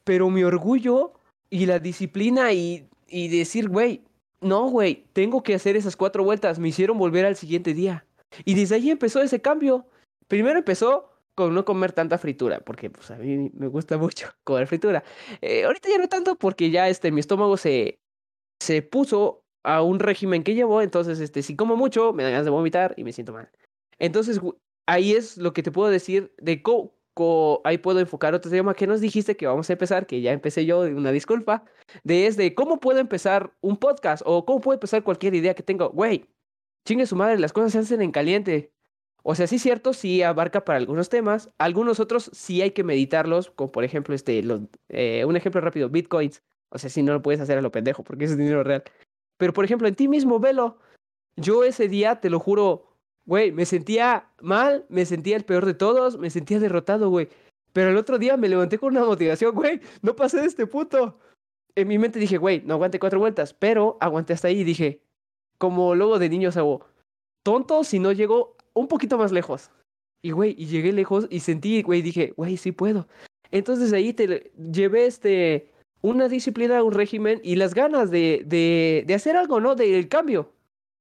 pero 0.04 0.30
mi 0.30 0.42
orgullo 0.44 1.12
y 1.50 1.66
la 1.66 1.78
disciplina 1.78 2.52
y, 2.52 2.88
y 3.08 3.28
decir, 3.28 3.68
güey, 3.68 4.02
no, 4.40 4.68
güey, 4.68 5.04
tengo 5.12 5.42
que 5.42 5.54
hacer 5.54 5.76
esas 5.76 5.96
cuatro 5.96 6.24
vueltas. 6.24 6.58
Me 6.58 6.68
hicieron 6.68 6.98
volver 6.98 7.24
al 7.24 7.36
siguiente 7.36 7.72
día. 7.72 8.04
Y 8.44 8.54
desde 8.54 8.74
ahí 8.74 8.90
empezó 8.90 9.22
ese 9.22 9.40
cambio. 9.40 9.86
Primero 10.28 10.58
empezó 10.58 11.10
con 11.34 11.54
no 11.54 11.64
comer 11.64 11.92
tanta 11.92 12.18
fritura, 12.18 12.60
porque 12.60 12.90
pues 12.90 13.10
a 13.10 13.16
mí 13.16 13.50
me 13.54 13.66
gusta 13.68 13.98
mucho 13.98 14.28
comer 14.44 14.66
fritura. 14.66 15.04
Eh, 15.40 15.64
ahorita 15.64 15.88
ya 15.88 15.98
no 15.98 16.08
tanto 16.08 16.36
porque 16.36 16.70
ya 16.70 16.88
este, 16.88 17.10
mi 17.10 17.20
estómago 17.20 17.56
se, 17.56 17.98
se 18.60 18.82
puso 18.82 19.44
a 19.64 19.82
un 19.82 19.98
régimen 19.98 20.42
que 20.44 20.54
llevo, 20.54 20.82
entonces 20.82 21.20
este, 21.20 21.42
si 21.42 21.56
como 21.56 21.76
mucho 21.76 22.12
me 22.12 22.22
dan 22.22 22.32
ganas 22.32 22.44
de 22.44 22.50
vomitar 22.50 22.94
y 22.96 23.04
me 23.04 23.12
siento 23.12 23.32
mal. 23.32 23.50
Entonces 23.98 24.40
ahí 24.86 25.12
es 25.14 25.38
lo 25.38 25.52
que 25.52 25.62
te 25.62 25.72
puedo 25.72 25.88
decir 25.90 26.34
de 26.38 26.62
co- 26.62 26.94
ahí 27.64 27.78
puedo 27.78 28.00
enfocar 28.00 28.34
otro 28.34 28.50
tema 28.50 28.74
que 28.74 28.86
nos 28.86 29.00
dijiste 29.00 29.36
que 29.36 29.46
vamos 29.46 29.70
a 29.70 29.72
empezar, 29.72 30.06
que 30.06 30.20
ya 30.20 30.32
empecé 30.32 30.66
yo, 30.66 30.80
una 30.80 31.12
disculpa, 31.12 31.64
de 32.02 32.26
es 32.26 32.36
de 32.36 32.54
cómo 32.54 32.80
puedo 32.80 32.98
empezar 32.98 33.54
un 33.60 33.76
podcast 33.78 34.22
o 34.26 34.44
cómo 34.44 34.60
puedo 34.60 34.74
empezar 34.74 35.02
cualquier 35.02 35.34
idea 35.34 35.54
que 35.54 35.62
tengo. 35.62 35.90
Güey, 35.90 36.26
chingue 36.86 37.06
su 37.06 37.16
madre, 37.16 37.38
las 37.38 37.52
cosas 37.52 37.72
se 37.72 37.78
hacen 37.78 38.02
en 38.02 38.10
caliente. 38.12 38.73
O 39.26 39.34
sea, 39.34 39.46
sí 39.46 39.56
es 39.56 39.62
cierto, 39.62 39.94
sí 39.94 40.22
abarca 40.22 40.66
para 40.66 40.76
algunos 40.76 41.08
temas, 41.08 41.50
algunos 41.56 41.98
otros 41.98 42.30
sí 42.34 42.60
hay 42.60 42.72
que 42.72 42.84
meditarlos, 42.84 43.50
como 43.50 43.72
por 43.72 43.82
ejemplo, 43.82 44.14
este, 44.14 44.44
eh, 44.90 45.24
un 45.24 45.34
ejemplo 45.34 45.62
rápido, 45.62 45.88
bitcoins. 45.88 46.42
O 46.68 46.78
sea, 46.78 46.90
si 46.90 47.02
no 47.02 47.14
lo 47.14 47.22
puedes 47.22 47.40
hacer 47.40 47.56
a 47.56 47.62
lo 47.62 47.72
pendejo, 47.72 48.04
porque 48.04 48.26
es 48.26 48.36
dinero 48.36 48.62
real. 48.62 48.84
Pero 49.38 49.54
por 49.54 49.64
ejemplo, 49.64 49.88
en 49.88 49.94
ti 49.94 50.08
mismo, 50.08 50.40
velo. 50.40 50.78
Yo 51.36 51.64
ese 51.64 51.88
día, 51.88 52.20
te 52.20 52.28
lo 52.28 52.38
juro, 52.38 52.98
güey, 53.24 53.50
me 53.50 53.64
sentía 53.64 54.28
mal, 54.42 54.84
me 54.90 55.06
sentía 55.06 55.36
el 55.36 55.44
peor 55.44 55.64
de 55.64 55.74
todos, 55.74 56.18
me 56.18 56.28
sentía 56.28 56.60
derrotado, 56.60 57.08
güey. 57.08 57.28
Pero 57.72 57.90
el 57.90 57.96
otro 57.96 58.18
día 58.18 58.36
me 58.36 58.48
levanté 58.50 58.78
con 58.78 58.94
una 58.94 59.06
motivación, 59.06 59.54
güey, 59.54 59.80
no 60.02 60.14
pasé 60.14 60.40
de 60.40 60.48
este 60.48 60.66
punto. 60.66 61.18
En 61.74 61.88
mi 61.88 61.98
mente 61.98 62.18
dije, 62.18 62.36
güey, 62.36 62.60
no 62.64 62.74
aguante 62.74 63.00
cuatro 63.00 63.18
vueltas, 63.20 63.54
pero 63.54 63.96
aguanté 64.00 64.34
hasta 64.34 64.48
ahí 64.48 64.60
y 64.60 64.64
dije, 64.64 65.02
como 65.56 65.94
luego 65.94 66.18
de 66.18 66.28
niños 66.28 66.58
hago, 66.58 66.86
tonto 67.42 67.84
si 67.84 67.98
no 67.98 68.12
llego 68.12 68.56
un 68.74 68.88
poquito 68.88 69.18
más 69.18 69.32
lejos. 69.32 69.70
Y 70.22 70.30
güey, 70.30 70.54
y 70.58 70.66
llegué 70.66 70.92
lejos 70.92 71.26
y 71.30 71.40
sentí, 71.40 71.82
güey, 71.82 72.02
dije, 72.02 72.32
güey, 72.36 72.56
sí 72.56 72.72
puedo. 72.72 73.06
Entonces 73.50 73.92
ahí 73.92 74.12
te 74.12 74.50
llevé 74.56 75.06
este, 75.06 75.70
una 76.02 76.28
disciplina, 76.28 76.82
un 76.82 76.92
régimen 76.92 77.40
y 77.42 77.56
las 77.56 77.74
ganas 77.74 78.10
de, 78.10 78.42
de, 78.46 79.04
de 79.06 79.14
hacer 79.14 79.36
algo, 79.36 79.60
¿no? 79.60 79.74
Del 79.74 80.08
cambio. 80.08 80.52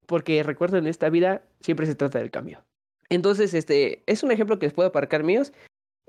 Porque 0.06 0.44
recuerdo, 0.44 0.78
en 0.78 0.88
esta 0.88 1.10
vida 1.10 1.44
siempre 1.62 1.86
se 1.86 1.96
trata 1.96 2.20
del 2.20 2.32
cambio. 2.32 2.64
Entonces, 3.10 3.54
este, 3.54 4.04
es 4.06 4.24
un 4.24 4.32
ejemplo 4.32 4.60
que 4.60 4.66
les 4.66 4.74
puedo 4.74 4.90
aparcar 4.90 5.24
míos. 5.24 5.54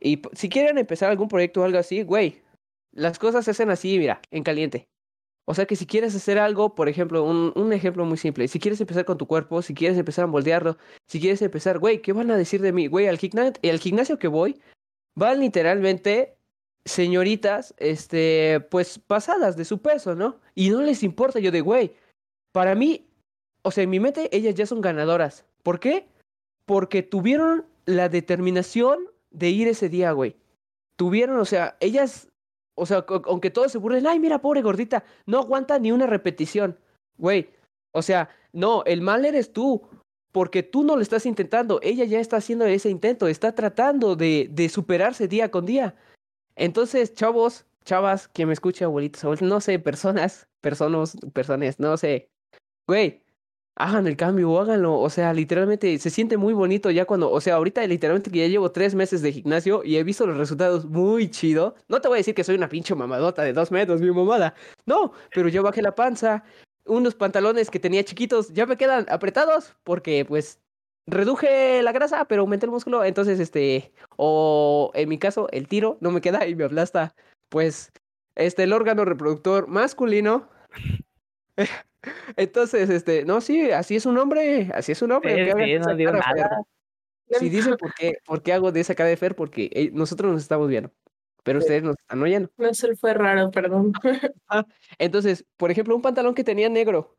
Y 0.00 0.22
si 0.32 0.48
quieren 0.48 0.78
empezar 0.78 1.10
algún 1.10 1.28
proyecto 1.28 1.60
o 1.60 1.64
algo 1.64 1.78
así, 1.78 2.02
güey, 2.02 2.42
las 2.92 3.18
cosas 3.18 3.44
se 3.44 3.52
hacen 3.52 3.70
así, 3.70 3.98
mira, 3.98 4.20
en 4.30 4.42
caliente. 4.42 4.88
O 5.46 5.54
sea 5.54 5.66
que 5.66 5.76
si 5.76 5.86
quieres 5.86 6.14
hacer 6.14 6.38
algo, 6.38 6.74
por 6.74 6.88
ejemplo, 6.88 7.22
un, 7.22 7.52
un 7.54 7.72
ejemplo 7.72 8.04
muy 8.06 8.16
simple, 8.16 8.48
si 8.48 8.58
quieres 8.58 8.80
empezar 8.80 9.04
con 9.04 9.18
tu 9.18 9.26
cuerpo, 9.26 9.60
si 9.60 9.74
quieres 9.74 9.98
empezar 9.98 10.24
a 10.24 10.28
moldearlo, 10.28 10.78
si 11.06 11.20
quieres 11.20 11.42
empezar, 11.42 11.78
güey, 11.78 12.00
¿qué 12.00 12.12
van 12.14 12.30
a 12.30 12.36
decir 12.36 12.62
de 12.62 12.72
mí? 12.72 12.86
Güey, 12.86 13.08
al, 13.08 13.18
gimna- 13.18 13.52
al 13.62 13.78
gimnasio 13.78 14.18
que 14.18 14.28
voy, 14.28 14.58
van 15.16 15.40
literalmente 15.40 16.36
señoritas, 16.86 17.74
este, 17.78 18.60
pues 18.70 18.98
pasadas 18.98 19.56
de 19.56 19.64
su 19.64 19.80
peso, 19.80 20.14
¿no? 20.14 20.40
Y 20.54 20.70
no 20.70 20.82
les 20.82 21.02
importa, 21.02 21.40
yo 21.40 21.50
de, 21.50 21.60
güey, 21.60 21.94
para 22.52 22.74
mí, 22.74 23.06
o 23.62 23.70
sea, 23.70 23.84
en 23.84 23.90
mi 23.90 24.00
mente, 24.00 24.34
ellas 24.36 24.54
ya 24.54 24.66
son 24.66 24.80
ganadoras. 24.80 25.44
¿Por 25.62 25.80
qué? 25.80 26.06
Porque 26.66 27.02
tuvieron 27.02 27.66
la 27.86 28.08
determinación 28.08 28.98
de 29.30 29.50
ir 29.50 29.68
ese 29.68 29.88
día, 29.88 30.12
güey. 30.12 30.36
Tuvieron, 30.96 31.38
o 31.38 31.44
sea, 31.44 31.76
ellas, 31.80 32.28
o 32.74 32.86
sea, 32.86 33.04
aunque 33.26 33.50
todos 33.50 33.72
se 33.72 33.78
burlen, 33.78 34.06
ay, 34.06 34.18
mira, 34.18 34.40
pobre 34.40 34.62
gordita, 34.62 35.04
no 35.26 35.38
aguanta 35.38 35.78
ni 35.78 35.92
una 35.92 36.06
repetición, 36.06 36.78
güey. 37.16 37.50
O 37.92 38.02
sea, 38.02 38.28
no, 38.52 38.82
el 38.84 39.00
mal 39.00 39.24
eres 39.24 39.52
tú, 39.52 39.82
porque 40.32 40.62
tú 40.62 40.82
no 40.82 40.96
lo 40.96 41.02
estás 41.02 41.26
intentando, 41.26 41.78
ella 41.82 42.04
ya 42.04 42.20
está 42.20 42.38
haciendo 42.38 42.66
ese 42.66 42.90
intento, 42.90 43.28
está 43.28 43.54
tratando 43.54 44.16
de, 44.16 44.48
de 44.50 44.68
superarse 44.68 45.28
día 45.28 45.50
con 45.50 45.66
día. 45.66 45.94
Entonces, 46.56 47.14
chavos, 47.14 47.66
chavas, 47.84 48.28
que 48.28 48.46
me 48.46 48.52
escucha, 48.52 48.86
abuelitos, 48.86 49.22
abuelitos, 49.24 49.48
no 49.48 49.60
sé, 49.60 49.78
personas, 49.78 50.48
personas, 50.60 51.16
personas, 51.32 51.78
no 51.78 51.96
sé, 51.96 52.28
güey, 52.86 53.23
hagan 53.76 54.06
el 54.06 54.16
cambio, 54.16 54.58
háganlo, 54.60 54.98
o 55.00 55.10
sea, 55.10 55.32
literalmente 55.32 55.98
se 55.98 56.10
siente 56.10 56.36
muy 56.36 56.54
bonito 56.54 56.90
ya 56.90 57.04
cuando, 57.04 57.30
o 57.30 57.40
sea, 57.40 57.56
ahorita 57.56 57.84
literalmente 57.86 58.30
que 58.30 58.38
ya 58.38 58.46
llevo 58.46 58.70
tres 58.70 58.94
meses 58.94 59.20
de 59.22 59.32
gimnasio 59.32 59.82
y 59.84 59.96
he 59.96 60.04
visto 60.04 60.26
los 60.26 60.36
resultados 60.36 60.84
muy 60.84 61.30
chido. 61.30 61.74
No 61.88 62.00
te 62.00 62.08
voy 62.08 62.16
a 62.16 62.18
decir 62.18 62.34
que 62.34 62.44
soy 62.44 62.54
una 62.56 62.68
pinche 62.68 62.94
mamadota 62.94 63.42
de 63.42 63.52
dos 63.52 63.70
metros, 63.70 64.00
mi 64.00 64.10
mamada, 64.10 64.54
no, 64.86 65.12
pero 65.34 65.48
ya 65.48 65.62
bajé 65.62 65.82
la 65.82 65.94
panza, 65.94 66.44
unos 66.86 67.14
pantalones 67.14 67.70
que 67.70 67.80
tenía 67.80 68.04
chiquitos 68.04 68.52
ya 68.52 68.66
me 68.66 68.76
quedan 68.76 69.06
apretados 69.08 69.74
porque 69.84 70.24
pues 70.24 70.60
reduje 71.06 71.82
la 71.82 71.92
grasa, 71.92 72.26
pero 72.26 72.42
aumenté 72.42 72.66
el 72.66 72.72
músculo, 72.72 73.04
entonces 73.04 73.40
este, 73.40 73.92
o 74.16 74.90
en 74.94 75.08
mi 75.08 75.18
caso 75.18 75.48
el 75.50 75.68
tiro 75.68 75.98
no 76.00 76.10
me 76.10 76.20
queda 76.20 76.46
y 76.46 76.54
me 76.54 76.64
aplasta, 76.64 77.14
pues, 77.48 77.92
este, 78.36 78.64
el 78.64 78.72
órgano 78.72 79.04
reproductor 79.04 79.68
masculino. 79.68 80.48
Entonces, 82.36 82.90
este, 82.90 83.24
no, 83.24 83.40
sí, 83.40 83.70
así 83.70 83.96
es 83.96 84.06
un 84.06 84.18
hombre, 84.18 84.70
así 84.74 84.92
es 84.92 85.02
un 85.02 85.12
hombre. 85.12 85.52
Sí, 85.52 85.78
no 85.78 85.94
digo 85.96 86.12
nada. 86.12 86.62
Si 87.38 87.48
dice 87.48 87.76
por 87.76 87.94
qué, 87.94 88.18
por 88.26 88.42
qué 88.42 88.52
hago 88.52 88.70
de 88.72 88.80
esa 88.80 88.94
cara 88.94 89.08
de 89.08 89.16
Fer, 89.16 89.34
porque 89.34 89.70
eh, 89.72 89.90
nosotros 89.92 90.32
nos 90.32 90.42
estamos 90.42 90.68
viendo. 90.68 90.92
pero 91.42 91.60
Sí. 91.60 91.64
ustedes 91.64 91.82
no 91.82 91.92
están 91.92 92.22
oyendo. 92.22 92.50
No, 92.56 92.72
se 92.74 92.94
fue 92.96 93.14
raro, 93.14 93.50
perdón. 93.50 93.92
Entonces, 94.98 95.44
por 95.56 95.70
ejemplo, 95.70 95.94
un 95.96 96.02
pantalón 96.02 96.34
que 96.34 96.44
tenía 96.44 96.68
negro, 96.68 97.16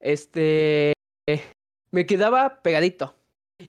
este, 0.00 0.92
eh, 1.26 1.42
me 1.90 2.06
quedaba 2.06 2.60
pegadito. 2.62 3.14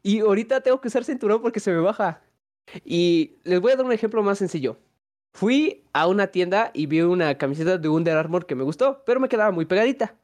Y 0.03 0.19
ahorita 0.21 0.61
tengo 0.61 0.79
que 0.81 0.87
usar 0.89 1.03
cinturón 1.03 1.41
porque 1.41 1.59
se 1.59 1.71
me 1.71 1.79
baja. 1.79 2.21
Y 2.85 3.37
les 3.43 3.59
voy 3.59 3.71
a 3.71 3.75
dar 3.75 3.85
un 3.85 3.91
ejemplo 3.93 4.21
más 4.23 4.37
sencillo. 4.39 4.77
Fui 5.33 5.83
a 5.93 6.07
una 6.07 6.27
tienda 6.27 6.71
y 6.73 6.85
vi 6.87 7.01
una 7.01 7.37
camiseta 7.37 7.77
de 7.77 7.89
Under 7.89 8.17
Armour 8.17 8.45
que 8.45 8.55
me 8.55 8.63
gustó, 8.63 9.03
pero 9.05 9.19
me 9.19 9.29
quedaba 9.29 9.51
muy 9.51 9.65
pegadita. 9.65 10.18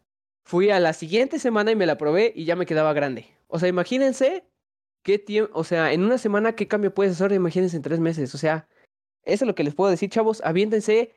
Fui 0.45 0.69
a 0.69 0.79
la 0.79 0.93
siguiente 0.93 1.39
semana 1.39 1.71
y 1.71 1.75
me 1.75 1.87
la 1.87 1.97
probé 1.97 2.31
y 2.35 2.45
ya 2.45 2.55
me 2.55 2.67
quedaba 2.67 2.93
grande. 2.93 3.25
O 3.47 3.57
sea, 3.57 3.67
imagínense 3.67 4.45
qué 5.01 5.17
tiempo, 5.17 5.51
o 5.57 5.63
sea, 5.63 5.91
en 5.91 6.03
una 6.03 6.19
semana 6.19 6.55
qué 6.55 6.67
cambio 6.67 6.93
puedes 6.93 7.13
hacer, 7.13 7.31
imagínense 7.31 7.75
en 7.75 7.81
tres 7.81 7.99
meses. 7.99 8.35
O 8.35 8.37
sea, 8.37 8.67
eso 9.23 9.43
es 9.45 9.47
lo 9.47 9.55
que 9.55 9.63
les 9.63 9.73
puedo 9.73 9.89
decir, 9.89 10.09
chavos. 10.09 10.41
Aviéntense 10.45 11.11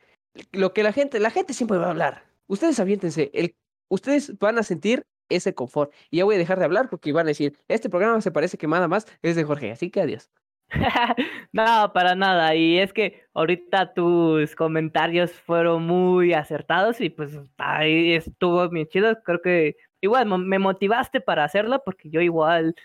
lo 0.51 0.73
que 0.73 0.81
la 0.81 0.93
gente, 0.93 1.19
la 1.19 1.29
gente 1.29 1.53
siempre 1.53 1.77
va 1.77 1.85
a 1.85 1.89
hablar. 1.91 2.25
Ustedes 2.47 2.79
aviéntense, 2.79 3.29
el, 3.33 3.55
ustedes 3.87 4.37
van 4.39 4.57
a 4.57 4.63
sentir 4.63 5.03
ese 5.29 5.53
confort. 5.53 5.93
Y 6.09 6.17
ya 6.17 6.25
voy 6.25 6.35
a 6.35 6.39
dejar 6.39 6.57
de 6.57 6.65
hablar 6.65 6.89
porque 6.89 7.13
van 7.13 7.27
a 7.27 7.29
decir, 7.29 7.55
este 7.67 7.87
programa 7.87 8.21
se 8.21 8.31
parece 8.31 8.57
que 8.57 8.67
nada 8.67 8.87
más 8.87 9.05
es 9.21 9.35
de 9.35 9.43
Jorge, 9.43 9.71
así 9.71 9.91
que 9.91 10.01
adiós. 10.01 10.31
no, 11.51 11.91
para 11.93 12.15
nada. 12.15 12.55
Y 12.55 12.79
es 12.79 12.93
que 12.93 13.23
ahorita 13.33 13.93
tus 13.93 14.55
comentarios 14.55 15.31
fueron 15.33 15.83
muy 15.85 16.33
acertados 16.33 17.01
y 17.01 17.09
pues 17.09 17.37
ahí 17.57 18.13
estuvo 18.13 18.67
bien 18.69 18.87
chido. 18.87 19.21
Creo 19.23 19.41
que 19.41 19.77
igual 20.01 20.27
me 20.39 20.59
motivaste 20.59 21.21
para 21.21 21.43
hacerlo 21.43 21.81
porque 21.83 22.09
yo 22.09 22.21
igual 22.21 22.75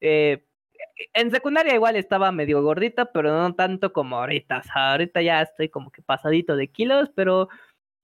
eh, 0.00 0.44
en 1.14 1.30
secundaria 1.30 1.74
igual 1.74 1.96
estaba 1.96 2.32
medio 2.32 2.62
gordita, 2.62 3.12
pero 3.12 3.32
no 3.32 3.54
tanto 3.54 3.92
como 3.92 4.16
ahorita. 4.18 4.58
O 4.58 4.62
sea, 4.62 4.92
ahorita 4.92 5.22
ya 5.22 5.42
estoy 5.42 5.68
como 5.68 5.90
que 5.90 6.02
pasadito 6.02 6.56
de 6.56 6.68
kilos, 6.68 7.10
pero 7.14 7.48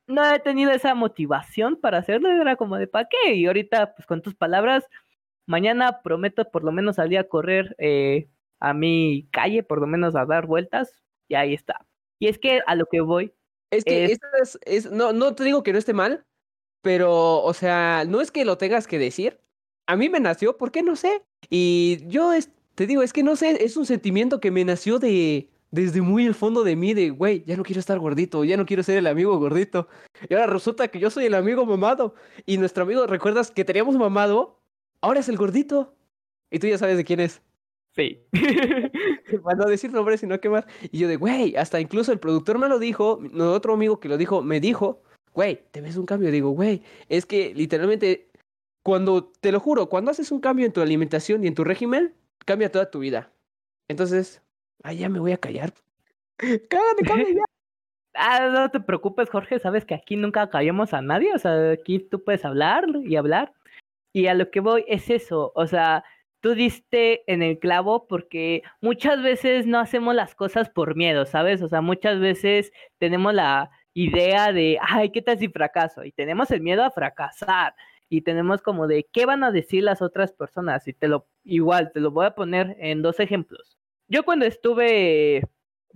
no 0.06 0.24
he 0.34 0.38
tenido 0.40 0.72
esa 0.72 0.94
motivación 0.94 1.76
para 1.76 1.98
hacerlo. 1.98 2.30
Era 2.30 2.56
como 2.56 2.76
de 2.78 2.86
¿para 2.86 3.08
qué? 3.08 3.34
Y 3.34 3.46
ahorita, 3.46 3.94
pues 3.94 4.06
con 4.06 4.22
tus 4.22 4.34
palabras, 4.34 4.84
mañana 5.46 6.02
prometo 6.02 6.50
por 6.50 6.64
lo 6.64 6.72
menos 6.72 6.96
salir 6.96 7.18
a 7.18 7.24
correr 7.28 7.74
eh, 7.78 8.28
a 8.60 8.74
mi 8.74 9.28
calle, 9.32 9.62
por 9.62 9.80
lo 9.80 9.86
menos 9.86 10.14
a 10.16 10.24
dar 10.26 10.46
vueltas, 10.46 10.92
y 11.28 11.34
ahí 11.34 11.54
está. 11.54 11.86
Y 12.18 12.28
es 12.28 12.38
que 12.38 12.60
a 12.66 12.74
lo 12.74 12.86
que 12.86 13.00
voy, 13.00 13.32
Es 13.70 13.84
que 13.84 14.04
Es- 14.04 14.20
es, 14.40 14.58
es- 14.64 14.90
no, 14.92 15.12
no 15.12 15.34
te 15.34 15.42
digo 15.44 15.62
que 15.64 15.72
no 15.72 15.78
esté 15.78 15.92
mal, 15.92 16.24
pero, 16.82 17.42
o 17.42 17.52
sea, 17.54 18.04
no 18.06 18.20
es 18.20 18.30
que 18.30 18.44
lo 18.44 18.56
tengas 18.58 18.86
que 18.86 18.98
decir. 18.98 19.40
A 19.88 19.96
mí 19.96 20.08
me 20.08 20.20
nació, 20.20 20.56
¿por 20.56 20.70
qué 20.70 20.82
no 20.82 20.94
sé? 20.96 21.22
Y 21.50 21.98
yo 22.08 22.32
es- 22.32 22.50
te 22.76 22.86
digo, 22.86 23.02
es 23.02 23.12
que 23.12 23.22
no 23.24 23.34
sé, 23.36 23.64
es 23.64 23.76
un 23.76 23.86
sentimiento 23.86 24.40
que 24.40 24.50
me 24.50 24.64
nació 24.64 24.98
de 24.98 25.50
desde 25.72 26.00
muy 26.00 26.24
el 26.24 26.34
fondo 26.34 26.62
de 26.62 26.76
mí, 26.76 26.94
de, 26.94 27.10
güey, 27.10 27.42
ya 27.44 27.56
no 27.56 27.64
quiero 27.64 27.80
estar 27.80 27.98
gordito, 27.98 28.44
ya 28.44 28.56
no 28.56 28.64
quiero 28.66 28.82
ser 28.84 28.98
el 28.98 29.06
amigo 29.08 29.36
gordito. 29.38 29.88
Y 30.28 30.32
ahora 30.34 30.46
resulta 30.46 30.88
que 30.88 31.00
yo 31.00 31.10
soy 31.10 31.26
el 31.26 31.34
amigo 31.34 31.66
mamado. 31.66 32.14
Y 32.46 32.56
nuestro 32.58 32.84
amigo, 32.84 33.06
¿recuerdas 33.06 33.50
que 33.50 33.64
teníamos 33.64 33.96
mamado? 33.96 34.60
Ahora 35.02 35.20
es 35.20 35.28
el 35.28 35.36
gordito. 35.36 35.92
Y 36.50 36.60
tú 36.60 36.68
ya 36.68 36.78
sabes 36.78 36.96
de 36.96 37.04
quién 37.04 37.20
es. 37.20 37.42
Sí. 37.96 38.22
Para 39.42 39.56
no 39.56 39.64
decir 39.64 39.92
nombres, 39.92 40.20
sino 40.20 40.40
quemar. 40.40 40.66
Y 40.92 40.98
yo 40.98 41.08
de, 41.08 41.16
güey, 41.16 41.56
hasta 41.56 41.80
incluso 41.80 42.12
el 42.12 42.18
productor 42.18 42.58
me 42.58 42.68
lo 42.68 42.78
dijo, 42.78 43.18
no, 43.32 43.52
otro 43.52 43.74
amigo 43.74 43.98
que 44.00 44.08
lo 44.08 44.16
dijo, 44.16 44.42
me 44.42 44.60
dijo, 44.60 45.02
güey, 45.34 45.64
te 45.70 45.80
ves 45.80 45.96
un 45.96 46.06
cambio. 46.06 46.30
Digo, 46.30 46.50
güey, 46.50 46.82
es 47.08 47.26
que 47.26 47.54
literalmente, 47.54 48.30
cuando, 48.82 49.32
te 49.40 49.52
lo 49.52 49.60
juro, 49.60 49.88
cuando 49.88 50.10
haces 50.10 50.30
un 50.30 50.40
cambio 50.40 50.66
en 50.66 50.72
tu 50.72 50.80
alimentación 50.80 51.44
y 51.44 51.46
en 51.46 51.54
tu 51.54 51.64
régimen, 51.64 52.14
cambia 52.44 52.70
toda 52.70 52.90
tu 52.90 53.00
vida. 53.00 53.32
Entonces, 53.88 54.42
ay, 54.82 54.98
ya 54.98 55.08
me 55.08 55.18
voy 55.18 55.32
a 55.32 55.38
callar. 55.38 55.72
Cállate, 56.38 57.02
cállate 57.04 57.34
ya. 57.34 57.42
Ah, 58.18 58.48
no 58.48 58.70
te 58.70 58.80
preocupes, 58.80 59.28
Jorge, 59.28 59.58
sabes 59.58 59.84
que 59.84 59.94
aquí 59.94 60.16
nunca 60.16 60.48
callamos 60.48 60.94
a 60.94 61.02
nadie, 61.02 61.34
o 61.34 61.38
sea, 61.38 61.72
aquí 61.72 61.98
tú 61.98 62.24
puedes 62.24 62.46
hablar 62.46 62.86
y 63.04 63.16
hablar. 63.16 63.52
Y 64.14 64.28
a 64.28 64.32
lo 64.34 64.50
que 64.50 64.60
voy 64.60 64.86
es 64.88 65.10
eso, 65.10 65.52
o 65.54 65.66
sea, 65.66 66.02
tú 66.46 66.54
diste 66.54 67.24
en 67.26 67.42
el 67.42 67.58
clavo 67.58 68.06
porque 68.06 68.62
muchas 68.80 69.20
veces 69.20 69.66
no 69.66 69.80
hacemos 69.80 70.14
las 70.14 70.36
cosas 70.36 70.70
por 70.70 70.94
miedo, 70.94 71.26
¿sabes? 71.26 71.60
O 71.60 71.66
sea, 71.66 71.80
muchas 71.80 72.20
veces 72.20 72.70
tenemos 72.98 73.34
la 73.34 73.68
idea 73.94 74.52
de, 74.52 74.78
ay, 74.80 75.10
¿qué 75.10 75.22
tal 75.22 75.40
si 75.40 75.48
fracaso? 75.48 76.04
Y 76.04 76.12
tenemos 76.12 76.52
el 76.52 76.60
miedo 76.60 76.84
a 76.84 76.92
fracasar. 76.92 77.74
Y 78.08 78.20
tenemos 78.20 78.62
como 78.62 78.86
de, 78.86 79.08
¿qué 79.12 79.26
van 79.26 79.42
a 79.42 79.50
decir 79.50 79.82
las 79.82 80.02
otras 80.02 80.32
personas? 80.32 80.86
Y 80.86 80.92
te 80.92 81.08
lo, 81.08 81.26
igual, 81.42 81.90
te 81.92 81.98
lo 81.98 82.12
voy 82.12 82.26
a 82.26 82.36
poner 82.36 82.76
en 82.78 83.02
dos 83.02 83.18
ejemplos. 83.18 83.76
Yo 84.06 84.24
cuando 84.24 84.46
estuve 84.46 85.42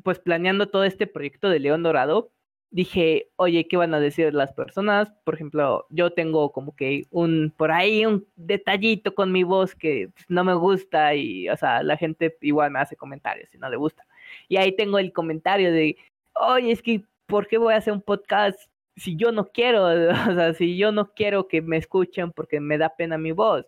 pues 0.03 0.19
planeando 0.19 0.69
todo 0.69 0.83
este 0.83 1.07
proyecto 1.07 1.49
de 1.49 1.61
León 1.61 1.85
Dorado, 1.85 2.33
dije, 2.71 3.29
oye, 3.37 3.67
¿qué 3.69 3.77
van 3.77 3.95
a 3.95 4.01
decir 4.01 4.33
las 4.35 4.53
personas? 4.53 5.13
Por 5.25 5.35
ejemplo, 5.35 5.87
yo 5.91 6.13
tengo 6.13 6.53
como 6.53 6.75
que 6.77 7.07
un, 7.11 7.53
por 7.57 7.73
ahí 7.73 8.07
un 8.07 8.27
detallito 8.37 9.15
con 9.15 9.33
mi 9.33 9.43
voz 9.43 9.75
que 9.75 10.11
pues, 10.15 10.27
no 10.29 10.45
me 10.45 10.55
gusta 10.55 11.15
y, 11.15 11.49
o 11.49 11.57
sea, 11.57 11.83
la 11.83 11.97
gente 11.97 12.37
igual 12.41 12.71
me 12.71 12.81
hace 12.81 12.97
comentarios 12.97 13.51
si 13.51 13.59
no 13.59 13.69
le 13.69 13.77
gusta. 13.77 14.07
Y 14.49 14.57
ahí 14.57 14.75
tengo 14.77 14.99
el 14.99 15.13
comentario 15.13 15.73
de, 15.73 15.97
oye, 16.35 16.73
es 16.73 16.83
que, 16.83 17.05
¿por 17.27 17.49
qué 17.49 17.59
voy 17.59 17.75
a 17.75 17.79
hacer 17.79 17.93
un 17.93 18.03
podcast 18.03 18.59
si 18.97 19.17
yo 19.17 19.33
no 19.33 19.51
quiero? 19.53 19.87
O 20.31 20.35
sea, 20.35 20.55
si 20.55 20.77
yo 20.77 20.93
no 20.93 21.13
quiero 21.15 21.49
que 21.49 21.63
me 21.63 21.77
escuchen 21.77 22.33
porque 22.33 22.61
me 22.61 22.79
da 22.79 22.97
pena 22.97 23.19
mi 23.19 23.33
voz. 23.33 23.67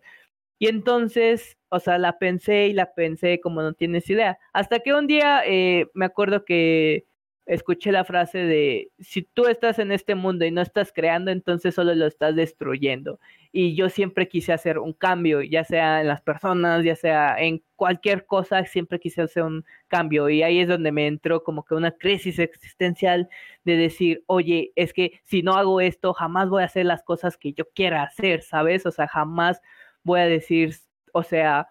Y 0.59 0.69
entonces, 0.69 1.59
o 1.71 1.81
sea, 1.81 1.99
la 1.99 2.19
pensé 2.19 2.69
y 2.69 2.73
la 2.73 2.95
pensé 2.95 3.41
como 3.41 3.63
no 3.63 3.73
tienes 3.73 4.09
idea. 4.09 4.39
Hasta 4.53 4.79
que 4.81 4.95
un 4.95 5.09
día 5.09 5.43
eh, 5.45 5.89
me 5.95 6.05
acuerdo 6.05 6.45
que 6.45 7.07
escuché 7.47 7.91
la 7.91 8.05
frase 8.05 8.39
de, 8.39 8.91
si 9.01 9.23
tú 9.23 9.47
estás 9.47 9.79
en 9.79 9.91
este 9.93 10.15
mundo 10.15 10.45
y 10.45 10.51
no 10.51 10.63
estás 10.63 10.93
creando, 10.93 11.31
entonces 11.31 11.75
solo 11.75 11.95
lo 11.95 12.07
estás 12.07 12.37
destruyendo. 12.37 13.19
Y 13.51 13.75
yo 13.75 13.89
siempre 13.89 14.29
quise 14.29 14.53
hacer 14.53 14.79
un 14.79 14.93
cambio, 14.93 15.43
ya 15.43 15.65
sea 15.65 16.01
en 16.01 16.09
las 16.09 16.23
personas, 16.23 16.85
ya 16.85 16.97
sea 16.97 17.37
en 17.39 17.63
cualquier 17.77 18.27
cosa, 18.27 18.65
siempre 18.65 19.01
quise 19.01 19.23
hacer 19.23 19.43
un 19.43 19.65
cambio. 19.89 20.29
Y 20.31 20.43
ahí 20.43 20.61
es 20.61 20.69
donde 20.69 20.93
me 20.93 21.07
entró 21.07 21.43
como 21.43 21.65
que 21.65 21.75
una 21.75 21.91
crisis 21.91 22.39
existencial 22.39 23.29
de 23.65 23.77
decir, 23.77 24.23
oye, 24.27 24.73
es 24.77 24.93
que 24.93 25.21
si 25.25 25.43
no 25.43 25.55
hago 25.55 25.81
esto, 25.81 26.15
jamás 26.15 26.49
voy 26.49 26.63
a 26.63 26.67
hacer 26.67 26.87
las 26.87 27.03
cosas 27.03 27.37
que 27.37 27.53
yo 27.53 27.65
quiera 27.75 28.05
hacer, 28.05 28.43
¿sabes? 28.43 28.87
O 28.87 28.91
sea, 28.93 29.09
jamás 29.09 29.61
voy 30.05 30.21
a 30.21 30.27
decir, 30.27 30.77
o 31.13 31.23
sea, 31.23 31.69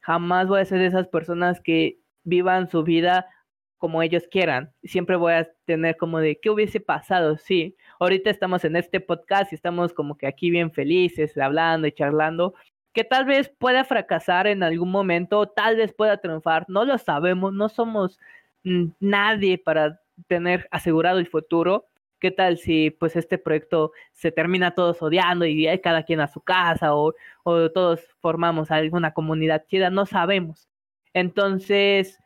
jamás 0.00 0.48
voy 0.48 0.60
a 0.60 0.64
ser 0.64 0.78
de 0.80 0.86
esas 0.86 1.08
personas 1.08 1.60
que 1.60 1.98
vivan 2.24 2.68
su 2.68 2.82
vida 2.82 3.26
como 3.82 4.00
ellos 4.00 4.28
quieran. 4.30 4.72
Siempre 4.84 5.16
voy 5.16 5.32
a 5.32 5.50
tener 5.64 5.96
como 5.96 6.20
de, 6.20 6.38
¿qué 6.40 6.50
hubiese 6.50 6.78
pasado? 6.78 7.36
Sí, 7.36 7.76
ahorita 7.98 8.30
estamos 8.30 8.64
en 8.64 8.76
este 8.76 9.00
podcast 9.00 9.50
y 9.50 9.56
estamos 9.56 9.92
como 9.92 10.16
que 10.16 10.28
aquí 10.28 10.50
bien 10.50 10.70
felices, 10.70 11.36
hablando 11.36 11.88
y 11.88 11.92
charlando, 11.92 12.54
que 12.92 13.02
tal 13.02 13.24
vez 13.24 13.48
pueda 13.58 13.82
fracasar 13.82 14.46
en 14.46 14.62
algún 14.62 14.92
momento, 14.92 15.48
tal 15.48 15.74
vez 15.74 15.92
pueda 15.92 16.18
triunfar, 16.18 16.64
no 16.68 16.84
lo 16.84 16.96
sabemos, 16.96 17.52
no 17.54 17.68
somos 17.68 18.20
mm, 18.62 18.90
nadie 19.00 19.58
para 19.58 20.00
tener 20.28 20.68
asegurado 20.70 21.18
el 21.18 21.26
futuro. 21.26 21.88
¿Qué 22.20 22.30
tal 22.30 22.58
si 22.58 22.90
pues 22.90 23.16
este 23.16 23.36
proyecto 23.36 23.90
se 24.12 24.30
termina 24.30 24.76
todos 24.76 25.02
odiando 25.02 25.44
y 25.44 25.66
hay 25.66 25.80
cada 25.80 26.04
quien 26.04 26.20
a 26.20 26.28
su 26.28 26.40
casa 26.40 26.94
o, 26.94 27.14
o 27.42 27.70
todos 27.72 28.00
formamos 28.20 28.70
alguna 28.70 29.12
comunidad 29.12 29.64
chida? 29.66 29.90
No 29.90 30.06
sabemos. 30.06 30.68
Entonces, 31.14 32.21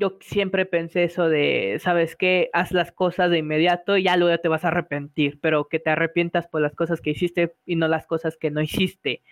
yo 0.00 0.16
siempre 0.22 0.64
pensé 0.64 1.04
eso 1.04 1.28
de, 1.28 1.78
¿sabes 1.80 2.16
qué? 2.16 2.48
Haz 2.54 2.72
las 2.72 2.90
cosas 2.90 3.30
de 3.30 3.38
inmediato 3.38 3.98
y 3.98 4.04
ya 4.04 4.16
luego 4.16 4.38
te 4.38 4.48
vas 4.48 4.64
a 4.64 4.68
arrepentir, 4.68 5.38
pero 5.42 5.68
que 5.68 5.78
te 5.78 5.90
arrepientas 5.90 6.48
por 6.48 6.62
las 6.62 6.74
cosas 6.74 7.02
que 7.02 7.10
hiciste 7.10 7.54
y 7.66 7.76
no 7.76 7.86
las 7.86 8.06
cosas 8.06 8.38
que 8.38 8.50
no 8.50 8.62
hiciste. 8.62 9.22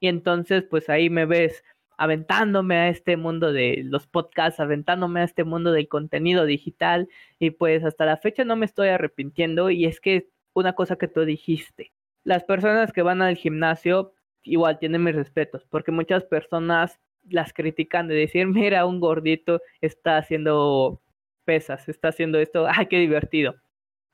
Y 0.00 0.08
entonces, 0.08 0.64
pues 0.68 0.88
ahí 0.88 1.08
me 1.08 1.24
ves 1.24 1.64
aventándome 1.96 2.76
a 2.76 2.88
este 2.88 3.16
mundo 3.16 3.52
de 3.52 3.82
los 3.84 4.08
podcasts, 4.08 4.60
aventándome 4.60 5.20
a 5.20 5.24
este 5.24 5.44
mundo 5.44 5.72
del 5.72 5.88
contenido 5.88 6.46
digital 6.46 7.08
y 7.38 7.50
pues 7.50 7.84
hasta 7.84 8.04
la 8.04 8.16
fecha 8.16 8.44
no 8.44 8.56
me 8.56 8.66
estoy 8.66 8.88
arrepintiendo 8.88 9.70
y 9.70 9.86
es 9.86 10.00
que 10.00 10.28
una 10.52 10.74
cosa 10.74 10.96
que 10.96 11.08
tú 11.08 11.24
dijiste, 11.24 11.92
las 12.24 12.44
personas 12.44 12.92
que 12.92 13.02
van 13.02 13.22
al 13.22 13.36
gimnasio 13.36 14.12
igual 14.42 14.78
tienen 14.78 15.04
mis 15.04 15.14
respetos, 15.14 15.64
porque 15.70 15.92
muchas 15.92 16.24
personas 16.24 17.00
las 17.30 17.52
critican 17.52 18.08
de 18.08 18.14
decir, 18.14 18.46
mira, 18.46 18.86
un 18.86 19.00
gordito 19.00 19.60
está 19.80 20.18
haciendo 20.18 21.00
pesas, 21.44 21.88
está 21.88 22.08
haciendo 22.08 22.38
esto, 22.38 22.66
ay, 22.68 22.86
qué 22.86 22.98
divertido. 22.98 23.56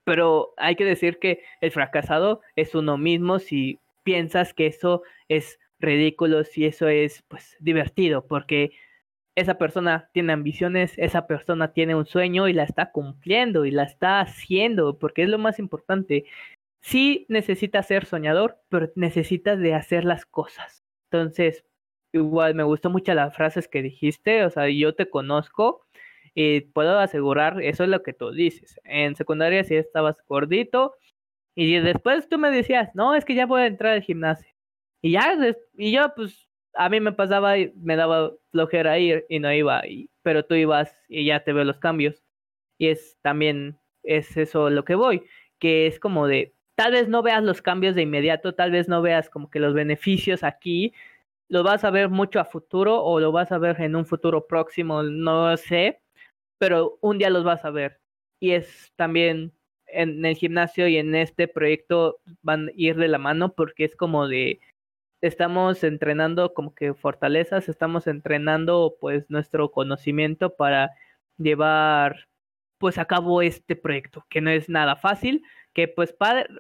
Pero 0.05 0.53
hay 0.57 0.77
que 0.77 0.85
decir 0.85 1.19
que 1.19 1.43
el 1.61 1.71
fracasado 1.71 2.43
es 2.57 2.75
uno 2.75 2.99
mismo 2.99 3.39
si 3.39 3.81
piensas 4.03 4.55
que 4.55 4.67
eso 4.67 5.03
es 5.29 5.59
ridículo, 5.81 6.45
si 6.45 6.67
eso 6.67 6.89
es 6.89 7.23
pues 7.29 7.57
divertido, 7.61 8.27
porque 8.27 8.73
esa 9.37 9.59
persona 9.59 10.11
tiene 10.13 10.33
ambiciones, 10.33 10.95
esa 10.97 11.27
persona 11.27 11.73
tiene 11.73 11.95
un 11.95 12.07
sueño 12.07 12.47
y 12.49 12.53
la 12.53 12.65
está 12.65 12.93
cumpliendo 12.93 13.65
y 13.65 13.71
la 13.71 13.83
está 13.83 14.21
haciendo, 14.21 14.99
porque 14.99 15.23
es 15.25 15.29
lo 15.29 15.39
más 15.39 15.59
importante. 15.59 16.25
Sí 16.81 17.27
necesitas 17.29 17.89
ser 17.89 18.05
soñador, 18.07 18.59
pero 18.69 18.93
necesitas 18.95 19.59
de 19.59 19.75
hacer 19.75 20.05
las 20.05 20.27
cosas. 20.27 20.85
Entonces, 21.11 21.65
igual 22.15 22.55
me 22.55 22.65
gustó 22.65 22.91
mucho 22.91 23.15
las 23.15 23.35
frases 23.37 23.69
que 23.69 23.83
dijiste, 23.83 24.45
o 24.45 24.51
sea, 24.51 24.69
yo 24.71 24.95
te 24.95 25.11
conozco 25.11 25.83
Y 26.35 26.63
puedo 26.63 26.99
asegurar, 27.01 27.63
eso 27.63 27.85
es 27.85 27.91
lo 27.91 28.03
que 28.05 28.15
tú 28.15 28.33
dices. 28.33 28.81
En 28.85 29.17
secundaria 29.17 29.65
sí 29.65 29.77
estabas 29.77 30.17
gordito 30.29 30.95
y 31.57 31.79
después 31.81 32.29
tú 32.29 32.39
me 32.39 32.51
decías, 32.51 32.91
no, 32.95 33.15
es 33.15 33.25
que 33.25 33.35
ya 33.37 33.47
voy 33.47 33.63
a 33.63 33.67
entrar 33.67 33.95
al 33.95 34.03
gimnasio. 34.03 34.49
Y 35.03 35.13
ya, 35.13 35.37
y 35.77 35.93
yo 35.93 36.13
pues 36.17 36.49
a 36.75 36.89
mí 36.91 37.01
me 37.01 37.13
pasaba 37.13 37.59
y 37.59 37.73
me 37.77 37.97
daba 37.97 38.33
flojera 38.53 38.99
ir 38.99 39.27
y 39.29 39.39
no 39.41 39.53
iba, 39.53 39.87
y, 39.87 40.11
pero 40.23 40.45
tú 40.47 40.55
ibas 40.57 40.95
y 41.09 41.27
ya 41.27 41.45
te 41.45 41.53
veo 41.53 41.65
los 41.65 41.79
cambios. 41.81 42.23
Y 42.79 42.89
es 42.89 43.19
también, 43.23 43.79
es 44.03 44.37
eso 44.37 44.71
lo 44.71 44.85
que 44.85 44.95
voy, 44.97 45.23
que 45.59 45.87
es 45.87 46.01
como 46.01 46.27
de, 46.27 46.55
tal 46.75 46.93
vez 46.93 47.09
no 47.09 47.23
veas 47.23 47.43
los 47.45 47.63
cambios 47.63 47.95
de 47.95 48.03
inmediato, 48.03 48.55
tal 48.55 48.71
vez 48.73 48.89
no 48.89 49.03
veas 49.03 49.31
como 49.31 49.51
que 49.51 49.61
los 49.61 49.75
beneficios 49.75 50.43
aquí, 50.43 50.93
lo 51.49 51.63
vas 51.63 51.85
a 51.85 51.91
ver 51.91 52.09
mucho 52.09 52.41
a 52.41 52.45
futuro 52.45 53.03
o 53.03 53.21
lo 53.21 53.33
vas 53.33 53.53
a 53.53 53.59
ver 53.59 53.81
en 53.81 53.97
un 53.97 54.07
futuro 54.07 54.47
próximo, 54.47 55.03
no 55.03 55.57
sé, 55.57 56.01
pero 56.59 56.99
un 57.01 57.19
día 57.19 57.31
los 57.31 57.45
vas 57.45 57.65
a 57.65 57.71
ver. 57.71 58.01
Y 58.41 58.53
es 58.53 58.93
también 58.97 59.53
en 59.87 60.25
el 60.25 60.37
gimnasio 60.37 60.89
y 60.89 60.97
en 60.97 61.15
este 61.15 61.49
proyecto 61.49 62.19
van 62.43 62.69
a 62.69 62.73
ir 62.75 62.97
de 62.97 63.09
la 63.09 63.19
mano 63.19 63.55
porque 63.55 63.85
es 63.85 63.97
como 63.97 64.29
de 64.29 64.61
estamos 65.23 65.83
entrenando 65.85 66.53
como 66.53 66.75
que 66.75 66.95
fortalezas, 66.95 67.69
estamos 67.69 68.07
entrenando 68.07 68.97
pues 69.01 69.31
nuestro 69.31 69.71
conocimiento 69.71 70.55
para 70.57 70.91
llevar 71.39 72.29
pues 72.79 72.99
a 72.99 73.07
cabo 73.07 73.41
este 73.41 73.77
proyecto, 73.77 74.27
que 74.29 74.41
no 74.41 74.51
es 74.51 74.69
nada 74.69 74.97
fácil, 74.97 75.43
que 75.73 75.89
pues 75.89 76.15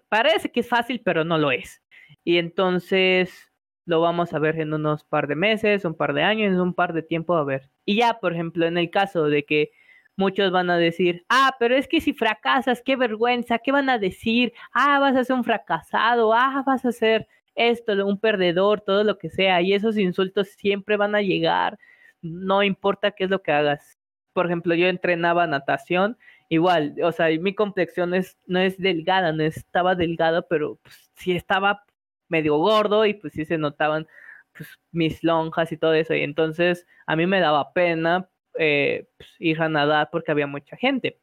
parece 0.09 0.51
que 0.51 0.61
es 0.61 0.69
fácil, 0.69 1.03
pero 1.05 1.25
no 1.25 1.37
lo 1.39 1.51
es. 1.51 1.83
Y 2.25 2.39
entonces 2.39 3.53
lo 3.87 4.01
vamos 4.01 4.33
a 4.33 4.39
ver 4.39 4.59
en 4.61 4.73
unos 4.73 5.05
par 5.05 5.27
de 5.29 5.37
meses, 5.37 5.85
un 5.85 5.95
par 5.95 6.15
de 6.15 6.23
años, 6.23 6.59
un 6.61 6.75
par 6.75 6.93
de 6.93 7.03
tiempo 7.03 7.35
a 7.37 7.45
ver. 7.45 7.71
Y 7.85 7.97
ya, 7.97 8.19
por 8.21 8.33
ejemplo, 8.33 8.67
en 8.67 8.79
el 8.79 8.91
caso 8.91 9.25
de 9.25 9.45
que 9.45 9.73
muchos 10.17 10.51
van 10.53 10.71
a 10.71 10.77
decir, 10.79 11.25
ah, 11.29 11.57
pero 11.59 11.77
es 11.77 11.89
que 11.89 12.01
si 12.01 12.13
fracasas, 12.13 12.83
qué 12.83 12.97
vergüenza, 12.97 13.59
¿qué 13.59 13.73
van 13.73 13.91
a 13.91 13.99
decir? 13.99 14.53
Ah, 14.73 14.99
vas 15.01 15.17
a 15.17 15.25
ser 15.25 15.37
un 15.37 15.45
fracasado, 15.45 16.33
ah, 16.33 16.63
vas 16.67 16.85
a 16.85 16.93
ser 16.93 17.29
esto, 17.55 17.93
un 18.07 18.19
perdedor, 18.19 18.81
todo 18.81 19.05
lo 19.05 19.19
que 19.19 19.31
sea, 19.31 19.63
y 19.63 19.75
esos 19.75 19.97
insultos 19.99 20.49
siempre 20.49 20.97
van 20.97 21.15
a 21.15 21.23
llegar, 21.23 21.79
no 22.23 22.63
importa 22.63 23.13
qué 23.13 23.25
es 23.25 23.31
lo 23.31 23.43
que 23.43 23.53
hagas. 23.53 23.99
Por 24.33 24.47
ejemplo, 24.47 24.75
yo 24.75 24.89
entrenaba 24.89 25.47
natación, 25.47 26.19
igual, 26.49 26.97
o 27.03 27.13
sea, 27.13 27.29
mi 27.41 27.55
complexión 27.55 28.15
es, 28.15 28.39
no 28.47 28.59
es 28.61 28.79
delgada, 28.79 29.33
no 29.33 29.45
estaba 29.45 29.95
delgada, 29.95 30.43
pero 30.43 30.79
pues, 30.83 31.11
sí 31.15 31.33
estaba 31.33 31.85
medio 32.29 32.57
gordo 32.59 33.07
y 33.07 33.15
pues 33.15 33.33
sí 33.35 33.45
se 33.45 33.59
notaban 33.59 34.07
pues, 34.53 34.69
mis 34.93 35.23
lonjas 35.25 35.73
y 35.73 35.77
todo 35.77 35.95
eso, 35.95 36.15
y 36.15 36.23
entonces 36.23 36.87
a 37.07 37.17
mí 37.17 37.27
me 37.27 37.41
daba 37.41 37.73
pena 37.73 38.29
eh, 38.59 39.09
pues, 39.17 39.31
ir 39.39 39.61
a 39.63 39.69
nadar 39.69 40.09
porque 40.13 40.33
había 40.33 40.47
mucha 40.47 40.77
gente. 40.77 41.19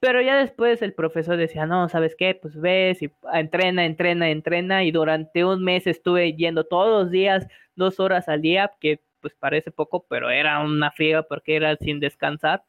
Pero 0.00 0.22
ya 0.22 0.36
después 0.38 0.80
el 0.82 0.94
profesor 0.94 1.36
decía, 1.36 1.66
no, 1.66 1.88
¿sabes 1.88 2.14
qué? 2.16 2.34
Pues 2.40 2.60
ves 2.60 3.02
y 3.02 3.10
entrena, 3.32 3.84
entrena, 3.84 4.30
entrena. 4.30 4.84
Y 4.84 4.92
durante 4.92 5.44
un 5.44 5.64
mes 5.64 5.86
estuve 5.88 6.34
yendo 6.34 6.64
todos 6.64 7.02
los 7.04 7.10
días, 7.10 7.48
dos 7.74 7.98
horas 8.00 8.28
al 8.28 8.42
día, 8.42 8.72
que 8.80 9.00
pues 9.20 9.34
parece 9.34 9.72
poco, 9.72 10.06
pero 10.08 10.30
era 10.30 10.60
una 10.60 10.92
friega 10.92 11.24
porque 11.24 11.56
era 11.56 11.76
sin 11.76 11.98
descansar. 12.00 12.62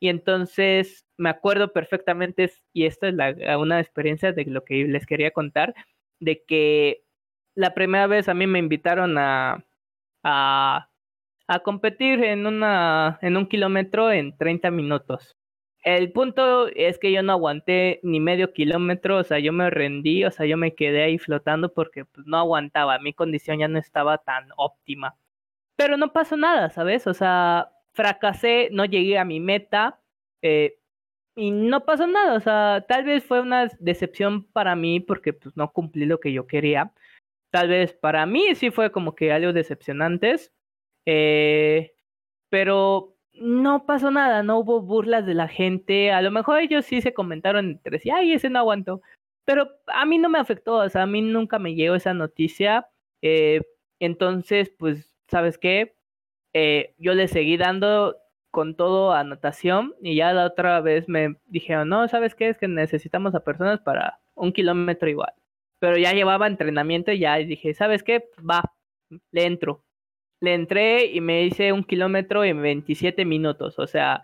Y 0.00 0.08
entonces 0.08 1.06
me 1.16 1.30
acuerdo 1.30 1.72
perfectamente, 1.72 2.50
y 2.72 2.86
esta 2.86 3.08
es 3.08 3.14
la, 3.14 3.58
una 3.58 3.80
experiencia 3.80 4.32
de 4.32 4.44
lo 4.46 4.64
que 4.64 4.84
les 4.84 5.06
quería 5.06 5.30
contar, 5.30 5.74
de 6.20 6.42
que 6.44 7.03
la 7.54 7.74
primera 7.74 8.06
vez 8.06 8.28
a 8.28 8.34
mí 8.34 8.46
me 8.46 8.58
invitaron 8.58 9.18
a, 9.18 9.64
a, 10.22 10.90
a 11.46 11.58
competir 11.60 12.22
en, 12.24 12.46
una, 12.46 13.18
en 13.22 13.36
un 13.36 13.46
kilómetro 13.46 14.10
en 14.12 14.36
30 14.36 14.70
minutos 14.70 15.36
el 15.84 16.12
punto 16.12 16.68
es 16.68 16.98
que 16.98 17.12
yo 17.12 17.22
no 17.22 17.32
aguanté 17.32 18.00
ni 18.02 18.18
medio 18.18 18.52
kilómetro, 18.52 19.18
o 19.18 19.24
sea, 19.24 19.38
yo 19.38 19.52
me 19.52 19.70
rendí, 19.70 20.24
o 20.24 20.30
sea, 20.30 20.46
yo 20.46 20.56
me 20.56 20.74
quedé 20.74 21.02
ahí 21.04 21.18
flotando 21.18 21.72
porque 21.72 22.06
pues, 22.06 22.26
no 22.26 22.38
aguantaba, 22.38 22.98
mi 22.98 23.12
condición 23.12 23.58
ya 23.58 23.68
no 23.68 23.78
estaba 23.78 24.18
tan 24.18 24.48
óptima. 24.56 25.16
Pero 25.76 25.96
no 25.96 26.12
pasó 26.12 26.36
nada, 26.36 26.70
¿sabes? 26.70 27.06
O 27.06 27.14
sea, 27.14 27.70
fracasé, 27.92 28.70
no 28.72 28.86
llegué 28.86 29.18
a 29.18 29.24
mi 29.26 29.40
meta 29.40 30.00
eh, 30.42 30.78
y 31.36 31.50
no 31.50 31.84
pasó 31.84 32.06
nada, 32.06 32.34
o 32.34 32.40
sea, 32.40 32.84
tal 32.88 33.04
vez 33.04 33.24
fue 33.24 33.40
una 33.40 33.68
decepción 33.80 34.44
para 34.52 34.76
mí 34.76 35.00
porque 35.00 35.32
pues 35.34 35.56
no 35.56 35.72
cumplí 35.72 36.06
lo 36.06 36.20
que 36.20 36.32
yo 36.32 36.46
quería. 36.46 36.92
Tal 37.54 37.68
vez 37.68 37.92
para 37.92 38.26
mí 38.26 38.52
sí 38.56 38.72
fue 38.72 38.90
como 38.90 39.14
que 39.14 39.30
algo 39.30 39.52
decepcionante, 39.52 40.34
eh, 41.06 41.94
pero 42.50 43.16
no 43.32 43.86
pasó 43.86 44.10
nada, 44.10 44.42
no 44.42 44.58
hubo 44.58 44.80
burlas 44.82 45.24
de 45.24 45.34
la 45.34 45.46
gente, 45.46 46.10
a 46.10 46.20
lo 46.20 46.32
mejor 46.32 46.58
ellos 46.58 46.84
sí 46.84 47.00
se 47.00 47.14
comentaron 47.14 47.66
entre 47.66 48.00
sí, 48.00 48.10
ay, 48.10 48.32
ese 48.32 48.50
no 48.50 48.58
aguantó, 48.58 49.02
pero 49.44 49.68
a 49.86 50.04
mí 50.04 50.18
no 50.18 50.28
me 50.28 50.40
afectó, 50.40 50.78
o 50.78 50.88
sea, 50.88 51.02
a 51.02 51.06
mí 51.06 51.22
nunca 51.22 51.60
me 51.60 51.76
llegó 51.76 51.94
esa 51.94 52.12
noticia, 52.12 52.88
eh, 53.22 53.62
entonces, 54.00 54.70
pues, 54.76 55.14
¿sabes 55.28 55.56
qué? 55.56 55.94
Eh, 56.54 56.96
yo 56.98 57.14
le 57.14 57.28
seguí 57.28 57.56
dando 57.56 58.16
con 58.50 58.74
todo 58.74 59.12
anotación 59.12 59.94
y 60.02 60.16
ya 60.16 60.32
la 60.32 60.46
otra 60.46 60.80
vez 60.80 61.08
me 61.08 61.36
dijeron, 61.46 61.88
no, 61.88 62.08
¿sabes 62.08 62.34
qué? 62.34 62.48
Es 62.48 62.58
que 62.58 62.66
necesitamos 62.66 63.32
a 63.36 63.44
personas 63.44 63.78
para 63.80 64.18
un 64.34 64.52
kilómetro 64.52 65.08
igual. 65.08 65.34
Pero 65.84 65.98
ya 65.98 66.14
llevaba 66.14 66.46
entrenamiento 66.46 67.12
y 67.12 67.18
ya 67.18 67.36
dije, 67.36 67.74
¿sabes 67.74 68.02
qué? 68.02 68.24
Va, 68.40 68.62
le 69.32 69.44
entro 69.44 69.84
le 70.44 70.54
entré 70.54 71.06
y 71.06 71.20
me 71.20 71.42
hice 71.44 71.72
un 71.72 71.84
kilómetro 71.84 72.44
en 72.44 72.62
27 72.62 73.24
minutos. 73.24 73.78
O 73.78 73.86
sea, 73.86 74.22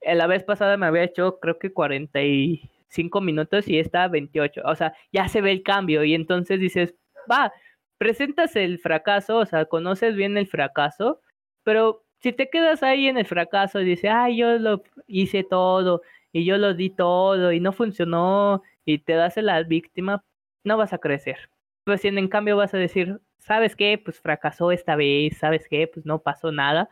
la 0.00 0.26
vez 0.26 0.44
pasada 0.44 0.76
me 0.76 0.86
había 0.86 1.04
hecho 1.04 1.38
creo 1.40 1.58
que 1.58 1.72
45 1.72 3.20
minutos 3.20 3.68
y 3.68 3.78
esta 3.78 4.08
28. 4.08 4.62
O 4.64 4.74
sea, 4.76 4.94
ya 5.12 5.28
se 5.28 5.40
ve 5.40 5.52
el 5.52 5.62
cambio 5.62 6.04
y 6.04 6.14
entonces 6.14 6.60
dices, 6.60 6.94
va, 7.30 7.52
presentas 7.98 8.56
el 8.56 8.78
fracaso, 8.78 9.38
o 9.38 9.46
sea, 9.46 9.64
conoces 9.66 10.14
bien 10.16 10.36
el 10.36 10.46
fracaso, 10.46 11.20
pero 11.64 12.04
si 12.20 12.32
te 12.32 12.50
quedas 12.50 12.82
ahí 12.82 13.08
en 13.08 13.18
el 13.18 13.26
fracaso 13.26 13.80
y 13.80 13.84
dices, 13.84 14.10
ay, 14.12 14.38
yo 14.38 14.58
lo 14.58 14.82
hice 15.06 15.44
todo 15.44 16.02
y 16.32 16.44
yo 16.44 16.58
lo 16.58 16.74
di 16.74 16.90
todo 16.90 17.52
y 17.52 17.60
no 17.60 17.72
funcionó 17.72 18.62
y 18.84 18.98
te 18.98 19.14
das 19.14 19.36
la 19.38 19.62
víctima, 19.62 20.24
no 20.64 20.76
vas 20.76 20.92
a 20.92 20.98
crecer. 20.98 21.50
Pues 21.84 22.00
si 22.02 22.08
en 22.08 22.28
cambio 22.28 22.56
vas 22.56 22.74
a 22.74 22.78
decir, 22.78 23.20
¿sabes 23.38 23.76
qué? 23.76 24.00
Pues 24.02 24.20
fracasó 24.20 24.72
esta 24.72 24.96
vez, 24.96 25.38
¿sabes 25.38 25.66
qué? 25.68 25.88
Pues 25.88 26.06
no 26.06 26.22
pasó 26.22 26.52
nada, 26.52 26.88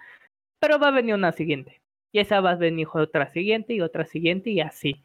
pero 0.60 0.78
va 0.78 0.88
a 0.88 0.92
venir 0.92 1.14
una 1.14 1.32
siguiente. 1.32 1.80
Y 2.12 2.20
esa 2.20 2.40
va 2.40 2.52
a 2.52 2.56
venir 2.56 2.88
otra 2.92 3.28
siguiente 3.28 3.74
y 3.74 3.80
otra 3.80 4.04
siguiente 4.04 4.50
y 4.50 4.60
así. 4.60 5.02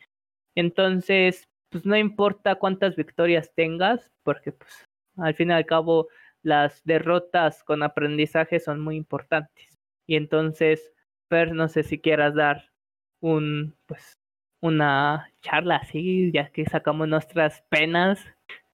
Entonces, 0.56 1.48
pues 1.70 1.86
no 1.86 1.98
importa 1.98 2.56
cuántas 2.56 2.96
victorias 2.96 3.52
tengas, 3.54 4.12
porque 4.24 4.52
pues 4.54 4.86
al 5.18 5.36
fin 5.36 5.50
y 5.50 5.54
al 5.54 5.66
cabo 5.66 6.08
las 6.42 6.84
derrotas 6.84 7.64
con 7.64 7.84
aprendizaje 7.84 8.60
son 8.60 8.80
muy 8.80 8.96
importantes. 8.96 9.78
Y 10.08 10.16
entonces, 10.16 10.92
Per, 11.28 11.54
no 11.54 11.68
sé 11.68 11.84
si 11.84 12.00
quieras 12.00 12.36
dar 12.36 12.72
un, 13.20 13.76
pues, 13.88 14.20
una 14.62 15.32
charla 15.42 15.78
así, 15.78 16.32
ya 16.32 16.50
que 16.50 16.66
sacamos 16.66 17.08
nuestras 17.08 17.64
penas. 17.70 18.26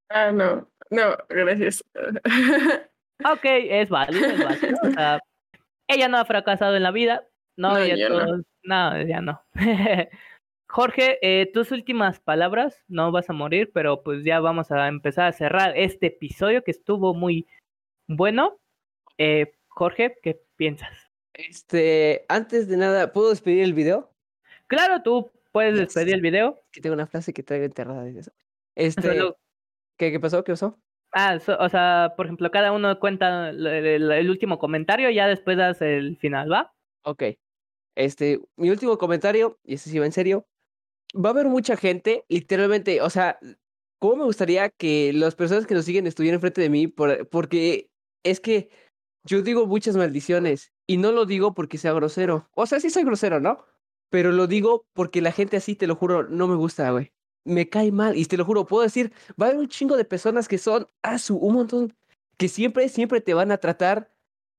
Ah, 0.09 0.31
no, 0.31 0.67
no, 0.89 1.17
gracias. 1.29 1.83
ok, 3.25 3.43
es 3.43 3.89
válido, 3.89 4.25
es 4.27 4.43
válido. 4.43 4.77
O 4.83 4.91
sea, 4.91 5.19
ella 5.87 6.07
no 6.07 6.17
ha 6.17 6.25
fracasado 6.25 6.75
en 6.75 6.83
la 6.83 6.91
vida. 6.91 7.27
No, 7.57 7.73
no 7.73 7.85
ya 7.85 8.09
no. 8.09 8.43
no, 8.63 9.01
ya 9.03 9.21
no. 9.21 9.41
Jorge, 10.67 11.19
eh, 11.21 11.51
tus 11.51 11.71
últimas 11.71 12.21
palabras, 12.21 12.81
no 12.87 13.11
vas 13.11 13.29
a 13.29 13.33
morir, 13.33 13.71
pero 13.73 14.03
pues 14.03 14.23
ya 14.23 14.39
vamos 14.39 14.71
a 14.71 14.87
empezar 14.87 15.27
a 15.27 15.33
cerrar 15.33 15.73
este 15.75 16.07
episodio 16.07 16.63
que 16.63 16.71
estuvo 16.71 17.13
muy 17.13 17.45
bueno. 18.07 18.57
Eh, 19.17 19.53
Jorge, 19.67 20.15
¿qué 20.23 20.41
piensas? 20.55 21.11
Este, 21.33 22.25
antes 22.29 22.69
de 22.69 22.77
nada, 22.77 23.11
¿puedo 23.11 23.31
despedir 23.31 23.63
el 23.63 23.73
video? 23.73 24.13
Claro, 24.67 25.01
tú 25.01 25.29
puedes 25.51 25.77
despedir 25.77 26.13
el 26.15 26.21
video. 26.21 26.63
Que 26.71 26.81
tengo 26.81 26.93
una 26.93 27.07
frase 27.07 27.33
que 27.33 27.43
traigo 27.43 27.65
enterrada 27.65 28.03
de 28.03 28.19
eso. 28.19 28.31
Este, 28.75 29.19
¿Qué, 29.97 30.19
pasó? 30.19 30.43
¿Qué 30.43 30.53
pasó? 30.53 30.79
Ah, 31.13 31.37
o 31.59 31.69
sea, 31.69 32.13
por 32.15 32.25
ejemplo, 32.25 32.49
cada 32.51 32.71
uno 32.71 32.99
cuenta 32.99 33.49
el, 33.49 34.29
último 34.29 34.57
comentario 34.59 35.09
y 35.09 35.15
ya 35.15 35.27
después 35.27 35.57
das 35.57 35.81
el 35.81 36.17
final, 36.17 36.51
¿va? 36.51 36.73
Ok. 37.03 37.23
Este, 37.95 38.39
mi 38.55 38.69
último 38.69 38.97
comentario, 38.97 39.59
y 39.63 39.73
este 39.73 39.89
sí 39.89 39.99
va 39.99 40.05
en 40.05 40.13
serio. 40.13 40.47
Va 41.13 41.29
a 41.29 41.33
haber 41.33 41.47
mucha 41.47 41.75
gente, 41.75 42.23
literalmente, 42.29 43.01
o 43.01 43.09
sea, 43.09 43.37
¿cómo 43.99 44.15
me 44.15 44.23
gustaría 44.23 44.69
que 44.69 45.11
las 45.13 45.35
personas 45.35 45.67
que 45.67 45.73
nos 45.73 45.83
siguen 45.83 46.07
estuvieran 46.07 46.35
enfrente 46.35 46.61
de 46.61 46.69
mí? 46.69 46.87
porque 46.87 47.89
es 48.23 48.39
que 48.39 48.69
yo 49.25 49.41
digo 49.41 49.67
muchas 49.67 49.97
maldiciones 49.97 50.71
y 50.87 50.97
no 50.97 51.11
lo 51.11 51.25
digo 51.25 51.53
porque 51.53 51.77
sea 51.77 51.93
grosero. 51.93 52.49
O 52.55 52.65
sea, 52.65 52.79
sí 52.79 52.89
soy 52.89 53.03
grosero, 53.03 53.41
¿no? 53.41 53.65
Pero 54.11 54.31
lo 54.31 54.45
digo 54.45 54.85
porque 54.93 55.21
la 55.21 55.31
gente 55.31 55.57
así, 55.57 55.75
te 55.75 55.87
lo 55.87 55.95
juro, 55.95 56.29
no 56.29 56.47
me 56.47 56.55
gusta, 56.55 56.91
güey 56.91 57.11
me 57.43 57.69
cae 57.69 57.91
mal. 57.91 58.17
Y 58.17 58.25
te 58.25 58.37
lo 58.37 58.45
juro, 58.45 58.65
puedo 58.65 58.83
decir, 58.83 59.11
va 59.39 59.47
a 59.47 59.49
haber 59.49 59.59
un 59.59 59.67
chingo 59.67 59.97
de 59.97 60.05
personas 60.05 60.47
que 60.47 60.57
son, 60.57 60.87
ah, 61.01 61.17
su, 61.17 61.37
un 61.37 61.55
montón, 61.55 61.93
que 62.37 62.47
siempre, 62.47 62.89
siempre 62.89 63.21
te 63.21 63.33
van 63.33 63.51
a 63.51 63.57
tratar, 63.57 64.11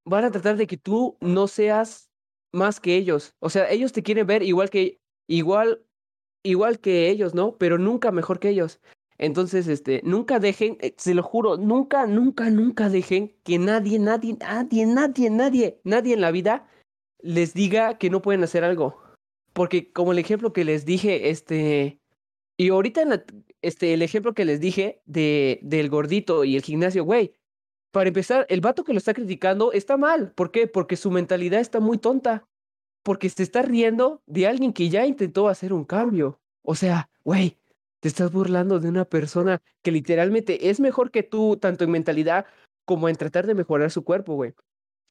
van 0.05 0.25
a 0.25 0.31
tratar 0.31 0.57
de 0.57 0.67
que 0.67 0.77
tú 0.77 1.17
no 1.21 1.49
seas 1.49 2.11
más 2.53 2.81
que 2.81 2.97
ellos. 2.97 3.35
O 3.41 3.51
sea, 3.51 3.71
ellos 3.71 3.93
te 3.93 4.03
quieren 4.03 4.27
ver 4.27 4.43
igual 4.43 4.71
que, 4.71 5.01
igual, 5.29 5.85
igual 6.43 6.81
que 6.81 7.09
ellos, 7.09 7.35
¿no? 7.35 7.57
Pero 7.59 7.79
nunca 7.79 8.13
mejor 8.13 8.39
que 8.41 8.51
ellos. 8.51 8.81
Entonces, 9.19 9.69
este, 9.69 10.01
nunca 10.05 10.41
dejen, 10.41 10.79
eh, 10.81 10.95
se 10.97 11.15
lo 11.15 11.23
juro, 11.23 11.57
nunca, 11.57 12.07
nunca, 12.07 12.51
nunca 12.51 12.89
dejen 12.89 13.37
que 13.45 13.59
nadie, 13.59 13.99
nadie, 13.99 14.37
nadie, 14.41 14.87
nadie, 14.87 15.31
nadie, 15.31 15.81
nadie 15.85 16.15
en 16.15 16.21
la 16.21 16.31
vida 16.33 16.69
les 17.21 17.55
diga 17.55 17.99
que 17.99 18.11
no 18.11 18.21
pueden 18.21 18.43
hacer 18.43 18.65
algo. 18.65 19.01
Porque 19.53 19.93
como 19.93 20.13
el 20.13 20.19
ejemplo 20.19 20.53
que 20.53 20.65
les 20.65 20.85
dije, 20.85 21.31
este, 21.31 22.01
y 22.57 22.71
ahorita 22.71 23.03
en 23.03 23.09
la, 23.11 23.25
este, 23.61 23.95
el 23.95 24.03
ejemplo 24.03 24.35
que 24.35 24.45
les 24.45 24.61
dije 24.61 25.03
de, 25.05 25.61
del 25.63 25.89
gordito 25.89 26.45
y 26.45 26.57
el 26.57 26.63
gimnasio, 26.63 27.05
güey, 27.05 27.35
para 27.93 28.09
empezar, 28.09 28.47
el 28.49 28.63
vato 28.63 28.85
que 28.85 28.93
lo 28.93 28.99
está 28.99 29.15
criticando 29.15 29.73
está 29.73 29.97
mal. 29.97 30.33
¿Por 30.33 30.51
qué? 30.51 30.67
Porque 30.67 30.97
su 30.97 31.11
mentalidad 31.11 31.61
está 31.61 31.79
muy 31.79 31.99
tonta. 31.99 32.49
Porque 33.03 33.29
se 33.29 33.43
está 33.43 33.63
riendo 33.63 34.23
de 34.27 34.47
alguien 34.47 34.73
que 34.73 34.89
ya 34.89 35.07
intentó 35.07 35.49
hacer 35.49 35.73
un 35.73 35.85
cambio. 35.85 36.41
O 36.63 36.75
sea, 36.75 37.11
güey, 37.25 37.59
te 38.01 38.09
estás 38.09 38.33
burlando 38.33 38.81
de 38.81 38.89
una 38.89 39.05
persona 39.05 39.61
que 39.83 39.93
literalmente 39.93 40.71
es 40.71 40.81
mejor 40.81 41.11
que 41.11 41.23
tú, 41.23 41.59
tanto 41.59 41.85
en 41.85 41.91
mentalidad 41.91 42.47
como 42.85 43.09
en 43.09 43.17
tratar 43.17 43.47
de 43.47 43.55
mejorar 43.55 43.91
su 43.91 44.05
cuerpo, 44.05 44.35
güey. 44.35 44.55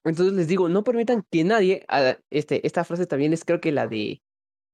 Entonces 0.03 0.33
les 0.33 0.47
digo, 0.47 0.67
no 0.67 0.83
permitan 0.83 1.23
que 1.29 1.43
nadie, 1.43 1.85
este, 2.31 2.65
esta 2.65 2.83
frase 2.83 3.05
también 3.05 3.33
es 3.33 3.45
creo 3.45 3.61
que 3.61 3.71
la 3.71 3.87
de 3.87 4.21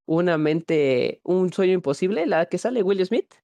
una 0.07 0.37
mente, 0.37 1.21
un 1.23 1.53
sueño 1.53 1.73
imposible, 1.73 2.25
la 2.25 2.47
que 2.47 2.57
sale 2.57 2.81
Will 2.81 3.05
Smith. 3.05 3.35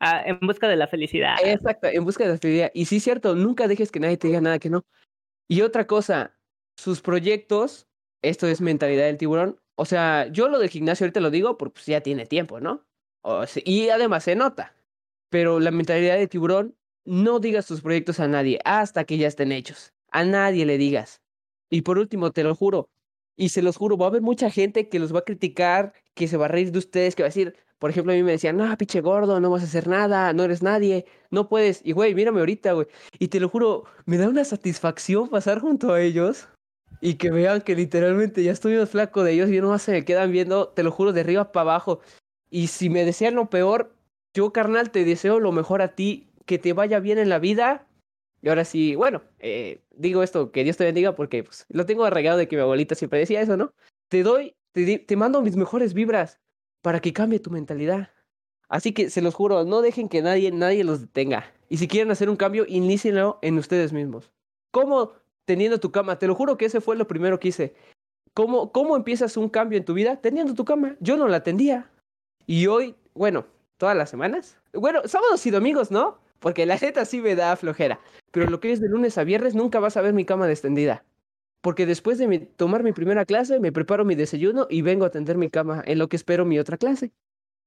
Ah, 0.00 0.22
en 0.24 0.38
busca 0.40 0.68
de 0.68 0.76
la 0.76 0.86
felicidad. 0.86 1.36
Exacto, 1.42 1.88
en 1.88 2.04
busca 2.04 2.24
de 2.24 2.32
la 2.32 2.38
felicidad. 2.38 2.70
Y 2.74 2.84
sí, 2.84 3.00
cierto, 3.00 3.34
nunca 3.34 3.66
dejes 3.66 3.90
que 3.90 4.00
nadie 4.00 4.16
te 4.16 4.28
diga 4.28 4.40
nada 4.40 4.58
que 4.58 4.70
no. 4.70 4.84
Y 5.48 5.62
otra 5.62 5.86
cosa, 5.86 6.36
sus 6.76 7.00
proyectos, 7.00 7.88
esto 8.22 8.46
es 8.46 8.60
mentalidad 8.60 9.06
del 9.06 9.16
tiburón. 9.16 9.60
O 9.76 9.84
sea, 9.84 10.28
yo 10.28 10.48
lo 10.48 10.58
del 10.58 10.68
gimnasio 10.68 11.04
ahorita 11.04 11.20
lo 11.20 11.30
digo 11.30 11.56
porque 11.56 11.74
pues, 11.74 11.86
ya 11.86 12.00
tiene 12.00 12.26
tiempo, 12.26 12.60
¿no? 12.60 12.84
O 13.22 13.44
y 13.64 13.88
además 13.88 14.24
se 14.24 14.36
nota. 14.36 14.74
Pero 15.30 15.60
la 15.60 15.70
mentalidad 15.70 16.16
del 16.16 16.28
tiburón, 16.28 16.76
no 17.04 17.40
digas 17.40 17.66
tus 17.66 17.80
proyectos 17.80 18.20
a 18.20 18.28
nadie 18.28 18.60
hasta 18.64 19.04
que 19.04 19.18
ya 19.18 19.28
estén 19.28 19.52
hechos. 19.52 19.94
A 20.10 20.24
nadie 20.24 20.66
le 20.66 20.78
digas. 20.78 21.22
Y 21.70 21.82
por 21.82 21.98
último, 21.98 22.32
te 22.32 22.44
lo 22.44 22.54
juro, 22.54 22.90
y 23.38 23.50
se 23.50 23.62
los 23.62 23.76
juro, 23.76 23.96
va 23.96 24.06
a 24.06 24.08
haber 24.08 24.20
mucha 24.20 24.50
gente 24.50 24.88
que 24.88 24.98
los 24.98 25.14
va 25.14 25.20
a 25.20 25.24
criticar, 25.24 25.94
que 26.14 26.26
se 26.26 26.36
va 26.36 26.46
a 26.46 26.48
reír 26.48 26.72
de 26.72 26.80
ustedes, 26.80 27.14
que 27.14 27.22
va 27.22 27.28
a 27.28 27.30
decir, 27.30 27.54
por 27.78 27.88
ejemplo, 27.88 28.12
a 28.12 28.16
mí 28.16 28.22
me 28.24 28.32
decían, 28.32 28.56
no, 28.56 28.76
pinche 28.76 29.00
gordo, 29.00 29.40
no 29.40 29.48
vas 29.48 29.62
a 29.62 29.66
hacer 29.66 29.86
nada, 29.86 30.32
no 30.32 30.42
eres 30.42 30.60
nadie, 30.60 31.06
no 31.30 31.48
puedes. 31.48 31.80
Y 31.84 31.92
güey, 31.92 32.14
mírame 32.16 32.40
ahorita, 32.40 32.72
güey. 32.72 32.88
Y 33.20 33.28
te 33.28 33.38
lo 33.38 33.48
juro, 33.48 33.84
me 34.06 34.18
da 34.18 34.28
una 34.28 34.44
satisfacción 34.44 35.28
pasar 35.28 35.60
junto 35.60 35.92
a 35.92 36.02
ellos 36.02 36.48
y 37.00 37.14
que 37.14 37.30
vean 37.30 37.60
que 37.60 37.76
literalmente 37.76 38.42
ya 38.42 38.50
estoy 38.50 38.76
más 38.76 38.90
flaco 38.90 39.22
de 39.22 39.34
ellos 39.34 39.50
y 39.50 39.60
nomás 39.60 39.82
se 39.82 39.92
me 39.92 40.04
quedan 40.04 40.32
viendo, 40.32 40.68
te 40.70 40.82
lo 40.82 40.90
juro, 40.90 41.12
de 41.12 41.20
arriba 41.20 41.52
para 41.52 41.62
abajo. 41.62 42.00
Y 42.50 42.66
si 42.66 42.90
me 42.90 43.04
desean 43.04 43.36
lo 43.36 43.48
peor, 43.48 43.94
yo, 44.34 44.52
carnal, 44.52 44.90
te 44.90 45.04
deseo 45.04 45.38
lo 45.38 45.52
mejor 45.52 45.80
a 45.80 45.94
ti, 45.94 46.28
que 46.44 46.58
te 46.58 46.72
vaya 46.72 46.98
bien 46.98 47.18
en 47.18 47.28
la 47.28 47.38
vida. 47.38 47.86
Y 48.42 48.48
ahora 48.48 48.64
sí, 48.64 48.94
bueno, 48.94 49.22
eh, 49.40 49.82
digo 49.96 50.22
esto, 50.22 50.52
que 50.52 50.64
Dios 50.64 50.76
te 50.76 50.84
bendiga, 50.84 51.14
porque 51.14 51.42
pues, 51.42 51.66
lo 51.68 51.86
tengo 51.86 52.04
arraigado 52.04 52.38
de 52.38 52.46
que 52.46 52.56
mi 52.56 52.62
abuelita 52.62 52.94
siempre 52.94 53.18
decía 53.18 53.40
eso, 53.40 53.56
¿no? 53.56 53.72
Te 54.08 54.22
doy, 54.22 54.54
te, 54.72 55.16
mando 55.16 55.42
mis 55.42 55.56
mejores 55.56 55.92
vibras 55.92 56.38
para 56.82 57.00
que 57.00 57.12
cambie 57.12 57.40
tu 57.40 57.50
mentalidad. 57.50 58.10
Así 58.68 58.92
que 58.92 59.10
se 59.10 59.22
los 59.22 59.34
juro, 59.34 59.64
no 59.64 59.82
dejen 59.82 60.08
que 60.08 60.22
nadie, 60.22 60.52
nadie 60.52 60.84
los 60.84 61.00
detenga. 61.00 61.52
Y 61.68 61.78
si 61.78 61.88
quieren 61.88 62.10
hacer 62.10 62.30
un 62.30 62.36
cambio, 62.36 62.64
inícienlo 62.68 63.38
en 63.42 63.58
ustedes 63.58 63.92
mismos. 63.92 64.30
¿Cómo 64.70 65.12
teniendo 65.44 65.80
tu 65.80 65.90
cama? 65.90 66.18
Te 66.18 66.26
lo 66.26 66.34
juro 66.34 66.56
que 66.56 66.66
ese 66.66 66.80
fue 66.80 66.96
lo 66.96 67.08
primero 67.08 67.40
que 67.40 67.48
hice. 67.48 67.74
¿Cómo, 68.34 68.70
¿Cómo 68.70 68.94
empiezas 68.94 69.36
un 69.36 69.48
cambio 69.48 69.78
en 69.78 69.84
tu 69.84 69.94
vida? 69.94 70.20
Teniendo 70.20 70.54
tu 70.54 70.64
cama. 70.64 70.96
Yo 71.00 71.16
no 71.16 71.26
la 71.28 71.38
atendía. 71.38 71.90
Y 72.46 72.66
hoy, 72.66 72.94
bueno, 73.14 73.46
todas 73.78 73.96
las 73.96 74.10
semanas. 74.10 74.58
Bueno, 74.72 75.00
sábados 75.06 75.44
y 75.46 75.50
domingos, 75.50 75.90
¿no? 75.90 76.18
Porque 76.40 76.66
la 76.66 76.76
neta 76.76 77.04
sí 77.04 77.20
me 77.20 77.34
da 77.34 77.56
flojera. 77.56 78.00
Pero 78.30 78.48
lo 78.50 78.60
que 78.60 78.72
es 78.72 78.80
de 78.80 78.88
lunes 78.88 79.18
a 79.18 79.24
viernes, 79.24 79.54
nunca 79.54 79.80
vas 79.80 79.96
a 79.96 80.02
ver 80.02 80.12
mi 80.12 80.24
cama 80.24 80.50
extendida 80.50 81.04
porque 81.60 81.86
después 81.86 82.18
de 82.18 82.38
tomar 82.56 82.82
mi 82.82 82.92
primera 82.92 83.24
clase, 83.24 83.60
me 83.60 83.72
preparo 83.72 84.04
mi 84.04 84.14
desayuno 84.14 84.66
y 84.70 84.82
vengo 84.82 85.04
a 85.04 85.08
atender 85.08 85.36
mi 85.36 85.50
cama 85.50 85.82
en 85.86 85.98
lo 85.98 86.08
que 86.08 86.16
espero 86.16 86.44
mi 86.44 86.58
otra 86.58 86.76
clase. 86.76 87.12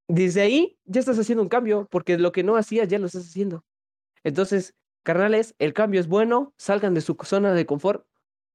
Desde 0.07 0.41
ahí 0.41 0.77
ya 0.85 0.99
estás 0.99 1.19
haciendo 1.19 1.43
un 1.43 1.49
cambio, 1.49 1.87
porque 1.91 2.17
lo 2.17 2.31
que 2.31 2.43
no 2.43 2.55
hacías 2.55 2.87
ya 2.87 2.99
lo 2.99 3.05
estás 3.07 3.27
haciendo. 3.27 3.63
Entonces, 4.23 4.75
carnales, 5.03 5.55
el 5.59 5.73
cambio 5.73 5.99
es 5.99 6.07
bueno, 6.07 6.53
salgan 6.57 6.93
de 6.93 7.01
su 7.01 7.17
zona 7.23 7.53
de 7.53 7.65
confort 7.65 8.05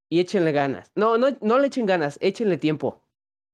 y 0.09 0.21
échenle 0.21 0.53
ganas. 0.53 0.91
No, 0.95 1.19
no, 1.19 1.29
no 1.41 1.59
le 1.59 1.67
echen 1.69 1.87
ganas, 1.87 2.19
échenle 2.21 2.57
tiempo. 2.59 3.03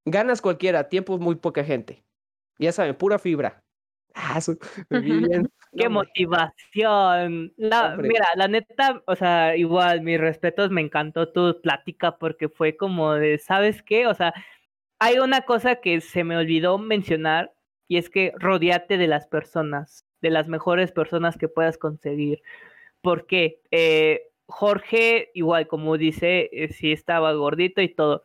Ganas 0.04 0.40
cualquiera, 0.40 0.88
tiempo 0.88 1.18
muy 1.18 1.36
poca 1.36 1.64
gente. 1.64 2.04
Ya 2.58 2.72
saben, 2.72 2.96
pura 2.96 3.18
fibra. 3.18 3.62
Ah, 4.14 4.40
bien. 4.90 5.50
Qué 5.76 5.88
motivación. 5.88 7.52
mira, 7.56 8.26
la 8.36 8.48
neta, 8.48 9.02
o 9.06 9.16
sea, 9.16 9.56
igual, 9.56 10.02
mis 10.02 10.20
respetos, 10.20 10.70
me 10.70 10.82
encantó 10.82 11.32
tu 11.32 11.60
plática 11.62 12.18
porque 12.18 12.48
fue 12.48 12.76
como 12.76 13.14
de, 13.14 13.38
¿sabes 13.38 13.82
qué? 13.82 14.06
O 14.06 14.14
sea, 14.14 14.34
hay 14.98 15.18
una 15.18 15.42
cosa 15.42 15.76
que 15.76 16.00
se 16.00 16.24
me 16.24 16.36
olvidó 16.36 16.78
mencionar 16.78 17.52
y 17.88 17.96
es 17.96 18.10
que 18.10 18.32
rodeate 18.38 18.98
de 18.98 19.06
las 19.06 19.26
personas, 19.26 20.06
de 20.20 20.30
las 20.30 20.48
mejores 20.48 20.92
personas 20.92 21.36
que 21.38 21.48
puedas 21.48 21.78
conseguir. 21.78 22.42
porque 23.02 23.60
Eh, 23.70 24.22
Jorge, 24.46 25.30
igual, 25.34 25.66
como 25.66 25.96
dice, 25.96 26.50
eh, 26.52 26.68
sí 26.72 26.92
estaba 26.92 27.32
gordito 27.32 27.80
y 27.80 27.88
todo 27.94 28.24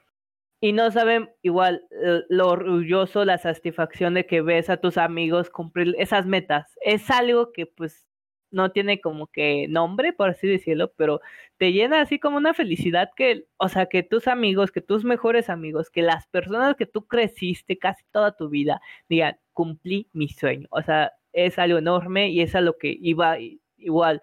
y 0.68 0.74
no 0.74 0.92
saben 0.92 1.30
igual 1.44 1.84
eh, 1.92 2.24
lo 2.28 2.50
orgulloso, 2.50 3.24
la 3.24 3.38
satisfacción 3.38 4.16
de 4.16 4.26
que 4.26 4.42
ves 4.42 4.70
a 4.70 4.76
tus 4.76 4.98
amigos 4.98 5.50
cumplir 5.50 5.96
esas 5.98 6.26
metas. 6.26 6.78
Es 6.82 7.10
algo 7.10 7.54
que 7.54 7.68
pues 7.68 8.06
no 8.52 8.72
tiene 8.74 9.00
como 9.00 9.28
que 9.28 9.68
nombre, 9.70 10.12
por 10.12 10.32
así 10.32 10.46
decirlo, 10.46 10.92
pero 10.98 11.22
te 11.58 11.72
llena 11.72 12.02
así 12.02 12.20
como 12.20 12.36
una 12.36 12.54
felicidad 12.54 13.10
que, 13.16 13.46
o 13.56 13.70
sea, 13.70 13.86
que 13.86 14.04
tus 14.04 14.28
amigos, 14.28 14.72
que 14.72 14.82
tus 14.82 15.06
mejores 15.06 15.50
amigos, 15.50 15.90
que 15.90 16.02
las 16.02 16.28
personas 16.28 16.76
que 16.76 16.86
tú 16.86 17.08
creciste 17.08 17.78
casi 17.78 18.04
toda 18.12 18.36
tu 18.36 18.50
vida 18.50 18.82
digan, 19.08 19.38
cumplí 19.54 20.10
mi 20.12 20.28
sueño. 20.28 20.68
O 20.72 20.82
sea, 20.82 21.14
es 21.32 21.58
algo 21.60 21.78
enorme 21.78 22.30
y 22.30 22.42
es 22.42 22.56
a 22.56 22.62
lo 22.62 22.78
que 22.78 22.94
iba 23.00 23.38
igual. 23.78 24.22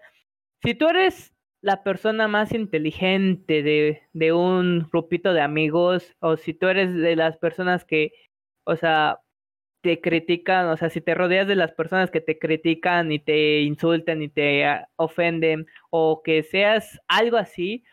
Si 0.61 0.75
tú 0.75 0.89
eres 0.89 1.34
la 1.65 1.81
persona 1.81 2.27
más 2.27 2.53
inteligente 2.53 3.63
de, 3.63 4.03
de, 4.13 4.33
un 4.33 4.87
grupito 4.91 5.33
de 5.33 5.41
amigos, 5.41 6.15
o 6.19 6.37
si 6.37 6.53
tú 6.53 6.67
eres 6.67 6.93
de 6.93 7.15
las 7.15 7.37
personas 7.37 7.85
que, 7.85 8.11
o 8.65 8.75
sea, 8.75 9.19
te 9.81 9.99
critican, 9.99 10.67
o 10.67 10.77
sea, 10.77 10.91
si 10.91 11.01
te 11.01 11.15
rodeas 11.15 11.47
de 11.47 11.55
las 11.55 11.71
personas 11.71 12.11
que 12.11 12.21
te 12.21 12.37
critican 12.37 13.11
y 13.11 13.17
te 13.17 13.61
insultan 13.61 14.21
y 14.21 14.29
te 14.29 14.63
ah, 14.65 14.89
ofenden, 14.97 15.65
o 15.89 16.21
que 16.23 16.43
seas 16.43 16.99
algo 17.07 17.37
así, 17.37 17.83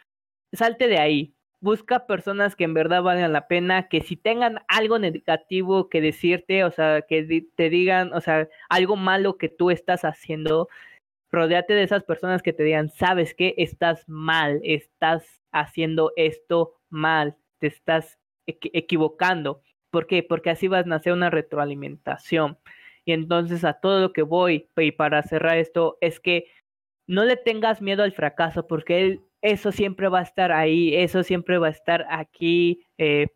salte 0.53 0.87
de 0.87 0.99
ahí. 0.99 1.35
Busca 1.61 2.07
personas 2.07 2.57
que 2.57 2.65
en 2.65 2.75
verdad 2.75 3.03
valgan 3.03 3.33
la 3.33 3.49
pena, 3.49 3.89
que 3.89 4.03
si 4.03 4.17
tengan 4.19 4.59
algo 4.69 4.99
negativo 4.99 5.89
que 5.89 6.03
decirte, 6.03 6.65
o 6.65 6.71
sea, 6.73 7.03
que 7.09 7.47
te 7.57 7.71
digan, 7.71 8.13
o 8.13 8.21
sea, 8.21 8.49
algo 8.69 8.97
malo 8.97 9.39
que 9.39 9.49
tú 9.49 9.71
estás 9.71 10.05
haciendo, 10.05 10.69
Rodéate 11.33 11.73
de 11.73 11.83
esas 11.83 12.05
personas 12.05 12.43
que 12.43 12.53
te 12.53 12.63
digan, 12.63 12.91
sabes 12.91 13.35
que 13.35 13.55
estás 13.57 14.07
mal, 14.07 14.61
estás 14.63 15.43
haciendo 15.51 16.13
esto 16.17 16.75
mal, 16.91 17.37
te 17.59 17.69
estás 17.69 18.19
equivocando. 18.47 19.63
¿Por 19.91 20.07
qué? 20.07 20.23
Porque 20.23 20.51
así 20.51 20.69
vas 20.69 20.85
a 20.85 20.89
nacer 20.89 21.15
una 21.15 21.31
retroalimentación. 21.31 22.59
Y 23.07 23.13
entonces 23.13 23.65
a 23.65 23.81
todo 23.81 24.01
lo 24.01 24.13
que 24.13 24.23
voy, 24.23 24.69
y 24.77 24.93
para 24.93 25.23
cerrar 25.23 25.57
esto, 25.57 25.97
es 26.03 26.21
que 26.21 26.47
no 27.07 27.25
le 27.25 27.37
tengas 27.37 27.81
miedo 27.81 28.03
al 28.03 28.13
fracaso, 28.13 28.67
porque 28.67 29.21
eso 29.41 29.73
siempre 29.73 30.09
va 30.09 30.21
a 30.21 30.25
estar 30.25 30.53
ahí, 30.53 30.95
eso 30.95 31.23
siempre 31.23 31.59
va 31.59 31.69
a 31.69 31.71
estar 31.71 32.07
aquí 32.11 32.87
eh, 32.99 33.29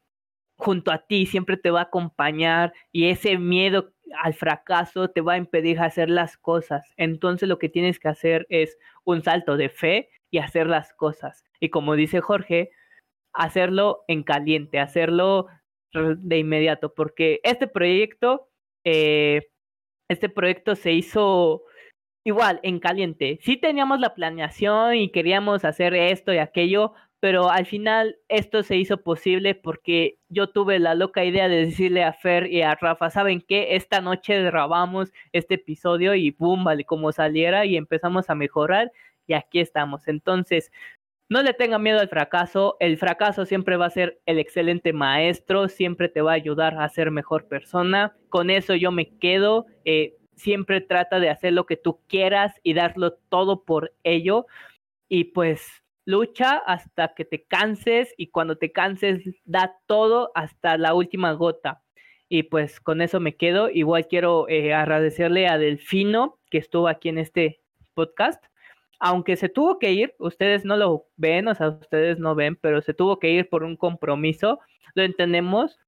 junto 0.57 0.91
a 0.91 1.07
ti, 1.07 1.27
siempre 1.27 1.57
te 1.57 1.71
va 1.71 1.81
a 1.81 1.85
acompañar 1.85 2.73
y 2.93 3.09
ese 3.11 3.39
miedo 3.39 3.93
al 4.23 4.35
fracaso 4.35 5.09
te 5.11 5.21
va 5.21 5.35
a 5.35 5.39
impedir 5.39 5.81
hacer 5.81 6.11
las 6.11 6.37
cosas. 6.37 6.93
Entonces 6.97 7.49
lo 7.49 7.59
que 7.59 7.69
tienes 7.69 7.99
que 7.99 8.09
hacer 8.09 8.47
es 8.49 8.79
un 9.05 9.23
salto 9.23 9.57
de 9.57 9.69
fe 9.69 10.09
y 10.31 10.39
hacer 10.39 10.67
las 10.67 10.93
cosas. 10.95 11.45
Y 11.61 11.71
como 11.71 11.95
dice 11.97 12.21
Jorge, 12.21 12.71
hacerlo 13.33 14.05
en 14.09 14.23
caliente, 14.23 14.79
hacerlo 14.79 15.47
de 15.93 16.39
inmediato, 16.39 16.95
porque 16.95 17.41
este 17.43 17.67
proyecto, 17.67 18.49
eh, 18.85 19.49
este 20.09 20.29
proyecto 20.29 20.75
se 20.75 20.93
hizo 20.93 21.63
igual 22.25 22.61
en 22.63 22.81
caliente. 22.81 23.39
Sí 23.43 23.57
teníamos 23.57 24.01
la 24.01 24.15
planeación 24.15 24.97
y 24.97 25.11
queríamos 25.11 25.65
hacer 25.65 25.95
esto 25.95 26.33
y 26.33 26.39
aquello, 26.39 26.93
pero 27.27 27.51
al 27.51 27.67
final 27.67 28.19
esto 28.29 28.63
se 28.63 28.77
hizo 28.77 29.03
posible 29.03 29.57
porque 29.57 30.17
yo 30.29 30.47
tuve 30.49 30.79
la 30.79 30.95
loca 30.95 31.25
idea 31.25 31.49
de 31.49 31.67
decirle 31.67 32.05
a 32.05 32.13
Fer 32.13 32.47
y 32.47 32.63
a 32.63 32.77
Rafa, 32.77 33.11
¿saben 33.11 33.41
qué? 33.41 33.75
Esta 33.75 34.01
noche 34.01 34.41
grabamos 34.45 35.13
este 35.33 35.55
episodio 35.55 36.15
y 36.15 36.31
boom, 36.31 36.63
vale, 36.63 36.85
como 36.85 37.11
saliera 37.11 37.65
y 37.67 37.77
empezamos 37.77 38.31
a 38.31 38.37
mejorar 38.37 38.93
y 39.27 39.33
aquí 39.33 39.59
estamos. 39.59 40.07
Entonces, 40.07 40.71
no 41.29 41.43
le 41.43 41.53
tenga 41.53 41.81
miedo 41.81 41.99
al 41.99 42.09
fracaso. 42.09 42.77
El 42.79 42.97
fracaso 42.97 43.45
siempre 43.45 43.77
va 43.77 43.87
a 43.87 43.91
ser 43.91 44.21
el 44.25 44.39
excelente 44.39 44.93
maestro, 44.93 45.67
siempre 45.67 46.09
te 46.09 46.21
va 46.23 46.31
a 46.31 46.37
ayudar 46.37 46.79
a 46.79 46.89
ser 46.89 47.11
mejor 47.11 47.49
persona. 47.49 48.15
Con 48.29 48.51
eso 48.51 48.77
yo 48.77 48.93
me 48.93 49.19
quedo. 49.19 49.67
Eh, 49.85 50.15
siempre 50.37 50.81
trata 50.81 51.19
de 51.19 51.31
hacer 51.31 51.55
lo 51.55 51.67
que 51.67 51.77
tú 51.77 51.99
quieras 52.07 52.55
y 52.63 52.75
darlo 52.75 53.15
todo 53.15 53.65
por 53.65 53.93
ello. 54.05 54.47
Y 55.09 55.25
pues 55.25 55.83
lucha 56.07 56.57
hasta 56.57 57.13
que 57.15 57.27
te 57.27 57.45
canses 57.45 58.15
y 58.17 58.29
cuando 58.29 58.57
te 58.57 58.73
canses 58.73 59.23
da 59.45 59.77
todo 59.87 60.31
hasta 60.35 60.79
la 60.79 60.95
última 60.95 61.33
gota. 61.33 61.83
Y 62.29 62.45
pues 62.45 62.81
con 62.81 63.03
eso 63.03 63.21
me 63.21 63.37
quedo. 63.37 63.69
Igual 63.69 64.07
quiero 64.09 64.49
eh, 64.49 64.73
agradecerle 64.73 65.49
a 65.49 65.59
Delfino 65.59 66.39
que 66.51 66.59
estuvo 66.59 66.89
aquí 66.89 67.11
en 67.11 67.19
este 67.19 67.61
podcast. 67.95 68.43
Aunque 68.99 69.37
se 69.37 69.49
tuvo 69.49 69.79
que 69.79 69.93
ir, 69.93 70.15
ustedes 70.19 70.65
no 70.65 70.77
lo 70.77 71.07
ven, 71.17 71.49
o 71.49 71.55
sea, 71.55 71.69
ustedes 71.69 72.19
no 72.19 72.35
ven, 72.35 72.57
pero 72.57 72.81
se 72.81 72.95
tuvo 72.95 73.19
que 73.19 73.31
ir 73.31 73.49
por 73.51 73.63
un 73.63 73.77
compromiso, 73.77 74.61
lo 74.95 75.03
entendemos, 75.03 75.79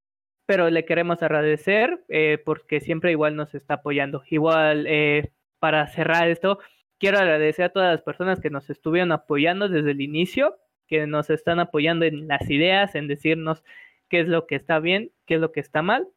pero 0.44 0.68
le 0.68 0.84
queremos 0.84 1.22
agradecer 1.22 2.04
eh, 2.08 2.38
porque 2.44 2.80
siempre 2.80 3.12
igual 3.12 3.34
nos 3.34 3.54
está 3.54 3.74
apoyando. 3.74 4.22
Igual, 4.28 4.86
eh, 4.88 5.32
para 5.58 5.86
cerrar 5.88 6.28
esto, 6.28 6.58
quiero 6.98 7.18
agradecer 7.18 7.66
a 7.66 7.68
todas 7.70 7.92
las 7.92 8.02
personas 8.02 8.40
que 8.40 8.50
nos 8.50 8.70
estuvieron 8.70 9.12
apoyando 9.12 9.68
desde 9.68 9.92
el 9.92 10.00
inicio, 10.00 10.56
que 10.86 11.06
nos 11.06 11.30
están 11.30 11.60
apoyando 11.60 12.04
en 12.04 12.28
las 12.28 12.48
ideas, 12.50 12.94
en 12.94 13.08
decirnos 13.08 13.64
qué 14.08 14.20
es 14.20 14.28
lo 14.28 14.46
que 14.46 14.56
está 14.56 14.80
bien, 14.80 15.12
qué 15.26 15.34
es 15.34 15.40
lo 15.40 15.52
que 15.52 15.60
está 15.60 15.82
mal, 15.82 16.08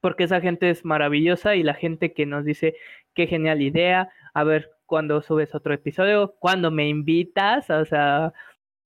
porque 0.00 0.24
esa 0.24 0.40
gente 0.40 0.70
es 0.70 0.84
maravillosa 0.84 1.56
y 1.56 1.62
la 1.62 1.74
gente 1.74 2.12
que 2.12 2.26
nos 2.26 2.44
dice 2.44 2.76
qué 3.14 3.26
genial 3.26 3.62
idea, 3.62 4.10
a 4.34 4.44
ver 4.44 4.70
cuando 4.86 5.22
subes 5.22 5.54
otro 5.54 5.74
episodio, 5.74 6.34
cuando 6.38 6.70
me 6.70 6.88
invitas, 6.88 7.68
o 7.70 7.84
sea, 7.84 8.32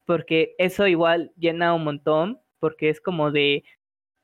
porque 0.05 0.55
eso 0.59 0.87
igual 0.87 1.33
llena 1.37 1.75
un 1.75 1.85
montón, 1.85 2.41
porque 2.59 2.89
es 2.89 3.01
como 3.01 3.31
de, 3.31 3.65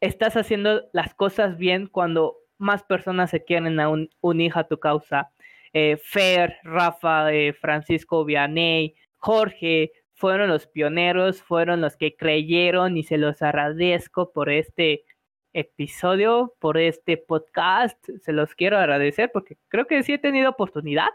estás 0.00 0.36
haciendo 0.36 0.88
las 0.92 1.14
cosas 1.14 1.56
bien 1.58 1.86
cuando 1.86 2.36
más 2.58 2.82
personas 2.82 3.30
se 3.30 3.44
quieren 3.44 3.78
un, 3.80 4.10
unir 4.20 4.52
a 4.56 4.64
tu 4.64 4.78
causa. 4.78 5.30
Eh, 5.80 5.96
Fer, 5.96 6.56
Rafa, 6.64 7.32
eh, 7.32 7.52
Francisco 7.52 8.24
Vianney, 8.24 8.96
Jorge, 9.14 9.92
fueron 10.12 10.48
los 10.48 10.66
pioneros, 10.66 11.40
fueron 11.40 11.80
los 11.80 11.96
que 11.96 12.16
creyeron 12.16 12.96
y 12.96 13.04
se 13.04 13.16
los 13.16 13.42
agradezco 13.42 14.32
por 14.32 14.50
este 14.50 15.04
episodio, 15.52 16.52
por 16.58 16.78
este 16.78 17.16
podcast. 17.16 17.96
Se 18.24 18.32
los 18.32 18.56
quiero 18.56 18.76
agradecer 18.76 19.30
porque 19.32 19.56
creo 19.68 19.86
que 19.86 20.02
sí 20.02 20.14
he 20.14 20.18
tenido 20.18 20.50
oportunidad, 20.50 21.10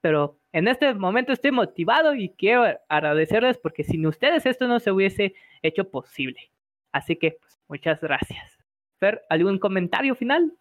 pero 0.00 0.38
en 0.52 0.68
este 0.68 0.94
momento 0.94 1.34
estoy 1.34 1.50
motivado 1.50 2.14
y 2.14 2.30
quiero 2.30 2.64
agradecerles 2.88 3.58
porque 3.58 3.84
sin 3.84 4.06
ustedes 4.06 4.46
esto 4.46 4.68
no 4.68 4.80
se 4.80 4.90
hubiese 4.90 5.34
hecho 5.60 5.90
posible. 5.90 6.50
Así 6.92 7.14
que 7.16 7.32
pues, 7.32 7.58
muchas 7.68 8.00
gracias. 8.00 8.56
Fer, 8.98 9.20
¿algún 9.28 9.58
comentario 9.58 10.14
final? 10.14 10.54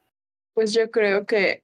Pues 0.53 0.73
yo 0.73 0.91
creo 0.91 1.25
que 1.25 1.63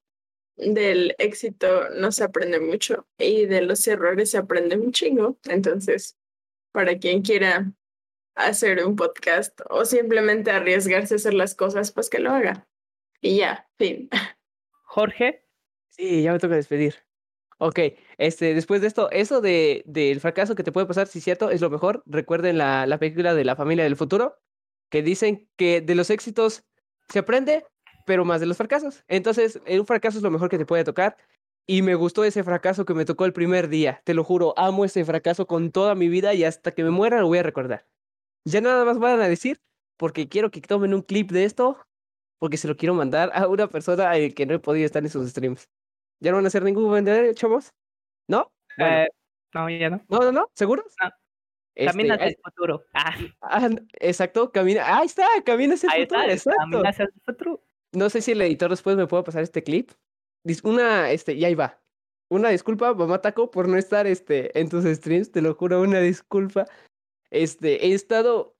del 0.55 1.15
éxito 1.17 1.89
no 1.89 2.11
se 2.11 2.23
aprende 2.23 2.59
mucho 2.59 3.07
y 3.17 3.45
de 3.45 3.61
los 3.61 3.85
errores 3.87 4.31
se 4.31 4.37
aprende 4.37 4.77
un 4.77 4.91
chingo. 4.91 5.37
Entonces, 5.45 6.17
para 6.71 6.97
quien 6.97 7.21
quiera 7.21 7.71
hacer 8.35 8.85
un 8.85 8.95
podcast 8.95 9.59
o 9.69 9.85
simplemente 9.85 10.51
arriesgarse 10.51 11.15
a 11.15 11.17
hacer 11.17 11.33
las 11.33 11.55
cosas, 11.55 11.91
pues 11.91 12.09
que 12.09 12.19
lo 12.19 12.31
haga. 12.31 12.67
Y 13.21 13.37
ya, 13.37 13.69
fin. 13.77 14.09
Jorge. 14.83 15.45
Sí, 15.89 16.23
ya 16.23 16.33
me 16.33 16.39
toca 16.39 16.55
despedir. 16.55 16.95
Ok, 17.59 17.79
este, 18.17 18.55
después 18.55 18.81
de 18.81 18.87
esto, 18.87 19.09
eso 19.11 19.39
de, 19.39 19.83
del 19.85 20.19
fracaso 20.19 20.55
que 20.55 20.63
te 20.63 20.71
puede 20.71 20.87
pasar, 20.87 21.07
si 21.07 21.19
es 21.19 21.23
cierto, 21.23 21.49
es 21.49 21.61
lo 21.61 21.69
mejor. 21.69 22.03
Recuerden 22.05 22.57
la, 22.57 22.85
la 22.87 22.97
película 22.97 23.35
de 23.35 23.45
la 23.45 23.55
familia 23.55 23.83
del 23.83 23.95
futuro, 23.95 24.37
que 24.89 25.03
dicen 25.03 25.49
que 25.55 25.79
de 25.79 25.95
los 25.95 26.09
éxitos 26.09 26.65
se 27.09 27.19
aprende, 27.19 27.65
pero 28.05 28.25
más 28.25 28.39
de 28.39 28.47
los 28.47 28.57
fracasos. 28.57 29.03
Entonces, 29.07 29.59
un 29.67 29.85
fracaso 29.85 30.17
es 30.17 30.23
lo 30.23 30.31
mejor 30.31 30.49
que 30.49 30.57
te 30.57 30.65
puede 30.65 30.83
tocar. 30.83 31.17
Y 31.65 31.81
me 31.81 31.95
gustó 31.95 32.25
ese 32.25 32.43
fracaso 32.43 32.83
que 32.83 32.93
me 32.93 33.05
tocó 33.05 33.25
el 33.25 33.31
primer 33.31 33.69
día. 33.69 34.01
Te 34.03 34.13
lo 34.13 34.23
juro, 34.23 34.53
amo 34.57 34.83
ese 34.83 35.05
fracaso 35.05 35.47
con 35.47 35.71
toda 35.71 35.95
mi 35.95 36.09
vida 36.09 36.33
y 36.33 36.43
hasta 36.43 36.71
que 36.71 36.83
me 36.83 36.89
muera 36.89 37.21
lo 37.21 37.27
voy 37.27 37.37
a 37.37 37.43
recordar. 37.43 37.85
Ya 38.45 38.59
nada 38.59 38.83
más 38.83 38.99
van 38.99 39.21
a 39.21 39.29
decir, 39.29 39.61
porque 39.97 40.27
quiero 40.27 40.51
que 40.51 40.59
tomen 40.59 40.93
un 40.93 41.01
clip 41.01 41.31
de 41.31 41.45
esto, 41.45 41.77
porque 42.39 42.57
se 42.57 42.67
lo 42.67 42.75
quiero 42.75 42.93
mandar 42.93 43.31
a 43.33 43.47
una 43.47 43.67
persona 43.67 44.11
que 44.35 44.45
no 44.45 44.55
he 44.55 44.59
podido 44.59 44.85
estar 44.85 45.01
en 45.01 45.09
sus 45.09 45.29
streams. 45.29 45.69
¿Ya 46.19 46.31
no 46.31 46.37
van 46.37 46.45
a 46.45 46.47
hacer 46.49 46.63
ningún 46.63 46.83
comentario, 46.83 47.33
chavos? 47.33 47.73
¿No? 48.27 48.51
Eh, 48.77 49.07
no, 49.53 49.69
ya 49.69 49.89
no. 49.89 50.01
No, 50.09 50.19
no, 50.19 50.31
no, 50.33 50.51
¿seguros? 50.53 50.93
No. 51.01 51.09
Camina 51.75 52.15
hacia 52.15 52.27
el 52.27 52.37
futuro. 52.43 52.83
Ah. 52.93 53.15
Ah, 53.41 53.69
exacto, 53.99 54.51
camina. 54.51 54.97
Ahí 54.97 55.05
está, 55.05 55.25
camina 55.45 55.75
hacia 55.75 55.89
el 55.95 56.03
futuro. 56.03 56.21
Está, 56.21 56.33
exacto. 56.33 56.71
Camina 56.71 56.89
hacia 56.89 57.05
el 57.05 57.13
futuro. 57.25 57.63
No 57.93 58.09
sé 58.09 58.21
si 58.21 58.31
el 58.31 58.41
editor 58.41 58.69
después 58.69 58.97
me 58.97 59.07
puede 59.07 59.23
pasar 59.23 59.43
este 59.43 59.63
clip. 59.63 59.91
Una, 60.63 61.11
este, 61.11 61.33
y 61.33 61.45
ahí 61.45 61.55
va. 61.55 61.79
Una 62.29 62.49
disculpa, 62.49 62.93
mamá 62.93 63.21
Taco, 63.21 63.51
por 63.51 63.67
no 63.67 63.77
estar 63.77 64.07
este, 64.07 64.57
en 64.59 64.67
tus 64.67 64.85
streams, 64.85 65.31
te 65.31 65.41
lo 65.41 65.53
juro, 65.53 65.81
una 65.81 65.99
disculpa. 65.99 66.65
Este, 67.29 67.85
he 67.85 67.93
estado, 67.93 68.55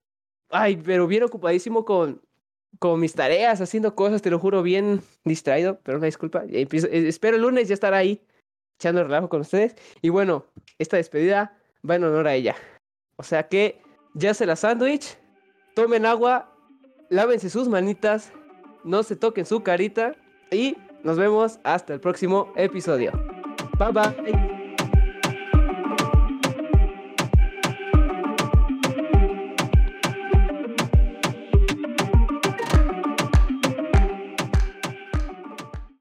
ay, 0.49 0.77
pero 0.77 1.07
bien 1.07 1.23
ocupadísimo 1.23 1.83
con, 1.83 2.21
con 2.79 2.99
mis 2.99 3.13
tareas, 3.13 3.61
haciendo 3.61 3.95
cosas, 3.95 4.21
te 4.21 4.29
lo 4.29 4.39
juro, 4.39 4.61
bien 4.61 5.01
distraído, 5.25 5.79
pero 5.83 5.97
una 5.97 6.05
disculpa. 6.05 6.43
espero 6.47 7.35
el 7.35 7.41
lunes 7.41 7.67
ya 7.67 7.73
estar 7.73 7.93
ahí, 7.93 8.21
echando 8.77 9.01
el 9.01 9.07
relajo 9.07 9.29
con 9.29 9.41
ustedes. 9.41 9.75
Y 10.01 10.09
bueno, 10.09 10.45
esta 10.77 10.97
despedida 10.97 11.57
va 11.87 11.95
en 11.95 12.03
honor 12.03 12.27
a 12.27 12.35
ella. 12.35 12.55
O 13.15 13.23
sea 13.23 13.47
que 13.47 13.81
ya 14.13 14.33
se 14.33 14.45
la 14.45 14.55
sándwich, 14.55 15.17
tomen 15.75 16.05
agua, 16.05 16.55
lávense 17.09 17.49
sus 17.49 17.67
manitas, 17.67 18.31
no 18.83 19.03
se 19.03 19.15
toquen 19.15 19.45
su 19.45 19.61
carita 19.61 20.15
y 20.51 20.77
nos 21.03 21.17
vemos 21.17 21.59
hasta 21.63 21.93
el 21.93 21.99
próximo 21.99 22.51
episodio. 22.55 23.11
Bye 23.77 23.91
bye. 23.91 24.62